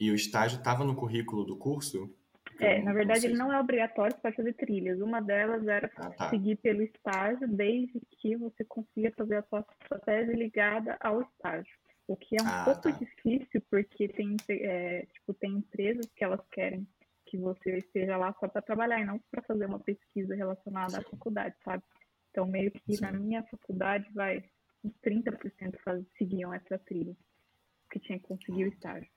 E, 0.00 0.10
o 0.10 0.14
estágio 0.14 0.58
estava 0.58 0.84
no 0.84 0.94
currículo 0.94 1.44
do 1.44 1.56
curso? 1.56 2.14
É, 2.60 2.82
na 2.82 2.92
verdade, 2.92 3.26
ele 3.26 3.36
não 3.36 3.52
é 3.52 3.58
obrigatório, 3.60 4.16
pode 4.20 4.36
fazer 4.36 4.52
trilhas. 4.54 5.00
Uma 5.00 5.20
delas 5.20 5.66
era 5.66 5.90
Ah, 5.96 6.10
tá. 6.10 6.30
seguir 6.30 6.56
pelo 6.56 6.82
estágio, 6.82 7.46
desde 7.48 8.00
que 8.20 8.36
você 8.36 8.64
consiga 8.64 9.12
fazer 9.16 9.36
a 9.36 9.42
sua, 9.44 9.64
sua 9.86 9.98
tese 10.00 10.32
ligada 10.34 10.96
ao 11.00 11.22
estágio. 11.22 11.72
O 12.08 12.16
que 12.16 12.36
é 12.36 12.42
um 12.42 12.46
Ah, 12.46 12.64
pouco 12.64 12.80
tá. 12.80 12.90
difícil, 12.90 13.62
porque 13.70 14.08
tem, 14.08 14.34
é, 14.48 15.06
tipo, 15.12 15.34
tem 15.34 15.52
empresas 15.52 16.06
que 16.16 16.24
elas 16.24 16.40
querem 16.50 16.88
que 17.26 17.36
você 17.36 17.76
esteja 17.76 18.16
lá 18.16 18.34
só 18.40 18.48
para 18.48 18.62
trabalhar 18.62 18.98
e 18.98 19.04
não 19.04 19.18
para 19.30 19.42
fazer 19.42 19.66
uma 19.66 19.78
pesquisa 19.78 20.34
relacionada 20.34 20.98
à 20.98 21.02
faculdade, 21.02 21.54
sabe? 21.62 21.82
Então, 22.30 22.46
meio 22.46 22.70
que 22.70 22.98
na 23.02 23.12
Sim. 23.12 23.18
minha 23.18 23.42
faculdade, 23.42 24.10
vai, 24.14 24.42
uns 24.82 24.94
30% 25.04 25.78
faz, 25.84 26.02
seguiam 26.16 26.54
essa 26.54 26.78
trilha, 26.78 27.14
que 27.90 28.00
tinha 28.00 28.18
que 28.18 28.26
conseguir 28.26 28.64
o 28.64 28.68
estágio. 28.68 29.10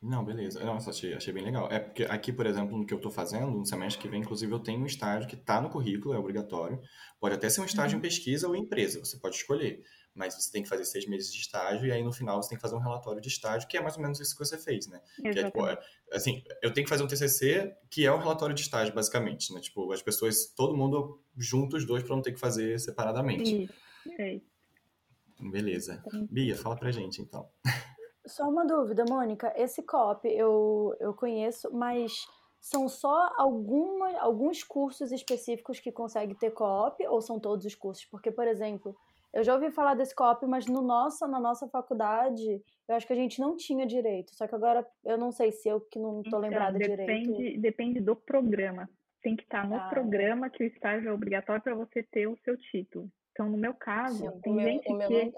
Não, 0.00 0.24
beleza. 0.24 0.64
Nossa, 0.64 0.90
achei, 0.90 1.14
achei 1.14 1.32
bem 1.32 1.44
legal. 1.44 1.70
É 1.70 1.78
porque 1.78 2.04
aqui, 2.04 2.32
por 2.32 2.46
exemplo, 2.46 2.76
no 2.76 2.86
que 2.86 2.92
eu 2.92 3.00
tô 3.00 3.10
fazendo, 3.10 3.50
no 3.50 3.66
semestre 3.66 4.00
que 4.02 4.08
vem, 4.08 4.20
inclusive, 4.20 4.52
eu 4.52 4.58
tenho 4.58 4.80
um 4.80 4.86
estágio 4.86 5.28
que 5.28 5.36
tá 5.36 5.60
no 5.60 5.70
currículo, 5.70 6.14
é 6.14 6.18
obrigatório. 6.18 6.80
Pode 7.20 7.34
até 7.34 7.48
ser 7.48 7.62
um 7.62 7.64
estágio 7.66 7.96
em 7.96 8.00
pesquisa 8.00 8.46
ou 8.46 8.54
em 8.54 8.62
empresa, 8.62 9.00
você 9.02 9.18
pode 9.18 9.36
escolher. 9.36 9.82
Mas 10.14 10.34
você 10.34 10.50
tem 10.50 10.62
que 10.62 10.68
fazer 10.68 10.84
seis 10.84 11.06
meses 11.06 11.32
de 11.32 11.40
estágio 11.40 11.86
e 11.86 11.92
aí 11.92 12.02
no 12.02 12.12
final 12.12 12.40
você 12.40 12.50
tem 12.50 12.56
que 12.56 12.62
fazer 12.62 12.76
um 12.76 12.80
relatório 12.80 13.20
de 13.20 13.28
estágio, 13.28 13.68
que 13.68 13.76
é 13.76 13.82
mais 13.82 13.96
ou 13.96 14.02
menos 14.02 14.20
isso 14.20 14.36
que 14.36 14.44
você 14.44 14.56
fez, 14.56 14.86
né? 14.86 15.00
Que 15.16 15.28
é, 15.28 15.44
tipo, 15.44 15.66
é, 15.66 15.78
assim, 16.12 16.42
eu 16.62 16.72
tenho 16.72 16.84
que 16.84 16.90
fazer 16.90 17.02
um 17.02 17.08
TCC 17.08 17.76
que 17.90 18.06
é 18.06 18.12
um 18.12 18.18
relatório 18.18 18.54
de 18.54 18.62
estágio, 18.62 18.94
basicamente, 18.94 19.52
né? 19.52 19.60
Tipo, 19.60 19.92
as 19.92 20.02
pessoas, 20.02 20.46
todo 20.54 20.76
mundo 20.76 21.20
junto 21.36 21.76
os 21.76 21.84
dois 21.84 22.02
para 22.02 22.14
não 22.14 22.22
ter 22.22 22.32
que 22.32 22.40
fazer 22.40 22.78
separadamente. 22.78 23.64
Isso, 23.64 23.72
é. 24.20 24.40
Beleza. 25.40 26.02
Bia, 26.30 26.56
fala 26.56 26.76
pra 26.76 26.92
gente, 26.92 27.20
então. 27.20 27.48
Só 28.26 28.48
uma 28.48 28.64
dúvida, 28.64 29.04
Mônica. 29.06 29.52
Esse 29.54 29.82
COP 29.82 30.26
eu, 30.28 30.96
eu 30.98 31.12
conheço, 31.12 31.70
mas 31.70 32.26
são 32.58 32.88
só 32.88 33.30
alguma, 33.36 34.18
alguns 34.18 34.64
cursos 34.64 35.12
específicos 35.12 35.78
que 35.78 35.92
conseguem 35.92 36.34
ter 36.34 36.50
COP 36.50 37.06
ou 37.06 37.20
são 37.20 37.38
todos 37.38 37.66
os 37.66 37.74
cursos? 37.74 38.06
Porque, 38.06 38.30
por 38.30 38.48
exemplo, 38.48 38.96
eu 39.34 39.42
já 39.42 39.52
ouvi 39.52 39.70
falar 39.72 39.94
desse 39.94 40.14
COP, 40.14 40.46
mas 40.46 40.66
no 40.66 40.80
nossa, 40.80 41.26
na 41.26 41.40
nossa 41.40 41.68
faculdade, 41.68 42.62
eu 42.88 42.94
acho 42.94 43.04
que 43.04 43.12
a 43.12 43.16
gente 43.16 43.40
não 43.40 43.56
tinha 43.56 43.84
direito. 43.84 44.32
Só 44.32 44.46
que 44.46 44.54
agora 44.54 44.86
eu 45.04 45.18
não 45.18 45.32
sei 45.32 45.50
se 45.50 45.68
eu 45.68 45.80
que 45.80 45.98
não 45.98 46.20
estou 46.20 46.38
então, 46.38 46.40
lembrada 46.40 46.78
depende, 46.78 47.32
direito. 47.32 47.60
Depende 47.60 48.00
do 48.00 48.14
programa. 48.14 48.88
Tem 49.20 49.34
que 49.34 49.42
estar 49.42 49.68
no 49.68 49.74
ah. 49.74 49.88
programa 49.88 50.48
que 50.48 50.62
o 50.62 50.66
estágio 50.66 51.08
é 51.08 51.12
obrigatório 51.12 51.60
para 51.60 51.74
você 51.74 52.02
ter 52.04 52.28
o 52.28 52.36
seu 52.44 52.56
título. 52.56 53.10
Então, 53.32 53.50
no 53.50 53.58
meu 53.58 53.74
caso, 53.74 54.24
Sim, 54.24 54.40
tem 54.40 54.60
gente 54.60 54.84
que. 54.84 55.32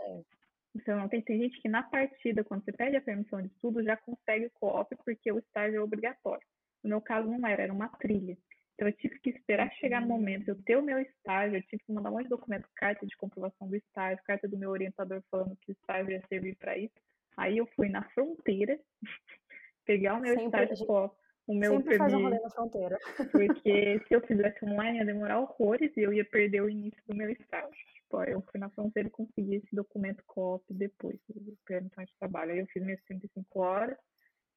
Então, 0.74 0.98
não 0.98 1.08
tem, 1.08 1.22
tem 1.22 1.38
gente 1.40 1.58
que 1.62 1.68
na 1.70 1.82
partida, 1.82 2.44
quando 2.44 2.62
você 2.62 2.72
pede 2.72 2.96
a 2.96 3.00
permissão 3.00 3.40
de 3.40 3.48
estudo, 3.48 3.82
já 3.82 3.96
consegue 3.96 4.46
o 4.46 4.50
co-op 4.50 4.94
porque 5.06 5.32
o 5.32 5.38
estágio 5.38 5.78
é 5.78 5.80
obrigatório. 5.80 6.46
No 6.84 6.90
meu 6.90 7.00
caso, 7.00 7.26
não 7.30 7.48
era, 7.48 7.62
era 7.62 7.72
uma 7.72 7.88
trilha. 7.88 8.36
Então, 8.76 8.88
eu 8.88 8.92
tive 8.92 9.18
que 9.20 9.30
esperar 9.30 9.72
chegar 9.72 10.02
no 10.02 10.06
momento, 10.06 10.48
eu 10.48 10.62
ter 10.62 10.76
o 10.76 10.82
meu 10.82 10.98
estágio, 10.98 11.56
eu 11.56 11.62
tive 11.62 11.82
que 11.82 11.92
mandar 11.92 12.10
um 12.10 12.12
monte 12.12 12.24
de 12.24 12.28
documento, 12.28 12.68
carta 12.76 13.06
de 13.06 13.16
comprovação 13.16 13.66
do 13.66 13.74
estágio, 13.74 14.22
carta 14.24 14.46
do 14.46 14.58
meu 14.58 14.70
orientador 14.70 15.22
falando 15.30 15.56
que 15.56 15.70
o 15.70 15.72
estágio 15.72 16.10
ia 16.10 16.22
servir 16.28 16.56
para 16.56 16.76
isso. 16.76 16.94
Aí 17.38 17.56
eu 17.56 17.66
fui 17.74 17.88
na 17.88 18.02
fronteira, 18.10 18.78
pegar 19.86 20.14
o 20.14 20.20
meu 20.20 20.34
Sempre, 20.34 20.64
estágio 20.64 20.86
co 20.86 21.16
o 21.46 21.54
meu 21.54 21.76
Sempre 21.76 21.96
faz 21.96 22.12
um 22.12 22.22
rolê 22.22 22.38
na 22.38 22.50
fronteira. 22.50 22.98
Porque 23.32 23.98
se 24.08 24.14
eu 24.14 24.20
fizesse 24.26 24.62
online 24.64 24.98
ia 24.98 25.06
demorar 25.06 25.40
horrores 25.40 25.96
e 25.96 26.00
eu 26.00 26.12
ia 26.12 26.24
perder 26.24 26.60
o 26.60 26.68
início 26.68 27.00
do 27.06 27.16
meu 27.16 27.30
estágio. 27.30 27.70
Tipo, 27.94 28.22
eu 28.24 28.42
fui 28.42 28.60
na 28.60 28.68
fronteira 28.68 29.08
e 29.08 29.12
consegui 29.12 29.54
esse 29.54 29.74
documento 29.74 30.22
COP 30.26 30.64
depois, 30.74 31.18
permissão 31.64 32.04
de 32.04 32.14
trabalho. 32.18 32.52
Aí 32.52 32.58
eu 32.58 32.66
fiz 32.66 32.82
minhas 32.82 33.02
35 33.04 33.60
horas, 33.60 33.96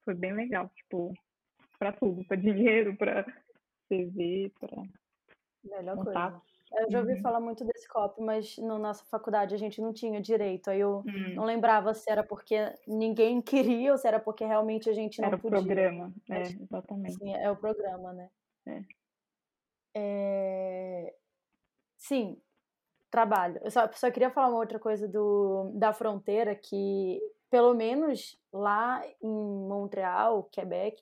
foi 0.03 0.13
bem 0.13 0.33
legal, 0.33 0.69
tipo, 0.75 1.13
pra 1.77 1.93
tudo, 1.93 2.25
pra 2.25 2.35
dinheiro, 2.35 2.97
pra 2.97 3.25
CV, 3.89 4.51
pra 4.59 4.83
Melhor 5.63 5.97
contato. 5.97 6.39
Coisa. 6.39 6.49
Eu 6.71 6.91
já 6.91 6.99
ouvi 6.99 7.13
uhum. 7.13 7.21
falar 7.21 7.39
muito 7.39 7.65
desse 7.65 7.87
COP, 7.87 8.21
mas 8.21 8.57
na 8.59 8.77
nossa 8.77 9.03
faculdade 9.05 9.55
a 9.55 9.57
gente 9.57 9.81
não 9.81 9.91
tinha 9.91 10.21
direito. 10.21 10.69
Aí 10.69 10.79
eu 10.79 11.03
uhum. 11.05 11.33
não 11.35 11.43
lembrava 11.43 11.93
se 11.93 12.09
era 12.09 12.23
porque 12.23 12.55
ninguém 12.87 13.41
queria 13.41 13.91
ou 13.91 13.97
se 13.97 14.07
era 14.07 14.19
porque 14.19 14.45
realmente 14.45 14.89
a 14.89 14.93
gente 14.93 15.19
não 15.19 15.29
era 15.29 15.37
podia. 15.37 15.57
Era 15.57 15.61
o 15.61 15.65
programa, 15.65 16.13
é, 16.29 16.41
exatamente. 16.41 17.15
Sim, 17.15 17.33
é 17.33 17.49
o 17.49 17.55
programa, 17.55 18.13
né? 18.13 18.29
É. 18.67 18.83
é... 19.95 21.15
Sim, 21.97 22.39
trabalho. 23.09 23.59
Eu 23.63 23.71
só, 23.71 23.91
só 23.93 24.11
queria 24.11 24.29
falar 24.29 24.49
uma 24.49 24.59
outra 24.59 24.79
coisa 24.79 25.07
do, 25.07 25.71
da 25.73 25.91
fronteira, 25.91 26.55
que 26.55 27.19
pelo 27.49 27.73
menos 27.73 28.39
lá 28.53 29.03
em 29.21 29.27
Montreal, 29.27 30.43
Quebec, 30.51 31.01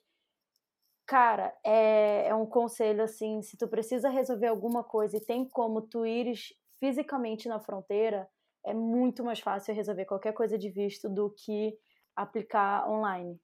cara, 1.08 1.56
é, 1.64 2.28
é 2.28 2.34
um 2.34 2.44
conselho 2.44 3.02
assim, 3.02 3.40
se 3.40 3.56
tu 3.56 3.66
precisa 3.66 4.10
resolver 4.10 4.48
alguma 4.48 4.84
coisa 4.84 5.16
e 5.16 5.24
tem 5.24 5.48
como 5.48 5.80
tu 5.80 6.04
ires 6.04 6.52
fisicamente 6.78 7.48
na 7.48 7.58
fronteira, 7.58 8.28
é 8.62 8.74
muito 8.74 9.24
mais 9.24 9.40
fácil 9.40 9.74
resolver 9.74 10.04
qualquer 10.04 10.34
coisa 10.34 10.58
de 10.58 10.68
visto 10.68 11.08
do 11.08 11.30
que 11.30 11.74
aplicar 12.14 12.88
online. 12.90 13.40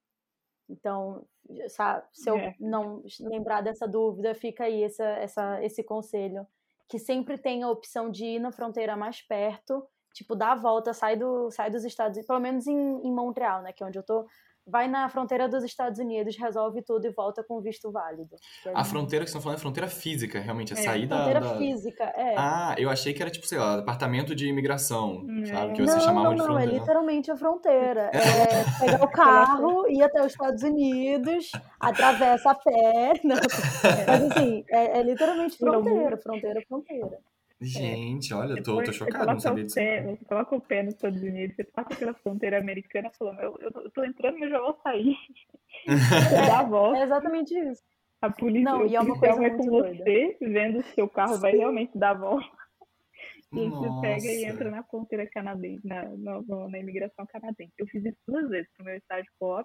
Então, 0.68 1.26
sabe, 1.68 2.06
se 2.12 2.28
eu 2.28 2.36
é. 2.36 2.54
não 2.60 3.02
lembrar 3.20 3.62
dessa 3.62 3.88
dúvida, 3.88 4.34
fica 4.34 4.64
aí 4.64 4.82
essa, 4.82 5.04
essa, 5.04 5.64
esse 5.64 5.82
conselho 5.82 6.46
que 6.86 6.98
sempre 6.98 7.38
tem 7.38 7.62
a 7.62 7.70
opção 7.70 8.10
de 8.10 8.26
ir 8.26 8.40
na 8.40 8.52
fronteira 8.52 8.94
mais 8.94 9.22
perto, 9.22 9.88
tipo, 10.12 10.36
dar 10.36 10.52
a 10.52 10.56
volta, 10.56 10.92
sai, 10.92 11.16
do, 11.16 11.50
sai 11.50 11.70
dos 11.70 11.82
Estados 11.82 12.16
Unidos, 12.16 12.26
pelo 12.26 12.40
menos 12.40 12.66
em, 12.66 12.76
em 12.76 13.12
Montreal, 13.12 13.62
né, 13.62 13.72
que 13.72 13.82
é 13.82 13.86
onde 13.86 13.98
eu 13.98 14.02
tô, 14.02 14.26
vai 14.66 14.88
na 14.88 15.08
fronteira 15.08 15.48
dos 15.48 15.62
Estados 15.62 15.98
Unidos, 15.98 16.36
resolve 16.36 16.82
tudo 16.82 17.06
e 17.06 17.10
volta 17.10 17.44
com 17.44 17.60
visto 17.60 17.90
válido. 17.92 18.36
É 18.66 18.72
a 18.74 18.84
fronteira 18.84 19.24
que 19.24 19.30
você 19.30 19.36
está 19.36 19.42
falando 19.42 19.58
é 19.58 19.60
fronteira 19.60 19.88
física, 19.88 20.40
realmente, 20.40 20.74
é, 20.74 20.78
é 20.78 20.82
sair 20.82 21.06
da... 21.06 21.16
Fronteira 21.16 21.40
da... 21.40 21.56
física, 21.56 22.04
é. 22.04 22.34
Ah, 22.36 22.74
eu 22.78 22.88
achei 22.88 23.12
que 23.12 23.22
era 23.22 23.30
tipo, 23.30 23.46
sei 23.46 23.58
lá, 23.58 23.76
departamento 23.76 24.34
de 24.34 24.46
imigração, 24.46 25.22
não. 25.22 25.46
sabe? 25.46 25.74
Que 25.74 25.82
você 25.82 25.94
não, 25.94 26.00
chamava 26.00 26.28
não, 26.28 26.34
de 26.34 26.40
é 26.40 26.44
fronteira. 26.44 26.66
Não, 26.66 26.76
é 26.76 26.78
literalmente 26.78 27.30
a 27.30 27.36
fronteira. 27.36 28.10
É 28.34 28.64
pegar 28.80 29.04
o 29.04 29.08
carro, 29.08 29.88
ir 29.88 30.02
até 30.02 30.20
os 30.20 30.32
Estados 30.32 30.62
Unidos, 30.62 31.50
atravessa 31.78 32.50
a 32.50 32.54
pé, 32.54 33.20
não. 33.22 33.36
mas 33.36 34.32
assim, 34.32 34.64
é, 34.68 34.98
é 34.98 35.02
literalmente 35.02 35.56
fronteira, 35.56 36.16
fronteira, 36.16 36.62
fronteira. 36.66 37.18
Gente, 37.60 38.34
olha, 38.34 38.54
eu 38.58 38.62
tô, 38.62 38.82
tô 38.82 38.92
chocado, 38.92 39.26
não 39.26 39.40
sabia 39.40 39.64
disso. 39.64 39.76
Pé, 39.76 40.02
você 40.02 40.24
coloca 40.24 40.56
o 40.56 40.60
pé 40.60 40.82
nos 40.82 40.94
Estados 40.94 41.22
Unidos, 41.22 41.56
você 41.56 41.64
passa 41.64 41.94
pela 41.96 42.14
fronteira 42.14 42.58
americana 42.58 43.10
falando, 43.18 43.40
eu, 43.40 43.58
eu 43.60 43.90
tô 43.90 44.04
entrando, 44.04 44.38
mas 44.38 44.50
já 44.50 44.60
vou 44.60 44.78
sair. 44.82 45.16
dá 46.48 46.58
a 46.60 46.62
volta. 46.64 46.98
É 46.98 47.02
exatamente 47.04 47.54
isso. 47.54 47.82
A 48.20 48.30
polícia, 48.30 48.70
não, 48.70 48.86
e 48.86 48.96
é 48.96 49.00
uma 49.00 49.18
coisa 49.18 49.36
vai 49.36 49.50
com 49.50 49.64
você, 49.68 50.04
doida. 50.04 50.36
vendo 50.40 50.82
se 50.82 50.94
seu 50.94 51.08
carro 51.08 51.38
vai 51.38 51.52
realmente 51.52 51.96
dar 51.96 52.10
a 52.10 52.14
volta. 52.14 52.64
E 53.52 53.68
você 53.68 54.00
pega 54.00 54.32
e 54.32 54.44
entra 54.44 54.70
na 54.70 54.82
fronteira 54.82 55.26
canadense, 55.28 55.86
na, 55.86 56.04
na, 56.16 56.40
na 56.68 56.78
imigração 56.78 57.24
canadense. 57.26 57.72
Eu 57.78 57.86
fiz 57.86 58.04
isso 58.04 58.18
duas 58.26 58.48
vezes 58.48 58.68
pro 58.74 58.84
meu 58.84 58.96
estágio 58.96 59.30
co 59.38 59.64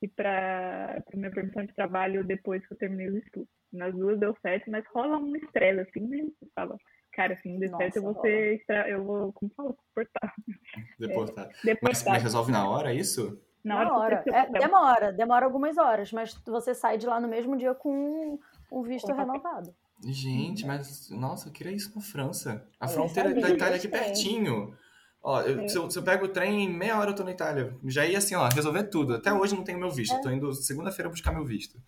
e 0.00 0.08
para 0.08 1.02
a 1.12 1.16
minha 1.16 1.30
permissão 1.30 1.64
de 1.64 1.74
trabalho 1.74 2.24
depois 2.24 2.66
que 2.66 2.72
eu 2.72 2.78
terminei 2.78 3.08
os 3.08 3.16
estudos. 3.16 3.50
Nas 3.72 3.94
duas 3.94 4.18
deu 4.18 4.34
certo, 4.40 4.70
mas 4.70 4.86
rola 4.94 5.18
um 5.18 5.36
estresse, 5.36 5.80
assim, 5.80 6.06
né? 6.06 6.22
Você 6.22 6.50
fala, 6.54 6.78
Cara, 7.18 7.34
assim, 7.34 7.58
de 7.58 7.68
certo 7.68 7.96
eu 7.96 8.02
vou 8.04 8.14
ser 8.20 8.54
extra, 8.54 8.88
eu 8.88 9.02
vou, 9.02 9.32
como 9.32 9.50
fala, 9.56 9.74
deportar. 9.88 10.34
Deportar. 11.00 11.48
É. 11.66 11.76
Mas, 11.82 12.04
mas, 12.04 12.22
resolve 12.22 12.52
na 12.52 12.70
hora 12.70 12.94
isso? 12.94 13.42
Na 13.64 13.78
hora. 13.78 13.88
Na 13.88 13.98
hora. 13.98 14.24
É, 14.28 14.46
demora, 14.52 15.12
demora 15.12 15.44
algumas 15.44 15.76
horas, 15.78 16.12
mas 16.12 16.32
você 16.46 16.72
sai 16.76 16.96
de 16.96 17.08
lá 17.08 17.18
no 17.18 17.26
mesmo 17.26 17.56
dia 17.56 17.74
com 17.74 18.38
um 18.70 18.82
visto 18.82 19.12
renovado. 19.12 19.74
Gente, 20.04 20.64
mas, 20.64 21.10
nossa, 21.10 21.48
eu 21.48 21.52
queria 21.52 21.72
isso 21.72 21.92
na 21.92 22.00
França. 22.00 22.64
A 22.78 22.86
eu 22.86 22.90
fronteira 22.90 23.34
da 23.34 23.50
Itália 23.50 23.74
é 23.74 23.78
aqui 23.78 23.88
pertinho. 23.88 24.72
Ó, 25.20 25.42
eu, 25.42 25.62
é. 25.62 25.66
se, 25.66 25.76
eu, 25.76 25.90
se, 25.90 25.98
eu, 25.98 26.04
pego 26.04 26.26
o 26.26 26.28
trem, 26.28 26.66
em 26.66 26.72
meia 26.72 27.00
hora 27.00 27.10
eu 27.10 27.16
tô 27.16 27.24
na 27.24 27.32
Itália. 27.32 27.76
Já 27.86 28.06
ia 28.06 28.18
assim, 28.18 28.36
ó, 28.36 28.48
resolver 28.48 28.84
tudo. 28.84 29.16
Até 29.16 29.32
hoje 29.32 29.56
não 29.56 29.64
tenho 29.64 29.80
meu 29.80 29.90
visto. 29.90 30.14
É. 30.14 30.20
Tô 30.20 30.30
indo 30.30 30.52
segunda-feira 30.52 31.10
buscar 31.10 31.32
meu 31.32 31.44
visto. 31.44 31.82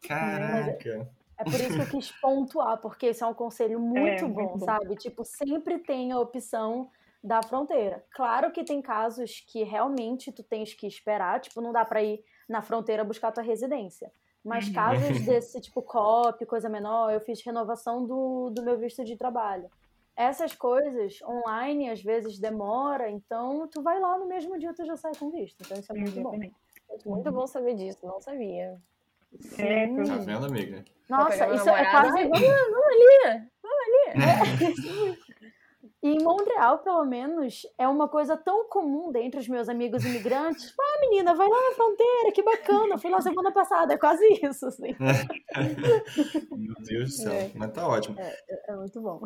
Caraca. 0.00 1.10
É 1.42 1.44
por 1.44 1.60
isso 1.60 1.74
que 1.74 1.80
eu 1.80 2.00
quis 2.00 2.10
pontuar, 2.22 2.78
porque 2.78 3.06
esse 3.06 3.22
é 3.22 3.26
um 3.26 3.34
conselho 3.34 3.78
muito, 3.80 4.24
é, 4.24 4.28
bom, 4.28 4.34
muito 4.34 4.58
bom, 4.58 4.64
sabe? 4.64 4.96
Tipo, 4.96 5.24
sempre 5.24 5.78
tem 5.78 6.12
a 6.12 6.18
opção 6.18 6.88
da 7.22 7.42
fronteira. 7.42 8.04
Claro 8.12 8.50
que 8.50 8.64
tem 8.64 8.80
casos 8.80 9.44
que 9.46 9.62
realmente 9.62 10.32
tu 10.32 10.42
tens 10.42 10.74
que 10.74 10.86
esperar, 10.86 11.40
tipo, 11.40 11.60
não 11.60 11.72
dá 11.72 11.84
para 11.84 12.02
ir 12.02 12.24
na 12.48 12.62
fronteira 12.62 13.04
buscar 13.04 13.32
tua 13.32 13.42
residência. 13.42 14.12
Mas 14.44 14.66
uhum. 14.66 14.74
casos 14.74 15.20
desse 15.26 15.60
tipo 15.60 15.82
COP, 15.82 16.44
coisa 16.46 16.68
menor, 16.68 17.12
eu 17.12 17.20
fiz 17.20 17.44
renovação 17.44 18.04
do, 18.04 18.50
do 18.50 18.62
meu 18.62 18.78
visto 18.78 19.04
de 19.04 19.16
trabalho. 19.16 19.70
Essas 20.14 20.54
coisas 20.54 21.22
online 21.22 21.88
às 21.88 22.02
vezes 22.02 22.38
demora, 22.38 23.10
então 23.10 23.66
tu 23.68 23.82
vai 23.82 23.98
lá 23.98 24.18
no 24.18 24.26
mesmo 24.26 24.58
dia 24.58 24.74
tu 24.74 24.84
já 24.84 24.96
sai 24.96 25.12
com 25.18 25.30
visto. 25.30 25.62
Então 25.62 25.78
isso 25.78 25.92
é 25.92 25.98
muito 25.98 26.20
bom. 26.20 26.38
Muito 27.06 27.32
bom 27.32 27.46
saber 27.46 27.74
disso, 27.74 27.98
não 28.02 28.20
sabia. 28.20 28.78
É, 29.58 29.86
tá 29.86 30.16
vendo, 30.18 30.46
amiga? 30.46 30.84
Nossa, 31.08 31.48
isso 31.54 31.68
é 31.68 31.90
quase. 31.90 32.24
Vamos, 32.24 32.40
vamos 32.40 32.86
ali! 32.86 33.48
Vamos 33.62 33.78
ali! 33.86 34.22
É. 34.22 35.32
E 36.02 36.08
em 36.08 36.22
Montreal, 36.22 36.80
pelo 36.80 37.04
menos, 37.04 37.62
é 37.78 37.86
uma 37.86 38.08
coisa 38.08 38.36
tão 38.36 38.68
comum 38.68 39.12
dentre 39.12 39.38
os 39.38 39.46
meus 39.46 39.68
amigos 39.68 40.04
imigrantes. 40.04 40.74
Ah, 40.76 41.00
menina, 41.00 41.32
vai 41.32 41.48
lá 41.48 41.56
na 41.56 41.76
fronteira, 41.76 42.32
que 42.34 42.42
bacana. 42.42 42.98
Fui 42.98 43.08
lá 43.08 43.20
semana 43.20 43.52
passada, 43.52 43.94
é 43.94 43.96
quase 43.96 44.24
isso, 44.42 44.66
assim. 44.66 44.96
Meu 46.50 46.74
Deus 46.82 47.10
do 47.10 47.16
céu, 47.16 47.32
é. 47.32 47.52
mas 47.54 47.72
tá 47.72 47.86
ótimo. 47.86 48.18
É, 48.18 48.36
é, 48.68 48.74
muito 48.74 49.00
bom. 49.00 49.20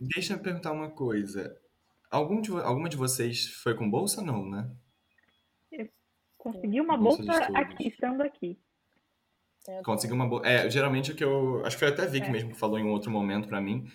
Deixa 0.00 0.34
eu 0.34 0.38
perguntar 0.38 0.70
uma 0.70 0.88
coisa. 0.88 1.52
Algum 2.08 2.40
de, 2.40 2.52
alguma 2.52 2.88
de 2.88 2.96
vocês 2.96 3.46
foi 3.64 3.74
com 3.74 3.90
bolsa, 3.90 4.22
não, 4.22 4.48
né? 4.48 4.70
Eu 5.72 5.88
consegui 6.38 6.80
uma 6.80 6.96
bolsa, 6.96 7.24
bolsa 7.24 7.58
aqui, 7.58 7.88
estando 7.88 8.20
aqui. 8.20 8.56
É, 9.68 9.82
Conseguir 9.82 10.12
uma 10.12 10.26
boa. 10.26 10.46
É, 10.46 10.68
geralmente 10.68 11.12
o 11.12 11.14
que 11.14 11.24
eu. 11.24 11.64
Acho 11.64 11.76
que 11.76 11.80
foi 11.80 11.88
até 11.88 12.06
Vic 12.06 12.26
é. 12.26 12.30
mesmo 12.30 12.50
que 12.50 12.58
falou 12.58 12.78
em 12.78 12.84
um 12.84 12.90
outro 12.90 13.10
momento 13.10 13.48
para 13.48 13.60
mim. 13.60 13.86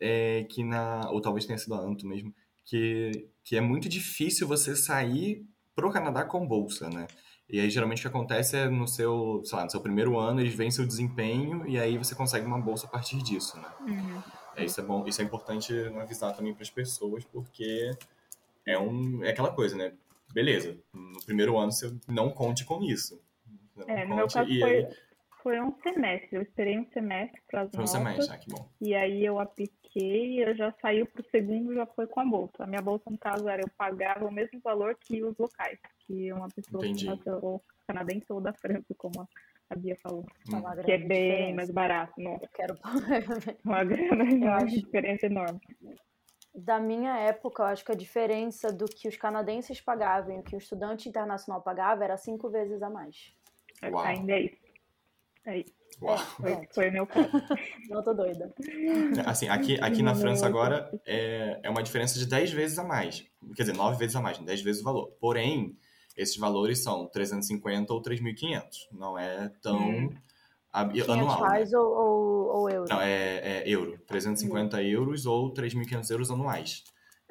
É 0.00 0.44
que 0.50 0.64
na. 0.64 1.08
Ou 1.10 1.20
talvez 1.20 1.46
tenha 1.46 1.58
sido 1.58 1.74
a 1.74 1.78
Anto 1.78 2.06
mesmo. 2.06 2.34
Que, 2.64 3.28
que 3.44 3.56
é 3.56 3.60
muito 3.60 3.88
difícil 3.88 4.46
você 4.46 4.74
sair 4.74 5.44
pro 5.74 5.90
Canadá 5.90 6.24
com 6.24 6.46
bolsa, 6.46 6.88
né? 6.88 7.06
E 7.48 7.60
aí, 7.60 7.68
geralmente, 7.68 7.98
o 7.98 8.02
que 8.02 8.08
acontece 8.08 8.56
é 8.56 8.68
no 8.68 8.88
seu, 8.88 9.42
sei 9.44 9.58
lá, 9.58 9.64
no 9.64 9.70
seu 9.70 9.80
primeiro 9.80 10.18
ano, 10.18 10.40
eles 10.40 10.54
veem 10.54 10.70
seu 10.70 10.86
desempenho 10.86 11.68
e 11.68 11.78
aí 11.78 11.98
você 11.98 12.14
consegue 12.14 12.46
uma 12.46 12.58
bolsa 12.58 12.86
a 12.86 12.90
partir 12.90 13.22
disso, 13.22 13.58
né? 13.60 13.68
Uhum. 13.80 14.22
É, 14.56 14.64
isso 14.64 14.80
é 14.80 14.84
bom, 14.84 15.06
isso 15.06 15.20
é 15.20 15.24
importante 15.24 15.74
avisar 16.00 16.34
também 16.34 16.54
para 16.54 16.62
as 16.62 16.70
pessoas, 16.70 17.24
porque 17.24 17.90
é, 18.66 18.78
um, 18.78 19.22
é 19.24 19.30
aquela 19.30 19.50
coisa, 19.50 19.76
né? 19.76 19.92
Beleza, 20.32 20.78
no 20.94 21.22
primeiro 21.24 21.58
ano 21.58 21.72
você 21.72 21.94
não 22.08 22.30
conte 22.30 22.64
com 22.64 22.82
isso. 22.82 23.20
É, 23.86 24.06
no 24.06 24.16
meu 24.16 24.28
caso 24.28 24.48
foi, 24.48 24.62
aí... 24.62 24.88
foi 25.42 25.60
um 25.60 25.74
semestre. 25.82 26.36
Eu 26.36 26.42
esperei 26.42 26.78
um 26.78 26.86
semestre 26.92 27.40
para 27.48 27.62
as 27.62 27.70
Foi 27.74 27.84
um 27.84 27.86
semestre, 27.86 28.34
ah, 28.34 28.38
que 28.38 28.50
bom. 28.50 28.68
E 28.80 28.94
aí 28.94 29.24
eu 29.24 29.38
apliquei 29.38 30.36
e 30.36 30.42
eu 30.42 30.54
já 30.54 30.72
saí 30.80 31.04
para 31.04 31.20
o 31.20 31.30
segundo 31.30 31.74
já 31.74 31.86
foi 31.86 32.06
com 32.06 32.20
a 32.20 32.24
bolsa. 32.24 32.64
A 32.64 32.66
minha 32.66 32.80
bolsa, 32.80 33.10
no 33.10 33.18
caso, 33.18 33.48
era 33.48 33.60
eu 33.60 33.70
pagava 33.76 34.24
o 34.24 34.32
mesmo 34.32 34.60
valor 34.60 34.96
que 35.00 35.22
os 35.22 35.36
locais, 35.36 35.78
que 36.06 36.32
uma 36.32 36.48
pessoa 36.48 36.86
Entendi. 36.86 37.08
ou 37.42 37.62
canadense 37.86 38.26
ou 38.30 38.40
da 38.40 38.52
França, 38.52 38.94
como 38.96 39.28
a 39.68 39.74
Bia 39.74 39.96
falou. 40.02 40.24
Hum. 40.48 40.82
Que 40.84 40.92
é 40.92 40.98
bem 40.98 41.30
diferença. 41.30 41.56
mais 41.56 41.70
barato. 41.70 42.12
Nossa. 42.18 42.44
Eu 42.44 42.48
quero 42.54 42.74
uma 43.64 43.84
grana 43.84 44.24
enorme, 44.24 44.64
acho... 44.64 44.76
diferença 44.80 45.26
enorme. 45.26 45.60
Da 46.54 46.78
minha 46.78 47.18
época, 47.18 47.62
eu 47.62 47.66
acho 47.66 47.84
que 47.84 47.92
a 47.92 47.96
diferença 47.96 48.70
do 48.70 48.84
que 48.84 49.08
os 49.08 49.16
canadenses 49.16 49.80
pagavam 49.80 50.36
e 50.36 50.40
o 50.40 50.42
que 50.42 50.54
o 50.54 50.58
estudante 50.58 51.08
internacional 51.08 51.62
pagava 51.62 52.04
era 52.04 52.16
cinco 52.18 52.50
vezes 52.50 52.82
a 52.82 52.90
mais. 52.90 53.34
Uau. 53.82 54.04
Ainda 54.04 54.32
é 54.32 54.42
isso. 54.42 54.61
É 55.44 55.58
isso. 55.58 55.72
É, 56.02 56.16
foi, 56.18 56.68
foi 56.74 56.90
meu 56.90 57.06
caso. 57.06 57.28
Não 57.88 58.02
tô 58.02 58.12
doida. 58.12 58.52
Assim, 59.26 59.48
aqui, 59.48 59.78
aqui 59.80 60.02
na 60.02 60.14
França 60.14 60.46
agora 60.46 60.90
é, 61.06 61.60
é 61.62 61.70
uma 61.70 61.82
diferença 61.82 62.18
de 62.18 62.26
10 62.26 62.52
vezes 62.52 62.78
a 62.78 62.84
mais. 62.84 63.24
Quer 63.56 63.62
dizer, 63.64 63.76
9 63.76 63.98
vezes 63.98 64.16
a 64.16 64.20
mais, 64.20 64.38
10 64.38 64.62
vezes 64.62 64.80
o 64.80 64.84
valor. 64.84 65.12
Porém, 65.20 65.76
esses 66.16 66.36
valores 66.36 66.82
são 66.82 67.06
350 67.06 67.92
ou 67.92 68.02
3.500. 68.02 68.62
Não 68.92 69.18
é 69.18 69.48
tão 69.60 69.78
hum. 69.78 70.10
anual. 70.72 71.42
Né? 71.42 71.48
reais 71.48 71.70
né? 71.70 71.78
ou, 71.78 71.86
ou, 71.86 72.60
ou 72.60 72.70
euro? 72.70 72.88
Não, 72.88 73.00
é, 73.00 73.36
é 73.38 73.68
euro. 73.68 73.98
350 74.06 74.76
hum. 74.76 74.80
euros 74.80 75.26
ou 75.26 75.52
3.500 75.52 76.10
euros 76.10 76.30
anuais. 76.30 76.84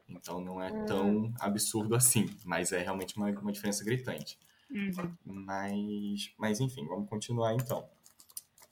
Então 0.08 0.42
não 0.42 0.62
é 0.62 0.72
hum. 0.72 0.86
tão 0.86 1.34
absurdo 1.40 1.96
assim, 1.96 2.30
mas 2.46 2.72
é 2.72 2.80
realmente 2.80 3.16
uma, 3.18 3.30
uma 3.30 3.52
diferença 3.52 3.84
gritante. 3.84 4.38
Uhum. 4.70 5.14
Mas, 5.26 6.34
mas 6.38 6.60
enfim, 6.60 6.86
vamos 6.88 7.10
continuar 7.10 7.54
então. 7.54 7.88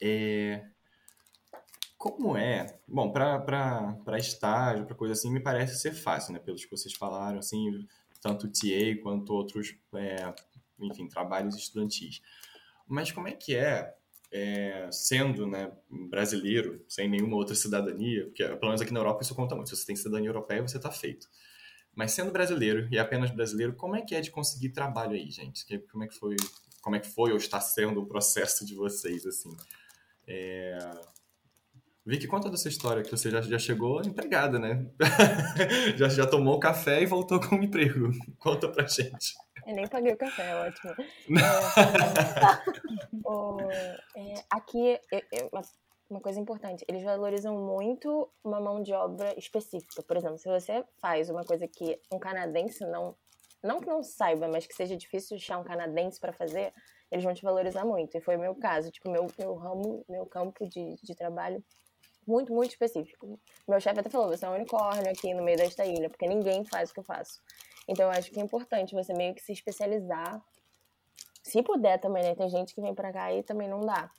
É, 0.01 0.65
como 1.97 2.37
é? 2.37 2.79
Bom, 2.87 3.11
para 3.11 4.17
estágio, 4.17 4.85
para 4.85 4.95
coisa 4.95 5.13
assim, 5.13 5.29
me 5.29 5.41
parece 5.41 5.77
ser 5.77 5.91
fácil, 5.91 6.33
né? 6.33 6.39
Pelos 6.39 6.63
que 6.63 6.71
vocês 6.71 6.93
falaram, 6.93 7.39
assim, 7.39 7.85
tanto 8.21 8.47
TA 8.47 9.01
quanto 9.03 9.33
outros, 9.33 9.75
é, 9.93 10.33
enfim, 10.79 11.07
trabalhos 11.07 11.55
estudantis. 11.55 12.21
Mas 12.87 13.11
como 13.11 13.27
é 13.27 13.33
que 13.33 13.55
é, 13.55 13.93
é, 14.31 14.89
sendo 14.91 15.45
né, 15.45 15.71
brasileiro, 15.89 16.83
sem 16.87 17.09
nenhuma 17.09 17.35
outra 17.35 17.53
cidadania, 17.53 18.25
porque 18.25 18.43
pelo 18.45 18.67
menos 18.67 18.81
aqui 18.81 18.93
na 18.93 18.99
Europa 18.99 19.23
isso 19.23 19.35
conta 19.35 19.55
muito, 19.55 19.69
se 19.69 19.75
você 19.75 19.85
tem 19.85 19.95
cidadania 19.95 20.29
europeia, 20.29 20.61
você 20.61 20.77
está 20.77 20.91
feito. 20.91 21.27
Mas 21.93 22.13
sendo 22.13 22.31
brasileiro 22.31 22.87
e 22.91 22.97
apenas 22.97 23.29
brasileiro, 23.31 23.73
como 23.73 23.95
é 23.95 24.01
que 24.01 24.15
é 24.15 24.21
de 24.21 24.31
conseguir 24.31 24.69
trabalho 24.69 25.13
aí, 25.13 25.29
gente? 25.29 25.65
Como 25.91 26.03
é 26.03 26.07
que 26.07 26.15
foi, 26.15 26.35
como 26.81 26.95
é 26.95 26.99
que 26.99 27.09
foi 27.09 27.31
ou 27.31 27.37
está 27.37 27.59
sendo 27.59 28.01
o 28.01 28.05
processo 28.05 28.65
de 28.65 28.73
vocês, 28.73 29.25
assim? 29.25 29.49
É... 30.29 30.77
Vicky, 32.05 32.27
conta 32.27 32.49
dessa 32.49 32.69
história 32.69 33.03
que 33.03 33.11
você 33.11 33.29
já, 33.29 33.41
já 33.41 33.59
chegou 33.59 34.01
empregada, 34.01 34.57
né? 34.57 34.85
já, 35.97 36.09
já 36.09 36.25
tomou 36.25 36.59
café 36.59 37.01
e 37.01 37.05
voltou 37.05 37.39
com 37.39 37.55
um 37.55 37.63
emprego. 37.63 38.09
Conta 38.39 38.67
pra 38.67 38.87
gente. 38.87 39.35
Eu 39.67 39.75
nem 39.75 39.87
paguei 39.87 40.13
o 40.13 40.17
café, 40.17 40.49
é 40.49 40.55
ótimo. 40.55 40.93
É, 44.15 44.33
é, 44.33 44.43
aqui, 44.49 44.99
uma, 45.51 45.61
uma 46.09 46.19
coisa 46.19 46.39
importante, 46.39 46.83
eles 46.87 47.03
valorizam 47.03 47.55
muito 47.55 48.27
uma 48.43 48.59
mão 48.59 48.81
de 48.81 48.91
obra 48.91 49.37
específica. 49.37 50.01
Por 50.01 50.17
exemplo, 50.17 50.39
se 50.39 50.49
você 50.49 50.83
faz 50.99 51.29
uma 51.29 51.43
coisa 51.43 51.67
que 51.67 51.99
um 52.11 52.17
canadense 52.17 52.83
não. 52.85 53.15
Não 53.61 53.79
que 53.79 53.87
não 53.87 54.01
saiba, 54.01 54.47
mas 54.47 54.65
que 54.65 54.73
seja 54.73 54.95
difícil 54.95 55.37
achar 55.37 55.59
um 55.59 55.63
canadense 55.63 56.19
para 56.19 56.33
fazer, 56.33 56.73
eles 57.11 57.23
vão 57.23 57.33
te 57.33 57.41
valorizar 57.41 57.85
muito. 57.85 58.17
E 58.17 58.21
foi 58.21 58.35
o 58.35 58.39
meu 58.39 58.55
caso. 58.55 58.91
Tipo, 58.91 59.09
meu, 59.09 59.27
meu 59.37 59.55
ramo, 59.55 60.03
meu 60.07 60.25
campo 60.25 60.67
de, 60.67 60.95
de 61.01 61.15
trabalho 61.15 61.63
muito, 62.29 62.53
muito 62.53 62.71
específico. 62.71 63.39
Meu 63.67 63.79
chefe 63.79 63.99
até 63.99 64.09
falou: 64.09 64.27
você 64.29 64.45
é 64.45 64.49
um 64.49 64.55
unicórnio 64.55 65.09
aqui 65.09 65.33
no 65.33 65.43
meio 65.43 65.57
desta 65.57 65.85
ilha, 65.85 66.09
porque 66.09 66.27
ninguém 66.27 66.63
faz 66.63 66.91
o 66.91 66.93
que 66.93 66.99
eu 66.99 67.03
faço. 67.03 67.41
Então, 67.87 68.05
eu 68.05 68.11
acho 68.11 68.29
que 68.31 68.39
é 68.39 68.43
importante 68.43 68.93
você 68.93 69.13
meio 69.13 69.33
que 69.33 69.41
se 69.41 69.51
especializar. 69.51 70.41
Se 71.41 71.63
puder 71.63 71.99
também, 71.99 72.21
né? 72.21 72.35
Tem 72.35 72.47
gente 72.47 72.75
que 72.75 72.81
vem 72.81 72.93
pra 72.93 73.11
cá 73.11 73.33
e 73.33 73.41
também 73.41 73.67
não 73.67 73.81
dá. 73.81 74.11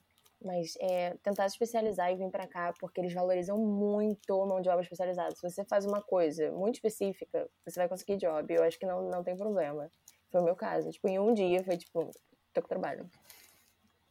Mas 0.42 0.74
é, 0.80 1.14
tentar 1.22 1.48
se 1.48 1.54
especializar 1.54 2.10
e 2.10 2.16
vir 2.16 2.30
para 2.30 2.46
cá, 2.46 2.72
porque 2.80 3.00
eles 3.00 3.12
valorizam 3.12 3.58
muito 3.58 4.46
mão 4.46 4.60
de 4.60 4.68
obra 4.68 4.82
especializada. 4.82 5.36
Se 5.36 5.42
você 5.42 5.64
faz 5.64 5.84
uma 5.84 6.02
coisa 6.02 6.50
muito 6.50 6.76
específica, 6.76 7.48
você 7.64 7.78
vai 7.78 7.88
conseguir 7.88 8.16
job. 8.16 8.52
Eu 8.52 8.64
acho 8.64 8.78
que 8.78 8.86
não, 8.86 9.08
não 9.08 9.22
tem 9.22 9.36
problema. 9.36 9.88
Foi 10.30 10.40
o 10.40 10.44
meu 10.44 10.56
caso. 10.56 10.90
Tipo, 10.90 11.08
em 11.08 11.18
um 11.18 11.32
dia 11.34 11.62
foi 11.62 11.76
tipo, 11.76 12.10
com 12.54 12.68
trabalho. 12.68 13.08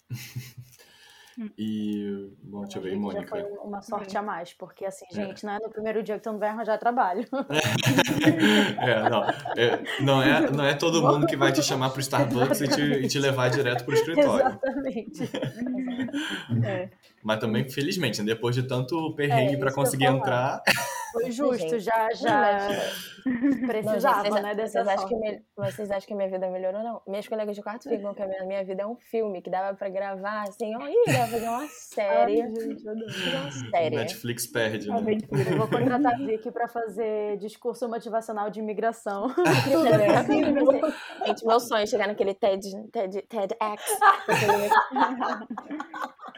E, 1.57 2.33
bom, 2.43 2.63
deixa 2.63 2.79
eu 2.79 2.83
ver, 2.83 2.97
Mônica. 2.97 3.21
Já 3.21 3.27
foi 3.27 3.43
uma 3.63 3.81
sorte 3.81 4.17
a 4.17 4.21
mais, 4.21 4.51
porque 4.53 4.85
assim, 4.85 5.05
é. 5.11 5.15
gente, 5.15 5.45
não 5.45 5.53
é 5.53 5.59
no 5.59 5.69
primeiro 5.69 6.03
dia 6.03 6.15
que 6.15 6.21
tu 6.21 6.33
não 6.33 6.39
vai 6.39 6.49
arranjar 6.49 6.77
trabalho. 6.77 7.25
é, 8.77 9.09
não. 9.09 9.23
É, 9.55 10.01
não, 10.01 10.21
é, 10.21 10.51
não 10.51 10.65
é 10.65 10.73
todo 10.73 11.01
mundo 11.01 11.25
que 11.25 11.37
vai 11.37 11.53
te 11.53 11.63
chamar 11.63 11.91
pro 11.91 12.01
Starbucks 12.01 12.59
e 12.59 12.67
te, 12.67 12.81
e 12.81 13.07
te 13.07 13.19
levar 13.19 13.49
direto 13.49 13.85
pro 13.85 13.93
escritório. 13.93 14.47
Exatamente. 14.47 15.23
é. 16.65 16.89
Mas 17.23 17.39
também, 17.39 17.69
felizmente, 17.69 18.21
né, 18.21 18.25
depois 18.25 18.53
de 18.53 18.63
tanto 18.63 19.13
perrengue 19.15 19.55
é, 19.55 19.57
para 19.57 19.73
conseguir 19.73 20.05
entrar. 20.05 20.61
Foi 21.21 21.31
justo, 21.31 21.79
já, 21.79 22.09
já 22.13 22.67
precisava, 23.67 24.29
não, 24.29 24.41
né, 24.41 24.55
dessa 24.55 24.83
vocês 24.83 24.87
acham, 24.87 25.07
que 25.07 25.15
me, 25.15 25.41
vocês 25.55 25.91
acham 25.91 26.07
que 26.07 26.15
minha 26.15 26.29
vida 26.29 26.49
melhorou, 26.49 26.83
não? 26.83 27.01
Minhas 27.07 27.27
colegas 27.27 27.55
de 27.55 27.61
quarto 27.61 27.89
ficam 27.89 28.13
que 28.13 28.21
a 28.21 28.27
minha, 28.27 28.45
minha 28.45 28.63
vida 28.63 28.83
é 28.83 28.87
um 28.87 28.95
filme, 28.95 29.41
que 29.41 29.49
dava 29.49 29.75
pra 29.75 29.89
gravar, 29.89 30.43
assim, 30.43 30.75
ó, 30.75 30.87
ih, 30.87 31.03
dava 31.07 31.17
pra 31.17 31.27
fazer 31.27 31.47
uma 31.47 31.67
série. 31.69 32.41
Ai, 32.41 32.51
gente, 32.55 32.87
uma 32.87 33.51
série. 33.51 33.95
Netflix 33.95 34.47
perde, 34.47 34.89
né? 34.89 34.95
Eu 35.51 35.57
vou 35.57 35.67
contratar 35.69 36.13
a 36.13 36.17
Vicky 36.17 36.51
pra 36.51 36.67
fazer 36.67 37.37
discurso 37.37 37.87
motivacional 37.87 38.49
de 38.49 38.59
imigração. 38.59 39.27
gente, 41.25 41.45
meu 41.45 41.59
sonho 41.59 41.83
é 41.83 41.85
chegar 41.85 42.07
naquele 42.07 42.33
TED, 42.33 42.65
TED, 42.91 43.21
TEDx. 43.23 43.83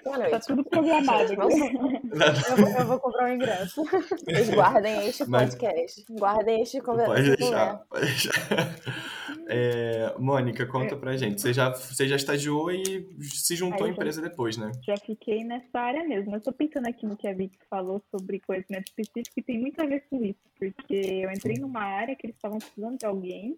Boa 0.04 0.18
noite. 0.18 0.32
Tá 0.32 0.40
tudo 0.40 0.64
programado. 0.64 1.34
eu, 1.34 1.38
vou, 2.58 2.80
eu 2.80 2.86
vou 2.86 3.00
comprar 3.00 3.26
um 3.26 3.34
ingresso. 3.34 3.84
Vocês 3.84 4.50
guardem 4.50 5.08
este 5.08 5.26
Mas... 5.26 5.56
podcast. 5.56 6.06
Guardem 6.10 6.62
este 6.62 6.82
conversa. 6.82 7.14
Pode 7.14 7.36
deixar, 7.36 7.78
pode 7.90 8.06
deixar. 8.06 8.32
É, 9.48 10.14
Mônica, 10.18 10.66
conta 10.66 10.96
é. 10.96 10.98
pra 10.98 11.18
gente. 11.18 11.42
Você 11.42 11.54
já, 11.54 11.72
você 11.72 12.08
já 12.08 12.16
estagiou 12.16 12.72
e 12.72 13.06
se 13.22 13.56
juntou 13.56 13.86
à 13.86 13.90
empresa 13.90 14.22
depois, 14.22 14.56
né? 14.56 14.72
Já 14.86 14.96
fiquei 14.98 15.44
nessa 15.44 15.78
área 15.78 16.04
mesmo. 16.06 16.36
Eu 16.36 16.42
tô 16.42 16.54
pensando 16.54 16.88
aqui 16.88 17.06
no 17.06 17.18
que 17.18 17.28
a 17.28 17.34
Vicky 17.34 17.58
falou 17.70 18.02
sobre 18.10 18.40
conhecimento 18.40 18.88
específico 18.88 19.40
e 19.40 19.44
tem 19.44 19.60
muito 19.60 19.82
a 19.82 19.86
ver 19.86 20.06
com 20.10 20.24
isso, 20.24 20.40
porque 20.58 20.96
eu 21.24 21.32
entrei 21.32 21.58
numa 21.60 21.84
área 21.84 22.16
que 22.16 22.28
eles 22.28 22.36
estavam 22.36 22.60
precisando 22.60 22.98
de 22.98 23.06
alguém 23.06 23.58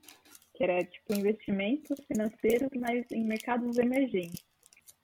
que 0.56 0.64
era 0.64 0.84
tipo 0.84 1.14
investimentos 1.14 2.00
financeiros, 2.08 2.70
mas 2.76 3.06
em 3.12 3.26
mercados 3.26 3.78
emergentes. 3.78 4.53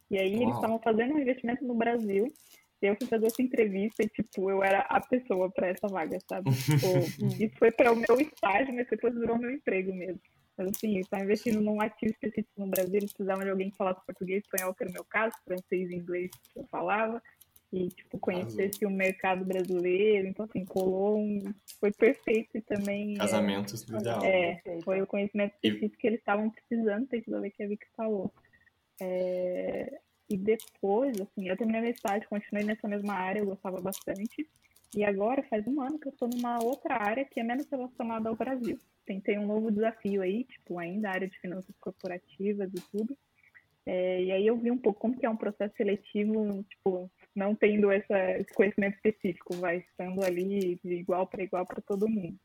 E 0.09 0.17
aí 0.17 0.33
Uau. 0.33 0.43
eles 0.43 0.55
estavam 0.55 0.79
fazendo 0.79 1.13
um 1.13 1.19
investimento 1.19 1.63
no 1.65 1.75
Brasil. 1.75 2.31
E 2.81 2.87
eu 2.87 2.95
fui 2.95 3.07
fazer 3.07 3.27
essa 3.27 3.41
entrevista 3.41 4.03
e, 4.03 4.07
tipo, 4.07 4.49
eu 4.49 4.63
era 4.63 4.79
a 4.81 5.01
pessoa 5.01 5.51
para 5.51 5.67
essa 5.67 5.87
vaga, 5.87 6.17
sabe? 6.27 6.49
Tipo, 7.19 7.43
isso 7.43 7.55
foi 7.57 7.71
para 7.71 7.91
o 7.91 7.95
meu 7.95 8.19
estágio, 8.21 8.73
mas 8.73 8.87
depois 8.89 9.13
virou 9.13 9.37
meu 9.37 9.51
emprego 9.51 9.93
mesmo. 9.93 10.21
Mas 10.57 10.69
assim, 10.69 10.97
estava 10.99 11.23
investindo 11.23 11.61
num 11.61 11.81
ativo 11.81 12.11
específico 12.11 12.51
no 12.57 12.67
Brasil, 12.67 12.95
eles 12.95 13.13
precisavam 13.13 13.43
de 13.43 13.49
alguém 13.49 13.69
que 13.69 13.77
falasse 13.77 14.05
português, 14.05 14.43
espanhol, 14.43 14.73
que 14.73 14.83
era 14.83 14.91
o 14.91 14.93
meu 14.93 15.03
caso, 15.05 15.35
francês 15.45 15.89
e 15.89 15.95
inglês 15.95 16.29
que 16.53 16.59
eu 16.59 16.65
falava. 16.67 17.21
E, 17.71 17.87
tipo, 17.89 18.17
conhecesse 18.17 18.85
o 18.85 18.89
mercado 18.89 19.45
brasileiro. 19.45 20.27
Então, 20.27 20.45
assim, 20.45 20.65
colou 20.65 21.19
um... 21.19 21.53
Foi 21.79 21.91
perfeito 21.91 22.57
e 22.57 22.61
também... 22.61 23.15
Casamentos 23.15 23.85
é, 23.89 23.97
ideal. 23.97 24.25
É, 24.25 24.61
foi 24.83 25.01
o 25.01 25.07
conhecimento 25.07 25.53
específico 25.55 25.95
e... 25.95 25.97
que 25.97 26.07
eles 26.07 26.19
estavam 26.19 26.49
precisando, 26.49 27.07
tem 27.07 27.21
que 27.21 27.29
ver 27.29 27.51
que 27.51 27.63
a 27.63 27.67
Vicky 27.67 27.85
falou. 27.95 28.33
É, 29.01 29.99
e 30.29 30.37
depois, 30.37 31.19
assim, 31.19 31.47
eu 31.47 31.57
terminei 31.57 31.81
meu 31.81 31.91
estágio, 31.91 32.29
continuei 32.29 32.65
nessa 32.65 32.87
mesma 32.87 33.13
área, 33.13 33.39
eu 33.39 33.45
gostava 33.45 33.81
bastante. 33.81 34.47
E 34.95 35.03
agora 35.03 35.43
faz 35.43 35.65
um 35.67 35.81
ano 35.81 35.99
que 35.99 36.07
eu 36.07 36.11
estou 36.11 36.27
numa 36.27 36.63
outra 36.63 36.95
área 36.95 37.25
que 37.25 37.39
é 37.39 37.43
menos 37.43 37.67
relacionada 37.69 38.29
ao 38.29 38.35
Brasil. 38.35 38.79
Tentei 39.05 39.37
um 39.37 39.45
novo 39.45 39.71
desafio 39.71 40.21
aí, 40.21 40.43
tipo, 40.43 40.77
ainda 40.79 41.09
a 41.09 41.13
área 41.13 41.27
de 41.27 41.39
finanças 41.39 41.75
corporativas 41.79 42.69
e 42.69 42.81
tudo. 42.91 43.17
É, 43.85 44.23
e 44.23 44.31
aí 44.31 44.45
eu 44.45 44.57
vi 44.57 44.69
um 44.69 44.77
pouco 44.77 44.99
como 44.99 45.17
que 45.17 45.25
é 45.25 45.29
um 45.29 45.37
processo 45.37 45.75
seletivo, 45.75 46.63
tipo, 46.63 47.09
não 47.35 47.55
tendo 47.55 47.91
essa, 47.91 48.37
esse 48.37 48.53
conhecimento 48.53 48.95
específico, 48.95 49.55
vai 49.55 49.77
estando 49.77 50.23
ali 50.23 50.79
de 50.83 50.93
igual 50.93 51.25
para 51.25 51.43
igual 51.43 51.65
para 51.65 51.81
todo 51.81 52.07
mundo. 52.07 52.37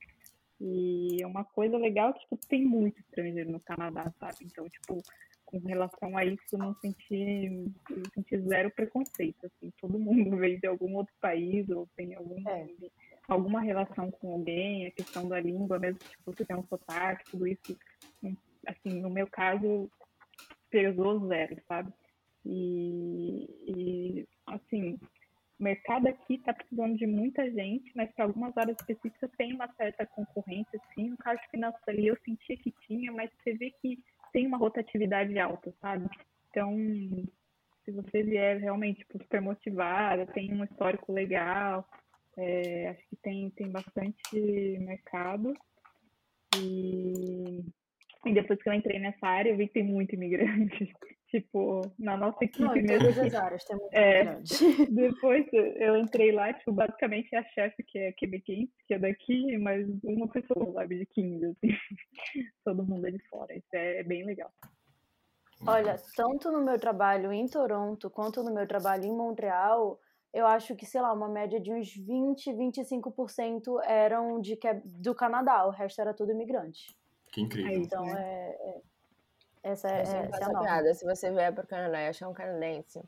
E 0.61 1.23
é 1.23 1.27
uma 1.27 1.45
coisa 1.45 1.77
legal 1.77 2.15
que 2.15 2.21
tipo, 2.21 2.39
tem 2.49 2.65
muito 2.65 2.99
estrangeiro 3.01 3.51
no 3.51 3.61
Canadá, 3.61 4.11
sabe? 4.19 4.39
Então, 4.43 4.69
tipo, 4.71 5.03
com 5.61 5.69
relação 5.69 6.17
a 6.17 6.25
isso, 6.25 6.59
não 6.59 6.75
senti, 6.75 7.73
senti 8.15 8.41
zero 8.41 8.71
preconceito. 8.71 9.47
Assim, 9.47 9.73
todo 9.81 9.99
mundo 9.99 10.37
veio 10.39 10.61
de 10.61 10.67
algum 10.67 10.95
outro 10.97 11.15
país 11.21 11.69
ou 11.69 11.89
tem 11.97 12.15
algum. 12.15 12.49
É. 12.49 12.67
alguma 13.29 13.61
relação 13.61 14.11
com 14.11 14.33
alguém, 14.33 14.87
a 14.87 14.91
questão 14.91 15.29
da 15.29 15.41
língua, 15.41 15.79
mesmo 15.79 15.99
que 15.99 16.09
tipo, 16.11 16.33
você 16.33 16.45
tem 16.45 16.57
um 16.57 16.67
sotaque, 16.67 17.31
tudo 17.31 17.47
isso, 17.47 17.79
assim, 18.67 19.01
no 19.01 19.11
meu 19.11 19.27
caso, 19.27 19.91
pesou 20.71 21.27
zero, 21.29 21.57
sabe? 21.67 21.93
E, 22.45 23.49
e 23.67 24.29
assim, 24.47 24.99
o 25.59 25.63
mercado 25.63 26.09
aqui 26.09 26.35
está 26.35 26.53
precisando 26.53 26.97
de 26.97 27.07
muita 27.07 27.49
gente, 27.51 27.91
mas 27.95 28.11
para 28.13 28.25
algumas 28.25 28.57
áreas 28.57 28.77
específicas 28.81 29.31
tem 29.39 29.55
uma 29.55 29.69
certa 29.75 30.05
concorrência, 30.05 30.81
sim. 30.95 31.11
No 31.11 31.17
caso 31.17 31.41
de 31.41 31.49
finanças 31.49 31.81
ali, 31.87 32.09
eu 32.09 32.19
sentia 32.25 32.57
que 32.57 32.73
tinha, 32.87 33.13
mas 33.13 33.31
você 33.33 33.55
vê 33.55 33.71
que 33.81 33.99
tem 34.45 34.47
uma 34.47 34.59
rotatividade 34.59 35.39
alta, 35.39 35.73
sabe? 35.81 36.07
Então, 36.51 36.77
se 37.85 37.91
você 37.91 38.23
vier 38.23 38.59
realmente 38.59 38.99
tipo, 38.99 39.19
super 39.19 39.41
motivada, 39.41 40.27
tem 40.27 40.53
um 40.53 40.65
histórico 40.65 41.13
legal, 41.13 41.89
é, 42.37 42.89
acho 42.89 43.09
que 43.09 43.17
tem, 43.17 43.51
tem 43.51 43.71
bastante 43.71 44.79
mercado. 44.81 45.55
E, 46.57 47.65
e 48.27 48.35
depois 48.35 48.63
que 48.63 48.69
eu 48.69 48.75
entrei 48.75 48.99
nessa 48.99 49.27
área, 49.27 49.51
eu 49.51 49.57
vi 49.57 49.67
que 49.67 49.75
tem 49.75 49.85
muito 49.85 50.15
imigrante. 50.15 50.93
Tipo, 51.35 51.81
na 51.99 52.17
nossa 52.17 52.45
equipe 52.45 52.63
Não, 52.63 52.77
em 52.77 52.83
mesmo. 52.83 53.09
todas 53.13 53.19
as 53.19 53.35
áreas 53.35 53.65
tem 53.65 53.77
muito 53.77 53.93
É. 53.93 54.21
imigrante. 54.23 54.55
Depois 54.95 55.47
eu 55.53 55.97
entrei 55.97 56.31
lá, 56.31 56.53
tipo, 56.53 56.71
basicamente 56.73 57.35
a 57.35 57.43
chefe 57.47 57.83
que 57.83 57.99
é 57.99 58.13
quebequense, 58.13 58.73
que 58.87 58.95
é 58.95 58.99
daqui, 59.01 59.59
mas 59.59 59.85
uma 60.05 60.29
pessoa, 60.29 60.73
sabe, 60.75 60.99
de 60.99 61.07
15, 61.07 61.45
assim. 61.47 61.69
Todo 62.65 62.87
mundo 62.87 63.07
é 63.09 63.11
de 63.11 63.19
fora. 63.29 63.53
Isso 63.53 63.67
é, 63.73 63.99
é 63.99 64.03
bem 64.05 64.25
legal. 64.25 64.53
Olha, 65.67 65.97
tanto 66.15 66.53
no 66.53 66.63
meu 66.63 66.79
trabalho 66.79 67.33
em 67.33 67.47
Toronto 67.49 68.09
quanto 68.11 68.43
no 68.43 68.53
meu 68.55 68.67
trabalho 68.67 69.05
em 69.05 69.17
Montreal, 69.17 69.99
eu 70.33 70.47
acho 70.47 70.77
que, 70.77 70.85
sei 70.87 71.01
lá, 71.01 71.13
uma 71.13 71.29
média 71.29 71.59
de 71.61 71.73
uns 71.73 71.93
20, 71.95 72.53
25% 72.53 73.81
eram 73.85 74.41
de 74.41 74.57
que, 74.57 74.73
do 74.85 75.15
Canadá, 75.15 75.67
o 75.67 75.71
resto 75.71 76.01
era 76.01 76.13
tudo 76.15 76.33
imigrante. 76.33 76.95
Que 77.33 77.41
incrível. 77.41 77.71
Aí. 77.73 77.79
Então, 77.79 78.05
né? 78.05 78.13
é, 78.21 78.69
é- 78.71 78.94
essa 79.65 79.89
é, 79.89 80.03
Eu 80.03 80.07
sempre 80.07 80.27
essa 80.29 80.37
é 80.37 80.39
faço 80.39 80.43
a 80.45 80.47
a 80.47 80.53
norma. 80.53 80.63
piada. 80.69 80.95
Se 80.95 81.05
você 81.05 81.31
vier 81.31 81.53
pro 81.55 81.67
Canadá 81.67 82.01
e 82.03 82.09
achar 82.09 82.29
um 82.29 82.35
canadense, 82.35 83.01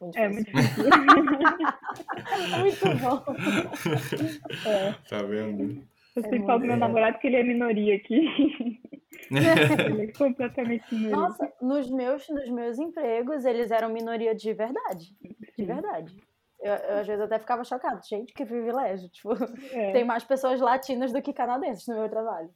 muito 0.00 0.18
É 0.18 0.28
muito 0.28 0.50
difícil. 0.52 0.84
Muito 2.58 2.98
bom. 3.00 3.24
É. 4.68 4.92
Tá 5.08 5.22
vendo? 5.22 5.82
Eu 6.16 6.22
É 6.24 6.28
sempre 6.28 6.46
falo 6.46 6.58
pro 6.60 6.68
meu 6.68 6.76
namorado 6.76 7.18
que 7.18 7.26
ele 7.26 7.36
é 7.36 7.42
minoria 7.42 7.96
aqui. 7.96 8.28
ele 9.30 10.02
é 10.02 10.12
completamente 10.12 10.94
minoria. 10.94 11.16
Nossa, 11.16 11.52
nos 11.60 11.90
meus, 11.90 12.28
nos 12.28 12.48
meus 12.50 12.78
empregos, 12.78 13.44
eles 13.44 13.70
eram 13.70 13.88
minoria 13.88 14.34
de 14.34 14.52
verdade. 14.52 15.16
De 15.56 15.64
verdade. 15.64 16.16
Eu, 16.60 16.72
eu, 16.74 16.98
às 16.98 17.06
vezes 17.06 17.22
até 17.22 17.38
ficava 17.38 17.62
chocada. 17.64 18.00
Gente, 18.08 18.32
que 18.32 18.44
privilégio. 18.44 19.08
Tipo, 19.08 19.34
É, 19.72 19.92
tem 19.92 20.04
mais 20.04 20.24
pessoas 20.24 20.60
latinas 20.60 21.12
do 21.12 21.20
que 21.22 21.32
canadenses 21.32 21.86
no 21.88 21.96
meu 21.96 22.08
trabalho. 22.08 22.50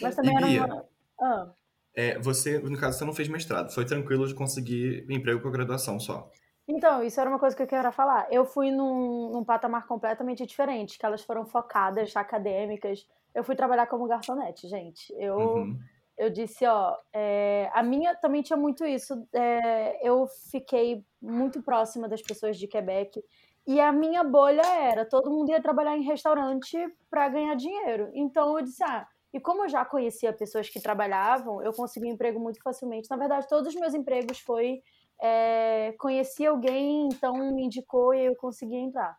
Mas 0.00 0.16
também 0.16 0.34
E 0.34 0.56
era 0.58 0.66
uma. 0.66 0.84
Ah. 1.20 1.48
É, 1.94 2.18
você, 2.18 2.58
no 2.58 2.78
caso, 2.78 2.98
você 2.98 3.04
não 3.04 3.12
fez 3.12 3.28
mestrado. 3.28 3.72
Foi 3.72 3.84
tranquilo 3.84 4.26
de 4.26 4.34
conseguir 4.34 5.04
emprego 5.10 5.40
com 5.42 5.48
a 5.48 5.52
graduação 5.52 5.98
só. 5.98 6.30
Então, 6.68 7.02
isso 7.02 7.20
era 7.20 7.28
uma 7.28 7.38
coisa 7.38 7.56
que 7.56 7.62
eu 7.62 7.66
queria 7.66 7.90
falar. 7.90 8.28
Eu 8.30 8.44
fui 8.44 8.70
num, 8.70 9.30
num 9.32 9.44
patamar 9.44 9.86
completamente 9.86 10.46
diferente, 10.46 10.98
que 10.98 11.04
elas 11.04 11.22
foram 11.24 11.44
focadas, 11.44 12.14
acadêmicas. 12.16 13.06
Eu 13.34 13.42
fui 13.42 13.56
trabalhar 13.56 13.86
como 13.86 14.06
garçonete, 14.06 14.68
gente. 14.68 15.12
Eu, 15.18 15.36
Uhum. 15.38 15.78
eu 16.16 16.30
disse, 16.30 16.64
ó, 16.66 16.96
é, 17.12 17.68
a 17.72 17.82
minha 17.82 18.14
também 18.14 18.40
tinha 18.42 18.56
muito 18.56 18.84
isso. 18.86 19.26
é, 19.32 19.98
eu 20.08 20.28
fiquei 20.50 21.04
muito 21.20 21.60
próxima 21.60 22.08
das 22.08 22.22
pessoas 22.22 22.56
de 22.56 22.68
Quebec. 22.68 23.20
E 23.66 23.80
a 23.80 23.90
minha 23.92 24.22
bolha 24.24 24.62
era, 24.64 25.04
todo 25.04 25.30
mundo 25.30 25.50
ia 25.50 25.60
trabalhar 25.60 25.96
em 25.96 26.02
restaurante 26.02 26.76
para 27.10 27.28
ganhar 27.28 27.54
dinheiro. 27.56 28.10
Então 28.14 28.56
eu 28.56 28.64
disse, 28.64 28.82
ah, 28.84 29.06
e 29.32 29.40
como 29.40 29.64
eu 29.64 29.68
já 29.68 29.84
conhecia 29.84 30.32
pessoas 30.32 30.68
que 30.68 30.80
trabalhavam, 30.80 31.62
eu 31.62 31.72
consegui 31.72 32.06
um 32.06 32.12
emprego 32.12 32.40
muito 32.40 32.60
facilmente. 32.62 33.08
Na 33.08 33.16
verdade, 33.16 33.48
todos 33.48 33.72
os 33.72 33.80
meus 33.80 33.94
empregos 33.94 34.40
foi 34.40 34.82
é, 35.22 35.92
conheci 35.98 36.46
alguém, 36.46 37.08
então 37.08 37.34
me 37.52 37.64
indicou 37.64 38.14
e 38.14 38.24
eu 38.24 38.34
consegui 38.34 38.76
entrar. 38.76 39.16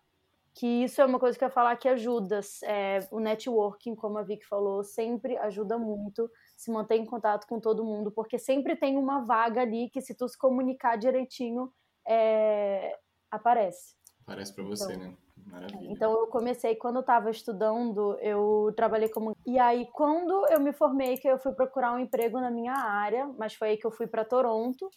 Que 0.53 0.83
isso 0.83 1.01
é 1.01 1.05
uma 1.05 1.19
coisa 1.19 1.37
que 1.37 1.43
eu 1.43 1.47
ia 1.47 1.53
falar 1.53 1.77
que 1.77 1.87
ajuda. 1.87 2.41
é, 2.63 3.07
o 3.09 3.19
networking, 3.19 3.95
como 3.95 4.17
a 4.17 4.23
Vicky 4.23 4.45
falou, 4.45 4.83
sempre 4.83 5.37
ajuda 5.37 5.77
muito 5.77 6.29
se 6.57 6.69
manter 6.69 6.95
em 6.95 7.05
contato 7.05 7.47
com 7.47 7.59
todo 7.59 7.85
mundo, 7.85 8.11
porque 8.11 8.37
sempre 8.37 8.75
tem 8.75 8.97
uma 8.97 9.23
vaga 9.23 9.61
ali 9.61 9.89
que 9.89 10.01
se 10.01 10.13
tu 10.13 10.27
se 10.27 10.37
comunicar 10.37 10.97
direitinho, 10.97 11.71
é, 12.05 12.99
aparece. 13.31 13.95
Parece 14.25 14.53
pra 14.53 14.63
você, 14.65 14.93
Então, 14.93 15.07
né? 15.07 15.17
Maravilha. 15.45 15.91
Então 15.91 16.11
eu 16.11 16.27
comecei 16.27 16.75
quando 16.75 16.97
eu 16.97 17.01
estava 17.01 17.29
estudando, 17.29 18.17
eu 18.19 18.73
trabalhei 18.75 19.09
como 19.09 19.35
e 19.45 19.59
aí 19.59 19.87
quando 19.91 20.45
eu 20.49 20.59
me 20.59 20.73
formei 20.73 21.17
que 21.17 21.27
eu 21.27 21.37
fui 21.37 21.53
procurar 21.53 21.93
um 21.93 21.99
emprego 21.99 22.39
na 22.39 22.51
minha 22.51 22.73
área, 22.73 23.27
mas 23.37 23.53
foi 23.53 23.69
aí 23.69 23.77
que 23.77 23.85
eu 23.85 23.91
fui 23.91 24.07
para 24.07 24.25
Toronto. 24.25 24.89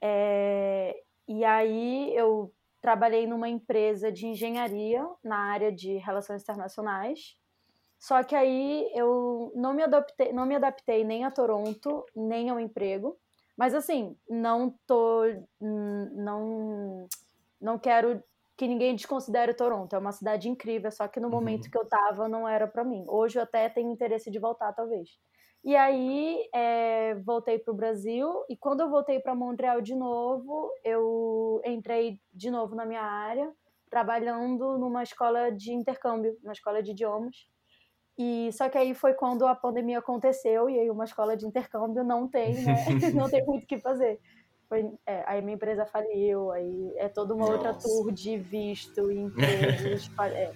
É, 0.00 0.94
e 1.26 1.44
aí 1.44 2.14
eu 2.14 2.52
trabalhei 2.80 3.26
numa 3.26 3.48
empresa 3.48 4.12
de 4.12 4.26
engenharia 4.26 5.06
na 5.22 5.38
área 5.38 5.72
de 5.72 5.96
relações 5.96 6.42
internacionais. 6.42 7.36
Só 7.98 8.22
que 8.22 8.36
aí 8.36 8.90
eu 8.94 9.50
não 9.54 9.72
me 9.72 9.82
adaptei, 9.82 10.32
não 10.32 10.44
me 10.44 10.54
adaptei 10.54 11.02
nem 11.04 11.24
a 11.24 11.30
Toronto, 11.30 12.04
nem 12.14 12.50
ao 12.50 12.60
emprego. 12.60 13.16
Mas 13.56 13.74
assim, 13.74 14.14
não 14.28 14.74
tô 14.86 15.22
não 15.60 17.08
não 17.58 17.78
quero 17.78 18.22
que 18.56 18.68
ninguém 18.68 18.94
desconsidere 18.94 19.54
Toronto. 19.54 19.94
É 19.94 19.98
uma 19.98 20.12
cidade 20.12 20.48
incrível, 20.48 20.90
só 20.90 21.08
que 21.08 21.20
no 21.20 21.30
Uhum. 21.30 21.30
momento 21.30 21.70
que 21.70 21.78
eu 21.78 21.86
tava 21.88 22.28
não 22.28 22.48
era 22.48 22.66
para 22.68 22.84
mim. 22.84 23.04
Hoje 23.08 23.38
eu 23.38 23.42
até 23.42 23.68
tenho 23.68 23.90
interesse 23.92 24.30
de 24.30 24.38
voltar, 24.38 24.72
talvez. 24.72 25.10
E 25.64 25.74
aí 25.76 26.48
é, 26.54 27.14
voltei 27.16 27.58
para 27.58 27.72
o 27.72 27.76
Brasil 27.76 28.44
e 28.50 28.56
quando 28.56 28.80
eu 28.80 28.90
voltei 28.90 29.18
para 29.20 29.34
Montreal 29.34 29.80
de 29.80 29.94
novo, 29.94 30.70
eu 30.84 31.60
entrei 31.64 32.20
de 32.32 32.50
novo 32.50 32.74
na 32.74 32.84
minha 32.84 33.02
área, 33.02 33.50
trabalhando 33.90 34.78
numa 34.78 35.02
escola 35.02 35.50
de 35.50 35.72
intercâmbio, 35.72 36.36
uma 36.42 36.52
escola 36.52 36.82
de 36.82 36.90
idiomas. 36.92 37.46
E 38.16 38.50
só 38.52 38.68
que 38.68 38.78
aí 38.78 38.94
foi 38.94 39.14
quando 39.14 39.46
a 39.46 39.54
pandemia 39.56 39.98
aconteceu 39.98 40.70
e 40.70 40.78
aí 40.78 40.90
uma 40.90 41.04
escola 41.04 41.36
de 41.36 41.46
intercâmbio 41.46 42.04
não 42.04 42.28
tem, 42.28 42.62
né? 42.62 42.84
não 43.14 43.28
tem 43.30 43.44
muito 43.44 43.64
o 43.64 43.66
que 43.66 43.78
fazer. 43.80 44.20
Foi, 44.68 44.90
é, 45.06 45.22
aí 45.26 45.42
minha 45.42 45.54
empresa 45.54 45.84
faliu, 45.84 46.50
aí 46.50 46.92
é 46.96 47.08
toda 47.08 47.34
uma 47.34 47.46
outra 47.46 47.72
Nossa. 47.72 47.86
tour 47.86 48.12
de 48.12 48.38
visto 48.38 49.10
e 49.10 49.18
empregos. 49.18 50.10
é. 50.32 50.52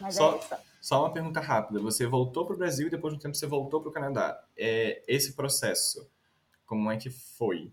Mas 0.00 0.14
Só- 0.14 0.34
é 0.34 0.38
isso. 0.38 0.54
Só 0.80 1.00
uma 1.02 1.12
pergunta 1.12 1.40
rápida. 1.40 1.78
Você 1.80 2.06
voltou 2.06 2.46
pro 2.46 2.56
Brasil 2.56 2.86
e 2.86 2.90
depois 2.90 3.12
de 3.12 3.18
um 3.18 3.20
tempo 3.20 3.36
você 3.36 3.46
voltou 3.46 3.82
pro 3.82 3.92
Canadá. 3.92 4.42
É, 4.56 5.02
esse 5.06 5.34
processo, 5.34 6.10
como 6.64 6.90
é 6.90 6.96
que 6.96 7.10
foi? 7.10 7.70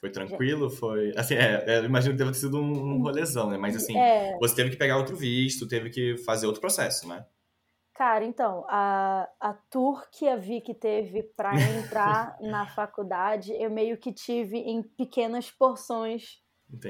Foi 0.00 0.08
tranquilo? 0.10 0.70
Foi. 0.70 1.12
Assim, 1.14 1.34
é, 1.34 1.62
é, 1.66 1.84
imagino 1.84 2.14
que 2.14 2.18
deve 2.18 2.32
ter 2.32 2.38
sido 2.38 2.56
um, 2.58 2.94
um 2.94 3.02
rolezão, 3.02 3.50
né? 3.50 3.58
Mas 3.58 3.76
assim, 3.76 3.96
É, 3.98 4.36
você 4.38 4.54
teve 4.54 4.70
que 4.70 4.76
pegar 4.76 4.96
outro 4.96 5.14
visto, 5.14 5.68
teve 5.68 5.90
que 5.90 6.16
fazer 6.16 6.46
outro 6.46 6.60
processo, 6.60 7.06
né? 7.06 7.24
Cara, 7.94 8.24
então, 8.24 8.64
a, 8.68 9.28
a 9.38 9.52
tour 9.70 10.08
que 10.10 10.26
a 10.28 10.36
Vicky 10.36 10.74
teve 10.74 11.22
para 11.36 11.52
entrar 11.54 12.36
na 12.40 12.66
faculdade, 12.66 13.52
eu 13.52 13.70
meio 13.70 13.98
que 13.98 14.12
tive 14.12 14.58
em 14.58 14.82
pequenas 14.82 15.50
porções 15.50 16.40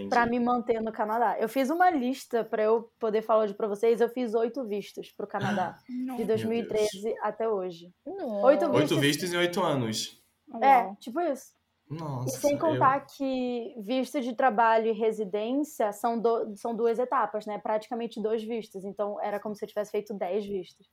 para 0.09 0.27
me 0.27 0.39
manter 0.39 0.81
no 0.81 0.93
Canadá. 0.93 1.37
Eu 1.41 1.49
fiz 1.49 1.69
uma 1.71 1.91
lista 1.91 2.45
para 2.45 2.63
eu 2.63 2.89
poder 3.01 3.21
falar 3.23 3.45
hoje 3.45 3.55
para 3.55 3.67
vocês. 3.67 4.01
Eu 4.01 4.09
fiz 4.09 4.33
oito 4.33 4.65
vistos 4.65 5.11
para 5.11 5.25
o 5.25 5.29
Canadá, 5.29 5.77
de 5.89 6.05
Nossa, 6.05 6.25
2013 6.25 7.15
até 7.21 7.49
hoje. 7.49 7.93
Não. 8.07 8.43
Oito 8.43 8.65
Oito 8.67 8.79
vistos- 8.79 8.99
vistos 9.01 9.33
em 9.33 9.37
oito 9.39 9.61
anos. 9.61 10.23
É, 10.63 10.95
tipo 11.01 11.21
isso. 11.21 11.47
Nossa. 11.93 12.37
E 12.37 12.41
sem 12.41 12.53
eu- 12.53 12.59
contar 12.59 13.01
que 13.07 13.75
visto 13.79 14.21
de 14.21 14.35
trabalho 14.35 14.87
e 14.89 14.93
residência 14.93 15.93
são, 15.93 16.19
do- 16.19 16.57
são 16.57 16.75
duas 16.75 16.99
etapas, 16.99 17.47
né? 17.47 17.59
Praticamente 17.59 18.21
dois 18.21 18.43
vistos. 18.43 18.85
Então 18.85 19.21
era 19.21 19.39
como 19.41 19.55
se 19.55 19.65
eu 19.65 19.69
tivesse 19.69 19.91
feito 19.91 20.15
dez 20.15 20.45
vistos. 20.47 20.87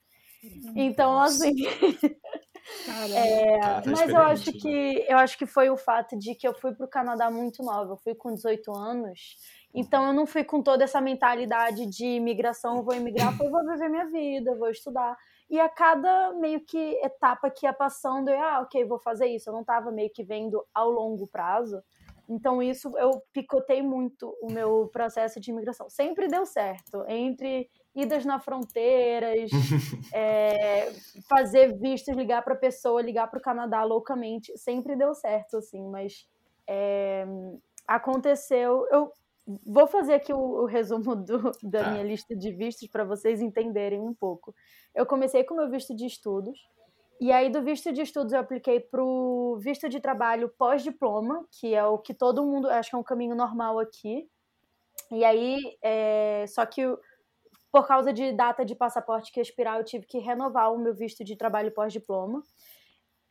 Então, 0.76 1.14
Nossa. 1.14 1.36
assim. 1.48 1.56
Caramba. 1.64 2.20
É, 3.16 3.60
Tá, 3.60 3.82
mas 3.88 4.10
eu 4.10 4.18
acho 4.22 4.50
experiente, 4.52 5.06
que 5.06 5.12
eu 5.12 5.18
acho 5.18 5.38
que 5.38 5.46
foi 5.46 5.70
o 5.70 5.78
fato 5.78 6.18
de 6.18 6.36
que 6.36 6.48
eu 6.48 6.54
fui 6.54 6.74
para 6.74 6.86
o 6.86 6.90
Canadá 6.90 7.30
muito 7.32 7.64
nova. 7.64 7.94
Eu 7.94 7.98
fui 7.98 8.14
com 8.14 8.34
18 8.34 8.72
anos. 8.76 9.38
Então 9.74 10.06
eu 10.08 10.14
não 10.14 10.26
fui 10.28 10.44
com 10.44 10.62
toda 10.62 10.84
essa 10.84 11.02
mentalidade 11.02 11.86
de 11.88 12.06
imigração, 12.06 12.78
eu 12.78 12.84
vou 12.84 12.94
imigrar, 12.96 13.36
eu 13.42 13.50
vou 13.50 13.66
viver 13.68 13.90
minha 13.90 14.06
vida, 14.06 14.56
vou 14.56 14.70
estudar. 14.70 15.18
E 15.50 15.60
a 15.60 15.68
cada 15.68 16.34
meio 16.34 16.62
que 16.62 16.78
etapa 17.04 17.50
que 17.50 17.66
ia 17.66 17.74
passando, 17.74 18.30
eu, 18.30 18.40
ah, 18.40 18.62
ok, 18.62 18.86
vou 18.86 19.00
fazer 19.00 19.26
isso. 19.28 19.50
Eu 19.50 19.54
não 19.54 19.62
estava 19.62 19.92
meio 19.92 20.10
que 20.12 20.24
vendo 20.24 20.64
ao 20.74 20.90
longo 20.90 21.28
prazo. 21.28 21.82
Então 22.30 22.62
isso 22.62 22.96
eu 23.00 23.24
picotei 23.34 23.82
muito 23.82 24.38
o 24.40 24.52
meu 24.52 24.88
processo 24.94 25.40
de 25.40 25.50
imigração. 25.50 25.90
Sempre 25.90 26.28
deu 26.28 26.46
certo. 26.46 27.04
Entre 27.08 27.68
idas 27.96 28.24
na 28.24 28.40
fronteiras, 28.40 29.50
é, 30.14 30.92
fazer 31.28 31.76
vistos, 31.80 32.16
ligar 32.16 32.44
para 32.44 32.56
pessoa, 32.56 33.02
ligar 33.02 33.28
para 33.28 33.40
o 33.40 33.42
Canadá 33.42 33.84
loucamente, 33.84 34.56
sempre 34.56 34.96
deu 34.96 35.16
certo, 35.16 35.58
assim, 35.58 35.90
mas 35.90 36.28
é, 36.68 37.26
aconteceu. 37.88 38.88
Eu 38.92 39.12
vou 39.66 39.88
fazer 39.88 40.14
aqui 40.14 40.34
o, 40.34 40.38
o 40.38 40.66
resumo 40.66 41.16
do, 41.16 41.52
da 41.64 41.84
Tá. 41.84 41.92
minha 41.92 42.04
lista 42.04 42.36
de 42.36 42.52
vistos 42.52 42.88
para 42.88 43.04
vocês 43.04 43.42
entenderem 43.42 44.00
um 44.00 44.14
pouco. 44.14 44.54
Eu 44.94 45.06
comecei 45.06 45.44
com 45.44 45.54
o 45.54 45.58
meu 45.58 45.70
visto 45.70 45.96
de 45.96 46.06
estudos, 46.06 46.60
e 47.20 47.32
aí 47.32 47.50
do 47.50 47.62
visto 47.62 47.92
de 47.92 48.02
estudos 48.02 48.32
eu 48.32 48.40
apliquei 48.40 48.80
para 48.80 49.04
o 49.04 49.58
visto 49.60 49.90
de 49.90 50.00
trabalho 50.00 50.50
pós-diploma, 50.58 51.46
que 51.52 51.74
é 51.74 51.84
o 51.86 51.98
que 51.98 52.14
todo 52.14 52.46
mundo, 52.46 52.70
acho 52.70 52.90
que 52.92 52.96
é 52.96 53.00
um 53.00 53.04
caminho 53.04 53.36
normal 53.36 53.80
aqui. 53.80 54.30
E 55.12 55.26
aí, 55.26 55.78
é, 55.82 56.46
só 56.48 56.66
que 56.66 56.84
por 57.72 57.88
causa 57.88 58.12
de 58.12 58.32
data 58.32 58.66
de 58.66 58.76
passaporte 58.76 59.32
que 59.32 59.40
expirar, 59.40 59.78
eu 59.78 59.84
tive 59.84 60.06
que 60.06 60.18
renovar 60.18 60.74
o 60.74 60.78
meu 60.78 60.94
visto 60.94 61.24
de 61.24 61.36
trabalho 61.36 61.72
pós-diploma. 61.72 62.42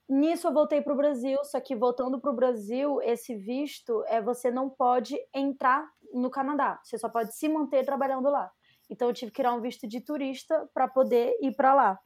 Nisso 0.09 0.47
eu 0.47 0.53
voltei 0.53 0.81
para 0.81 0.93
o 0.93 0.97
Brasil, 0.97 1.39
só 1.45 1.61
que 1.61 1.77
voltando 1.77 2.19
para 2.21 2.31
o 2.31 2.37
Brasil, 2.37 3.01
esse 3.03 3.35
visto 3.35 4.03
é 4.07 4.23
você 4.23 4.51
não 4.51 4.71
pode 4.71 5.19
entrar 5.35 5.87
no 6.13 6.31
Canadá, 6.31 6.81
você 6.83 6.99
só 6.99 7.09
pode 7.09 7.35
se 7.35 7.49
manter 7.49 7.85
trabalhando 7.85 8.29
lá. 8.29 8.51
Então 8.91 9.09
eu 9.09 9.15
tive 9.15 9.31
que 9.31 9.37
tirar 9.37 9.55
um 9.55 9.61
visto 9.61 9.87
de 9.87 10.01
turista 10.01 10.69
para 10.73 10.89
poder 10.89 11.37
ir 11.41 11.55
para 11.55 11.75
lá. 11.75 11.99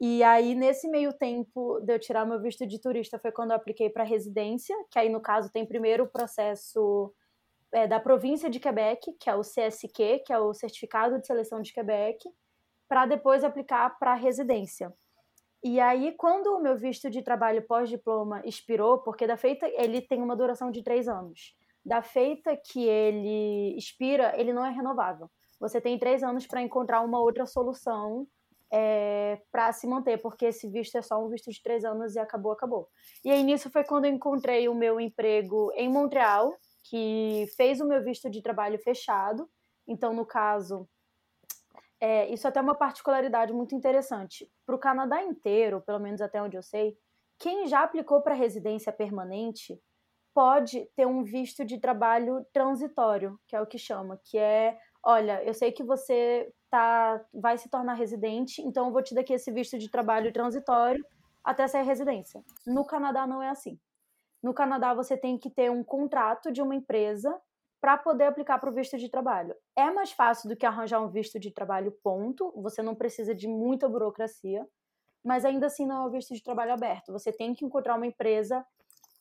E 0.00 0.22
aí 0.22 0.54
nesse 0.54 0.88
meio 0.88 1.12
tempo 1.12 1.80
de 1.80 1.94
eu 1.94 1.98
tirar 1.98 2.26
meu 2.26 2.40
visto 2.40 2.66
de 2.66 2.80
turista 2.80 3.18
foi 3.18 3.32
quando 3.32 3.50
eu 3.50 3.56
apliquei 3.56 3.88
para 3.88 4.04
residência, 4.04 4.76
que 4.90 4.98
aí 4.98 5.08
no 5.08 5.20
caso 5.20 5.50
tem 5.50 5.64
primeiro 5.64 6.04
o 6.04 6.08
processo 6.08 7.12
é, 7.72 7.86
da 7.86 7.98
província 7.98 8.48
de 8.50 8.60
Quebec, 8.60 9.12
que 9.18 9.28
é 9.28 9.34
o 9.34 9.40
CSQ, 9.40 10.22
que 10.24 10.32
é 10.32 10.38
o 10.38 10.54
Certificado 10.54 11.18
de 11.18 11.26
Seleção 11.26 11.60
de 11.60 11.72
Quebec, 11.72 12.28
para 12.88 13.06
depois 13.06 13.42
aplicar 13.42 13.98
para 13.98 14.14
residência. 14.14 14.92
E 15.62 15.80
aí, 15.80 16.12
quando 16.16 16.54
o 16.54 16.60
meu 16.60 16.76
visto 16.76 17.10
de 17.10 17.22
trabalho 17.22 17.66
pós-diploma 17.66 18.40
expirou, 18.44 18.98
porque 18.98 19.26
da 19.26 19.36
feita 19.36 19.66
ele 19.66 20.00
tem 20.00 20.22
uma 20.22 20.36
duração 20.36 20.70
de 20.70 20.82
três 20.82 21.08
anos, 21.08 21.56
da 21.86 22.02
feita 22.02 22.56
que 22.56 22.84
ele 22.84 23.78
expira, 23.78 24.34
ele 24.36 24.52
não 24.52 24.66
é 24.66 24.70
renovável. 24.70 25.30
Você 25.60 25.80
tem 25.80 25.96
três 25.96 26.20
anos 26.20 26.44
para 26.44 26.60
encontrar 26.60 27.00
uma 27.02 27.20
outra 27.20 27.46
solução 27.46 28.26
é, 28.72 29.40
para 29.52 29.72
se 29.72 29.86
manter, 29.86 30.20
porque 30.20 30.46
esse 30.46 30.68
visto 30.68 30.98
é 30.98 31.02
só 31.02 31.24
um 31.24 31.28
visto 31.28 31.48
de 31.48 31.62
três 31.62 31.84
anos 31.84 32.16
e 32.16 32.18
acabou, 32.18 32.50
acabou. 32.50 32.88
E 33.24 33.30
aí 33.30 33.40
nisso 33.44 33.70
foi 33.70 33.84
quando 33.84 34.06
eu 34.06 34.12
encontrei 34.12 34.68
o 34.68 34.74
meu 34.74 35.00
emprego 35.00 35.70
em 35.76 35.88
Montreal, 35.88 36.52
que 36.90 37.46
fez 37.56 37.80
o 37.80 37.86
meu 37.86 38.02
visto 38.02 38.28
de 38.28 38.42
trabalho 38.42 38.80
fechado. 38.80 39.48
Então, 39.86 40.12
no 40.12 40.26
caso, 40.26 40.88
é, 42.00 42.28
isso 42.32 42.48
até 42.48 42.58
é 42.58 42.62
uma 42.62 42.74
particularidade 42.74 43.52
muito 43.52 43.76
interessante. 43.76 44.50
Para 44.66 44.74
o 44.74 44.80
Canadá 44.80 45.22
inteiro, 45.22 45.80
pelo 45.82 46.00
menos 46.00 46.20
até 46.20 46.42
onde 46.42 46.56
eu 46.56 46.62
sei, 46.64 46.98
quem 47.38 47.68
já 47.68 47.84
aplicou 47.84 48.22
para 48.22 48.34
residência 48.34 48.92
permanente 48.92 49.80
pode 50.36 50.84
ter 50.94 51.06
um 51.06 51.24
visto 51.24 51.64
de 51.64 51.80
trabalho 51.80 52.44
transitório, 52.52 53.40
que 53.48 53.56
é 53.56 53.60
o 53.62 53.66
que 53.66 53.78
chama, 53.78 54.20
que 54.22 54.36
é, 54.36 54.78
olha, 55.02 55.42
eu 55.42 55.54
sei 55.54 55.72
que 55.72 55.82
você 55.82 56.52
tá, 56.68 57.24
vai 57.32 57.56
se 57.56 57.70
tornar 57.70 57.94
residente, 57.94 58.60
então 58.60 58.88
eu 58.88 58.92
vou 58.92 59.02
te 59.02 59.14
dar 59.14 59.22
aqui 59.22 59.32
esse 59.32 59.50
visto 59.50 59.78
de 59.78 59.90
trabalho 59.90 60.30
transitório 60.34 61.02
até 61.42 61.66
sair 61.66 61.84
residência. 61.84 62.44
No 62.66 62.84
Canadá 62.84 63.26
não 63.26 63.42
é 63.42 63.48
assim. 63.48 63.80
No 64.42 64.52
Canadá 64.52 64.92
você 64.92 65.16
tem 65.16 65.38
que 65.38 65.48
ter 65.48 65.70
um 65.70 65.82
contrato 65.82 66.52
de 66.52 66.60
uma 66.60 66.74
empresa 66.74 67.34
para 67.80 67.96
poder 67.96 68.24
aplicar 68.24 68.58
para 68.58 68.68
o 68.68 68.74
visto 68.74 68.98
de 68.98 69.08
trabalho. 69.08 69.56
É 69.74 69.90
mais 69.90 70.12
fácil 70.12 70.50
do 70.50 70.56
que 70.56 70.66
arranjar 70.66 71.00
um 71.00 71.08
visto 71.08 71.40
de 71.40 71.50
trabalho, 71.50 71.96
ponto. 72.02 72.52
Você 72.60 72.82
não 72.82 72.94
precisa 72.94 73.34
de 73.34 73.48
muita 73.48 73.88
burocracia, 73.88 74.68
mas 75.24 75.46
ainda 75.46 75.68
assim 75.68 75.86
não 75.86 76.02
é 76.02 76.06
um 76.08 76.10
visto 76.10 76.34
de 76.34 76.42
trabalho 76.42 76.74
aberto. 76.74 77.10
Você 77.10 77.32
tem 77.32 77.54
que 77.54 77.64
encontrar 77.64 77.96
uma 77.96 78.06
empresa 78.06 78.62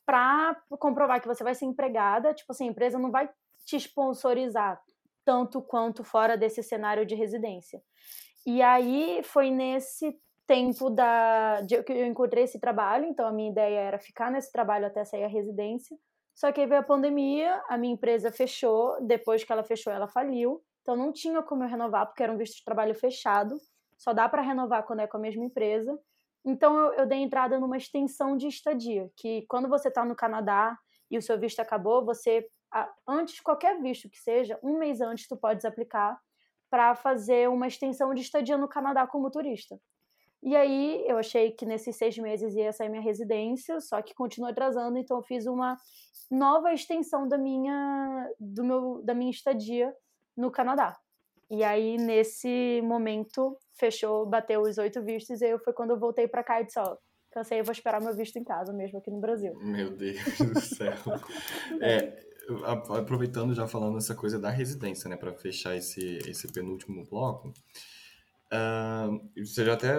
para 0.05 0.55
comprovar 0.79 1.21
que 1.21 1.27
você 1.27 1.43
vai 1.43 1.55
ser 1.55 1.65
empregada. 1.65 2.33
Tipo 2.33 2.51
assim, 2.51 2.67
a 2.67 2.71
empresa 2.71 2.99
não 2.99 3.11
vai 3.11 3.29
te 3.65 3.79
sponsorizar 3.79 4.81
tanto 5.23 5.61
quanto 5.61 6.03
fora 6.03 6.37
desse 6.37 6.61
cenário 6.61 7.05
de 7.05 7.15
residência. 7.15 7.81
E 8.45 8.61
aí 8.61 9.21
foi 9.23 9.49
nesse 9.49 10.15
tempo 10.45 10.91
da, 10.91 11.61
de, 11.61 11.81
que 11.83 11.91
eu 11.91 12.05
encontrei 12.05 12.43
esse 12.43 12.59
trabalho, 12.59 13.05
então 13.05 13.25
a 13.27 13.31
minha 13.31 13.49
ideia 13.49 13.79
era 13.79 13.97
ficar 13.97 14.31
nesse 14.31 14.51
trabalho 14.51 14.85
até 14.85 15.03
sair 15.03 15.23
a 15.23 15.27
residência. 15.27 15.97
Só 16.35 16.51
que 16.51 16.61
aí 16.61 16.67
veio 16.67 16.81
a 16.81 16.83
pandemia, 16.83 17.63
a 17.67 17.77
minha 17.77 17.93
empresa 17.93 18.31
fechou, 18.31 19.01
depois 19.01 19.43
que 19.43 19.51
ela 19.51 19.63
fechou, 19.63 19.91
ela 19.91 20.07
faliu. 20.07 20.61
Então 20.81 20.95
não 20.95 21.11
tinha 21.11 21.41
como 21.41 21.63
eu 21.63 21.67
renovar, 21.67 22.05
porque 22.05 22.21
era 22.21 22.31
um 22.31 22.37
visto 22.37 22.57
de 22.57 22.63
trabalho 22.63 22.93
fechado. 22.93 23.57
Só 23.97 24.13
dá 24.13 24.29
para 24.29 24.41
renovar 24.41 24.83
quando 24.83 24.99
é 24.99 25.07
com 25.07 25.17
a 25.17 25.19
mesma 25.19 25.43
empresa. 25.43 25.97
Então 26.45 26.77
eu, 26.77 26.93
eu 26.93 27.05
dei 27.07 27.19
entrada 27.19 27.59
numa 27.59 27.77
extensão 27.77 28.37
de 28.37 28.47
estadia, 28.47 29.09
que 29.17 29.45
quando 29.47 29.67
você 29.67 29.87
está 29.87 30.05
no 30.05 30.15
Canadá 30.15 30.77
e 31.09 31.17
o 31.17 31.21
seu 31.21 31.39
visto 31.39 31.59
acabou, 31.59 32.05
você, 32.05 32.47
antes, 33.07 33.39
qualquer 33.39 33.81
visto 33.81 34.09
que 34.09 34.19
seja, 34.19 34.59
um 34.61 34.77
mês 34.77 35.01
antes 35.01 35.27
tu 35.27 35.35
podes 35.35 35.65
aplicar 35.65 36.19
para 36.69 36.95
fazer 36.95 37.49
uma 37.49 37.67
extensão 37.67 38.13
de 38.13 38.21
estadia 38.21 38.57
no 38.57 38.67
Canadá 38.67 39.07
como 39.07 39.31
turista. 39.31 39.79
E 40.43 40.55
aí 40.55 41.03
eu 41.07 41.17
achei 41.17 41.51
que 41.51 41.65
nesses 41.65 41.95
seis 41.95 42.17
meses 42.17 42.53
ia 42.53 42.71
sair 42.71 42.89
minha 42.89 43.01
residência, 43.01 43.81
só 43.81 44.01
que 44.01 44.13
continuou 44.13 44.51
atrasando, 44.51 44.97
então 44.97 45.17
eu 45.17 45.23
fiz 45.23 45.47
uma 45.47 45.75
nova 46.29 46.71
extensão 46.71 47.27
da 47.27 47.37
minha, 47.37 48.29
do 48.39 48.63
meu, 48.63 49.01
da 49.03 49.13
minha 49.15 49.31
estadia 49.31 49.95
no 50.37 50.51
Canadá. 50.51 50.95
E 51.49 51.63
aí, 51.63 51.97
nesse 51.97 52.81
momento, 52.83 53.57
fechou, 53.75 54.25
bateu 54.25 54.61
os 54.61 54.77
oito 54.77 55.03
vistos, 55.03 55.41
e 55.41 55.45
aí 55.45 55.59
foi 55.59 55.73
quando 55.73 55.91
eu 55.91 55.99
voltei 55.99 56.27
para 56.27 56.43
cá 56.43 56.61
e 56.61 56.65
disse, 56.65 56.79
ó, 56.79 56.97
cansei, 57.31 57.59
eu 57.59 57.63
vou 57.63 57.73
esperar 57.73 58.01
meu 58.01 58.15
visto 58.15 58.37
em 58.37 58.43
casa, 58.43 58.71
mesmo 58.73 58.97
aqui 58.97 59.11
no 59.11 59.19
Brasil. 59.19 59.53
Meu 59.59 59.91
Deus 59.91 60.37
do 60.39 60.59
céu. 60.61 60.93
É, 61.81 62.25
aproveitando 62.97 63.53
já 63.53 63.67
falando 63.67 63.97
essa 63.97 64.13
coisa 64.13 64.39
da 64.39 64.49
residência, 64.49 65.09
né, 65.09 65.17
para 65.17 65.33
fechar 65.33 65.75
esse, 65.75 66.19
esse 66.27 66.47
penúltimo 66.51 67.03
bloco, 67.05 67.49
uh, 68.53 69.43
você 69.43 69.65
já 69.65 69.73
até 69.73 69.91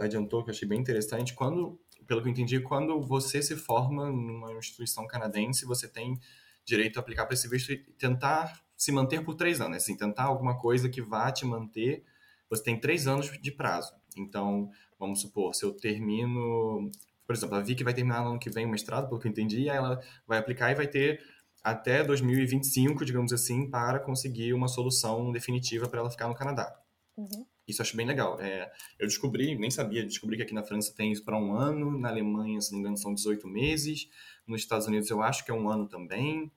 adiantou 0.00 0.42
que 0.44 0.50
eu 0.50 0.54
achei 0.54 0.66
bem 0.66 0.80
interessante, 0.80 1.34
quando, 1.34 1.78
pelo 2.06 2.22
que 2.22 2.28
eu 2.28 2.32
entendi, 2.32 2.60
quando 2.60 3.00
você 3.00 3.42
se 3.42 3.56
forma 3.56 4.10
numa 4.10 4.52
instituição 4.52 5.06
canadense, 5.06 5.66
você 5.66 5.88
tem 5.88 6.18
direito 6.64 6.98
a 6.98 7.00
aplicar 7.00 7.26
para 7.26 7.34
esse 7.34 7.48
visto 7.48 7.72
e 7.72 7.78
tentar 7.98 8.62
se 8.76 8.92
manter 8.92 9.24
por 9.24 9.34
três 9.34 9.60
anos, 9.60 9.78
assim, 9.78 9.96
tentar 9.96 10.24
alguma 10.24 10.56
coisa 10.56 10.88
que 10.88 11.02
vá 11.02 11.32
te 11.32 11.44
manter, 11.44 12.04
você 12.48 12.62
tem 12.62 12.78
três 12.78 13.06
anos 13.06 13.30
de 13.40 13.50
prazo. 13.50 13.92
Então, 14.16 14.70
vamos 14.98 15.20
supor, 15.20 15.54
se 15.54 15.64
eu 15.64 15.72
termino, 15.72 16.90
por 17.26 17.34
exemplo, 17.34 17.56
a 17.56 17.60
Vicky 17.60 17.84
vai 17.84 17.94
terminar 17.94 18.22
no 18.22 18.30
ano 18.30 18.38
que 18.38 18.50
vem 18.50 18.66
o 18.66 18.68
mestrado, 18.68 19.08
pelo 19.08 19.20
que 19.20 19.28
eu 19.28 19.30
entendi, 19.30 19.62
e 19.62 19.70
aí 19.70 19.76
ela 19.76 20.00
vai 20.26 20.38
aplicar 20.38 20.70
e 20.70 20.74
vai 20.74 20.86
ter 20.86 21.20
até 21.62 22.02
2025, 22.02 23.04
digamos 23.04 23.32
assim, 23.32 23.68
para 23.68 23.98
conseguir 23.98 24.52
uma 24.54 24.68
solução 24.68 25.30
definitiva 25.32 25.88
para 25.88 26.00
ela 26.00 26.10
ficar 26.10 26.28
no 26.28 26.34
Canadá. 26.34 26.74
Uhum. 27.16 27.46
Isso 27.66 27.82
eu 27.82 27.84
acho 27.84 27.96
bem 27.96 28.06
legal. 28.06 28.40
É, 28.40 28.70
eu 28.98 29.06
descobri, 29.06 29.56
nem 29.58 29.70
sabia, 29.70 30.02
descobri 30.02 30.36
que 30.36 30.42
aqui 30.42 30.54
na 30.54 30.62
França 30.62 30.94
tem 30.94 31.12
isso 31.12 31.24
para 31.24 31.36
um 31.36 31.52
ano, 31.52 31.98
na 31.98 32.08
Alemanha, 32.08 32.60
se 32.60 32.70
não 32.70 32.78
me 32.78 32.82
engano, 32.82 32.96
são 32.96 33.12
18 33.12 33.46
meses, 33.46 34.08
nos 34.46 34.62
Estados 34.62 34.86
Unidos 34.86 35.10
eu 35.10 35.22
acho 35.22 35.44
que 35.44 35.50
é 35.50 35.54
um 35.54 35.68
ano 35.68 35.86
também. 35.86 36.50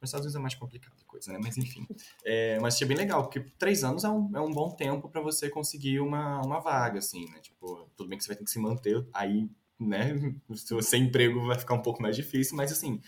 Nos 0.00 0.08
Estados 0.08 0.26
Unidos 0.26 0.36
é 0.36 0.42
mais 0.42 0.54
complicada 0.54 0.96
a 1.00 1.04
coisa, 1.04 1.32
né? 1.32 1.38
Mas 1.42 1.56
enfim. 1.56 1.86
É, 2.24 2.58
mas 2.60 2.74
achei 2.74 2.86
bem 2.86 2.96
legal, 2.96 3.22
porque 3.22 3.40
três 3.58 3.82
anos 3.82 4.04
é 4.04 4.08
um, 4.08 4.30
é 4.36 4.40
um 4.40 4.50
bom 4.50 4.70
tempo 4.70 5.08
para 5.08 5.20
você 5.20 5.48
conseguir 5.48 6.00
uma, 6.00 6.40
uma 6.42 6.60
vaga, 6.60 6.98
assim, 6.98 7.24
né? 7.30 7.40
Tipo, 7.40 7.88
tudo 7.96 8.08
bem 8.08 8.18
que 8.18 8.24
você 8.24 8.28
vai 8.28 8.36
ter 8.36 8.44
que 8.44 8.50
se 8.50 8.58
manter 8.58 9.06
aí, 9.12 9.48
né? 9.78 10.14
Se 10.54 10.74
você 10.74 10.96
emprego 10.96 11.46
vai 11.46 11.58
ficar 11.58 11.74
um 11.74 11.82
pouco 11.82 12.02
mais 12.02 12.14
difícil, 12.14 12.56
mas 12.56 12.72
assim, 12.72 13.00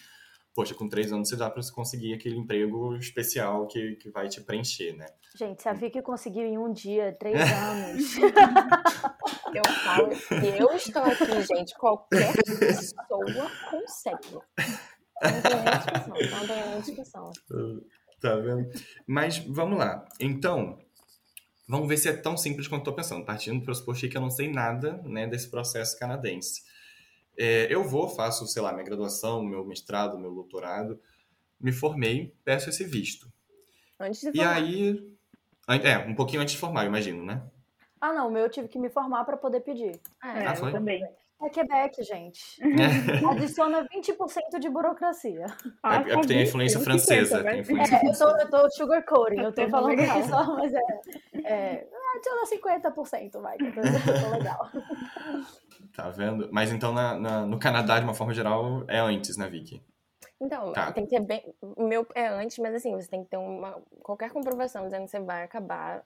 poxa, 0.55 0.75
com 0.75 0.89
três 0.89 1.13
anos 1.13 1.29
você 1.29 1.37
dá 1.37 1.51
para 1.51 1.63
você 1.63 1.73
conseguir 1.73 2.15
aquele 2.15 2.37
emprego 2.37 2.97
especial 2.97 3.67
que, 3.69 3.97
que 3.97 4.11
vai 4.11 4.29
te 4.29 4.41
preencher, 4.41 4.93
né? 4.97 5.07
Gente, 5.37 5.63
se 5.63 5.69
a 5.69 5.73
Vicky 5.73 6.03
conseguiu 6.03 6.43
em 6.43 6.59
um 6.59 6.73
dia, 6.73 7.17
três 7.19 7.37
anos. 7.53 8.17
eu 9.55 9.73
falo, 9.85 10.09
eu 10.59 10.73
estou 10.73 11.03
aqui, 11.03 11.43
gente, 11.43 11.75
qualquer 11.77 12.33
pessoa 12.59 13.51
consegue. 13.71 14.39
Não 15.23 15.43
tem 15.43 15.61
nem 15.61 15.71
discussão, 15.79 16.19
não 16.31 16.47
tem 16.47 16.69
nem 16.71 16.81
discussão. 16.81 17.31
Tá 18.21 18.35
vendo? 18.35 18.69
Mas 19.07 19.39
vamos 19.39 19.79
lá. 19.79 20.05
Então, 20.19 20.77
vamos 21.69 21.89
ver 21.89 21.97
se 21.99 22.09
é 22.09 22.13
tão 22.13 22.37
simples 22.37 22.67
quanto 22.67 22.81
eu 22.81 22.85
tô 22.87 22.93
pensando. 22.93 23.25
Partindo 23.25 23.61
do 23.61 23.65
pressuposto 23.65 24.09
que 24.09 24.17
eu 24.17 24.21
não 24.21 24.29
sei 24.29 24.51
nada 24.51 25.01
né, 25.05 25.25
desse 25.29 25.49
processo 25.49 25.97
canadense. 25.97 26.63
É, 27.39 27.73
eu 27.73 27.85
vou, 27.85 28.09
faço, 28.09 28.45
sei 28.49 28.61
lá, 28.61 28.73
minha 28.73 28.85
graduação, 28.85 29.41
meu 29.45 29.65
mestrado, 29.65 30.19
meu 30.19 30.35
doutorado, 30.35 31.01
me 31.61 31.71
formei, 31.71 32.35
peço 32.45 32.71
esse 32.71 32.83
visto. 32.83 33.33
Antes 34.01 34.21
de 34.21 34.31
E 34.33 34.39
formar. 34.39 34.55
aí. 34.57 35.17
É, 35.85 35.99
um 35.99 36.17
pouquinho 36.17 36.43
antes 36.43 36.55
de 36.55 36.61
formar, 36.61 36.83
eu 36.83 36.89
imagino, 36.89 37.25
né? 37.25 37.41
Ah, 38.01 38.13
não, 38.13 38.27
o 38.27 38.31
meu 38.33 38.43
eu 38.43 38.51
tive 38.51 38.67
que 38.67 38.81
me 38.81 38.91
formar 38.91 39.25
para 39.25 39.37
poder 39.37 39.61
pedir. 39.61 40.01
Ah, 40.21 40.39
É, 40.41 40.47
Ah, 40.49 40.51
eu 40.51 40.57
foi? 40.57 40.73
também. 40.73 41.05
É 41.41 41.49
Quebec, 41.49 42.03
gente. 42.03 42.41
Adiciona 43.31 43.85
20% 43.89 44.59
de 44.59 44.69
burocracia. 44.69 45.47
Ah, 45.83 45.97
é 45.97 46.15
porque 46.15 46.27
tem 46.29 46.39
a 46.41 46.43
influência 46.43 46.79
20, 46.79 46.85
francesa, 46.85 47.37
50, 47.39 47.43
tem 47.43 47.43
vai. 47.45 47.61
influência 47.61 47.95
É, 47.97 48.09
eu 48.09 48.19
tô, 48.19 48.39
eu 48.39 48.51
tô 48.51 48.71
sugarcoating, 48.71 49.41
eu 49.41 49.53
tô 49.53 49.63
Tá 49.63 49.69
falando 49.71 49.97
legal. 49.97 50.19
aqui 50.19 50.29
só, 50.29 50.55
mas 50.57 50.75
é. 50.75 50.81
é 51.45 51.87
adiciona 52.17 52.93
50%, 52.93 53.41
vai, 53.41 53.57
que 53.57 53.67
eu 53.67 53.73
tô, 53.73 53.81
eu 53.81 54.23
tô 54.23 54.31
legal. 54.37 54.71
Tá 55.95 56.11
vendo? 56.11 56.49
Mas 56.53 56.73
então 56.73 56.93
na, 56.93 57.15
na- 57.19 57.47
no 57.47 57.59
Canadá, 57.59 57.99
de 57.99 58.05
uma 58.05 58.15
forma 58.15 58.35
geral, 58.35 58.85
é 58.89 58.99
antes, 58.99 59.37
né, 59.37 59.49
Vicky? 59.49 59.81
Então, 60.41 60.73
Tá. 60.73 60.91
tem 60.93 61.05
que 61.07 61.11
ter 61.11 61.21
bem. 61.21 61.43
O 61.63 61.85
meu 61.87 62.05
é 62.15 62.27
antes, 62.29 62.59
mas 62.59 62.75
assim, 62.75 62.95
você 62.95 63.09
tem 63.09 63.23
que 63.23 63.31
ter 63.31 63.37
uma. 63.37 63.81
qualquer 64.03 64.31
comprovação 64.31 64.85
dizendo 64.85 65.05
que 65.05 65.11
você 65.11 65.21
vai 65.21 65.45
acabar 65.45 66.05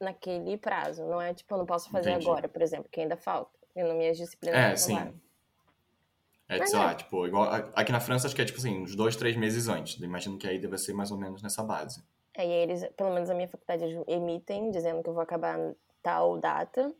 naquele 0.00 0.56
prazo. 0.56 1.04
Não 1.04 1.20
é 1.20 1.34
tipo, 1.34 1.52
eu 1.54 1.58
não 1.58 1.66
posso 1.66 1.90
fazer 1.90 2.10
Entendi. 2.10 2.28
agora, 2.28 2.48
por 2.48 2.62
exemplo, 2.62 2.88
que 2.90 3.00
ainda 3.00 3.16
falta. 3.16 3.57
Minhas 3.84 4.16
disciplinas. 4.16 4.58
É, 4.58 4.76
sim. 4.76 4.96
É, 6.48 6.58
Mas 6.58 6.70
sei 6.70 6.78
é. 6.78 6.82
lá, 6.82 6.94
tipo, 6.94 7.26
igual. 7.26 7.44
Aqui 7.74 7.92
na 7.92 8.00
França 8.00 8.26
acho 8.26 8.34
que 8.34 8.40
é 8.40 8.44
tipo 8.44 8.58
assim, 8.58 8.78
uns 8.82 8.94
dois, 8.96 9.14
três 9.16 9.36
meses 9.36 9.68
antes. 9.68 10.00
Imagino 10.00 10.38
que 10.38 10.48
aí 10.48 10.58
deve 10.58 10.78
ser 10.78 10.94
mais 10.94 11.10
ou 11.10 11.18
menos 11.18 11.42
nessa 11.42 11.62
base. 11.62 12.02
É, 12.34 12.46
e 12.46 12.52
aí 12.52 12.58
eles, 12.62 12.86
pelo 12.96 13.12
menos 13.12 13.28
a 13.28 13.34
minha 13.34 13.48
faculdade, 13.48 13.84
eles 13.84 14.02
emitem 14.06 14.70
dizendo 14.70 15.02
que 15.02 15.08
eu 15.08 15.14
vou 15.14 15.22
acabar 15.22 15.58
tal 16.02 16.38
data. 16.38 16.94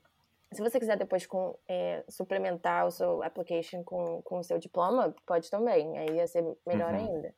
Se 0.52 0.60
você 0.62 0.78
quiser 0.78 0.96
depois 0.96 1.26
com, 1.26 1.58
é, 1.68 2.04
suplementar 2.08 2.86
o 2.86 2.90
seu 2.90 3.22
application 3.22 3.82
com, 3.84 4.20
com 4.22 4.38
o 4.38 4.42
seu 4.44 4.58
diploma, 4.58 5.14
pode 5.26 5.50
também. 5.50 5.96
Aí 5.98 6.16
ia 6.16 6.26
ser 6.26 6.42
melhor 6.66 6.92
Uhum. 6.94 7.00
ainda. 7.00 7.34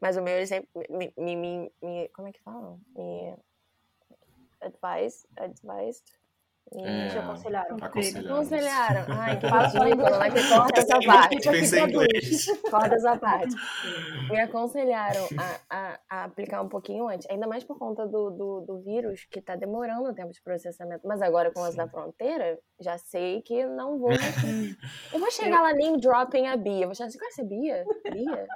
Mas 0.00 0.16
o 0.16 0.22
meu, 0.22 0.34
eles 0.34 0.48
sempre 0.48 0.68
me, 0.90 1.12
me, 1.16 1.36
me, 1.36 1.72
me- 1.82 2.08
Como 2.08 2.28
é 2.28 2.32
que 2.32 2.40
falam? 2.42 2.80
Me 2.96 3.36
advise, 4.60 5.26
advised? 5.36 6.04
Me 6.72 6.82
É, 6.82 7.08
Te 7.08 7.18
aconselharam. 7.18 7.76
aconselharam. 7.76 9.04
Ai, 9.08 9.38
que 9.38 9.48
Fala 9.48 9.70
só 9.70 9.84
né? 9.84 11.06
Parte. 11.06 11.48
em 11.48 11.88
inglês. 11.88 12.46
Parte. 13.20 13.54
Me 14.30 14.40
aconselharam 14.40 15.28
a, 15.38 15.60
a, 15.70 16.00
a 16.10 16.24
aplicar 16.24 16.62
um 16.62 16.68
pouquinho 16.68 17.06
antes, 17.08 17.28
ainda 17.30 17.46
mais 17.46 17.62
por 17.62 17.78
conta 17.78 18.06
do, 18.06 18.30
do, 18.30 18.60
do 18.66 18.80
vírus, 18.82 19.24
que 19.30 19.40
tá 19.40 19.54
demorando 19.56 20.08
o 20.08 20.14
tempo 20.14 20.32
de 20.32 20.42
processamento. 20.42 21.06
Mas 21.06 21.22
agora, 21.22 21.52
com 21.52 21.62
as 21.62 21.76
da 21.76 21.86
fronteira, 21.86 22.58
já 22.80 22.98
sei 22.98 23.42
que 23.42 23.64
não 23.66 23.98
vou. 23.98 24.10
Eu 25.12 25.20
vou 25.20 25.30
chegar 25.30 25.60
lá 25.62 25.72
name 25.72 26.00
dropping 26.00 26.46
a 26.46 26.56
Bia. 26.56 26.86
Vou 26.86 26.94
chegar 26.94 27.08
assim, 27.08 27.18
conhece 27.18 27.40
a 27.40 27.44
Bia? 27.44 27.84
Bia? 28.10 28.46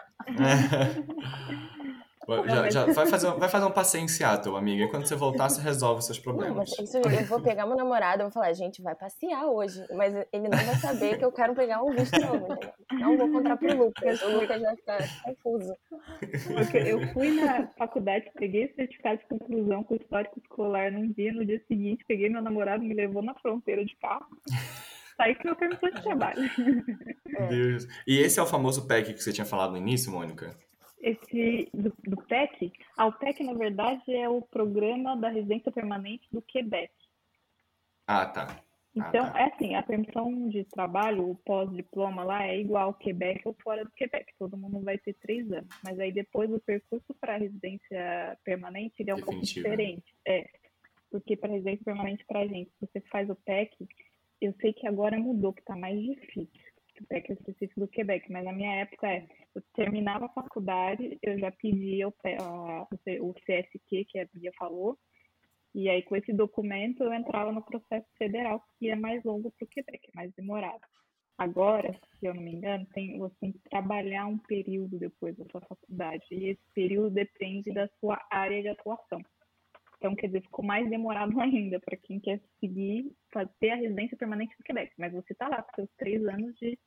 Já, 2.47 2.71
já 2.71 2.87
vai, 2.93 3.07
fazer, 3.07 3.31
vai 3.39 3.49
fazer 3.49 3.65
um 3.65 3.71
passeio 3.71 4.05
em 4.05 4.09
Seattle, 4.09 4.57
amiga. 4.57 4.85
E 4.85 4.89
quando 4.89 5.07
você 5.07 5.15
voltar, 5.17 5.49
você 5.49 5.61
resolve 5.61 6.01
os 6.01 6.07
seus 6.07 6.19
Não, 6.19 6.25
problemas. 6.25 6.57
mas 6.79 6.89
isso 6.89 6.99
eu 6.99 7.27
vou 7.27 7.41
pegar 7.41 7.67
meu 7.67 7.77
namorado 7.77 8.23
e 8.23 8.25
vou 8.25 8.31
falar, 8.31 8.53
gente, 8.53 8.83
vai 8.83 8.95
passear 8.95 9.47
hoje. 9.47 9.83
Mas 9.95 10.15
ele 10.33 10.49
não 10.49 10.59
vai 10.59 10.75
saber 10.77 11.19
que 11.19 11.25
eu 11.25 11.33
quero 11.33 11.55
pegar 11.55 11.83
um 11.83 11.91
visto 11.91 12.21
novo. 12.21 12.53
entendeu? 12.53 12.73
Não 12.93 13.17
vou 13.17 13.31
contar 13.31 13.57
pro 13.57 13.77
Lucas. 13.77 14.23
O 14.23 14.41
Lucas 14.41 14.61
vai 14.61 14.77
ficar 14.77 14.99
confuso. 15.25 15.75
Eu 16.75 17.09
fui 17.13 17.31
na 17.41 17.67
faculdade, 17.79 18.31
peguei 18.35 18.67
o 18.67 18.75
certificado 18.75 19.19
de 19.19 19.27
conclusão 19.27 19.83
com 19.85 19.95
o 19.95 19.97
histórico 19.97 20.39
escolar 20.39 20.93
num 20.93 21.11
dia, 21.13 21.33
no 21.33 21.45
dia 21.45 21.61
seguinte, 21.67 22.05
peguei 22.07 22.29
meu 22.29 22.43
namorado, 22.43 22.83
me 22.83 22.95
levou 22.95 23.23
na 23.23 23.35
fronteira 23.35 23.85
de 23.85 23.97
carro. 23.97 24.27
Saí 25.17 25.35
com 25.35 25.49
meu 25.49 25.57
permissão 25.57 25.91
de 25.91 26.03
trabalho. 26.03 26.51
Meu 27.27 27.49
Deus. 27.49 27.89
E 28.07 28.19
esse 28.19 28.39
é 28.39 28.43
o 28.43 28.47
famoso 28.47 28.87
PEC 28.87 29.15
que 29.15 29.23
você 29.23 29.33
tinha 29.33 29.45
falado 29.45 29.73
no 29.73 29.77
início, 29.79 30.13
Mônica? 30.13 30.57
Esse 31.01 31.69
do, 31.73 31.95
do 32.05 32.17
PEC, 32.25 32.73
ah, 32.97 33.07
o 33.07 33.13
PEC, 33.13 33.45
na 33.45 33.55
verdade, 33.55 34.03
é 34.13 34.29
o 34.29 34.43
programa 34.43 35.17
da 35.17 35.29
residência 35.29 35.71
permanente 35.71 36.27
do 36.33 36.43
Quebec. 36.43 36.93
Ah, 38.07 38.27
tá. 38.27 38.63
Então, 38.95 39.27
Ah, 39.27 39.31
tá. 39.31 39.41
é 39.41 39.45
assim, 39.45 39.75
a 39.77 39.83
permissão 39.83 40.49
de 40.49 40.65
trabalho, 40.65 41.31
o 41.31 41.37
pós-diploma 41.37 42.25
lá 42.25 42.47
é 42.47 42.59
igual 42.59 42.87
ao 42.89 42.95
Quebec 42.95 43.43
ou 43.47 43.55
fora 43.63 43.85
do 43.85 43.91
Quebec. 43.93 44.33
Todo 44.39 44.57
mundo 44.57 44.81
vai 44.81 44.99
ter 44.99 45.15
três 45.15 45.51
anos. 45.53 45.69
Mas 45.85 46.01
aí 46.01 46.11
depois 46.11 46.51
o 46.51 46.59
percurso 46.59 47.15
para 47.21 47.35
a 47.35 47.39
residência 47.39 48.37
permanente 48.45 48.95
ele 48.99 49.11
é 49.11 49.15
um 49.15 49.19
pouco 49.21 49.41
Definitivo, 49.41 49.69
né? 49.69 49.77
diferente. 49.77 50.15
É, 50.27 50.49
porque 51.11 51.37
para 51.37 51.53
residência 51.53 51.85
permanente 51.85 52.25
para 52.27 52.41
a 52.41 52.47
gente, 52.47 52.71
se 52.71 52.87
você 52.87 53.01
faz 53.03 53.31
o 53.31 53.37
PEC, 53.37 53.87
eu 54.41 54.53
sei 54.61 54.73
que 54.73 54.87
agora 54.87 55.19
mudou, 55.19 55.53
que 55.53 55.61
está 55.61 55.77
mais 55.77 56.01
difícil. 56.01 56.68
PEC 57.07 57.31
é 57.31 57.35
específico 57.35 57.81
do 57.81 57.89
Quebec, 57.89 58.31
mas 58.31 58.45
na 58.45 58.53
minha 58.53 58.75
época 58.77 59.09
é, 59.09 59.27
eu 59.55 59.63
terminava 59.75 60.27
a 60.27 60.31
faculdade, 60.31 61.19
eu 61.23 61.39
já 61.39 61.51
pedia 61.51 62.09
o, 62.09 62.13
o 62.13 63.35
CSQ, 63.35 64.05
que 64.07 64.19
a 64.19 64.27
Bia 64.33 64.53
falou, 64.59 64.99
e 65.75 65.89
aí, 65.89 66.03
com 66.03 66.17
esse 66.17 66.33
documento, 66.33 67.03
eu 67.03 67.13
entrava 67.13 67.53
no 67.53 67.63
processo 67.63 68.07
federal, 68.17 68.65
que 68.79 68.89
é 68.89 68.97
mais 68.97 69.23
longo 69.23 69.51
para 69.53 69.65
o 69.65 69.69
Quebec, 69.69 70.09
é 70.09 70.17
mais 70.17 70.33
demorado. 70.35 70.81
Agora, 71.37 71.93
se 72.19 72.27
eu 72.27 72.35
não 72.35 72.43
me 72.43 72.53
engano, 72.53 72.85
tem, 72.87 73.17
você 73.19 73.35
tem 73.41 73.53
que 73.53 73.61
trabalhar 73.71 74.27
um 74.27 74.39
período 74.39 74.99
depois 74.99 75.37
da 75.37 75.45
sua 75.45 75.61
faculdade, 75.61 76.25
e 76.33 76.49
esse 76.49 76.63
período 76.75 77.11
depende 77.11 77.73
da 77.73 77.89
sua 78.01 78.21
área 78.31 78.61
de 78.61 78.69
atuação. 78.69 79.21
Então, 79.99 80.15
quer 80.15 80.29
dizer, 80.29 80.43
ficou 80.43 80.65
mais 80.65 80.89
demorado 80.89 81.31
ainda 81.41 81.79
para 81.81 81.97
quem 81.97 82.19
quer 82.19 82.41
seguir, 82.59 83.13
fazer 83.33 83.71
a 83.71 83.77
residência 83.77 84.17
permanente 84.17 84.55
no 84.59 84.65
Quebec. 84.65 84.93
Mas 84.99 85.13
você 85.13 85.33
está 85.33 85.49
lá 85.49 85.63
com 85.63 85.75
seus 85.77 85.91
três 85.97 86.25
anos 86.27 86.57
de 86.57 86.79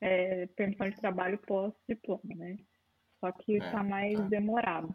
eh, 0.00 0.46
permissão 0.56 0.88
de 0.90 0.96
trabalho 0.96 1.38
pós-diploma, 1.38 2.22
né? 2.36 2.56
Só 3.20 3.32
que 3.32 3.54
É, 3.54 3.58
está 3.58 3.82
mais 3.82 4.14
tá. 4.18 4.26
demorado. 4.26 4.94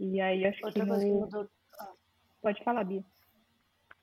E 0.00 0.20
aí, 0.20 0.44
acho 0.46 0.64
Outra 0.64 0.82
que 0.82 0.88
coisa 0.88 1.04
que 1.04 1.10
no... 1.10 1.20
mudou. 1.20 1.48
Pode 2.40 2.64
falar, 2.64 2.84
Bia. 2.84 3.04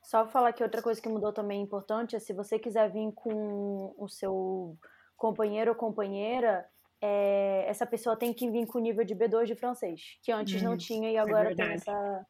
Só 0.02 0.26
falar 0.28 0.54
que 0.54 0.64
outra 0.64 0.82
coisa 0.82 1.02
que 1.02 1.10
mudou 1.10 1.34
também 1.34 1.62
importante 1.62 2.16
é 2.16 2.20
se 2.20 2.32
você 2.34 2.58
quiser 2.58 2.90
vir 2.90 3.12
com 3.14 3.94
o 3.98 4.08
seu 4.08 4.78
companheiro 5.18 5.72
ou 5.72 5.76
companheira, 5.76 6.66
é, 7.02 7.66
essa 7.68 7.86
pessoa 7.86 8.16
tem 8.16 8.34
que 8.34 8.50
vir 8.50 8.66
com 8.66 8.80
nível 8.80 9.04
de 9.04 9.14
B2 9.14 9.46
de 9.46 9.56
francês, 9.56 10.18
que 10.24 10.32
antes 10.32 10.62
não 10.62 10.74
Hum, 10.74 10.78
tinha 10.78 11.12
e 11.12 11.18
agora 11.18 11.54
tem 11.54 11.58
verdade. 11.68 11.74
essa, 11.82 12.26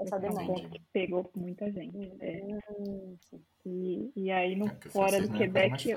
essa 0.00 0.16
é 0.16 0.18
demanda. 0.18 0.68
que 0.68 0.80
pegou 0.92 1.30
muita 1.34 1.72
gente. 1.72 2.12
É. 2.20 2.42
Hum. 2.78 3.16
E, 3.64 4.12
e 4.14 4.30
aí, 4.30 4.54
no 4.54 4.66
É, 4.66 4.76
o 4.86 4.90
fora 4.90 5.20
do 5.22 5.28
não 5.28 5.36
é 5.36 5.38
Quebec. 5.38 5.96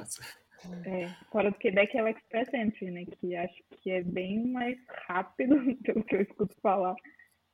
É, 0.85 1.09
fora 1.31 1.51
do 1.51 1.57
Quebec 1.57 1.97
é 1.97 2.03
o 2.03 2.07
Express 2.07 2.53
Entry, 2.53 2.91
né? 2.91 3.05
Que 3.05 3.35
acho 3.35 3.63
que 3.81 3.91
é 3.91 4.01
bem 4.03 4.47
mais 4.47 4.77
rápido, 5.07 5.55
pelo 5.83 6.03
que 6.03 6.15
eu 6.15 6.21
escuto 6.21 6.55
falar. 6.61 6.95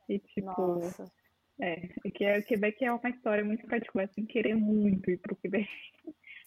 E 0.09 0.19
tipo, 0.19 0.45
Nossa. 0.45 1.11
é, 1.59 1.89
é 2.05 2.11
que 2.11 2.23
é- 2.23 2.39
o 2.39 2.43
Quebec 2.43 2.84
é 2.84 2.91
uma 2.91 3.09
história 3.09 3.43
muito 3.43 3.65
particular, 3.67 4.07
sem 4.09 4.25
querer 4.25 4.55
muito 4.55 5.09
ir 5.09 5.17
pro 5.17 5.35
Quebec. 5.35 5.69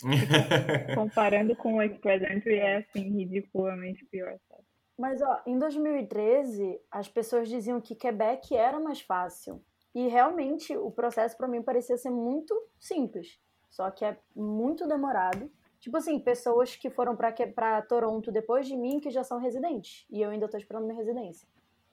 Comparando 0.94 1.56
com 1.56 1.74
o 1.74 1.82
Express 1.82 2.22
Entry, 2.22 2.56
é 2.58 2.76
assim, 2.76 3.10
ridiculamente 3.10 4.04
pior, 4.06 4.38
sabe? 4.48 4.62
Mas 4.98 5.20
ó, 5.20 5.42
em 5.46 5.58
2013, 5.58 6.80
as 6.90 7.08
pessoas 7.08 7.48
diziam 7.48 7.80
que 7.80 7.94
Quebec 7.94 8.56
era 8.56 8.80
mais 8.80 9.00
fácil. 9.00 9.62
E 9.94 10.08
realmente 10.08 10.76
o 10.76 10.90
processo 10.90 11.36
para 11.36 11.48
mim 11.48 11.62
parecia 11.62 11.96
ser 11.96 12.10
muito 12.10 12.54
simples. 12.78 13.38
Só 13.70 13.90
que 13.90 14.04
é 14.04 14.16
muito 14.34 14.86
demorado. 14.86 15.50
Tipo 15.86 15.98
assim, 15.98 16.18
pessoas 16.18 16.74
que 16.74 16.90
foram 16.90 17.14
para 17.14 17.80
Toronto 17.82 18.32
depois 18.32 18.66
de 18.66 18.76
mim 18.76 18.98
que 18.98 19.08
já 19.08 19.22
são 19.22 19.38
residentes. 19.38 20.04
E 20.10 20.20
eu 20.20 20.30
ainda 20.30 20.46
estou 20.46 20.58
esperando 20.58 20.84
minha 20.84 20.96
residência. 20.96 21.46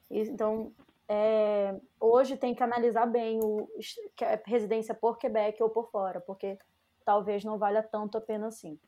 E, 0.10 0.22
então, 0.22 0.74
é, 1.08 1.80
hoje 2.00 2.36
tem 2.36 2.56
que 2.56 2.64
analisar 2.64 3.06
bem 3.06 3.40
o 3.44 3.70
que 4.16 4.26
é 4.26 4.42
residência 4.48 4.96
por 4.96 5.20
Quebec 5.20 5.62
ou 5.62 5.70
por 5.70 5.92
fora, 5.92 6.20
porque 6.20 6.58
talvez 7.06 7.44
não 7.44 7.60
valha 7.60 7.84
tanto 7.84 8.18
a 8.18 8.22
pena 8.22 8.48
assim. 8.48 8.80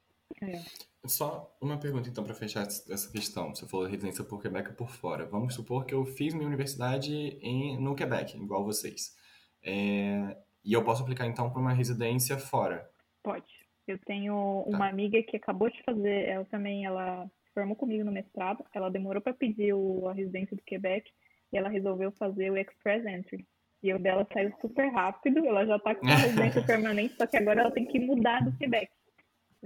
É. 0.41 0.59
Só 1.05 1.55
uma 1.61 1.77
pergunta, 1.77 2.09
então, 2.09 2.23
para 2.23 2.33
fechar 2.33 2.65
essa 2.65 3.11
questão. 3.11 3.53
Você 3.53 3.67
falou 3.67 3.85
residência 3.85 4.23
por 4.23 4.41
Quebec 4.41 4.69
ou 4.69 4.75
por 4.75 4.89
fora. 4.89 5.27
Vamos 5.27 5.53
supor 5.53 5.85
que 5.85 5.93
eu 5.93 6.03
fiz 6.03 6.33
minha 6.33 6.47
universidade 6.47 7.13
em, 7.13 7.79
no 7.79 7.93
Quebec, 7.93 8.35
igual 8.35 8.65
vocês. 8.65 9.15
É, 9.61 10.35
e 10.63 10.73
eu 10.73 10.83
posso 10.83 11.03
aplicar, 11.03 11.27
então, 11.27 11.51
para 11.51 11.61
uma 11.61 11.73
residência 11.73 12.39
fora. 12.39 12.89
Pode. 13.21 13.54
Eu 13.87 13.97
tenho 13.99 14.63
Tá. 14.69 14.75
uma 14.77 14.87
amiga 14.89 15.21
que 15.23 15.37
acabou 15.37 15.69
de 15.69 15.81
fazer, 15.83 16.27
ela 16.27 16.45
também, 16.45 16.85
ela 16.85 17.29
formou 17.53 17.75
comigo 17.75 18.03
no 18.03 18.11
mestrado, 18.11 18.65
ela 18.73 18.89
demorou 18.89 19.21
para 19.21 19.33
pedir 19.33 19.73
o, 19.73 20.07
a 20.07 20.13
residência 20.13 20.55
do 20.57 20.63
Quebec 20.63 21.09
e 21.53 21.57
ela 21.57 21.69
resolveu 21.69 22.11
fazer 22.11 22.49
o 22.51 22.57
Express 22.57 23.05
Entry. 23.05 23.45
E 23.83 23.93
o 23.93 23.99
dela 23.99 24.27
saiu 24.33 24.51
super 24.59 24.87
rápido, 24.91 25.45
ela 25.45 25.65
já 25.65 25.77
tá 25.79 25.93
com 25.93 26.05
a 26.07 26.15
residência 26.15 26.61
permanente, 26.65 27.15
só 27.15 27.27
que 27.27 27.37
agora 27.37 27.61
ela 27.61 27.71
tem 27.71 27.85
que 27.85 27.99
mudar 27.99 28.43
do 28.43 28.51
Quebec. 28.57 28.91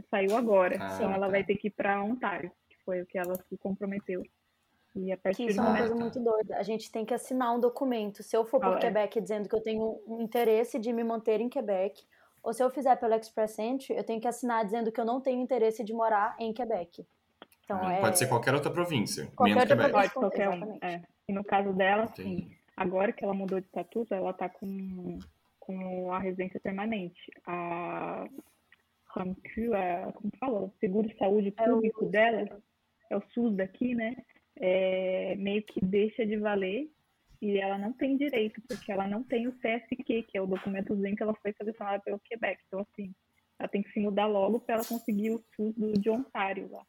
Saiu 0.10 0.36
agora, 0.36 0.78
Ah, 0.80 0.94
então 0.96 1.14
ela 1.14 1.26
tá. 1.26 1.32
vai 1.32 1.44
ter 1.44 1.56
que 1.56 1.68
ir 1.68 1.72
para 1.72 2.04
Ontário, 2.04 2.52
que 2.70 2.78
foi 2.86 3.02
o 3.02 3.06
que 3.06 3.18
ela 3.18 3.36
se 3.36 3.58
comprometeu. 3.58 4.24
E 4.96 5.12
a 5.12 5.18
Que 5.18 5.24
partir 5.24 5.48
isso 5.48 5.58
do 5.62 5.66
é 5.66 5.70
uma 5.70 5.76
Ah, 5.76 5.80
coisa 5.80 5.94
tá. 5.96 6.00
muito 6.02 6.20
doida. 6.20 6.58
A 6.58 6.64
gente 6.64 6.92
tem 6.92 7.06
que 7.06 7.14
assinar 7.14 7.56
um 7.56 7.60
documento. 7.60 8.24
Se 8.24 8.36
eu 8.36 8.44
for 8.46 8.60
por 8.60 8.74
Ah, 8.74 8.78
é. 8.78 8.80
Quebec 8.80 9.22
dizendo 9.22 9.48
que 9.48 9.56
eu 9.56 9.62
tenho 9.62 10.00
um 10.08 10.22
interesse 10.22 10.80
de 10.80 10.92
me 10.92 11.04
manter 11.04 11.40
em 11.42 11.50
Quebec, 11.50 12.04
ou 12.50 12.54
se 12.54 12.64
eu 12.64 12.70
fizer 12.72 12.96
pelo 12.96 13.14
Express 13.14 13.60
Entry, 13.60 13.96
eu 13.96 14.04
tenho 14.04 14.20
que 14.20 14.28
assinar 14.28 14.66
dizendo 14.66 14.92
que 14.92 15.00
eu 15.00 15.06
não 15.06 15.22
tenho 15.22 15.40
interesse 15.40 15.84
de 15.84 15.94
morar 15.94 16.36
em 16.40 16.52
Quebec. 16.52 17.06
Então, 17.64 17.88
é... 17.88 18.00
Pode 18.02 18.18
ser 18.18 18.28
qualquer 18.28 18.56
outra 18.56 18.72
província, 18.72 19.28
Qualquer 19.36 19.54
menos 19.56 19.70
outra 19.70 19.76
Quebec. 19.78 19.92
província. 19.92 20.14
Pode 20.14 20.36
qualquer 20.36 20.50
um. 20.50 20.80
É. 20.82 21.02
E 21.28 21.32
no 21.32 21.44
caso 21.44 21.72
dela, 21.74 22.08
sim, 22.16 22.50
agora 22.76 23.12
que 23.14 23.24
ela 23.24 23.36
mudou 23.36 23.60
de 23.60 23.68
estatuto, 23.68 24.16
ela 24.16 24.34
tá 24.34 24.50
com, 24.50 25.20
com 25.60 26.12
a 26.12 26.18
residência 26.18 26.60
permanente. 26.60 27.22
A 27.46 28.28
RAMQ, 29.16 29.74
a, 29.76 30.12
como 30.14 30.32
falou, 30.40 30.66
o 30.66 30.74
seguro 30.80 31.08
de 31.08 31.16
saúde 31.18 31.54
É 31.56 31.64
o- 31.70 31.76
público 31.76 32.06
dela, 32.08 32.48
é 33.12 33.16
o 33.16 33.22
SUS 33.32 33.56
daqui, 33.56 33.94
né? 33.94 34.16
É, 34.56 35.36
meio 35.38 35.62
que 35.64 35.80
deixa 35.86 36.26
de 36.26 36.36
valer 36.38 36.90
e 37.42 37.58
ela 37.58 37.78
não 37.78 37.94
tem 37.94 38.18
direito, 38.18 38.62
porque 38.68 38.92
ela 38.92 39.08
não 39.08 39.24
tem 39.24 39.48
o 39.48 39.54
CSQ, 39.54 40.24
que 40.24 40.38
é 40.38 40.42
o 40.42 40.48
documentozinho 40.48 41.16
que 41.16 41.24
ela 41.24 41.34
foi 41.36 41.54
selecionada 41.54 42.02
pelo 42.04 42.20
Quebec. 42.20 42.62
Então, 42.68 42.82
assim, 42.82 43.14
ela 43.58 43.70
tem 43.70 43.82
que 43.82 43.92
se 43.92 44.00
mudar 44.00 44.26
logo 44.26 44.60
para 44.60 44.76
ela 44.76 44.86
conseguir 44.86 45.32
o 45.32 45.44
SUS 45.56 45.74
do, 45.76 45.94
de 45.94 46.10
Ontário 46.10 46.70
lá. 46.72 46.86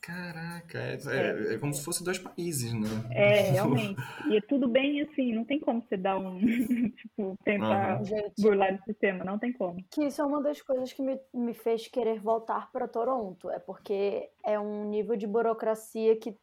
Caraca, 0.00 0.78
é, 0.78 0.94
é, 0.94 1.54
é 1.54 1.58
como 1.58 1.74
se 1.74 1.84
fosse 1.84 2.02
dois 2.02 2.18
países, 2.18 2.72
né? 2.72 2.88
É, 3.10 3.50
realmente. 3.52 4.00
E 4.28 4.36
é 4.36 4.40
tudo 4.40 4.68
bem 4.68 5.02
assim, 5.02 5.34
não 5.34 5.44
tem 5.44 5.60
como 5.60 5.82
você 5.82 5.96
dar 5.96 6.16
um, 6.16 6.38
tipo, 6.96 7.36
tentar 7.44 8.02
Gente, 8.04 8.40
burlar 8.40 8.74
o 8.74 8.84
sistema, 8.84 9.24
não 9.24 9.38
tem 9.38 9.52
como. 9.52 9.84
que 9.90 10.04
isso 10.04 10.22
é 10.22 10.24
uma 10.24 10.42
das 10.42 10.62
coisas 10.62 10.92
que 10.92 11.02
me, 11.02 11.20
me 11.34 11.52
fez 11.52 11.88
querer 11.88 12.20
voltar 12.20 12.70
para 12.72 12.88
Toronto. 12.88 13.50
É 13.50 13.58
porque 13.58 14.30
é 14.44 14.58
um 14.58 14.88
nível 14.88 15.16
de 15.16 15.26
burocracia 15.26 16.16
que 16.16 16.34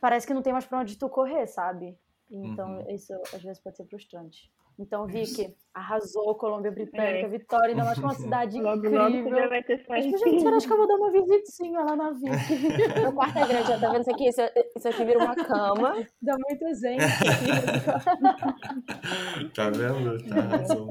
parece 0.00 0.26
que 0.26 0.34
não 0.34 0.42
tem 0.42 0.52
mais 0.52 0.64
pra 0.64 0.78
onde 0.78 0.96
tu 0.96 1.08
correr, 1.08 1.46
sabe? 1.46 1.98
Então, 2.34 2.78
Uhum. 2.78 2.90
isso 2.90 3.12
às 3.34 3.42
vezes 3.42 3.60
pode 3.62 3.76
ser 3.76 3.84
frustrante. 3.86 4.50
Então, 4.78 5.06
Vicky, 5.06 5.54
arrasou, 5.74 6.34
Colômbia 6.36 6.70
Britânica, 6.72 7.26
É. 7.26 7.28
Vitória, 7.28 7.68
ainda 7.72 7.84
mais 7.84 7.98
com 7.98 8.06
uma 8.06 8.14
cidade 8.34 8.58
Logo, 8.58 8.82
logo 8.88 8.90
já 8.90 9.10
incrível. 9.10 9.48
vai 9.50 9.62
ter 9.62 9.84
Mas, 9.86 10.04
gente, 10.06 10.48
acho 10.48 10.66
que 10.66 10.72
eu 10.72 10.76
vou 10.78 10.88
dar 10.88 10.94
uma 10.96 11.12
visitinha 11.12 11.80
lá 11.84 11.94
na 11.94 12.10
Vicky. 12.12 12.24
Meu 13.02 13.12
quarto 13.12 13.38
é 13.38 13.46
grande, 13.46 13.70
ó, 13.70 13.78
tá 13.78 13.90
vendo 13.92 14.00
isso 14.00 14.10
aqui? 14.10 14.28
Isso, 14.28 14.40
isso 14.74 14.88
aqui 14.88 15.04
vira 15.04 15.18
uma 15.18 15.34
cama. 15.36 15.94
Dá 16.22 16.34
muito 16.48 16.66
exemplo. 16.68 17.04
Tá 19.54 19.70
vendo? 19.70 20.18
Tá 20.26 20.36
arrasou. 20.38 20.88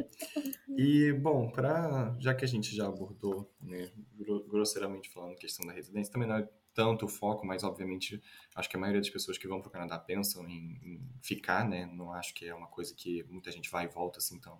E, 0.77 1.11
bom, 1.13 1.49
pra, 1.49 2.15
já 2.19 2.33
que 2.35 2.45
a 2.45 2.47
gente 2.47 2.75
já 2.75 2.85
abordou, 2.87 3.49
né, 3.61 3.89
gro- 4.15 4.43
grosseiramente 4.47 5.09
falando, 5.09 5.35
questão 5.35 5.65
da 5.65 5.73
residência, 5.73 6.13
também 6.13 6.27
não 6.29 6.35
é 6.37 6.47
tanto 6.73 7.05
o 7.05 7.09
foco, 7.09 7.45
mas 7.45 7.63
obviamente 7.63 8.21
acho 8.55 8.69
que 8.69 8.77
a 8.77 8.79
maioria 8.79 9.01
das 9.01 9.09
pessoas 9.09 9.37
que 9.37 9.47
vão 9.47 9.59
para 9.59 9.69
o 9.69 9.71
Canadá 9.71 9.97
pensam 9.99 10.47
em, 10.47 10.79
em 10.83 11.01
ficar, 11.21 11.67
né? 11.67 11.85
Não 11.85 12.11
acho 12.13 12.33
que 12.33 12.45
é 12.45 12.55
uma 12.55 12.67
coisa 12.67 12.93
que 12.95 13.23
muita 13.29 13.51
gente 13.51 13.69
vai 13.69 13.85
e 13.85 13.87
volta 13.87 14.19
assim 14.19 14.39
tão, 14.39 14.57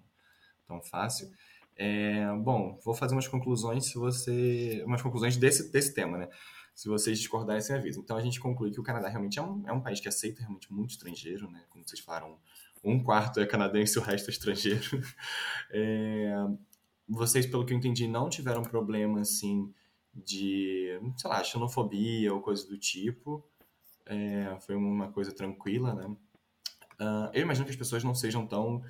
tão 0.65 0.81
fácil. 0.81 1.31
É, 1.75 2.25
bom, 2.37 2.79
vou 2.83 2.93
fazer 2.93 3.15
umas 3.15 3.27
conclusões 3.27 3.85
se 3.85 3.95
você. 3.95 4.83
umas 4.85 5.01
conclusões 5.01 5.37
desse, 5.37 5.71
desse 5.71 5.93
tema, 5.93 6.17
né? 6.17 6.29
Se 6.75 6.87
vocês 6.87 7.17
discordarem, 7.19 7.61
você 7.61 7.73
avisa. 7.73 7.99
Então 7.99 8.17
a 8.17 8.21
gente 8.21 8.39
conclui 8.39 8.71
que 8.71 8.79
o 8.79 8.83
Canadá 8.83 9.07
realmente 9.07 9.39
é 9.39 9.41
um, 9.41 9.67
é 9.67 9.73
um 9.73 9.81
país 9.81 9.99
que 9.99 10.07
aceita 10.07 10.41
realmente 10.41 10.71
muito 10.71 10.91
estrangeiro, 10.91 11.49
né? 11.49 11.63
Como 11.69 11.87
vocês 11.87 11.99
falaram, 11.99 12.37
um 12.83 13.03
quarto 13.03 13.39
é 13.39 13.45
canadense 13.45 13.97
e 13.97 14.01
o 14.01 14.03
resto 14.03 14.29
é 14.29 14.31
estrangeiro. 14.31 14.81
É, 15.73 16.33
vocês, 17.07 17.45
pelo 17.45 17.65
que 17.65 17.73
eu 17.73 17.77
entendi, 17.77 18.07
não 18.07 18.29
tiveram 18.29 18.61
problema, 18.61 19.21
assim, 19.21 19.73
de, 20.13 20.99
sei 21.17 21.29
lá, 21.29 21.43
xenofobia 21.43 22.33
ou 22.33 22.41
coisa 22.41 22.67
do 22.67 22.77
tipo. 22.77 23.43
É, 24.05 24.57
foi 24.61 24.75
uma 24.75 25.11
coisa 25.11 25.33
tranquila, 25.33 25.95
né? 25.95 26.15
Ah, 26.99 27.31
eu 27.33 27.41
imagino 27.41 27.65
que 27.65 27.71
as 27.71 27.77
pessoas 27.77 28.03
não 28.03 28.15
sejam 28.15 28.45
tão... 28.47 28.81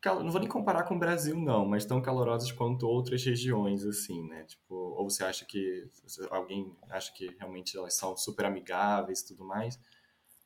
cal- 0.00 0.22
Não 0.24 0.30
vou 0.32 0.40
nem 0.40 0.48
comparar 0.48 0.84
com 0.84 0.96
o 0.96 0.98
Brasil, 0.98 1.36
não, 1.38 1.66
mas 1.66 1.84
tão 1.86 2.02
calorosas 2.02 2.52
quanto 2.52 2.88
outras 2.88 3.24
regiões, 3.24 3.84
assim, 3.86 4.22
né? 4.28 4.44
Tipo, 4.44 4.74
ou 4.74 5.10
você 5.10 5.24
acha 5.24 5.44
que... 5.46 5.88
Alguém 6.30 6.72
acha 6.90 7.12
que 7.14 7.28
realmente 7.38 7.76
elas 7.78 7.94
são 7.96 8.16
super 8.16 8.46
amigáveis 8.46 9.20
e 9.22 9.28
tudo 9.28 9.44
mais? 9.44 9.80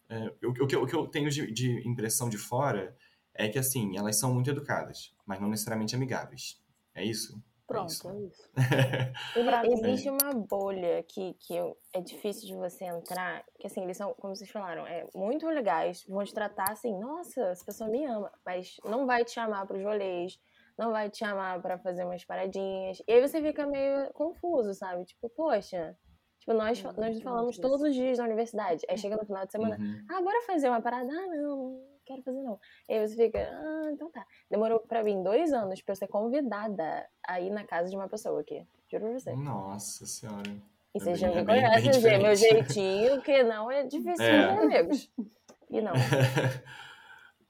É, 0.09 0.27
o, 0.47 0.51
o 0.51 0.67
que, 0.67 0.77
eu- 0.77 0.83
o 0.83 0.87
que 0.87 0.95
eu 0.95 1.07
tenho 1.07 1.31
de, 1.31 1.51
de 1.53 1.89
impressão 1.89 2.29
de 2.29 2.39
fora 2.39 2.97
é 3.35 3.49
que, 3.49 3.59
assim, 3.59 3.97
elas 3.97 4.17
são 4.17 4.33
muito 4.35 4.51
educadas, 4.51 5.15
mas 5.27 5.41
não 5.41 5.49
necessariamente 5.49 5.95
amigáveis. 5.97 6.61
É 6.95 7.05
isso? 7.05 7.43
Pronto, 7.73 7.91
isso. 7.91 8.09
é 8.11 8.17
isso. 8.21 8.51
Ele- 9.37 9.73
existe 9.73 10.11
uma 10.11 10.33
bolha 10.33 11.03
que, 11.05 11.35
que 11.35 11.55
eu- 11.57 11.77
é 11.95 12.01
difícil 12.01 12.47
de 12.47 12.55
você 12.55 12.85
entrar, 12.85 13.45
que 13.59 13.67
assim, 13.67 13.83
eles 13.83 13.97
são, 13.97 14.13
como 14.15 14.35
vocês 14.37 14.51
falaram, 14.51 14.87
é 14.87 15.07
muito 15.15 15.47
legais, 15.47 16.05
vão 16.07 16.23
te 16.25 16.35
tratar 16.35 16.71
assim, 16.71 16.99
nossa, 16.99 17.41
essa 17.49 17.65
pessoa 17.65 17.89
me 17.89 18.05
ama, 18.05 18.31
mas 18.45 18.77
não 18.85 19.07
vai 19.07 19.25
te 19.25 19.31
chamar 19.33 19.67
pros 19.67 19.83
rolês, 19.83 20.39
não 20.79 20.91
vai 20.91 21.09
te 21.09 21.19
chamar 21.19 21.61
pra 21.63 21.79
fazer 21.79 22.05
umas 22.05 22.25
paradinhas. 22.25 23.03
E 23.09 23.13
aí 23.13 23.21
você 23.21 23.41
fica 23.41 23.67
meio 23.67 24.13
confuso, 24.13 24.75
sabe? 24.75 25.05
Tipo, 25.05 25.29
poxa, 25.31 25.97
tipo, 26.39 26.53
nós, 26.53 26.83
nós 26.83 27.21
falamos 27.23 27.57
todos 27.59 27.81
os 27.83 27.95
dias 27.95 28.19
na 28.19 28.25
universidade. 28.25 28.85
Aí 28.89 28.99
chega 28.99 29.17
no 29.17 29.25
final 29.27 29.47
de 29.47 29.53
semana, 29.53 29.77
Uhum. 29.79 30.05
ah, 30.11 30.21
bora 30.23 30.43
fazer 30.47 30.69
uma 30.69 30.81
parada? 30.83 31.11
Ah, 31.11 31.27
não 31.29 31.92
quero 32.05 32.23
fazer 32.23 32.43
não. 32.43 32.59
E 32.89 32.95
aí 32.95 33.09
você 33.09 33.17
fica, 33.17 33.39
ah, 33.39 33.91
então 33.93 34.11
tá. 34.11 34.25
Demorou 34.51 34.81
pra 34.81 35.03
mim 35.03 35.23
dois 35.23 35.53
anos 35.53 35.81
pra 35.83 35.93
eu 35.93 35.97
ser 35.97 36.09
convidada 36.09 37.09
a 37.27 37.41
ir 37.41 37.51
na 37.51 37.65
casa 37.65 37.89
de 37.91 37.97
uma 37.97 38.09
pessoa 38.09 38.41
aqui. 38.41 38.67
Juro 38.91 39.05
pra 39.05 39.19
você. 39.19 39.33
Nossa 39.35 40.07
senhora. 40.07 40.51
E 40.95 40.99
É 40.99 41.01
vocês 41.01 41.19
já 41.19 41.31
é 41.31 41.35
me 41.35 41.45
conhecem, 41.47 41.93
Gê, 41.95 42.19
meu 42.19 42.35
jeitinho, 42.37 43.23
que 43.23 43.43
não 43.43 43.71
é 43.71 43.85
difícil 43.85 44.25
É. 44.25 44.41
de 44.41 44.47
fazer 44.57 44.77
amigos. 44.77 45.11
E 45.71 45.81
não. 45.81 45.93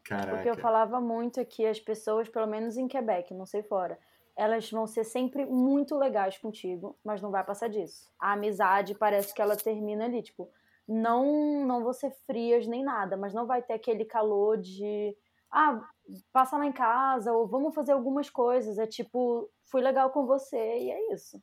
Caraca. 0.05 0.35
Porque 0.35 0.51
eu 0.51 0.57
falava 0.57 1.01
muito 1.01 1.45
que 1.47 1.67
as 1.67 1.81
pessoas, 1.81 2.29
pelo 2.29 2.47
menos 2.47 2.77
em 2.77 2.89
Quebec, 2.89 3.33
não 3.35 3.47
sei 3.47 3.63
fora, 3.63 3.99
elas 4.37 4.71
vão 4.71 4.87
ser 4.87 5.05
sempre 5.05 5.45
muito 5.47 5.97
legais 5.97 6.39
contigo, 6.39 6.97
mas 7.05 7.21
não 7.21 7.31
vai 7.31 7.45
passar 7.45 7.69
disso. 7.69 8.11
A 8.19 8.33
amizade 8.33 8.95
parece 8.95 9.33
que 9.35 9.41
ela 9.43 9.57
termina 9.57 10.05
ali, 10.05 10.23
tipo, 10.23 10.51
não 10.87 11.65
não 11.67 11.83
vão 11.83 11.93
ser 11.93 12.11
frias 12.27 12.67
nem 12.67 12.83
nada, 12.85 13.17
mas 13.17 13.35
não 13.35 13.47
vai 13.47 13.63
ter 13.63 13.75
aquele 13.75 14.05
calor 14.05 14.59
de 14.59 15.17
ah, 15.51 15.87
passa 16.33 16.57
lá 16.57 16.67
em 16.67 16.73
casa 16.73 17.33
ou 17.33 17.47
vamos 17.47 17.75
fazer 17.75 17.93
algumas 17.93 18.31
coisas, 18.31 18.79
é 18.79 18.87
tipo, 18.87 19.51
fui 19.67 19.83
legal 19.83 20.11
com 20.11 20.27
você 20.27 20.57
e 20.57 20.91
é 20.91 21.15
isso. 21.15 21.43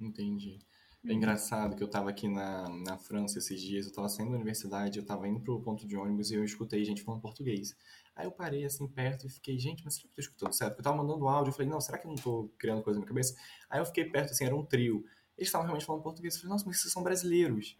Entendi. 0.00 0.58
É 1.04 1.12
engraçado 1.12 1.74
que 1.74 1.82
eu 1.82 1.90
tava 1.90 2.10
aqui 2.10 2.28
na, 2.28 2.68
na 2.68 2.96
França 2.96 3.38
esses 3.38 3.60
dias, 3.60 3.86
eu 3.86 3.92
tava 3.92 4.08
saindo 4.08 4.30
da 4.30 4.36
universidade, 4.36 5.00
eu 5.00 5.04
tava 5.04 5.26
indo 5.26 5.40
pro 5.40 5.60
ponto 5.60 5.84
de 5.84 5.96
ônibus 5.96 6.30
e 6.30 6.36
eu 6.36 6.44
escutei 6.44 6.84
gente 6.84 7.02
falando 7.02 7.20
português. 7.20 7.76
Aí 8.14 8.24
eu 8.24 8.30
parei 8.30 8.64
assim 8.64 8.86
perto 8.86 9.26
e 9.26 9.30
fiquei, 9.30 9.58
gente, 9.58 9.82
mas 9.84 9.94
será 9.94 10.04
que 10.04 10.10
eu 10.10 10.14
tô 10.14 10.20
escutando 10.20 10.52
certo? 10.52 10.70
Porque 10.74 10.80
eu 10.80 10.84
tava 10.84 11.02
mandando 11.02 11.26
áudio, 11.26 11.50
eu 11.50 11.54
falei, 11.54 11.68
não, 11.68 11.80
será 11.80 11.98
que 11.98 12.06
eu 12.06 12.10
não 12.10 12.16
tô 12.16 12.48
criando 12.56 12.82
coisa 12.84 13.00
na 13.00 13.04
minha 13.04 13.08
cabeça? 13.08 13.34
Aí 13.68 13.80
eu 13.80 13.84
fiquei 13.84 14.04
perto, 14.04 14.30
assim, 14.30 14.44
era 14.44 14.54
um 14.54 14.64
trio. 14.64 15.04
Eles 15.36 15.48
estavam 15.48 15.66
realmente 15.66 15.84
falando 15.84 16.02
português. 16.02 16.34
Eu 16.34 16.42
falei, 16.42 16.52
nossa, 16.52 16.66
mas 16.66 16.80
vocês 16.80 16.92
são 16.92 17.02
brasileiros. 17.02 17.76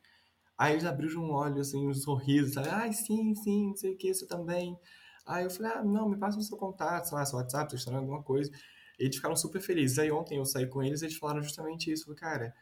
Aí 0.63 0.75
eles 0.75 0.85
abriram 0.85 1.25
um 1.25 1.33
olho, 1.33 1.61
assim, 1.61 1.89
um 1.89 1.93
sorriso, 1.93 2.53
sabe? 2.53 2.69
Ai, 2.69 2.93
sim, 2.93 3.35
sim, 3.35 3.71
não 3.71 3.77
sei 3.77 3.95
o 3.95 3.97
que, 3.97 4.15
você 4.15 4.25
também. 4.29 4.79
Aí 5.27 5.43
eu 5.43 5.51
falei, 5.51 5.73
ah, 5.73 5.83
não, 5.83 6.09
me 6.09 6.17
passa 6.17 6.39
o 6.39 6.41
seu 6.41 6.57
contato, 6.57 7.09
sei 7.09 7.19
lá, 7.19 7.25
seu 7.25 7.37
WhatsApp, 7.37 7.69
seu 7.69 7.79
Instagram, 7.79 7.99
alguma 8.03 8.23
coisa. 8.23 8.49
Eles 8.97 9.17
ficaram 9.17 9.35
super 9.35 9.61
felizes. 9.61 9.99
Aí 9.99 10.13
ontem 10.13 10.39
eu 10.39 10.45
saí 10.45 10.69
com 10.69 10.81
eles 10.81 11.03
e 11.03 11.07
eles 11.07 11.17
falaram 11.17 11.43
justamente 11.43 11.91
isso. 11.91 12.03
Eu 12.03 12.17
falei, 12.17 12.21
cara, 12.21 12.55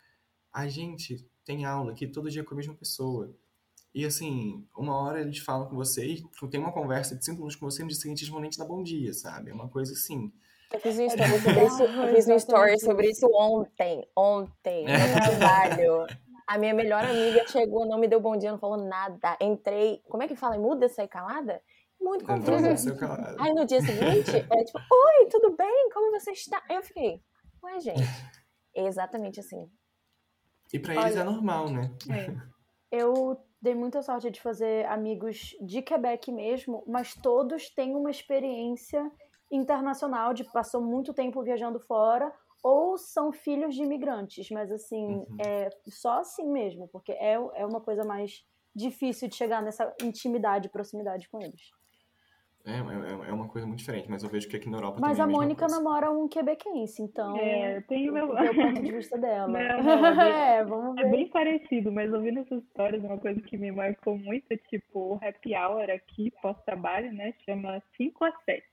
a 0.50 0.66
gente 0.66 1.28
tem 1.44 1.66
aula 1.66 1.92
aqui 1.92 2.06
todo 2.06 2.30
dia 2.30 2.42
com 2.42 2.54
a 2.54 2.56
mesma 2.56 2.74
pessoa. 2.74 3.36
E 3.94 4.06
assim, 4.06 4.66
uma 4.74 4.96
hora 4.98 5.20
eles 5.20 5.36
falam 5.36 5.68
com 5.68 5.76
você 5.76 6.06
e 6.06 6.24
tem 6.48 6.58
uma 6.58 6.72
conversa 6.72 7.14
de 7.14 7.22
cinco 7.22 7.36
minutos 7.40 7.56
com 7.56 7.70
você 7.70 7.82
e 7.82 7.84
no 7.84 7.90
dia 7.90 7.98
seguinte 7.98 8.22
eles 8.22 8.30
vão 8.30 8.40
nem 8.40 8.48
te 8.48 8.56
dar 8.56 8.64
bom 8.64 8.82
dia, 8.82 9.12
sabe? 9.12 9.50
É 9.50 9.52
uma 9.52 9.68
coisa 9.68 9.92
assim. 9.92 10.32
Eu 10.72 10.80
fiz 10.80 10.98
um 10.98 11.04
story 11.04 11.38
sobre 11.38 11.66
isso, 11.66 11.82
eu 11.82 12.14
fiz 12.14 12.28
um 12.28 12.36
story 12.36 12.80
sobre 12.80 13.10
isso 13.10 13.26
ontem. 13.34 14.08
Ontem, 14.16 14.86
no 14.86 15.38
trabalho. 15.38 16.06
A 16.50 16.58
minha 16.58 16.74
melhor 16.74 17.04
amiga 17.04 17.46
chegou, 17.46 17.86
não 17.86 17.96
me 17.96 18.08
deu 18.08 18.20
bom 18.20 18.36
dia, 18.36 18.50
não 18.50 18.58
falou 18.58 18.76
nada. 18.76 19.36
Entrei. 19.40 20.02
Como 20.08 20.20
é 20.20 20.26
que 20.26 20.34
fala? 20.34 20.58
Muda 20.58 20.88
sair 20.88 21.06
calada? 21.06 21.62
Muito 22.00 22.24
confusa. 22.24 22.74
Aí 23.38 23.54
no 23.54 23.64
dia 23.64 23.80
seguinte, 23.80 24.36
é 24.36 24.64
tipo, 24.64 24.78
oi, 24.78 25.28
tudo 25.30 25.56
bem? 25.56 25.90
Como 25.94 26.10
você 26.10 26.32
está? 26.32 26.60
Aí 26.68 26.74
eu 26.74 26.82
fiquei, 26.82 27.22
ué, 27.62 27.78
gente. 27.78 28.02
É 28.74 28.84
exatamente 28.84 29.38
assim. 29.38 29.70
E 30.72 30.80
pra 30.80 30.92
eles 30.92 31.04
Olha, 31.12 31.20
é 31.20 31.24
normal, 31.24 31.70
né? 31.70 31.88
Eu 32.90 33.40
dei 33.62 33.76
muita 33.76 34.02
sorte 34.02 34.28
de 34.28 34.40
fazer 34.40 34.86
amigos 34.86 35.56
de 35.60 35.82
Quebec 35.82 36.32
mesmo, 36.32 36.82
mas 36.84 37.14
todos 37.14 37.70
têm 37.70 37.94
uma 37.94 38.10
experiência 38.10 39.08
internacional 39.52 40.34
de 40.34 40.42
passou 40.42 40.82
muito 40.82 41.14
tempo 41.14 41.44
viajando 41.44 41.78
fora 41.78 42.32
ou 42.62 42.98
são 42.98 43.32
filhos 43.32 43.74
de 43.74 43.82
imigrantes, 43.82 44.48
mas 44.50 44.70
assim, 44.72 45.26
Uhum. 45.28 45.40
é 45.40 45.68
só 45.88 46.20
assim 46.20 46.46
mesmo, 46.50 46.88
porque 46.88 47.12
é, 47.12 47.34
é 47.34 47.66
uma 47.66 47.80
coisa 47.80 48.04
mais 48.04 48.44
difícil 48.74 49.28
de 49.28 49.36
chegar 49.36 49.62
nessa 49.62 49.94
intimidade, 50.02 50.68
proximidade 50.70 51.28
com 51.28 51.40
eles. 51.42 51.72
É, 52.64 52.72
é, 52.72 53.28
é 53.30 53.32
uma 53.32 53.48
coisa 53.48 53.66
muito 53.66 53.78
diferente, 53.80 54.08
mas 54.10 54.22
eu 54.22 54.28
vejo 54.30 54.48
que 54.48 54.56
aqui 54.56 54.68
na 54.68 54.76
Europa 54.78 55.00
Mas 55.00 55.18
também 55.18 55.40
é 55.40 55.44
a 55.44 55.48
Mônica 55.48 55.50
coisa. 55.50 55.76
namora 55.76 56.10
um 56.12 56.28
quebequense, 56.28 57.02
então 57.02 57.36
É, 57.36 57.76
eu 57.76 57.82
tenho 57.82 58.12
meu. 58.12 58.36
é 58.38 58.50
o 58.50 58.54
ponto 58.56 58.82
de 58.82 58.92
vista 58.92 59.16
dela. 59.18 59.68
Não, 59.76 59.82
não, 59.82 60.06
é 60.06 60.14
bem- 60.14 60.40
é, 60.60 60.64
vamos 60.64 60.98
É 60.98 61.04
ver. 61.04 61.10
bem 61.10 61.30
parecido, 61.30 61.92
mas 61.92 62.12
ouvindo 62.12 62.40
essas 62.40 62.62
histórias, 62.64 63.02
uma 63.04 63.18
coisa 63.18 63.40
que 63.42 63.56
me 63.58 63.72
marcou 63.72 64.18
muito 64.18 64.46
é 64.52 64.56
tipo, 64.58 65.14
o 65.14 65.20
happy 65.24 65.54
hour 65.56 65.90
aqui, 65.90 66.30
pós-trabalho, 66.42 67.12
né? 67.12 67.34
Chama 67.44 67.82
5 67.96 68.24
a 68.24 68.32
7. 68.44 68.69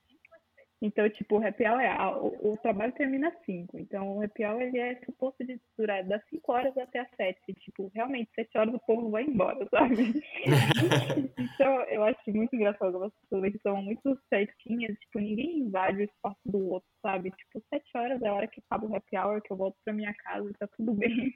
Então, 0.82 1.10
tipo, 1.10 1.38
o 1.38 1.46
happy 1.46 1.66
hour 1.66 1.82
é. 1.82 1.96
O, 2.18 2.54
o 2.54 2.58
trabalho 2.58 2.94
termina 2.94 3.30
às 3.30 3.46
5. 3.46 3.80
Então, 3.80 4.18
o 4.18 4.24
happy 4.24 4.46
hour 4.46 4.62
ele 4.62 4.78
é 4.78 4.96
suposto 5.06 5.44
de 5.44 5.60
durar 5.78 6.04
das 6.04 6.24
5 6.30 6.52
horas 6.52 6.78
até 6.78 7.00
às 7.00 7.10
7. 7.16 7.40
Tipo, 7.56 7.92
realmente, 7.96 8.30
7 8.36 8.58
horas 8.58 8.74
o 8.76 8.80
povo 8.80 9.10
vai 9.10 9.24
embora, 9.24 9.68
sabe? 9.72 10.22
então, 11.40 11.82
eu 11.86 12.04
acho 12.04 12.20
muito 12.28 12.56
engraçado 12.56 12.88
algumas 12.88 13.14
pessoas 13.22 13.52
que 13.52 13.60
são 13.60 13.82
muito 13.82 14.20
certinhas. 14.30 14.96
Tipo, 15.00 15.20
ninguém 15.20 15.60
invade 15.60 16.02
o 16.02 16.04
espaço 16.04 16.40
do 16.46 16.70
outro, 16.70 16.90
sabe? 17.02 17.32
Tipo, 17.32 17.64
7 17.70 17.98
horas 17.98 18.22
é 18.22 18.28
a 18.28 18.34
hora 18.34 18.48
que 18.48 18.62
acaba 18.62 18.86
o 18.86 18.96
happy 18.96 19.18
hour, 19.18 19.42
que 19.42 19.52
eu 19.52 19.58
volto 19.58 19.78
pra 19.84 19.94
minha 19.94 20.14
casa, 20.14 20.52
tá 20.60 20.68
tudo 20.78 20.94
bem. 20.94 21.34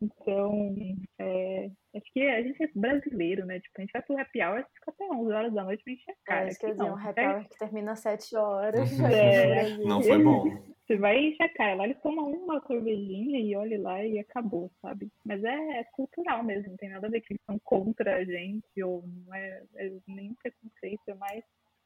Então, 0.00 0.74
é, 1.18 1.70
acho 1.94 2.12
que 2.12 2.22
a 2.22 2.42
gente 2.42 2.62
é 2.62 2.70
brasileiro, 2.74 3.46
né? 3.46 3.60
Tipo, 3.60 3.74
a 3.78 3.80
gente 3.80 3.92
vai 3.92 4.02
pro 4.02 4.18
happy 4.18 4.42
hour, 4.42 4.64
fica 4.74 4.90
até 4.90 5.04
11 5.04 5.32
horas 5.32 5.52
da 5.52 5.64
noite 5.64 5.82
pra 5.84 5.92
encher 5.92 6.10
a 6.10 6.14
cara. 6.24 6.44
É 6.46 6.48
isso 6.48 6.58
que 6.58 6.66
eu 6.66 6.68
ia 6.68 6.74
Aqui 6.74 6.82
dizer, 6.82 6.90
não, 6.90 6.96
um 6.96 7.08
happy 7.08 7.20
é- 7.20 7.28
hour 7.28 7.48
que 7.48 7.58
termina 7.58 7.92
às 7.92 8.00
7 8.00 8.36
horas. 8.36 8.90
É. 9.16 9.68
Não 9.84 10.02
foi 10.02 10.22
bom. 10.22 10.44
Você 10.86 10.96
vai 10.98 11.32
checar, 11.32 11.76
lá 11.76 11.84
eles 11.84 12.00
tomam 12.00 12.30
uma 12.30 12.64
cervejinha 12.64 13.40
e 13.40 13.56
olhe 13.56 13.76
lá 13.76 14.04
e 14.04 14.20
acabou, 14.20 14.70
sabe? 14.80 15.10
Mas 15.24 15.42
é, 15.42 15.80
é, 15.80 15.84
cultural 15.84 16.44
mesmo, 16.44 16.70
não 16.70 16.76
tem 16.76 16.90
nada 16.90 17.08
a 17.08 17.10
ver 17.10 17.22
que 17.22 17.32
eles 17.32 17.42
são 17.44 17.58
contra 17.58 18.18
a 18.18 18.24
gente, 18.24 18.82
ou 18.84 19.02
não 19.04 19.34
é, 19.34 19.64
é 19.74 19.92
nem 20.06 20.32
preconceito, 20.34 21.02
é 21.08 21.14
mais 21.14 21.42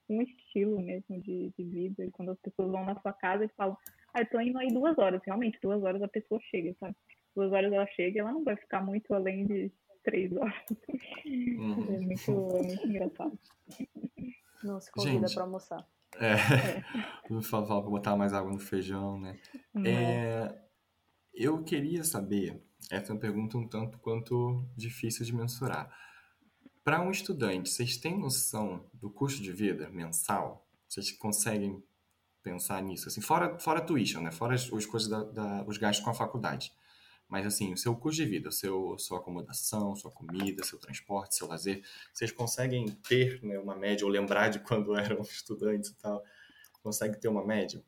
um 0.07 0.21
estilo 0.21 0.79
mesmo 0.83 1.19
de, 1.23 1.51
de 1.57 1.65
vida. 1.65 2.05
E 2.05 2.11
quando 2.11 2.33
as 2.33 2.39
pessoas 2.41 2.71
vão 2.71 2.85
na 2.85 3.01
sua 3.01 3.15
casa 3.15 3.45
e 3.47 3.49
falam, 3.57 3.75
ah, 4.13 4.21
eu 4.21 4.27
tô 4.29 4.39
indo 4.39 4.59
aí 4.59 4.69
duas 4.69 4.99
horas, 4.99 5.23
realmente, 5.25 5.59
duas 5.63 5.83
horas 5.83 6.03
a 6.03 6.09
pessoa 6.09 6.39
chega, 6.51 6.75
sabe? 6.79 6.95
Duas 7.35 7.53
horas 7.53 7.73
ela 7.73 7.87
chega 7.89 8.19
e 8.19 8.21
ela 8.21 8.33
não 8.33 8.45
vai 8.45 8.57
ficar 8.57 8.85
muito 8.85 9.13
além 9.15 9.47
de 9.47 9.71
três 10.03 10.33
horas. 10.37 10.55
Uhum. 11.25 11.95
É, 11.95 12.01
muito, 12.01 12.57
é 12.57 12.63
muito 12.63 12.87
engraçado. 12.87 13.39
Não 14.63 14.81
se 14.81 14.91
convida 14.91 15.27
pra 15.33 15.43
almoçar. 15.45 15.87
É. 16.19 16.33
é. 16.33 16.85
Vou 17.31 17.43
falar 17.43 17.67
pra 17.67 17.91
botar 17.91 18.17
mais 18.17 18.33
água 18.33 18.53
no 18.53 18.59
feijão, 18.59 19.19
né? 19.19 19.39
Uhum. 19.75 19.87
É, 19.87 20.61
eu 21.33 21.63
queria 21.63 22.03
saber, 22.05 22.63
essa 22.91 23.13
é 23.13 23.15
uma 23.15 23.21
pergunta 23.21 23.57
um 23.57 23.69
tanto 23.69 23.99
quanto 23.99 24.65
difícil 24.77 25.25
de 25.25 25.35
mensurar. 25.35 25.95
Para 26.83 27.01
um 27.01 27.11
estudante, 27.11 27.71
vocês 27.71 27.97
têm 27.97 28.19
noção 28.19 28.85
do 28.93 29.11
custo 29.11 29.43
de 29.43 29.53
vida 29.53 29.89
mensal? 29.91 30.67
Vocês 30.89 31.13
conseguem 31.13 31.83
pensar 32.43 32.83
nisso? 32.83 33.09
Assim, 33.09 33.21
fora, 33.21 33.59
fora 33.59 33.81
tuition, 33.81 34.21
né? 34.21 34.33
Fora 34.33 34.55
as, 34.55 34.73
as 34.73 34.87
coisas 34.87 35.09
da, 35.09 35.23
da, 35.23 35.65
os 35.67 35.79
gastos 35.79 36.05
com 36.05 36.11
a 36.11 36.15
faculdade. 36.15 36.73
Mas 37.31 37.47
assim, 37.47 37.73
o 37.73 37.77
seu 37.77 37.95
custo 37.95 38.23
de 38.23 38.29
vida, 38.29 38.49
o 38.49 38.53
seu, 38.53 38.99
sua 38.99 39.19
acomodação, 39.19 39.95
sua 39.95 40.11
comida, 40.11 40.65
seu 40.65 40.81
transporte, 40.81 41.37
seu 41.37 41.47
lazer, 41.47 41.81
vocês 42.13 42.33
conseguem 42.33 42.87
ter 43.09 43.41
né, 43.41 43.57
uma 43.57 43.77
média 43.77 44.05
ou 44.05 44.11
lembrar 44.11 44.49
de 44.49 44.59
quando 44.59 44.95
eram 44.99 45.21
estudantes 45.21 45.91
e 45.91 45.97
tal? 45.97 46.23
Consegue 46.83 47.19
ter 47.21 47.29
uma 47.29 47.47
média? 47.47 47.83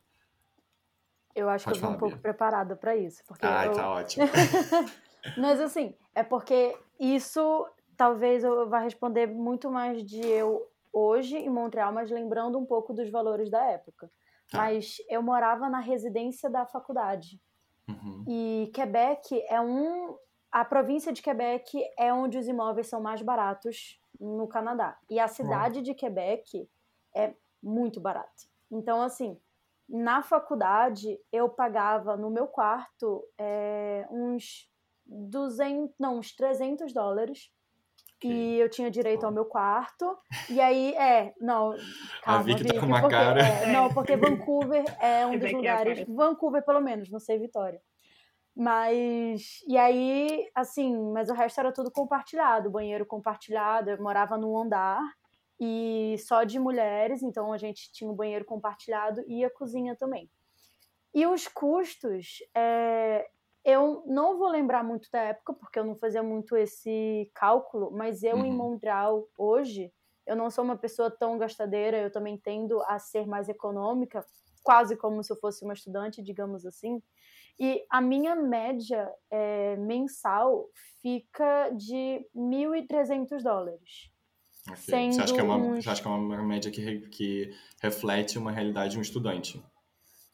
Eu 1.34 1.48
acho 1.48 1.64
Pode 1.64 1.78
que 1.80 1.84
eu 1.84 1.88
vou 1.88 1.96
um 1.96 1.98
pouco 1.98 2.18
preparada 2.18 2.76
para 2.76 2.96
isso. 2.96 3.24
Porque 3.26 3.44
ah, 3.44 3.66
eu... 3.66 3.72
tá 3.72 3.90
ótimo. 3.90 4.26
Mas 5.36 5.60
assim, 5.60 5.96
é 6.14 6.22
porque 6.22 6.76
isso 7.00 7.66
talvez 7.96 8.44
eu 8.44 8.68
vá 8.68 8.78
responder 8.78 9.26
muito 9.26 9.70
mais 9.70 10.04
de 10.04 10.20
eu 10.20 10.68
hoje 10.92 11.36
em 11.36 11.50
Montreal, 11.50 11.92
mas 11.92 12.10
lembrando 12.10 12.58
um 12.58 12.66
pouco 12.66 12.92
dos 12.92 13.10
valores 13.10 13.50
da 13.50 13.64
época. 13.64 14.08
Tá. 14.50 14.58
Mas 14.58 14.98
eu 15.08 15.22
morava 15.22 15.68
na 15.68 15.80
residência 15.80 16.48
da 16.48 16.64
faculdade. 16.64 17.40
Uhum. 17.88 18.24
E 18.26 18.70
Quebec 18.74 19.42
é 19.48 19.60
um. 19.60 20.16
A 20.50 20.64
província 20.64 21.12
de 21.12 21.22
Quebec 21.22 21.82
é 21.98 22.12
onde 22.12 22.36
os 22.36 22.46
imóveis 22.46 22.86
são 22.86 23.00
mais 23.00 23.22
baratos 23.22 23.98
no 24.20 24.46
Canadá. 24.46 24.98
E 25.10 25.18
a 25.18 25.26
cidade 25.26 25.78
uhum. 25.78 25.82
de 25.82 25.94
Quebec 25.94 26.68
é 27.14 27.34
muito 27.62 28.00
barata. 28.00 28.30
Então, 28.70 29.00
assim, 29.00 29.38
na 29.88 30.22
faculdade 30.22 31.18
eu 31.30 31.48
pagava 31.48 32.16
no 32.16 32.30
meu 32.30 32.46
quarto 32.46 33.24
é, 33.38 34.06
uns 34.10 34.70
200, 35.06 35.94
não, 35.98 36.18
uns 36.18 36.34
300 36.34 36.92
dólares. 36.92 37.50
Okay. 38.26 38.30
E 38.30 38.60
eu 38.60 38.68
tinha 38.68 38.90
direito 38.90 39.24
ao 39.24 39.32
meu 39.32 39.44
quarto. 39.44 40.16
E 40.48 40.60
aí, 40.60 40.94
é, 40.94 41.34
não. 41.40 41.74
Calma, 42.22 42.40
a 42.40 42.42
Vicky 42.42 42.64
tá 42.64 42.80
com 42.80 42.86
uma 42.86 43.00
porque, 43.00 43.16
cara. 43.16 43.40
É, 43.40 43.72
não, 43.72 43.92
porque 43.92 44.14
Vancouver 44.16 44.84
é 45.00 45.26
um 45.26 45.38
dos 45.38 45.52
lugares. 45.52 46.06
Vancouver, 46.08 46.64
pelo 46.64 46.80
menos, 46.80 47.10
não 47.10 47.18
sei 47.18 47.38
Vitória. 47.38 47.80
Mas, 48.54 49.62
e 49.66 49.78
aí, 49.78 50.48
assim, 50.54 50.94
mas 51.12 51.30
o 51.30 51.34
resto 51.34 51.58
era 51.58 51.72
tudo 51.72 51.90
compartilhado, 51.90 52.70
banheiro 52.70 53.06
compartilhado. 53.06 53.90
Eu 53.90 54.02
morava 54.02 54.36
num 54.36 54.56
andar 54.56 55.00
e 55.58 56.16
só 56.18 56.44
de 56.44 56.58
mulheres, 56.58 57.22
então 57.22 57.52
a 57.52 57.56
gente 57.56 57.90
tinha 57.92 58.10
o 58.10 58.12
um 58.12 58.16
banheiro 58.16 58.44
compartilhado 58.44 59.22
e 59.26 59.44
a 59.44 59.50
cozinha 59.50 59.96
também. 59.96 60.28
E 61.14 61.26
os 61.26 61.48
custos, 61.48 62.38
é, 62.54 63.28
eu 63.64 64.02
não 64.06 64.38
vou 64.38 64.48
lembrar 64.48 64.82
muito 64.82 65.08
da 65.10 65.20
época, 65.20 65.54
porque 65.54 65.78
eu 65.78 65.84
não 65.84 65.96
fazia 65.96 66.22
muito 66.22 66.56
esse 66.56 67.30
cálculo, 67.34 67.90
mas 67.92 68.22
eu 68.22 68.36
uhum. 68.36 68.44
em 68.44 68.52
Montreal 68.52 69.26
hoje, 69.38 69.92
eu 70.26 70.34
não 70.34 70.50
sou 70.50 70.64
uma 70.64 70.76
pessoa 70.76 71.10
tão 71.10 71.38
gastadeira, 71.38 71.98
eu 71.98 72.10
também 72.10 72.36
tendo 72.36 72.80
a 72.82 72.98
ser 72.98 73.26
mais 73.26 73.48
econômica, 73.48 74.24
quase 74.62 74.96
como 74.96 75.22
se 75.22 75.32
eu 75.32 75.36
fosse 75.36 75.64
uma 75.64 75.74
estudante, 75.74 76.22
digamos 76.22 76.66
assim. 76.66 77.02
E 77.58 77.84
a 77.90 78.00
minha 78.00 78.34
média 78.34 79.08
é, 79.30 79.76
mensal 79.76 80.68
fica 81.00 81.70
de 81.70 82.26
1.300 82.34 83.42
dólares. 83.42 84.10
Okay. 84.66 85.12
Você, 85.12 85.20
acha 85.20 85.34
que 85.34 85.40
é 85.40 85.42
uma, 85.42 85.56
uns... 85.56 85.84
você 85.84 85.90
acha 85.90 86.02
que 86.02 86.08
é 86.08 86.10
uma 86.10 86.42
média 86.42 86.70
que, 86.70 87.00
que 87.08 87.54
reflete 87.80 88.38
uma 88.38 88.52
realidade 88.52 88.92
de 88.92 88.98
um 88.98 89.02
estudante? 89.02 89.62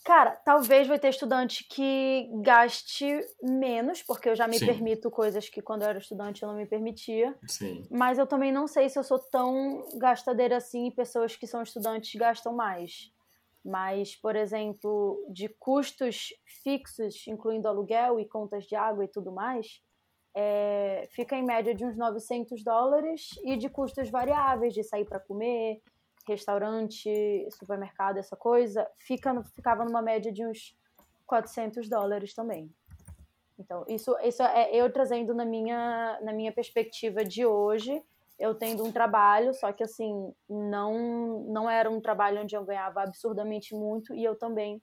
Cara, 0.08 0.36
talvez 0.36 0.88
vai 0.88 0.98
ter 0.98 1.10
estudante 1.10 1.64
que 1.68 2.30
gaste 2.40 3.20
menos, 3.42 4.02
porque 4.02 4.30
eu 4.30 4.34
já 4.34 4.48
me 4.48 4.58
Sim. 4.58 4.64
permito 4.64 5.10
coisas 5.10 5.50
que 5.50 5.60
quando 5.60 5.82
eu 5.82 5.88
era 5.90 5.98
estudante 5.98 6.42
eu 6.42 6.48
não 6.48 6.56
me 6.56 6.64
permitia. 6.64 7.36
Sim. 7.46 7.86
Mas 7.90 8.16
eu 8.16 8.26
também 8.26 8.50
não 8.50 8.66
sei 8.66 8.88
se 8.88 8.98
eu 8.98 9.04
sou 9.04 9.18
tão 9.18 9.84
gastadeira 9.98 10.56
assim 10.56 10.86
e 10.86 10.94
pessoas 10.94 11.36
que 11.36 11.46
são 11.46 11.62
estudantes 11.62 12.18
gastam 12.18 12.54
mais. 12.54 13.12
Mas, 13.62 14.16
por 14.16 14.34
exemplo, 14.34 15.22
de 15.28 15.46
custos 15.46 16.28
fixos, 16.62 17.26
incluindo 17.26 17.68
aluguel 17.68 18.18
e 18.18 18.26
contas 18.26 18.64
de 18.64 18.74
água 18.74 19.04
e 19.04 19.08
tudo 19.08 19.30
mais, 19.30 19.82
é, 20.34 21.06
fica 21.10 21.36
em 21.36 21.44
média 21.44 21.74
de 21.74 21.84
uns 21.84 21.98
900 21.98 22.64
dólares 22.64 23.28
e 23.44 23.58
de 23.58 23.68
custos 23.68 24.08
variáveis, 24.08 24.72
de 24.72 24.82
sair 24.82 25.04
para 25.04 25.20
comer, 25.20 25.82
restaurante, 26.28 27.10
supermercado, 27.50 28.18
essa 28.18 28.36
coisa, 28.36 28.88
fica, 28.98 29.42
ficava 29.54 29.84
numa 29.84 30.02
média 30.02 30.32
de 30.32 30.46
uns 30.46 30.76
400 31.26 31.88
dólares 31.88 32.34
também. 32.34 32.70
Então, 33.58 33.84
isso, 33.88 34.16
isso 34.22 34.42
é 34.42 34.74
eu 34.74 34.90
trazendo 34.92 35.34
na 35.34 35.44
minha, 35.44 36.18
na 36.22 36.32
minha 36.32 36.52
perspectiva 36.52 37.24
de 37.24 37.44
hoje, 37.44 38.02
eu 38.38 38.54
tendo 38.54 38.84
um 38.84 38.92
trabalho, 38.92 39.52
só 39.52 39.72
que 39.72 39.82
assim, 39.82 40.32
não, 40.48 41.44
não 41.48 41.68
era 41.68 41.90
um 41.90 42.00
trabalho 42.00 42.42
onde 42.42 42.54
eu 42.54 42.64
ganhava 42.64 43.02
absurdamente 43.02 43.74
muito 43.74 44.14
e 44.14 44.22
eu 44.22 44.36
também 44.36 44.80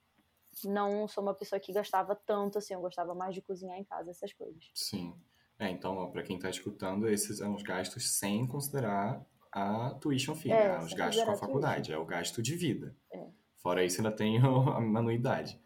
não 0.64 1.08
sou 1.08 1.24
uma 1.24 1.34
pessoa 1.34 1.60
que 1.60 1.72
gastava 1.72 2.16
tanto 2.26 2.58
assim, 2.58 2.74
eu 2.74 2.82
gostava 2.82 3.16
mais 3.16 3.34
de 3.34 3.42
cozinhar 3.42 3.78
em 3.78 3.84
casa, 3.84 4.12
essas 4.12 4.34
coisas. 4.34 4.70
Sim. 4.74 5.14
É, 5.58 5.70
então, 5.70 6.12
para 6.12 6.24
quem 6.24 6.36
está 6.36 6.50
escutando, 6.50 7.08
esses 7.08 7.38
são 7.38 7.56
os 7.56 7.64
gastos 7.64 8.10
sem 8.10 8.46
considerar 8.46 9.26
a 9.56 9.92
tuition 10.02 10.36
fee, 10.36 10.52
é, 10.52 10.68
né? 10.68 10.80
os 10.80 10.92
gastos 10.92 11.24
com 11.24 11.32
a 11.32 11.38
faculdade, 11.38 11.94
é 11.94 11.98
o 11.98 12.06
gasto 12.06 12.42
de 12.42 12.58
vida. 12.58 12.94
É. 13.12 13.26
Fora 13.56 13.86
isso, 13.86 14.02
ainda 14.02 14.12
tem 14.12 14.38
a 14.44 15.00
anuidade. 15.00 15.58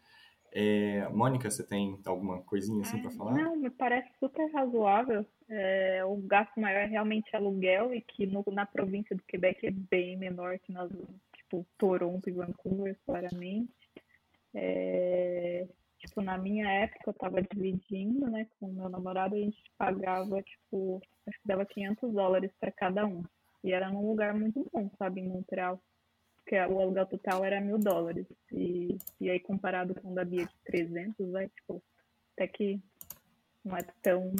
É, 0.52 1.08
Mônica, 1.08 1.50
você 1.50 1.66
tem 1.66 2.00
alguma 2.06 2.40
coisinha 2.42 2.82
assim 2.82 3.02
para 3.02 3.10
falar? 3.10 3.32
Não, 3.34 3.56
me 3.56 3.68
parece 3.68 4.08
super 4.20 4.48
razoável. 4.52 5.26
É, 5.48 6.04
o 6.04 6.16
gasto 6.18 6.60
maior 6.60 6.82
é 6.82 6.86
realmente 6.86 7.34
aluguel 7.34 7.92
e 7.92 8.00
que 8.00 8.26
no, 8.26 8.44
na 8.52 8.64
província 8.64 9.16
do 9.16 9.22
Quebec 9.24 9.66
é 9.66 9.70
bem 9.72 10.16
menor 10.16 10.58
que 10.60 10.72
nas, 10.72 10.90
tipo, 11.36 11.66
Toronto 11.76 12.28
e 12.28 12.32
Vancouver, 12.32 12.96
claramente. 13.04 13.72
É, 14.54 15.66
tipo, 15.98 16.20
na 16.20 16.38
minha 16.38 16.68
época 16.68 17.10
eu 17.10 17.14
tava 17.14 17.42
dividindo, 17.42 18.28
né, 18.28 18.46
com 18.58 18.66
o 18.66 18.72
meu 18.72 18.88
namorado, 18.88 19.34
a 19.34 19.38
gente 19.38 19.62
pagava, 19.76 20.42
tipo, 20.42 21.00
acho 21.26 21.40
que 21.40 21.48
dava 21.48 21.66
500 21.66 22.12
dólares 22.12 22.52
para 22.60 22.70
cada 22.70 23.04
um. 23.04 23.22
E 23.62 23.72
era 23.72 23.90
num 23.90 24.06
lugar 24.06 24.34
muito 24.34 24.68
bom, 24.72 24.90
sabe, 24.98 25.20
em 25.20 25.28
Montreal 25.28 25.80
que 26.46 26.56
o 26.56 26.80
aluguel 26.80 27.06
total 27.06 27.44
era 27.44 27.60
mil 27.60 27.78
dólares. 27.78 28.26
E, 28.52 28.98
e 29.20 29.30
aí, 29.30 29.38
comparado 29.38 29.94
com 29.94 30.10
o 30.10 30.14
da 30.14 30.24
Bia 30.24 30.46
de 30.46 30.54
300, 30.64 31.30
vai, 31.30 31.48
tipo, 31.48 31.82
até 32.34 32.48
que 32.48 32.80
não 33.64 33.76
é 33.76 33.82
tão. 34.02 34.32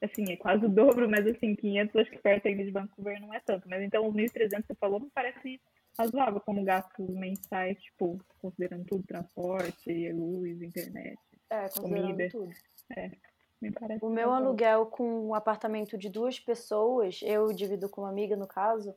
Assim, 0.00 0.30
é 0.30 0.36
quase 0.36 0.64
o 0.64 0.68
dobro, 0.68 1.10
mas 1.10 1.26
assim, 1.26 1.56
500 1.56 1.96
acho 1.96 2.10
que 2.12 2.18
perto 2.18 2.46
ainda 2.46 2.62
de 2.62 2.70
Vancouver 2.70 3.20
não 3.20 3.34
é 3.34 3.40
tanto. 3.40 3.68
Mas 3.68 3.82
então, 3.82 4.06
os 4.06 4.14
1.300 4.14 4.60
que 4.60 4.66
você 4.68 4.74
falou 4.76 5.00
me 5.00 5.10
parece 5.12 5.60
razoável 5.98 6.40
como 6.40 6.62
gastos 6.62 7.08
mensais, 7.10 7.76
tipo, 7.82 8.16
considerando 8.38 8.84
tudo, 8.84 9.02
transporte, 9.02 10.12
luz, 10.12 10.62
internet, 10.62 11.18
é, 11.50 11.68
comida. 11.80 12.28
tudo. 12.30 12.52
É, 12.96 13.10
me 13.60 13.72
parece 13.72 14.04
o 14.04 14.08
meu 14.08 14.32
aluguel 14.32 14.86
com 14.86 15.28
um 15.28 15.34
apartamento 15.34 15.98
de 15.98 16.08
duas 16.08 16.38
pessoas, 16.38 17.20
eu 17.22 17.52
divido 17.52 17.88
com 17.88 18.02
uma 18.02 18.10
amiga 18.10 18.36
no 18.36 18.46
caso, 18.46 18.94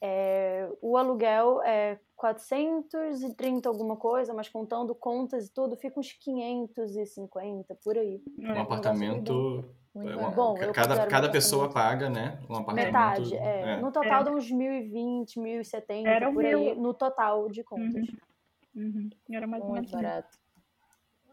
é, 0.00 0.68
o 0.80 0.96
aluguel 0.96 1.62
é 1.62 1.98
430 2.16 3.68
alguma 3.68 3.96
coisa, 3.96 4.32
mas 4.32 4.48
contando 4.48 4.94
contas 4.94 5.46
e 5.46 5.52
tudo, 5.52 5.76
fica 5.76 6.00
uns 6.00 6.12
550 6.12 7.74
por 7.84 7.98
aí. 7.98 8.22
Um 8.38 8.60
apartamento. 8.60 9.64
É 9.94 10.16
uma, 10.16 10.30
bom, 10.30 10.54
cada, 10.72 11.06
cada 11.06 11.28
pessoa 11.28 11.68
paga, 11.68 12.08
né? 12.08 12.38
Um 12.48 12.56
apartamento. 12.56 12.92
Metade, 12.92 13.36
é. 13.36 13.72
é. 13.72 13.80
No 13.80 13.92
total 13.92 14.20
é. 14.20 14.24
dá 14.24 14.30
uns 14.30 14.50
1.020, 14.50 15.36
1.070 15.36 16.06
Era 16.06 16.32
por 16.32 16.44
aí, 16.44 16.74
no 16.76 16.94
total 16.94 17.48
de 17.48 17.62
contas. 17.64 17.94
Uhum. 17.94 18.84
Uhum. 18.84 19.10
Era 19.32 19.46
mais 19.46 19.64
menos 19.68 19.90
barato. 19.90 20.38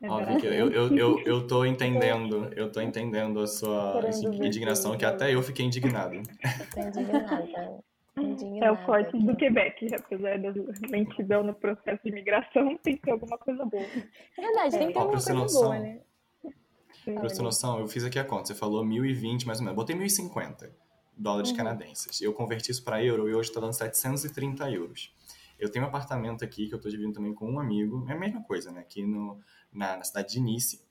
É 0.01 0.09
Ó, 0.09 0.23
Vicky, 0.23 0.45
eu, 0.45 0.69
eu, 0.71 0.95
eu, 0.95 1.19
eu 1.25 1.47
tô 1.47 1.65
entendendo, 1.65 2.51
eu 2.55 2.71
tô 2.71 2.79
entendendo 2.79 3.39
a 3.39 3.47
sua 3.47 3.99
indignação, 4.41 4.95
que 4.97 5.05
até 5.05 5.33
eu 5.33 5.41
fiquei 5.41 5.65
indignado. 5.65 6.21
Eu 8.17 8.23
indignada. 8.23 8.65
É 8.65 8.71
o 8.71 8.77
forte 8.85 9.17
do 9.17 9.35
Quebec, 9.35 9.93
apesar 9.93 10.39
da 10.39 10.51
lentidão 10.89 11.43
no 11.43 11.53
processo 11.53 12.01
de 12.03 12.09
imigração, 12.09 12.75
tem 12.77 12.95
que 12.95 13.03
ter 13.03 13.11
alguma 13.11 13.37
coisa 13.37 13.63
boa. 13.63 13.85
Verdade, 14.35 14.77
tem 14.77 14.87
que 14.87 14.93
ter 14.93 14.99
Ó, 14.99 15.01
alguma 15.03 15.21
coisa 15.21 15.33
noção, 15.33 15.61
boa, 15.61 15.79
né? 15.79 15.99
Pra 17.05 17.29
você 17.29 17.37
ter 17.37 17.43
noção, 17.43 17.79
eu 17.79 17.87
fiz 17.87 18.03
aqui 18.03 18.17
a 18.19 18.23
conta. 18.23 18.45
Você 18.47 18.55
falou 18.55 18.83
1.020 18.83 19.45
mais 19.45 19.59
ou 19.59 19.65
menos. 19.65 19.75
Botei 19.75 19.95
1.050 19.95 20.71
dólares 21.15 21.51
Uhum. 21.51 21.57
canadenses. 21.57 22.21
Eu 22.21 22.33
converti 22.33 22.71
isso 22.71 22.83
para 22.83 23.03
euro 23.03 23.29
e 23.29 23.35
hoje 23.35 23.51
tá 23.51 23.59
dando 23.59 23.73
730 23.73 24.69
euros. 24.71 25.13
Eu 25.59 25.71
tenho 25.71 25.85
um 25.85 25.87
apartamento 25.87 26.43
aqui 26.43 26.67
que 26.67 26.75
eu 26.75 26.79
tô 26.79 26.89
dividindo 26.89 27.13
também 27.13 27.33
com 27.33 27.49
um 27.51 27.59
amigo. 27.59 28.05
É 28.09 28.13
a 28.13 28.17
mesma 28.19 28.43
coisa, 28.43 28.71
né? 28.71 28.81
Aqui 28.81 29.05
no, 29.05 29.39
na, 29.71 29.97
na 29.97 30.03
cidade 30.03 30.31
de 30.33 30.39
Nice. 30.39 30.85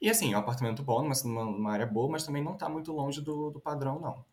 E 0.00 0.08
assim, 0.08 0.32
é 0.32 0.36
um 0.36 0.40
apartamento 0.40 0.82
bom, 0.82 1.02
numa, 1.02 1.44
numa- 1.44 1.72
área 1.72 1.86
boa, 1.86 2.10
mas 2.10 2.24
também 2.24 2.42
não 2.42 2.56
tá 2.56 2.68
muito 2.68 2.90
longe 2.92 3.20
do, 3.20 3.50
do 3.50 3.60
padrão, 3.60 4.00
não. 4.00 4.24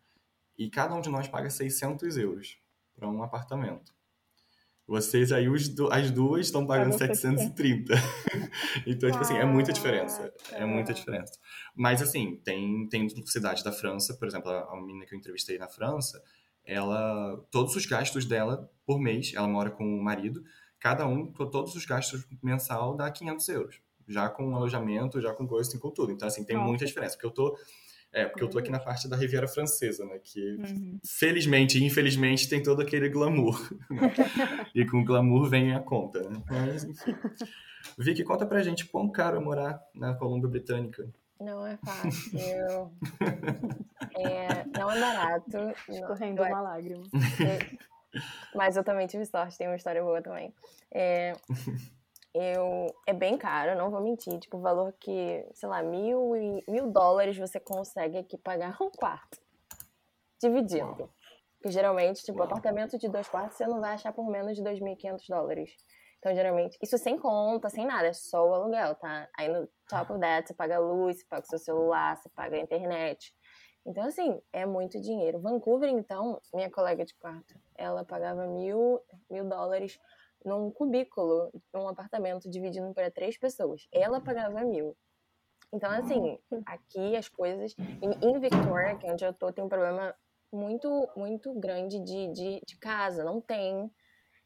E 0.56 0.70
cada 0.70 0.94
um 0.94 1.00
de 1.00 1.10
nós 1.10 1.28
paga 1.28 1.50
600 1.50 2.16
euros 2.16 2.58
para 2.96 3.08
um 3.08 3.22
apartamento. 3.22 3.92
Vocês 4.86 5.30
aí, 5.32 5.46
os 5.50 5.68
as 5.92 6.10
duas, 6.10 6.46
estão 6.46 6.66
pagando 6.66 6.98
Pagam 6.98 7.14
730. 7.14 7.92
então, 8.86 9.10
tipo 9.10 9.22
assim, 9.22 9.36
é 9.36 9.44
muita 9.44 9.70
diferença. 9.70 10.32
É 10.52 10.64
muita 10.64 10.94
diferença. 10.94 11.38
Mas, 11.76 12.00
assim, 12.00 12.36
tem, 12.42 12.88
tem 12.88 13.06
cidades 13.26 13.62
da 13.62 13.70
França, 13.70 14.14
por 14.14 14.26
exemplo, 14.26 14.50
a, 14.50 14.72
a 14.72 14.76
menina 14.80 15.04
que 15.04 15.14
eu 15.14 15.18
entrevistei 15.18 15.58
na 15.58 15.68
França, 15.68 16.22
ela, 16.68 17.36
todos 17.50 17.74
os 17.74 17.86
gastos 17.86 18.24
dela 18.26 18.70
por 18.86 19.00
mês, 19.00 19.32
ela 19.34 19.48
mora 19.48 19.70
com 19.70 19.84
o 19.84 20.02
marido, 20.02 20.44
cada 20.78 21.06
um, 21.06 21.26
to- 21.32 21.50
todos 21.50 21.74
os 21.74 21.84
gastos 21.86 22.26
mensal 22.42 22.94
dá 22.94 23.10
500 23.10 23.48
euros. 23.48 23.80
Já 24.06 24.28
com 24.28 24.54
alojamento, 24.54 25.20
já 25.20 25.32
com 25.34 25.46
coisa, 25.46 25.68
assim, 25.68 25.78
com 25.78 25.90
tudo. 25.90 26.12
Então, 26.12 26.28
assim, 26.28 26.44
tem 26.44 26.56
Nossa. 26.56 26.68
muita 26.68 26.86
diferença. 26.86 27.14
Porque 27.14 27.26
eu 27.26 27.30
tô, 27.30 27.58
é, 28.12 28.24
porque 28.26 28.42
eu 28.42 28.48
tô 28.48 28.58
aqui 28.58 28.70
na 28.70 28.78
parte 28.80 29.06
da 29.08 29.16
Riviera 29.16 29.46
Francesa, 29.48 30.04
né? 30.06 30.18
Que, 30.22 30.56
Uhum. 30.56 30.98
felizmente 31.04 31.78
e 31.78 31.84
infelizmente, 31.84 32.48
tem 32.48 32.62
todo 32.62 32.80
aquele 32.80 33.08
glamour. 33.10 33.58
né? 33.90 34.12
e 34.74 34.86
com 34.86 35.00
o 35.00 35.04
glamour 35.04 35.48
vem 35.48 35.74
a 35.74 35.80
conta, 35.80 36.20
né? 36.28 36.42
Mas, 36.48 36.84
enfim. 36.84 37.14
Vicky, 37.98 38.24
conta 38.24 38.46
pra 38.46 38.62
gente 38.62 38.86
quão 38.86 39.10
caro 39.10 39.36
é 39.36 39.40
morar 39.40 39.78
na 39.94 40.14
Colômbia 40.14 40.48
Britânica. 40.48 41.06
Não 41.40 41.66
é 41.66 41.76
fácil. 41.78 42.90
É, 44.16 44.64
não 44.78 44.90
é 44.90 45.00
barato. 45.00 45.56
Não, 45.56 45.94
Escorrendo 45.94 46.42
eu- 46.42 46.48
uma 46.48 46.60
lágrima. 46.60 47.04
mas 48.54 48.76
eu 48.76 48.82
também 48.84 49.06
tive 49.06 49.24
sorte, 49.24 49.56
tem 49.56 49.68
uma 49.68 49.76
história 49.76 50.02
boa 50.02 50.20
também. 50.20 50.52
É, 50.90 51.32
eu, 52.34 52.86
é 53.06 53.12
bem 53.12 53.36
caro, 53.38 53.78
não 53.78 53.90
vou 53.90 54.00
mentir. 54.00 54.38
Tipo, 54.38 54.56
o 54.56 54.60
valor 54.60 54.92
que, 54.98 55.46
sei 55.54 55.68
lá, 55.68 55.82
mil, 55.82 56.34
e, 56.36 56.64
mil 56.68 56.90
dólares 56.90 57.36
você 57.36 57.60
consegue 57.60 58.18
aqui 58.18 58.36
pagar 58.36 58.76
um 58.80 58.90
quarto. 58.90 59.38
Dividindo. 60.40 60.84
Uau. 60.86 61.10
Porque 61.60 61.72
geralmente, 61.72 62.22
tipo, 62.24 62.38
Uau. 62.38 62.46
apartamento 62.46 62.96
de 62.98 63.08
dois 63.08 63.28
quartos 63.28 63.56
você 63.56 63.66
não 63.66 63.80
vai 63.80 63.94
achar 63.94 64.12
por 64.12 64.28
menos 64.30 64.56
de 64.56 64.62
2.500 64.62 65.26
dólares. 65.28 65.70
Então, 66.18 66.34
geralmente, 66.34 66.76
isso 66.82 66.98
sem 66.98 67.16
conta, 67.18 67.68
sem 67.68 67.86
nada, 67.86 68.08
é 68.08 68.12
só 68.12 68.44
o 68.48 68.52
aluguel, 68.52 68.94
tá? 68.96 69.28
Aí 69.38 69.48
no 69.48 69.68
top 69.88 70.12
of 70.12 70.20
that, 70.20 70.48
você 70.48 70.54
paga 70.54 70.76
a 70.76 70.80
luz, 70.80 71.18
você 71.18 71.24
paga 71.26 71.44
o 71.44 71.48
seu 71.48 71.58
celular, 71.58 72.16
você 72.16 72.28
paga 72.30 72.56
a 72.56 72.60
internet. 72.60 73.32
Então, 73.86 74.04
assim, 74.04 74.40
é 74.52 74.66
muito 74.66 75.00
dinheiro. 75.00 75.40
Vancouver, 75.40 75.88
então, 75.88 76.40
minha 76.52 76.70
colega 76.70 77.04
de 77.04 77.14
quarto, 77.14 77.54
ela 77.76 78.04
pagava 78.04 78.46
mil, 78.46 79.00
mil 79.30 79.48
dólares 79.48 79.98
num 80.44 80.70
cubículo, 80.70 81.50
num 81.72 81.88
apartamento 81.88 82.50
dividindo 82.50 82.92
para 82.92 83.10
três 83.10 83.38
pessoas. 83.38 83.86
Ela 83.92 84.20
pagava 84.20 84.62
mil. 84.64 84.96
Então, 85.72 85.90
assim, 85.90 86.38
aqui 86.66 87.16
as 87.16 87.28
coisas. 87.28 87.74
Em, 87.78 88.28
em 88.28 88.38
Victoria, 88.40 88.96
que 88.96 89.06
é 89.06 89.12
onde 89.12 89.24
eu 89.24 89.32
tô, 89.32 89.52
tem 89.52 89.64
um 89.64 89.68
problema 89.68 90.14
muito, 90.52 91.08
muito 91.16 91.52
grande 91.58 91.98
de, 92.00 92.32
de, 92.32 92.60
de 92.66 92.78
casa. 92.78 93.24
Não 93.24 93.40
tem. 93.40 93.90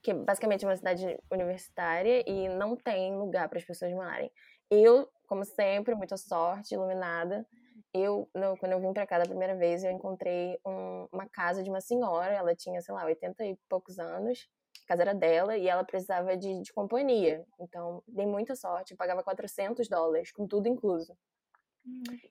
Que 0.02 0.12
basicamente 0.12 0.64
é 0.64 0.68
uma 0.68 0.76
cidade 0.76 1.18
universitária 1.30 2.24
e 2.28 2.48
não 2.48 2.76
tem 2.76 3.16
lugar 3.16 3.48
para 3.48 3.58
as 3.58 3.64
pessoas 3.64 3.92
morarem. 3.92 4.30
Eu, 4.70 5.08
como 5.26 5.44
sempre, 5.44 5.94
muita 5.94 6.16
sorte, 6.16 6.74
iluminada. 6.74 7.46
Eu, 7.94 8.28
no- 8.34 8.56
quando 8.56 8.72
eu 8.72 8.80
vim 8.80 8.92
pra 8.92 9.06
cá 9.06 9.18
da 9.18 9.24
primeira 9.26 9.54
vez, 9.54 9.84
eu 9.84 9.90
encontrei 9.90 10.58
um- 10.66 11.06
uma 11.12 11.28
casa 11.28 11.62
de 11.62 11.70
uma 11.70 11.80
senhora. 11.80 12.32
Ela 12.32 12.54
tinha, 12.54 12.80
sei 12.80 12.94
lá, 12.94 13.04
80 13.04 13.44
e 13.44 13.56
poucos 13.68 13.98
anos. 13.98 14.48
A 14.84 14.88
casa 14.88 15.02
era 15.02 15.14
dela 15.14 15.56
e 15.56 15.68
ela 15.68 15.84
precisava 15.84 16.36
de, 16.36 16.60
de 16.62 16.72
companhia. 16.72 17.44
Então, 17.60 18.02
dei 18.08 18.26
muita 18.26 18.56
sorte. 18.56 18.92
Eu 18.92 18.96
pagava 18.96 19.22
400 19.22 19.88
dólares, 19.88 20.32
com 20.32 20.46
tudo 20.46 20.66
incluso. 20.68 21.16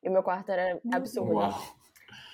E 0.02 0.10
o 0.10 0.11
meu 0.11 0.23
quarto 0.23 0.49
era 0.52 0.81
absurdo. 0.91 1.34
Uau! 1.35 1.76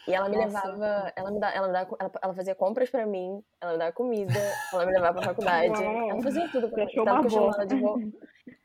E 0.07 0.13
ela 0.13 0.29
me 0.29 0.37
Nossa. 0.37 0.65
levava, 0.67 1.13
ela 1.15 1.31
me, 1.31 1.39
dá, 1.39 1.53
ela, 1.53 1.67
me 1.67 1.73
dá, 1.73 1.79
ela, 1.99 2.11
ela 2.21 2.33
fazia 2.33 2.55
compras 2.55 2.89
pra 2.89 3.05
mim, 3.05 3.43
ela 3.59 3.73
me 3.73 3.77
dava 3.79 3.91
comida, 3.91 4.39
ela 4.71 4.85
me 4.85 4.93
levava 4.93 5.13
pra 5.15 5.29
faculdade, 5.29 5.83
Uau. 5.83 6.09
ela 6.11 6.21
fazia 6.21 6.49
tudo 6.49 6.69
pra 6.69 6.85
mim. 6.85 6.91
uma 6.97 7.27
que 7.27 7.35
eu 7.35 7.43
ela 7.43 7.65
de 7.65 7.75
vó. 7.75 7.97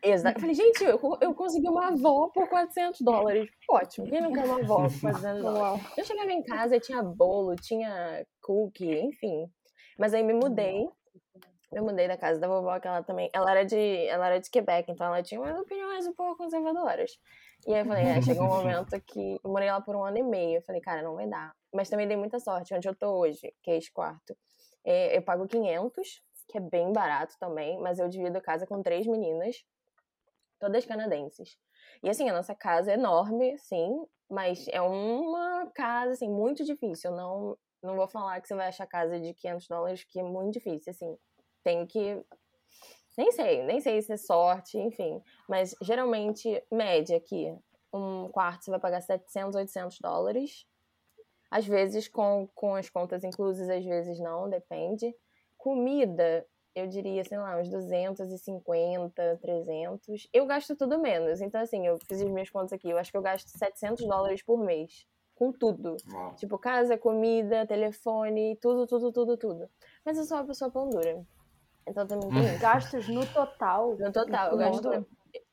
Exato. 0.04 0.36
Eu 0.36 0.40
falei, 0.40 0.54
gente, 0.54 0.84
eu, 0.84 1.18
eu 1.20 1.34
consegui 1.34 1.68
uma 1.68 1.88
avó 1.88 2.28
por 2.28 2.48
400 2.48 3.00
dólares. 3.00 3.50
Ótimo, 3.68 4.06
quem 4.08 4.20
não 4.20 4.32
quer 4.32 4.44
uma 4.44 4.60
avó 4.60 4.88
por 4.88 5.00
400 5.00 5.42
dólares? 5.42 5.84
Eu 5.96 6.04
chegava 6.04 6.32
em 6.32 6.42
casa 6.44 6.76
e 6.76 6.80
tinha 6.80 7.02
bolo, 7.02 7.56
tinha 7.56 8.24
cookie, 8.40 9.00
enfim. 9.00 9.50
Mas 9.98 10.14
aí 10.14 10.22
me 10.22 10.32
mudei. 10.32 10.88
Eu 11.72 11.82
mudei 11.82 12.06
da 12.06 12.18
casa 12.18 12.38
da 12.38 12.46
vovó, 12.46 12.78
que 12.78 12.86
ela 12.86 13.02
também. 13.02 13.30
Ela 13.32 13.50
era 13.50 13.64
de, 13.64 14.06
ela 14.06 14.26
era 14.26 14.38
de 14.38 14.50
Quebec, 14.50 14.90
então 14.90 15.06
ela 15.06 15.22
tinha 15.22 15.40
umas 15.40 15.58
opiniões 15.58 16.06
um 16.06 16.12
pouco 16.12 16.36
conservadoras. 16.36 17.18
E 17.66 17.74
aí 17.74 17.80
eu 17.80 17.86
falei, 17.86 18.04
é, 18.04 18.22
chegou 18.22 18.44
um 18.44 18.48
momento 18.48 19.00
que. 19.02 19.40
Eu 19.42 19.50
morei 19.50 19.70
lá 19.70 19.80
por 19.80 19.94
um 19.94 20.04
ano 20.04 20.18
e 20.18 20.22
meio. 20.22 20.58
Eu 20.58 20.62
falei, 20.62 20.80
cara, 20.80 21.02
não 21.02 21.14
vai 21.14 21.28
dar. 21.28 21.54
Mas 21.72 21.88
também 21.88 22.08
dei 22.08 22.16
muita 22.16 22.38
sorte. 22.40 22.74
Onde 22.74 22.88
eu 22.88 22.94
tô 22.94 23.18
hoje, 23.18 23.52
que 23.62 23.70
é 23.70 23.76
esse 23.76 23.92
quarto, 23.92 24.36
é, 24.84 25.16
eu 25.16 25.22
pago 25.22 25.46
500, 25.46 26.22
que 26.48 26.58
é 26.58 26.60
bem 26.60 26.92
barato 26.92 27.34
também, 27.38 27.78
mas 27.80 27.98
eu 27.98 28.08
divido 28.08 28.38
a 28.38 28.40
casa 28.40 28.66
com 28.66 28.82
três 28.82 29.06
meninas, 29.06 29.64
todas 30.58 30.84
canadenses. 30.84 31.56
E 32.02 32.10
assim, 32.10 32.28
a 32.28 32.32
nossa 32.32 32.54
casa 32.54 32.90
é 32.90 32.94
enorme, 32.94 33.56
sim, 33.58 34.04
mas 34.28 34.66
é 34.68 34.80
uma 34.80 35.70
casa, 35.74 36.12
assim, 36.12 36.28
muito 36.28 36.64
difícil. 36.64 37.10
Eu 37.10 37.16
não, 37.16 37.58
não 37.82 37.96
vou 37.96 38.08
falar 38.08 38.40
que 38.40 38.48
você 38.48 38.54
vai 38.54 38.68
achar 38.68 38.86
casa 38.86 39.20
de 39.20 39.34
500 39.34 39.68
dólares, 39.68 40.04
que 40.04 40.18
é 40.18 40.22
muito 40.22 40.52
difícil, 40.52 40.90
assim. 40.90 41.16
Tem 41.62 41.86
que... 41.86 42.20
Nem 43.16 43.30
sei, 43.32 43.62
nem 43.64 43.80
sei 43.80 44.00
se 44.00 44.12
é 44.12 44.16
sorte, 44.16 44.78
enfim. 44.78 45.22
Mas, 45.48 45.74
geralmente, 45.82 46.62
média 46.70 47.16
aqui, 47.16 47.54
um 47.92 48.28
quarto 48.28 48.64
você 48.64 48.70
vai 48.70 48.80
pagar 48.80 49.02
700, 49.02 49.54
800 49.54 49.98
dólares. 50.00 50.66
Às 51.50 51.66
vezes 51.66 52.08
com, 52.08 52.48
com 52.54 52.74
as 52.74 52.88
contas 52.88 53.22
inclusas, 53.22 53.68
às 53.68 53.84
vezes 53.84 54.18
não, 54.18 54.48
depende. 54.48 55.14
Comida, 55.58 56.46
eu 56.74 56.86
diria, 56.86 57.22
sei 57.24 57.38
lá, 57.38 57.58
uns 57.60 57.68
250, 57.68 59.38
300. 59.42 60.28
Eu 60.32 60.46
gasto 60.46 60.74
tudo 60.74 60.98
menos. 60.98 61.42
Então, 61.42 61.60
assim, 61.60 61.86
eu 61.86 61.98
fiz 62.08 62.22
as 62.22 62.30
minhas 62.30 62.48
contas 62.48 62.72
aqui. 62.72 62.88
Eu 62.88 62.96
acho 62.96 63.10
que 63.10 63.16
eu 63.16 63.22
gasto 63.22 63.48
700 63.48 64.06
dólares 64.06 64.42
por 64.42 64.58
mês. 64.58 65.06
Com 65.34 65.52
tudo. 65.52 65.96
Tipo, 66.36 66.58
casa, 66.58 66.96
comida, 66.96 67.66
telefone, 67.66 68.56
tudo, 68.56 68.86
tudo, 68.86 69.12
tudo, 69.12 69.36
tudo. 69.36 69.68
Mas 70.04 70.16
eu 70.16 70.24
sou 70.24 70.38
uma 70.38 70.46
pessoa 70.46 70.70
pão 70.70 70.88
dura. 70.88 71.22
Então 71.86 72.06
também 72.06 72.30
tem 72.30 72.44
isso. 72.44 72.60
Gastos 72.60 73.08
no 73.08 73.26
total. 73.26 73.96
No 73.98 74.12
total, 74.12 74.52
eu 74.52 74.58
gasto 74.58 74.78
incluindo, 74.78 75.06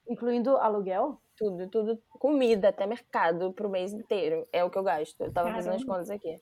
incluindo 0.07 0.57
aluguel? 0.57 1.19
tudo, 1.39 1.69
tudo. 1.69 2.03
Comida, 2.09 2.67
até 2.67 2.85
mercado 2.85 3.53
pro 3.53 3.69
mês 3.69 3.93
inteiro. 3.93 4.45
É 4.51 4.63
o 4.63 4.69
que 4.69 4.77
eu 4.77 4.83
gasto. 4.83 5.21
Eu 5.21 5.31
tava 5.31 5.51
fazendo 5.53 5.75
as 5.75 5.83
Caramba. 5.83 5.93
contas 5.93 6.09
aqui. 6.09 6.35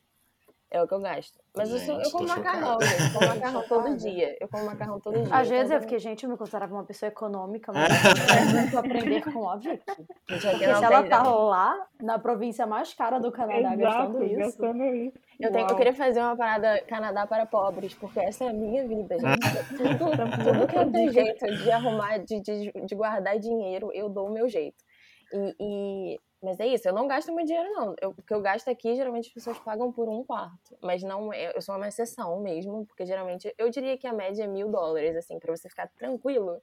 É 0.69 0.83
o 0.83 0.87
que 0.87 0.93
eu 0.93 0.99
gasto. 0.99 1.39
Mas 1.55 1.71
eu, 1.71 1.79
sou, 1.79 1.95
eu 1.95 1.99
Gente, 2.01 2.11
como 2.11 2.27
macarrão, 2.27 2.81
gente. 2.81 3.01
Eu 3.01 3.11
como 3.13 3.27
macarrão 3.27 3.63
todo 3.63 3.97
dia. 3.97 4.37
Eu 4.39 4.47
como 4.49 4.65
macarrão 4.65 4.99
todo 4.99 5.13
dia. 5.23 5.33
Às 5.33 5.47
vezes 5.47 5.65
Então, 5.67 5.77
eu 5.77 5.81
fiquei, 5.81 5.99
gente, 5.99 6.23
eu 6.23 6.29
me 6.29 6.37
considerava 6.37 6.73
uma 6.73 6.83
pessoa 6.83 7.07
econômica, 7.07 7.71
mas 7.71 7.89
eu 7.89 7.89
quero 8.27 8.45
muito 8.49 8.77
aprender 8.77 9.21
com 9.31 9.49
a 9.49 9.55
Vicky. 9.55 9.83
Gente, 10.29 10.47
Porque 10.49 10.75
se 10.75 10.83
ela 10.83 11.03
tá 11.03 11.23
lá, 11.23 11.87
na 12.01 12.19
província 12.19 12.67
mais 12.67 12.93
cara 12.93 13.17
do 13.17 13.31
Canadá, 13.31 13.73
Exato, 13.73 13.77
gastando 13.77 14.23
isso. 14.25 14.37
gastando 14.37 14.83
isso. 14.83 15.19
Eu, 15.39 15.51
tenho, 15.53 15.69
eu 15.69 15.75
queria 15.75 15.93
fazer 15.93 16.19
uma 16.19 16.35
parada 16.35 16.81
Canadá 16.81 17.25
para 17.25 17.45
pobres, 17.45 17.93
porque 17.93 18.19
essa 18.19 18.43
é 18.43 18.49
a 18.49 18.53
minha 18.53 18.85
vida, 18.85 19.17
gente. 19.17 19.77
Tudo, 19.77 20.13
tudo 20.43 20.67
que 20.67 20.77
eu 20.77 20.91
tenho 20.91 21.13
jeito 21.13 21.45
de 21.45 21.71
arrumar, 21.71 22.17
de, 22.17 22.41
de, 22.41 22.71
de 22.71 22.95
guardar 22.95 23.39
dinheiro, 23.39 23.89
eu 23.93 24.09
dou 24.09 24.27
o 24.27 24.33
meu 24.33 24.49
jeito. 24.49 24.83
E, 25.31 25.55
e- 25.59 26.19
mas 26.41 26.59
é 26.59 26.67
isso, 26.67 26.87
eu 26.87 26.93
não 26.93 27.07
gasto 27.07 27.33
meu 27.33 27.45
dinheiro, 27.45 27.69
não. 27.73 27.95
Eu- 28.01 28.11
o 28.11 28.21
que 28.21 28.33
eu 28.33 28.41
gasto 28.41 28.67
aqui, 28.69 28.95
geralmente 28.95 29.27
as 29.27 29.33
pessoas 29.33 29.59
pagam 29.59 29.91
por 29.91 30.07
um 30.09 30.23
quarto. 30.23 30.77
Mas 30.81 31.03
não 31.03 31.33
é, 31.33 31.55
eu 31.55 31.61
sou 31.61 31.75
uma 31.75 31.87
exceção 31.87 32.39
mesmo, 32.41 32.85
porque 32.85 33.05
geralmente 33.05 33.53
eu 33.57 33.69
diria 33.69 33.97
que 33.97 34.07
a 34.07 34.13
média 34.13 34.43
é 34.43 34.47
mil 34.47 34.69
dólares, 34.69 35.15
assim, 35.15 35.39
pra 35.39 35.55
você 35.55 35.69
ficar 35.69 35.87
tranquilo, 35.89 36.61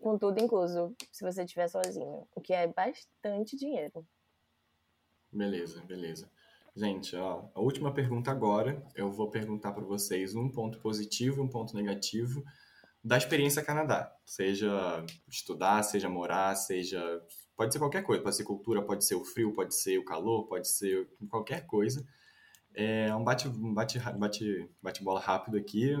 com 0.00 0.18
tudo 0.18 0.38
incluso, 0.40 0.94
se 1.10 1.24
você 1.24 1.44
estiver 1.44 1.68
sozinho. 1.68 2.26
O 2.34 2.40
que 2.40 2.52
é 2.52 2.66
bastante 2.66 3.56
dinheiro. 3.56 4.06
Beleza, 5.32 5.80
beleza. 5.82 6.30
Gente, 6.76 7.14
ó, 7.16 7.48
a 7.54 7.60
última 7.60 7.92
pergunta 7.94 8.30
agora, 8.30 8.84
eu 8.94 9.10
vou 9.10 9.30
perguntar 9.30 9.72
para 9.72 9.84
vocês 9.84 10.34
um 10.34 10.48
ponto 10.50 10.78
positivo 10.80 11.40
e 11.40 11.44
um 11.44 11.48
ponto 11.48 11.74
negativo 11.74 12.44
da 13.02 13.16
experiência 13.16 13.62
Canadá. 13.64 14.12
Seja 14.24 15.04
estudar, 15.28 15.82
seja 15.82 16.08
morar, 16.08 16.54
seja. 16.56 17.00
Pode 17.56 17.72
ser 17.72 17.78
qualquer 17.78 18.02
coisa, 18.02 18.22
pode 18.22 18.36
ser 18.36 18.44
cultura, 18.44 18.82
pode 18.82 19.04
ser 19.04 19.14
o 19.14 19.24
frio, 19.24 19.52
pode 19.52 19.74
ser 19.74 19.98
o 19.98 20.04
calor, 20.04 20.46
pode 20.46 20.68
ser 20.68 21.08
qualquer 21.28 21.66
coisa. 21.66 22.04
É 22.74 23.14
um 23.14 23.22
bate, 23.22 23.48
bate, 23.48 23.98
bate, 23.98 24.70
bate 24.82 25.04
bola 25.04 25.20
rápido 25.20 25.56
aqui. 25.56 25.94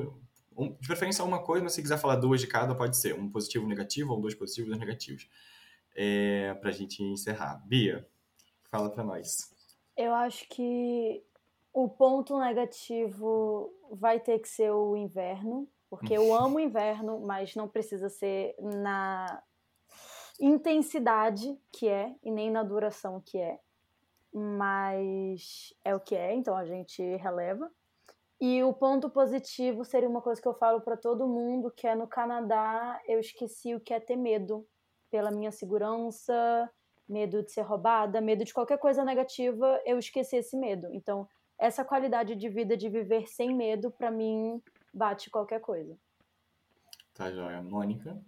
Um, 0.56 0.72
de 0.72 0.86
preferência 0.86 1.24
uma 1.24 1.42
coisa, 1.42 1.62
mas 1.62 1.72
se 1.72 1.82
quiser 1.82 1.98
falar 1.98 2.16
duas 2.16 2.40
de 2.40 2.48
cada, 2.48 2.74
pode 2.74 2.96
ser. 2.96 3.14
Um 3.14 3.30
positivo, 3.30 3.64
um 3.64 3.68
negativo, 3.68 4.12
ou 4.12 4.20
dois 4.20 4.34
positivos, 4.34 4.70
dois 4.70 4.80
negativos. 4.80 5.28
É, 5.94 6.54
pra 6.54 6.72
gente 6.72 7.02
encerrar. 7.02 7.62
Bia, 7.64 8.06
fala 8.68 8.90
pra 8.90 9.04
nós. 9.04 9.54
Eu 9.96 10.12
acho 10.12 10.48
que 10.48 11.22
o 11.72 11.88
ponto 11.88 12.38
negativo 12.38 13.72
vai 13.92 14.18
ter 14.18 14.40
que 14.40 14.48
ser 14.48 14.70
o 14.72 14.96
inverno, 14.96 15.68
porque 15.88 16.14
eu 16.14 16.34
amo 16.34 16.56
o 16.56 16.60
inverno, 16.60 17.20
mas 17.20 17.54
não 17.54 17.68
precisa 17.68 18.08
ser 18.08 18.56
na 18.60 19.40
intensidade 20.40 21.58
que 21.72 21.88
é 21.88 22.14
e 22.22 22.30
nem 22.30 22.50
na 22.50 22.62
duração 22.62 23.20
que 23.20 23.38
é. 23.38 23.60
Mas 24.32 25.72
é 25.84 25.94
o 25.94 26.00
que 26.00 26.14
é, 26.14 26.34
então 26.34 26.56
a 26.56 26.64
gente 26.64 27.02
releva. 27.16 27.70
E 28.40 28.62
o 28.62 28.72
ponto 28.72 29.08
positivo 29.08 29.84
seria 29.84 30.08
uma 30.08 30.20
coisa 30.20 30.42
que 30.42 30.48
eu 30.48 30.54
falo 30.54 30.80
para 30.80 30.96
todo 30.96 31.26
mundo, 31.26 31.70
que 31.70 31.86
é 31.86 31.94
no 31.94 32.06
Canadá 32.06 33.00
eu 33.06 33.20
esqueci 33.20 33.74
o 33.74 33.80
que 33.80 33.94
é 33.94 34.00
ter 34.00 34.16
medo 34.16 34.66
pela 35.10 35.30
minha 35.30 35.52
segurança, 35.52 36.68
medo 37.08 37.42
de 37.42 37.52
ser 37.52 37.62
roubada, 37.62 38.20
medo 38.20 38.44
de 38.44 38.52
qualquer 38.52 38.78
coisa 38.78 39.04
negativa, 39.04 39.80
eu 39.84 39.98
esqueci 39.98 40.36
esse 40.36 40.56
medo. 40.56 40.88
Então, 40.92 41.28
essa 41.58 41.84
qualidade 41.84 42.34
de 42.34 42.48
vida 42.48 42.76
de 42.76 42.88
viver 42.88 43.28
sem 43.28 43.54
medo, 43.54 43.90
para 43.90 44.10
mim, 44.10 44.60
bate 44.92 45.30
qualquer 45.30 45.60
coisa. 45.60 45.96
Tá, 47.14 47.30
joia. 47.30 47.62
Mônica? 47.62 48.20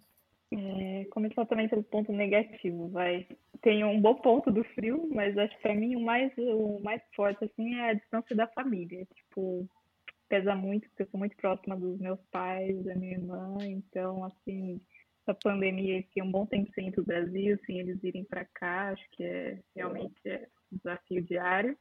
É, 0.52 1.04
começar 1.10 1.44
também 1.46 1.68
pelo 1.68 1.82
ponto 1.82 2.12
negativo, 2.12 2.88
vai. 2.88 3.26
Tem 3.62 3.84
um 3.84 4.00
bom 4.00 4.14
ponto 4.14 4.50
do 4.50 4.62
frio, 4.74 5.08
mas 5.12 5.36
acho 5.36 5.56
que 5.56 5.62
pra 5.62 5.74
mim 5.74 5.96
o 5.96 6.00
mais, 6.00 6.32
o 6.38 6.78
mais 6.80 7.02
forte, 7.14 7.44
assim, 7.44 7.74
é 7.74 7.90
a 7.90 7.94
distância 7.94 8.36
da 8.36 8.46
família. 8.48 9.04
Tipo, 9.14 9.68
pesa 10.28 10.54
muito, 10.54 10.88
porque 10.88 11.02
eu 11.02 11.08
sou 11.08 11.18
muito 11.18 11.36
próxima 11.36 11.76
dos 11.76 11.98
meus 11.98 12.20
pais, 12.30 12.84
da 12.84 12.94
minha 12.94 13.12
irmã, 13.12 13.56
então, 13.62 14.24
assim, 14.24 14.80
essa 15.22 15.36
pandemia 15.42 15.98
aqui, 15.98 16.22
um 16.22 16.30
bom 16.30 16.46
tempo 16.46 16.70
sem 16.74 16.88
ir 16.88 16.92
pro 16.92 17.04
Brasil, 17.04 17.58
sem 17.66 17.80
eles 17.80 18.02
irem 18.04 18.24
para 18.24 18.44
cá, 18.44 18.90
acho 18.90 19.04
que 19.12 19.24
é 19.24 19.58
realmente 19.74 20.16
é 20.26 20.46
um 20.72 20.76
desafio 20.76 21.22
diário. 21.22 21.76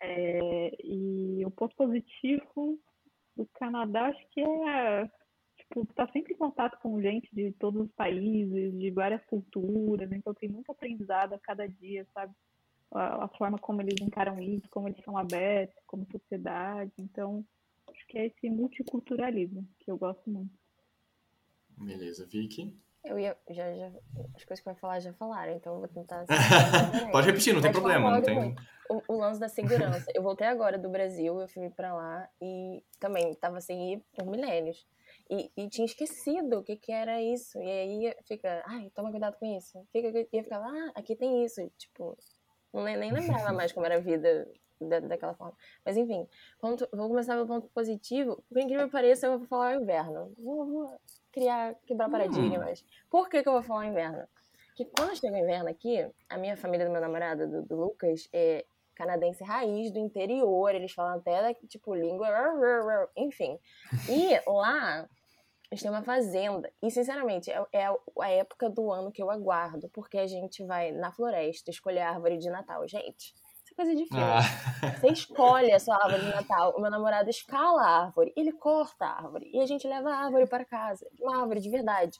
É, 0.00 0.70
e 0.84 1.44
o 1.44 1.50
ponto 1.50 1.74
positivo 1.76 2.78
do 3.36 3.46
Canadá, 3.54 4.06
acho 4.06 4.28
que 4.30 4.40
é 4.40 5.10
tipo, 5.72 5.94
tá 5.94 6.06
sempre 6.12 6.34
em 6.34 6.36
contato 6.36 6.78
com 6.80 7.00
gente 7.00 7.28
de 7.32 7.52
todos 7.52 7.82
os 7.82 7.92
países, 7.92 8.78
de 8.78 8.90
várias 8.90 9.24
culturas, 9.24 10.10
então 10.12 10.34
tem 10.34 10.48
muito 10.48 10.70
aprendizado 10.70 11.32
a 11.32 11.38
cada 11.38 11.66
dia, 11.66 12.06
sabe? 12.12 12.34
A, 12.92 13.24
a 13.24 13.28
forma 13.28 13.58
como 13.58 13.80
eles 13.80 13.94
encaram 14.00 14.38
isso, 14.38 14.68
como 14.70 14.88
eles 14.88 15.02
são 15.04 15.16
abertos, 15.16 15.76
como 15.86 16.06
sociedade. 16.10 16.92
Então, 16.98 17.44
acho 17.90 18.06
que 18.06 18.18
é 18.18 18.26
esse 18.26 18.50
multiculturalismo 18.50 19.66
que 19.80 19.90
eu 19.90 19.96
gosto 19.96 20.28
muito. 20.28 20.52
Beleza, 21.78 22.26
Vicky? 22.26 22.78
Eu 23.04 23.18
ia, 23.18 23.36
já, 23.50 23.74
já, 23.74 23.86
as 24.36 24.44
coisas 24.44 24.60
que 24.60 24.68
eu 24.68 24.72
ia 24.72 24.78
falar 24.78 25.00
já 25.00 25.12
falaram, 25.14 25.56
então 25.56 25.74
eu 25.74 25.80
vou 25.80 25.88
tentar. 25.88 26.24
Pode 27.10 27.26
repetir, 27.26 27.52
não 27.52 27.60
tem 27.60 27.72
problema. 27.72 28.12
Não 28.12 28.22
tem... 28.22 28.54
O, 28.88 29.02
o, 29.08 29.16
lance 29.18 29.40
da 29.40 29.48
segurança. 29.48 30.12
eu 30.14 30.22
voltei 30.22 30.46
agora 30.46 30.78
do 30.78 30.88
Brasil, 30.88 31.40
eu 31.40 31.48
fui 31.48 31.68
pra 31.70 31.94
lá 31.94 32.28
e 32.40 32.84
também 33.00 33.34
tava 33.34 33.60
sem 33.60 33.94
ir 33.94 34.04
por 34.14 34.26
milênios. 34.26 34.86
E, 35.32 35.50
e, 35.56 35.68
tinha 35.70 35.86
esquecido 35.86 36.58
o 36.58 36.62
que, 36.62 36.76
que 36.76 36.92
era 36.92 37.22
isso. 37.22 37.58
E 37.58 37.70
aí 37.70 38.14
fica, 38.24 38.62
ai, 38.66 38.90
toma 38.94 39.10
cuidado 39.10 39.38
com 39.38 39.46
isso. 39.46 39.82
Fica, 39.90 40.08
ia 40.30 40.44
ficar, 40.44 40.58
ah, 40.58 40.92
aqui 40.94 41.16
tem 41.16 41.42
isso. 41.42 41.66
Tipo, 41.78 42.14
não, 42.70 42.84
nem 42.84 43.10
lembrava 43.10 43.50
mais 43.54 43.72
como 43.72 43.86
era 43.86 43.96
a 43.96 43.98
vida 44.00 44.46
da, 44.78 45.00
daquela 45.00 45.32
forma. 45.32 45.56
Mas 45.86 45.96
enfim, 45.96 46.28
ponto, 46.60 46.86
vou 46.92 47.08
começar 47.08 47.32
pelo 47.32 47.46
ponto 47.46 47.66
positivo. 47.68 48.44
Por 48.46 48.60
incrível 48.60 48.84
que 48.84 48.92
pareça, 48.92 49.26
eu 49.26 49.38
vou 49.38 49.48
falar 49.48 49.74
o 49.74 49.80
inverno. 49.80 50.34
Vou, 50.36 50.66
vou 50.66 51.00
criar, 51.32 51.76
quebrar 51.86 52.10
paradigmas. 52.10 52.82
Hum. 52.82 53.06
Por 53.08 53.30
que, 53.30 53.42
que 53.42 53.48
eu 53.48 53.54
vou 53.54 53.62
falar 53.62 53.80
o 53.80 53.84
inverno? 53.84 54.28
Que 54.74 54.84
quando 54.84 55.16
chega 55.16 55.34
o 55.34 55.38
inverno 55.38 55.70
aqui, 55.70 56.06
a 56.28 56.36
minha 56.36 56.58
família 56.58 56.84
do 56.84 56.92
meu 56.92 57.00
namorado, 57.00 57.48
do, 57.48 57.62
do 57.62 57.74
Lucas, 57.74 58.28
é 58.34 58.66
canadense 58.94 59.42
raiz 59.42 59.90
do 59.90 59.98
interior. 59.98 60.74
Eles 60.74 60.92
falam 60.92 61.16
até, 61.16 61.54
tipo, 61.68 61.94
língua. 61.94 62.28
Enfim. 63.16 63.58
E 64.10 64.38
lá 64.46 65.08
gente 65.74 65.82
tem 65.82 65.90
uma 65.90 66.02
fazenda. 66.02 66.70
E, 66.82 66.90
sinceramente, 66.90 67.50
é, 67.50 67.64
é, 67.72 67.86
a 68.20 68.30
época 68.30 68.68
do 68.68 68.90
ano 68.90 69.10
que 69.10 69.22
eu 69.22 69.30
aguardo, 69.30 69.88
porque 69.90 70.18
a 70.18 70.26
gente 70.26 70.64
vai 70.64 70.92
na 70.92 71.12
floresta 71.12 71.70
escolher 71.70 72.00
a 72.00 72.10
árvore 72.10 72.38
de 72.38 72.50
Natal. 72.50 72.86
Gente, 72.86 73.34
isso 73.64 73.72
é 73.72 73.74
coisa 73.74 73.94
de 73.94 74.06
filme. 74.06 74.22
Ah. 74.22 75.00
Você 75.00 75.08
escolhe 75.08 75.72
a 75.72 75.78
sua 75.78 75.96
árvore 75.96 76.24
de 76.24 76.30
Natal. 76.30 76.74
O 76.76 76.80
meu 76.80 76.90
namorado 76.90 77.30
escala 77.30 77.82
a 77.82 78.04
árvore, 78.04 78.32
ele 78.36 78.52
corta 78.52 79.04
a 79.06 79.16
árvore. 79.16 79.50
E 79.52 79.60
a 79.60 79.66
gente 79.66 79.86
leva 79.86 80.10
a 80.10 80.24
árvore 80.24 80.46
para 80.46 80.64
casa. 80.64 81.06
Uma 81.20 81.40
árvore 81.40 81.60
de 81.60 81.70
verdade. 81.70 82.18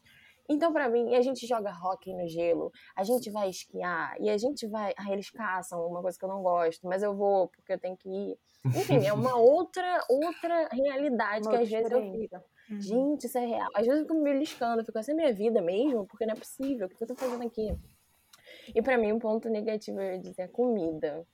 Então, 0.49 0.73
para 0.73 0.89
mim, 0.89 1.15
a 1.15 1.23
gente 1.23 1.47
joga 1.47 1.73
hockey 1.73 2.13
no 2.15 2.27
gelo, 2.29 2.73
a 2.97 3.05
gente 3.05 3.31
vai 3.31 3.49
esquiar, 3.49 4.17
e 4.21 4.29
a 4.29 4.37
gente 4.37 4.67
vai. 4.67 4.93
Ah, 4.99 5.11
eles 5.13 5.31
caçam, 5.31 5.87
uma 5.87 6.03
coisa 6.03 6.19
que 6.19 6.25
eu 6.25 6.29
não 6.29 6.43
gosto, 6.43 6.87
mas 6.87 7.03
eu 7.03 7.15
vou 7.15 7.49
porque 7.49 7.73
eu 7.73 7.79
tenho 7.79 7.97
que 7.97 8.09
ir. 8.09 8.39
Enfim, 8.67 9.07
é 9.07 9.13
uma 9.13 9.37
outra, 9.37 10.05
outra 10.09 10.69
realidade 10.69 11.47
uma 11.47 11.57
que 11.57 11.63
às 11.63 11.71
vezes 11.71 11.91
eu 11.91 12.03
fico. 12.11 12.37
Uhum. 12.71 12.81
Gente, 12.81 13.27
isso 13.27 13.39
é 13.39 13.47
real. 13.47 13.69
Às 13.75 13.87
vezes 13.87 14.01
eu 14.01 14.07
fico 14.07 14.15
me 14.15 14.25
beliscando, 14.25 14.85
fico 14.85 14.99
assim, 14.99 15.13
é 15.13 15.15
minha 15.15 15.33
vida 15.33 15.61
mesmo? 15.61 16.07
Porque 16.07 16.25
não 16.25 16.35
é 16.35 16.37
possível, 16.37 16.87
o 16.87 16.91
que 16.91 17.03
eu 17.03 17.09
tô 17.09 17.15
fazendo 17.15 17.45
aqui? 17.45 17.77
E 18.75 18.81
para 18.81 18.97
mim, 18.99 19.13
um 19.13 19.19
ponto 19.19 19.49
negativo 19.49 20.01
eu 20.01 20.13
ia 20.13 20.19
dizer 20.19 20.51
comida. 20.51 21.27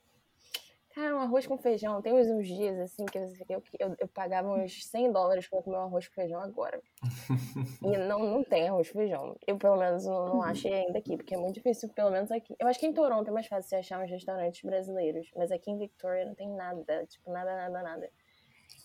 Cara, 0.95 1.15
um 1.15 1.21
arroz 1.21 1.47
com 1.47 1.57
feijão, 1.57 2.03
tem 2.03 2.13
uns, 2.13 2.45
dias 2.45 2.77
assim 2.81 3.07
que 3.07 3.17
eu, 3.17 3.25
eu, 3.49 3.63
eu, 3.79 3.97
eu 4.01 4.09
pagava 4.09 4.53
uns 4.53 4.85
100 4.85 5.13
dólares 5.13 5.47
pra 5.47 5.63
comer 5.63 5.77
um 5.77 5.83
arroz 5.83 6.09
com 6.09 6.15
feijão 6.15 6.41
agora. 6.41 6.81
e 7.85 7.97
não, 7.99 8.19
não 8.19 8.43
tem 8.43 8.69
arroz 8.69 8.91
com 8.91 8.99
feijão. 8.99 9.37
Eu, 9.47 9.57
pelo 9.59 9.77
menos, 9.77 10.05
não, 10.05 10.27
não 10.27 10.43
achei 10.43 10.73
ainda 10.73 10.99
aqui, 10.99 11.17
porque 11.17 11.35
é 11.35 11.39
muito 11.39 11.55
difícil, 11.55 11.89
pelo 11.91 12.11
menos 12.11 12.33
aqui. 12.33 12.53
Eu 12.59 12.67
acho 12.67 12.81
que 12.81 12.87
em 12.87 12.93
Toronto 12.93 13.29
é 13.29 13.33
mais 13.33 13.47
fácil 13.47 13.69
você 13.69 13.77
achar 13.77 14.03
uns 14.03 14.11
restaurantes 14.11 14.61
brasileiros, 14.63 15.31
mas 15.37 15.53
aqui 15.53 15.71
em 15.71 15.79
Victoria 15.79 16.25
não 16.25 16.35
tem 16.35 16.49
nada, 16.49 17.07
tipo, 17.07 17.31
nada, 17.31 17.55
nada, 17.55 17.81
nada. 17.81 18.11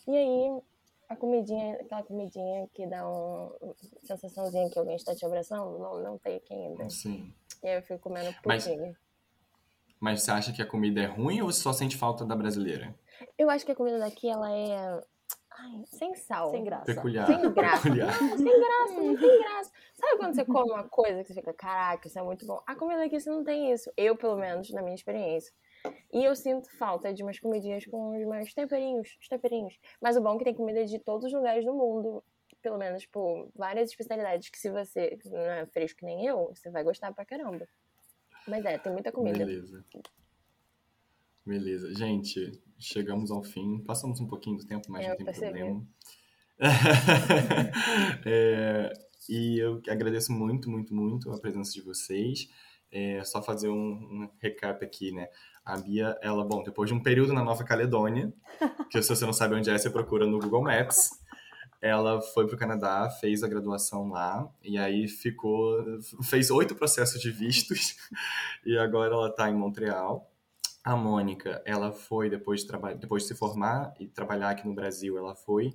E 0.08 0.16
aí, 0.16 0.62
a 1.10 1.16
comidinha, 1.16 1.76
aquela 1.76 2.04
comidinha 2.04 2.68
que 2.74 2.88
dá 2.88 3.08
uma 3.08 3.56
sensaçãozinha 4.04 4.70
que 4.70 4.80
alguém 4.80 4.96
está 4.96 5.16
te 5.16 5.26
abraçando, 5.26 5.78
não, 5.80 6.02
não 6.02 6.18
tem 6.18 6.38
aqui 6.38 6.54
ainda. 6.54 6.90
Sim. 6.90 7.34
E 7.64 7.68
aí 7.68 7.76
eu 7.76 7.82
fico 7.82 8.00
comendo 8.00 8.34
pouquinho. 8.42 8.82
Mas, 8.82 8.96
mas 10.00 10.24
você 10.24 10.32
acha 10.32 10.54
que 10.54 10.62
a 10.62 10.66
comida 10.66 11.02
é 11.02 11.06
ruim 11.06 11.42
ou 11.42 11.52
você 11.52 11.62
só 11.62 11.72
sente 11.74 11.98
falta 11.98 12.26
da 12.26 12.36
brasileira? 12.36 12.94
Eu 13.38 13.50
acho 13.50 13.66
que 13.66 13.72
a 13.72 13.76
comida 13.76 14.00
daqui, 14.00 14.30
ela 14.30 14.52
é... 14.52 15.02
Ai, 15.56 15.84
sem 15.86 16.16
sal. 16.16 16.50
Sem 16.50 16.64
graça. 16.64 16.86
Peculiar. 16.86 17.28
Sem 17.28 17.54
graça. 17.54 17.84
Peculiar. 17.84 18.22
Não, 18.22 18.38
sem 18.38 18.60
graça, 18.60 18.94
não 18.94 19.16
tem 19.16 19.40
graça. 19.40 19.72
Sabe 19.94 20.18
quando 20.18 20.36
você 20.36 20.46
come 20.46 20.72
uma 20.72 20.84
coisa 20.90 21.24
que 21.24 21.32
você 21.32 21.40
fica, 21.40 21.54
caraca, 21.54 22.08
isso 22.08 22.18
é 22.18 22.24
muito 22.24 22.46
bom? 22.46 22.62
A 22.66 22.76
comida 22.76 23.06
aqui 23.06 23.20
você 23.20 23.30
não 23.30 23.44
tem 23.44 23.72
isso. 23.72 23.92
Eu, 23.96 24.18
pelo 24.18 24.36
menos, 24.36 24.72
na 24.72 24.82
minha 24.82 24.96
experiência. 24.96 25.54
E 26.14 26.24
eu 26.24 26.36
sinto 26.36 26.70
falta 26.78 27.14
de 27.14 27.24
umas 27.24 27.40
comidinhas 27.40 27.86
com 27.86 28.18
os 28.18 28.28
mais 28.28 28.54
temperinhos, 28.54 29.18
os 29.20 29.28
temperinhos. 29.28 29.78
Mas 30.02 30.16
o 30.16 30.22
bom 30.22 30.36
é 30.36 30.38
que 30.38 30.44
tem 30.46 30.54
comida 30.54 30.86
de 30.86 31.00
todos 31.00 31.26
os 31.26 31.34
lugares 31.34 31.66
do 31.66 31.74
mundo. 31.74 32.24
Pelo 32.62 32.78
menos, 32.78 33.02
tipo, 33.02 33.52
várias 33.56 33.90
especialidades 33.90 34.50
que 34.50 34.58
se 34.58 34.70
você 34.70 35.18
não 35.26 35.40
é 35.40 35.66
fresco 35.66 36.00
que 36.00 36.06
nem 36.06 36.26
eu, 36.26 36.54
você 36.56 36.70
vai 36.70 36.84
gostar 36.84 37.14
pra 37.14 37.26
caramba. 37.26 37.68
Mas 38.48 38.64
é, 38.66 38.78
tem 38.78 38.92
muita 38.94 39.12
comida. 39.12 39.38
Beleza. 39.38 39.84
Beleza. 41.46 41.94
Gente, 41.94 42.62
chegamos 42.80 43.32
ao 43.32 43.44
fim. 43.44 43.80
Passamos 43.80 44.20
um 44.20 44.28
pouquinho 44.28 44.58
do 44.58 44.66
tempo, 44.66 44.90
mas 44.90 45.06
é, 45.06 45.10
não 45.10 45.16
tem 45.18 45.26
percebi. 45.26 45.60
problema. 45.60 45.88
é, 48.26 48.94
e 49.28 49.60
eu 49.60 49.82
agradeço 49.90 50.32
muito, 50.32 50.70
muito, 50.70 50.94
muito 50.96 51.32
a 51.32 51.40
presença 51.40 51.74
de 51.74 51.82
vocês. 51.82 52.50
É, 52.92 53.24
só 53.24 53.42
fazer 53.42 53.70
um, 53.70 53.76
um 53.76 54.30
recap 54.40 54.86
aqui, 54.86 55.12
né? 55.12 55.28
A 55.66 55.78
Bia, 55.78 56.18
ela, 56.22 56.44
bom, 56.44 56.62
depois 56.62 56.90
de 56.90 56.94
um 56.94 57.02
período 57.02 57.34
na 57.34 57.44
Nova 57.44 57.64
Caledônia, 57.64 58.34
que 58.92 59.02
se 59.02 59.10
você 59.10 59.26
não 59.26 59.34
sabe 59.34 59.56
onde 59.56 59.70
é, 59.70 59.78
você 59.78 59.90
procura 59.90 60.26
no 60.26 60.40
Google 60.40 60.64
Maps, 60.64 61.10
ela 61.82 62.22
foi 62.22 62.48
para 62.48 62.56
o 62.56 62.60
Canadá, 62.60 63.10
fez 63.10 63.44
a 63.44 63.48
graduação 63.48 64.10
lá, 64.10 64.50
e 64.64 64.78
aí 64.78 65.08
ficou, 65.08 65.84
fez 66.24 66.50
oito 66.50 66.76
processos 66.76 67.22
de 67.22 67.32
vistos, 67.32 67.96
e 68.66 68.78
agora 68.78 69.14
ela 69.14 69.28
está 69.28 69.50
em 69.50 69.56
Montreal. 69.56 70.30
A 70.84 70.98
Mônica, 70.98 71.62
ela 71.66 71.94
foi, 71.94 72.30
depois 72.30 72.66
de, 72.66 72.72
depois 73.00 73.24
de 73.24 73.30
se 73.30 73.36
formar 73.36 73.94
e 74.00 74.08
trabalhar 74.08 74.50
aqui 74.50 74.68
no 74.68 74.74
Brasil, 74.74 75.18
ela 75.18 75.34
foi 75.34 75.74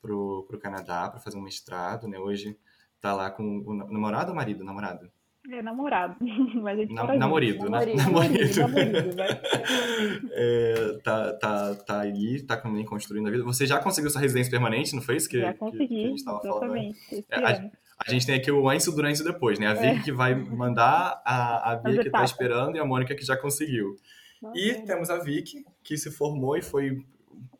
para 0.00 0.14
o 0.14 0.58
Canadá 0.60 1.10
para 1.10 1.20
fazer 1.20 1.36
um 1.36 1.42
mestrado, 1.42 2.08
né? 2.08 2.18
Hoje 2.18 2.58
está 2.96 3.14
lá 3.14 3.30
com 3.30 3.58
o 3.66 3.74
namorado 3.74 4.30
ou 4.30 4.36
marido? 4.36 4.64
Namorado? 4.64 5.10
É 5.50 5.62
namorado, 5.62 6.16
mas 6.60 6.78
a 6.78 6.82
gente 6.82 6.92
Na, 6.92 7.14
namorido, 7.14 7.70
né? 7.70 7.94
Namorido, 7.94 8.60
namorido. 8.60 9.16
né? 9.16 9.26
é, 10.32 10.98
tá, 11.04 11.32
tá, 11.34 11.74
tá 11.74 12.00
aí, 12.00 12.42
tá 12.42 12.56
também 12.56 12.84
construindo 12.84 13.28
a 13.28 13.30
vida. 13.30 13.44
Você 13.44 13.66
já 13.66 13.78
conseguiu 13.78 14.10
sua 14.10 14.20
residência 14.20 14.50
permanente, 14.50 14.94
não 14.94 15.02
foi 15.02 15.16
isso 15.16 15.28
que, 15.28 15.40
já 15.40 15.54
consegui, 15.54 15.86
que, 15.86 15.94
que 15.94 16.04
a 16.04 16.08
gente 16.08 16.24
tava 16.24 16.40
exatamente, 16.44 16.98
falando? 17.04 17.26
É, 17.30 17.36
a, 17.36 17.70
a, 18.06 18.10
gente 18.10 18.26
tem 18.26 18.34
aqui 18.34 18.50
o 18.50 18.68
antes, 18.68 18.88
o 18.88 18.92
durante 18.92 19.20
e 19.20 19.24
depois, 19.24 19.58
né? 19.58 19.68
A 19.68 19.74
Vicky 19.74 20.00
é. 20.00 20.02
que 20.02 20.12
vai 20.12 20.34
mandar, 20.34 21.22
a, 21.24 21.72
a 21.72 21.76
Bia 21.76 22.02
que 22.02 22.10
tá 22.10 22.24
esperando 22.24 22.76
e 22.76 22.80
a 22.80 22.84
Mônica 22.84 23.14
que 23.14 23.24
já 23.24 23.36
conseguiu. 23.36 23.94
Nossa, 24.42 24.58
E 24.58 24.70
é 24.70 24.82
temos 24.82 25.10
a 25.10 25.18
Vicky, 25.18 25.64
que 25.82 25.96
se 25.96 26.10
formou 26.10 26.56
e 26.56 26.62
foi 26.62 27.04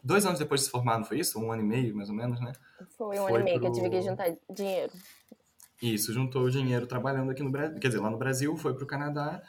dois 0.03 0.27
anos 0.27 0.39
depois 0.39 0.61
de 0.61 0.67
se 0.67 0.71
formar, 0.71 0.99
não 0.99 1.05
foi 1.05 1.21
isso? 1.21 1.39
Um 1.41 1.53
ano 1.53 1.63
e 1.63 1.67
meio, 1.67 1.95
mais 1.97 2.09
ou 2.09 2.15
menos, 2.15 2.41
né? 2.41 2.53
Foi 2.97 3.19
um 3.19 3.23
Foi 3.23 3.33
ano 3.33 3.41
e 3.41 3.45
meio 3.45 3.61
que 3.61 3.67
eu 3.67 3.71
pro- 3.71 3.81
tive 3.81 3.91
que 3.91 4.03
juntar 4.03 4.35
dinheiro. 4.51 4.93
Isso, 5.83 6.13
juntou 6.13 6.45
o 6.45 6.51
dinheiro 6.51 6.87
trabalhando 6.87 7.31
aqui 7.31 7.43
no 7.43 7.51
Brasil, 7.51 7.79
quer 7.79 7.89
dizer, 7.89 8.01
lá 8.01 8.11
no 8.11 8.17
Brasil, 8.17 8.57
foi 8.57 8.75
para 8.75 8.85
o 8.85 8.87
Canadá, 8.87 9.43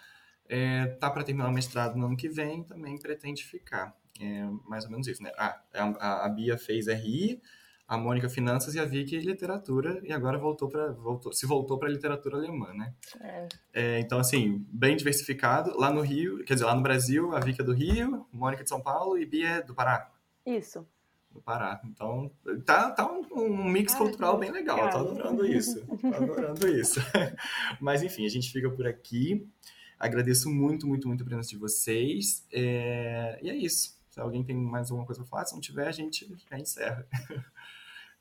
é, 0.49 0.85
tá 0.85 1.09
para 1.09 1.23
terminar 1.23 1.49
o 1.49 1.53
mestrado 1.53 1.97
no 1.97 2.05
ano 2.05 2.17
que 2.17 2.29
vem, 2.29 2.63
também 2.63 2.97
pretende 2.97 3.43
ficar. 3.43 3.95
É 4.19 4.45
mais 4.67 4.85
ou 4.85 4.91
menos 4.91 5.07
isso, 5.07 5.21
né? 5.21 5.31
Ah, 5.37 5.61
a, 5.73 6.25
a 6.25 6.29
Bia 6.29 6.57
fez 6.57 6.87
RI, 6.87 7.41
a 7.87 7.97
Mônica 7.97 8.27
Finanças 8.27 8.75
e 8.75 8.79
a 8.79 8.85
Vicky 8.85 9.17
Literatura, 9.19 10.01
e 10.03 10.11
agora 10.11 10.37
voltou 10.37 10.67
para 10.67 10.91
voltou, 10.91 11.31
se 11.31 11.45
voltou 11.45 11.79
para 11.79 11.87
literatura 11.87 12.35
alemã, 12.35 12.73
né? 12.73 12.93
É. 13.21 13.47
É, 13.73 13.99
então, 13.99 14.19
assim, 14.19 14.65
bem 14.69 14.97
diversificado. 14.97 15.77
Lá 15.77 15.91
no 15.91 16.01
Rio, 16.01 16.43
quer 16.43 16.55
dizer, 16.55 16.65
lá 16.65 16.75
no 16.75 16.81
Brasil, 16.81 17.33
a 17.33 17.39
Vicky 17.39 17.61
é 17.61 17.63
do 17.63 17.73
Rio, 17.73 18.27
Mônica 18.31 18.63
de 18.63 18.69
São 18.69 18.81
Paulo 18.81 19.17
e 19.17 19.25
Bia 19.25 19.47
é 19.47 19.61
do 19.61 19.73
Pará. 19.73 20.11
Isso. 20.45 20.85
Do 21.37 21.41
Pará. 21.43 21.79
Então, 21.85 22.31
tá, 22.65 22.89
tá 22.89 23.07
um, 23.11 23.21
um 23.35 23.63
mix 23.69 23.93
Ah, 23.93 23.97
cultural 23.99 24.37
bem 24.39 24.49
legal. 24.51 24.77
Tô 24.77 24.83
legal. 24.83 25.01
adorando 25.01 25.45
isso. 25.45 25.85
Tô 25.85 26.07
adorando 26.07 26.67
isso. 26.67 26.99
Mas, 27.79 28.01
enfim, 28.01 28.25
a 28.25 28.29
gente 28.29 28.51
fica 28.51 28.69
por 28.71 28.87
aqui. 28.87 29.47
Agradeço 29.99 30.49
muito, 30.49 30.87
muito, 30.87 31.07
muito 31.07 31.21
a 31.21 31.25
presença 31.25 31.49
de 31.49 31.57
vocês. 31.57 32.43
É, 32.51 33.39
E 33.43 33.49
é 33.49 33.55
isso. 33.55 33.95
Se 34.09 34.19
alguém 34.19 34.43
tem 34.43 34.55
mais 34.55 34.89
alguma 34.89 35.05
coisa 35.05 35.21
pra 35.21 35.29
falar, 35.29 35.45
se 35.45 35.53
não 35.53 35.61
tiver, 35.61 35.87
a 35.87 35.91
gente 35.91 36.27
já 36.49 36.57
encerra. 36.57 37.05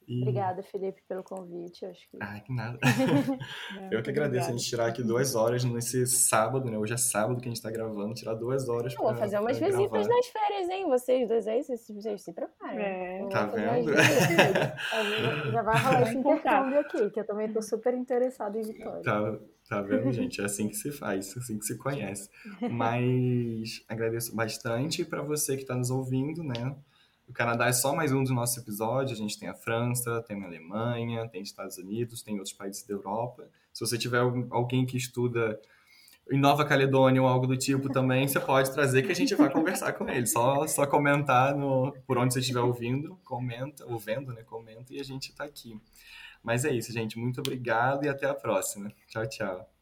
E- 0.08 0.20
Obrigada, 0.22 0.62
Felipe, 0.62 1.02
pelo 1.08 1.22
convite. 1.24 1.84
Eu 1.84 1.90
Acho 1.90 2.00
que 2.10 2.18
Ai, 2.20 2.40
que 2.40 2.52
nada. 2.54 2.78
É, 3.90 3.94
Eu 3.96 4.02
que 4.02 4.10
agradeço 4.10 4.48
a 4.48 4.52
gente 4.52 4.64
tirar 4.64 4.86
aqui 4.86 5.02
duas 5.02 5.34
horas 5.34 5.64
nesse 5.64 6.06
sábado, 6.06 6.70
né? 6.70 6.78
Hoje 6.78 6.94
é 6.94 6.96
sábado 6.96 7.40
que 7.40 7.48
a 7.48 7.52
gente 7.52 7.60
tá 7.62 7.70
gravando, 7.70 8.14
tirar 8.14 8.34
duas 8.34 8.68
horas 8.68 8.92
Eu 8.94 8.98
vou 9.00 9.08
pra- 9.08 9.16
fazer 9.18 9.38
umas 9.40 9.58
visitas 9.58 9.90
gravar. 9.90 10.08
nas 10.08 10.26
férias, 10.28 10.68
hein? 10.68 10.86
Vocês 10.88 11.28
dois 11.28 11.46
aí, 11.48 11.62
vocês, 11.64 11.86
vocês 11.88 12.22
se 12.22 12.32
preparem. 12.32 12.78
É. 12.80 13.18
Vou 13.20 13.28
Tá 13.28 13.46
vendo? 13.46 13.90
já- 15.52 15.62
vai 15.62 15.78
rolar 15.82 16.02
esse 16.02 16.16
intercâmbio 16.16 16.78
aqui, 16.80 17.10
que 17.10 17.20
eu 17.20 17.26
também 17.26 17.52
tô 17.52 17.60
super 17.62 17.94
interessada 17.94 18.58
em 18.58 18.62
Vitória. 18.62 19.02
Tá, 19.02 19.38
tá 19.68 19.82
vendo, 19.82 20.12
gente? 20.12 20.40
É 20.40 20.44
assim 20.44 20.68
que 20.68 20.76
se 20.76 20.90
faz, 20.92 21.36
é 21.36 21.40
assim 21.40 21.58
que 21.58 21.64
se 21.64 21.76
conhece. 21.76 22.30
Mas 22.70 23.84
agradeço 23.88 24.34
bastante 24.34 25.04
para 25.04 25.22
você 25.22 25.56
que 25.56 25.62
está 25.62 25.74
nos 25.74 25.90
ouvindo, 25.90 26.42
né? 26.44 26.76
O 27.28 27.32
Canadá 27.32 27.66
é 27.66 27.72
só 27.72 27.94
mais 27.94 28.12
um 28.12 28.22
dos 28.22 28.32
nossos 28.32 28.56
episódios. 28.56 29.18
A 29.18 29.22
gente 29.22 29.38
tem 29.38 29.48
a 29.48 29.54
França, 29.54 30.22
tem 30.22 30.42
a 30.42 30.46
Alemanha, 30.46 31.28
tem 31.28 31.42
Estados 31.42 31.76
Unidos, 31.76 32.22
tem 32.22 32.36
outros 32.36 32.52
países 32.52 32.84
da 32.84 32.94
Europa. 32.94 33.48
Se 33.72 33.84
você 33.84 33.98
tiver 33.98 34.20
alguém 34.50 34.86
que 34.86 34.96
estuda 34.96 35.60
em 36.30 36.38
Nova 36.38 36.64
Caledônia 36.64 37.20
ou 37.22 37.28
algo 37.28 37.46
do 37.46 37.56
tipo 37.56 37.88
também, 37.88 38.26
você 38.26 38.40
pode 38.40 38.72
trazer 38.72 39.02
que 39.02 39.12
a 39.12 39.14
gente 39.14 39.34
vai 39.34 39.50
conversar 39.50 39.92
com 39.92 40.08
ele. 40.08 40.26
Só, 40.26 40.66
só 40.66 40.86
comentar 40.86 41.54
no, 41.54 41.92
por 42.06 42.16
onde 42.16 42.32
você 42.32 42.40
estiver 42.40 42.60
ouvindo, 42.60 43.18
comenta, 43.24 43.84
ou 43.86 43.98
vendo, 43.98 44.32
né? 44.32 44.42
Comenta 44.42 44.92
e 44.92 45.00
a 45.00 45.04
gente 45.04 45.32
tá 45.34 45.44
aqui. 45.44 45.80
Mas 46.42 46.64
é 46.64 46.72
isso, 46.72 46.92
gente. 46.92 47.18
Muito 47.18 47.40
obrigado 47.40 48.04
e 48.04 48.08
até 48.08 48.26
a 48.26 48.34
próxima. 48.34 48.92
Tchau, 49.08 49.28
tchau. 49.28 49.75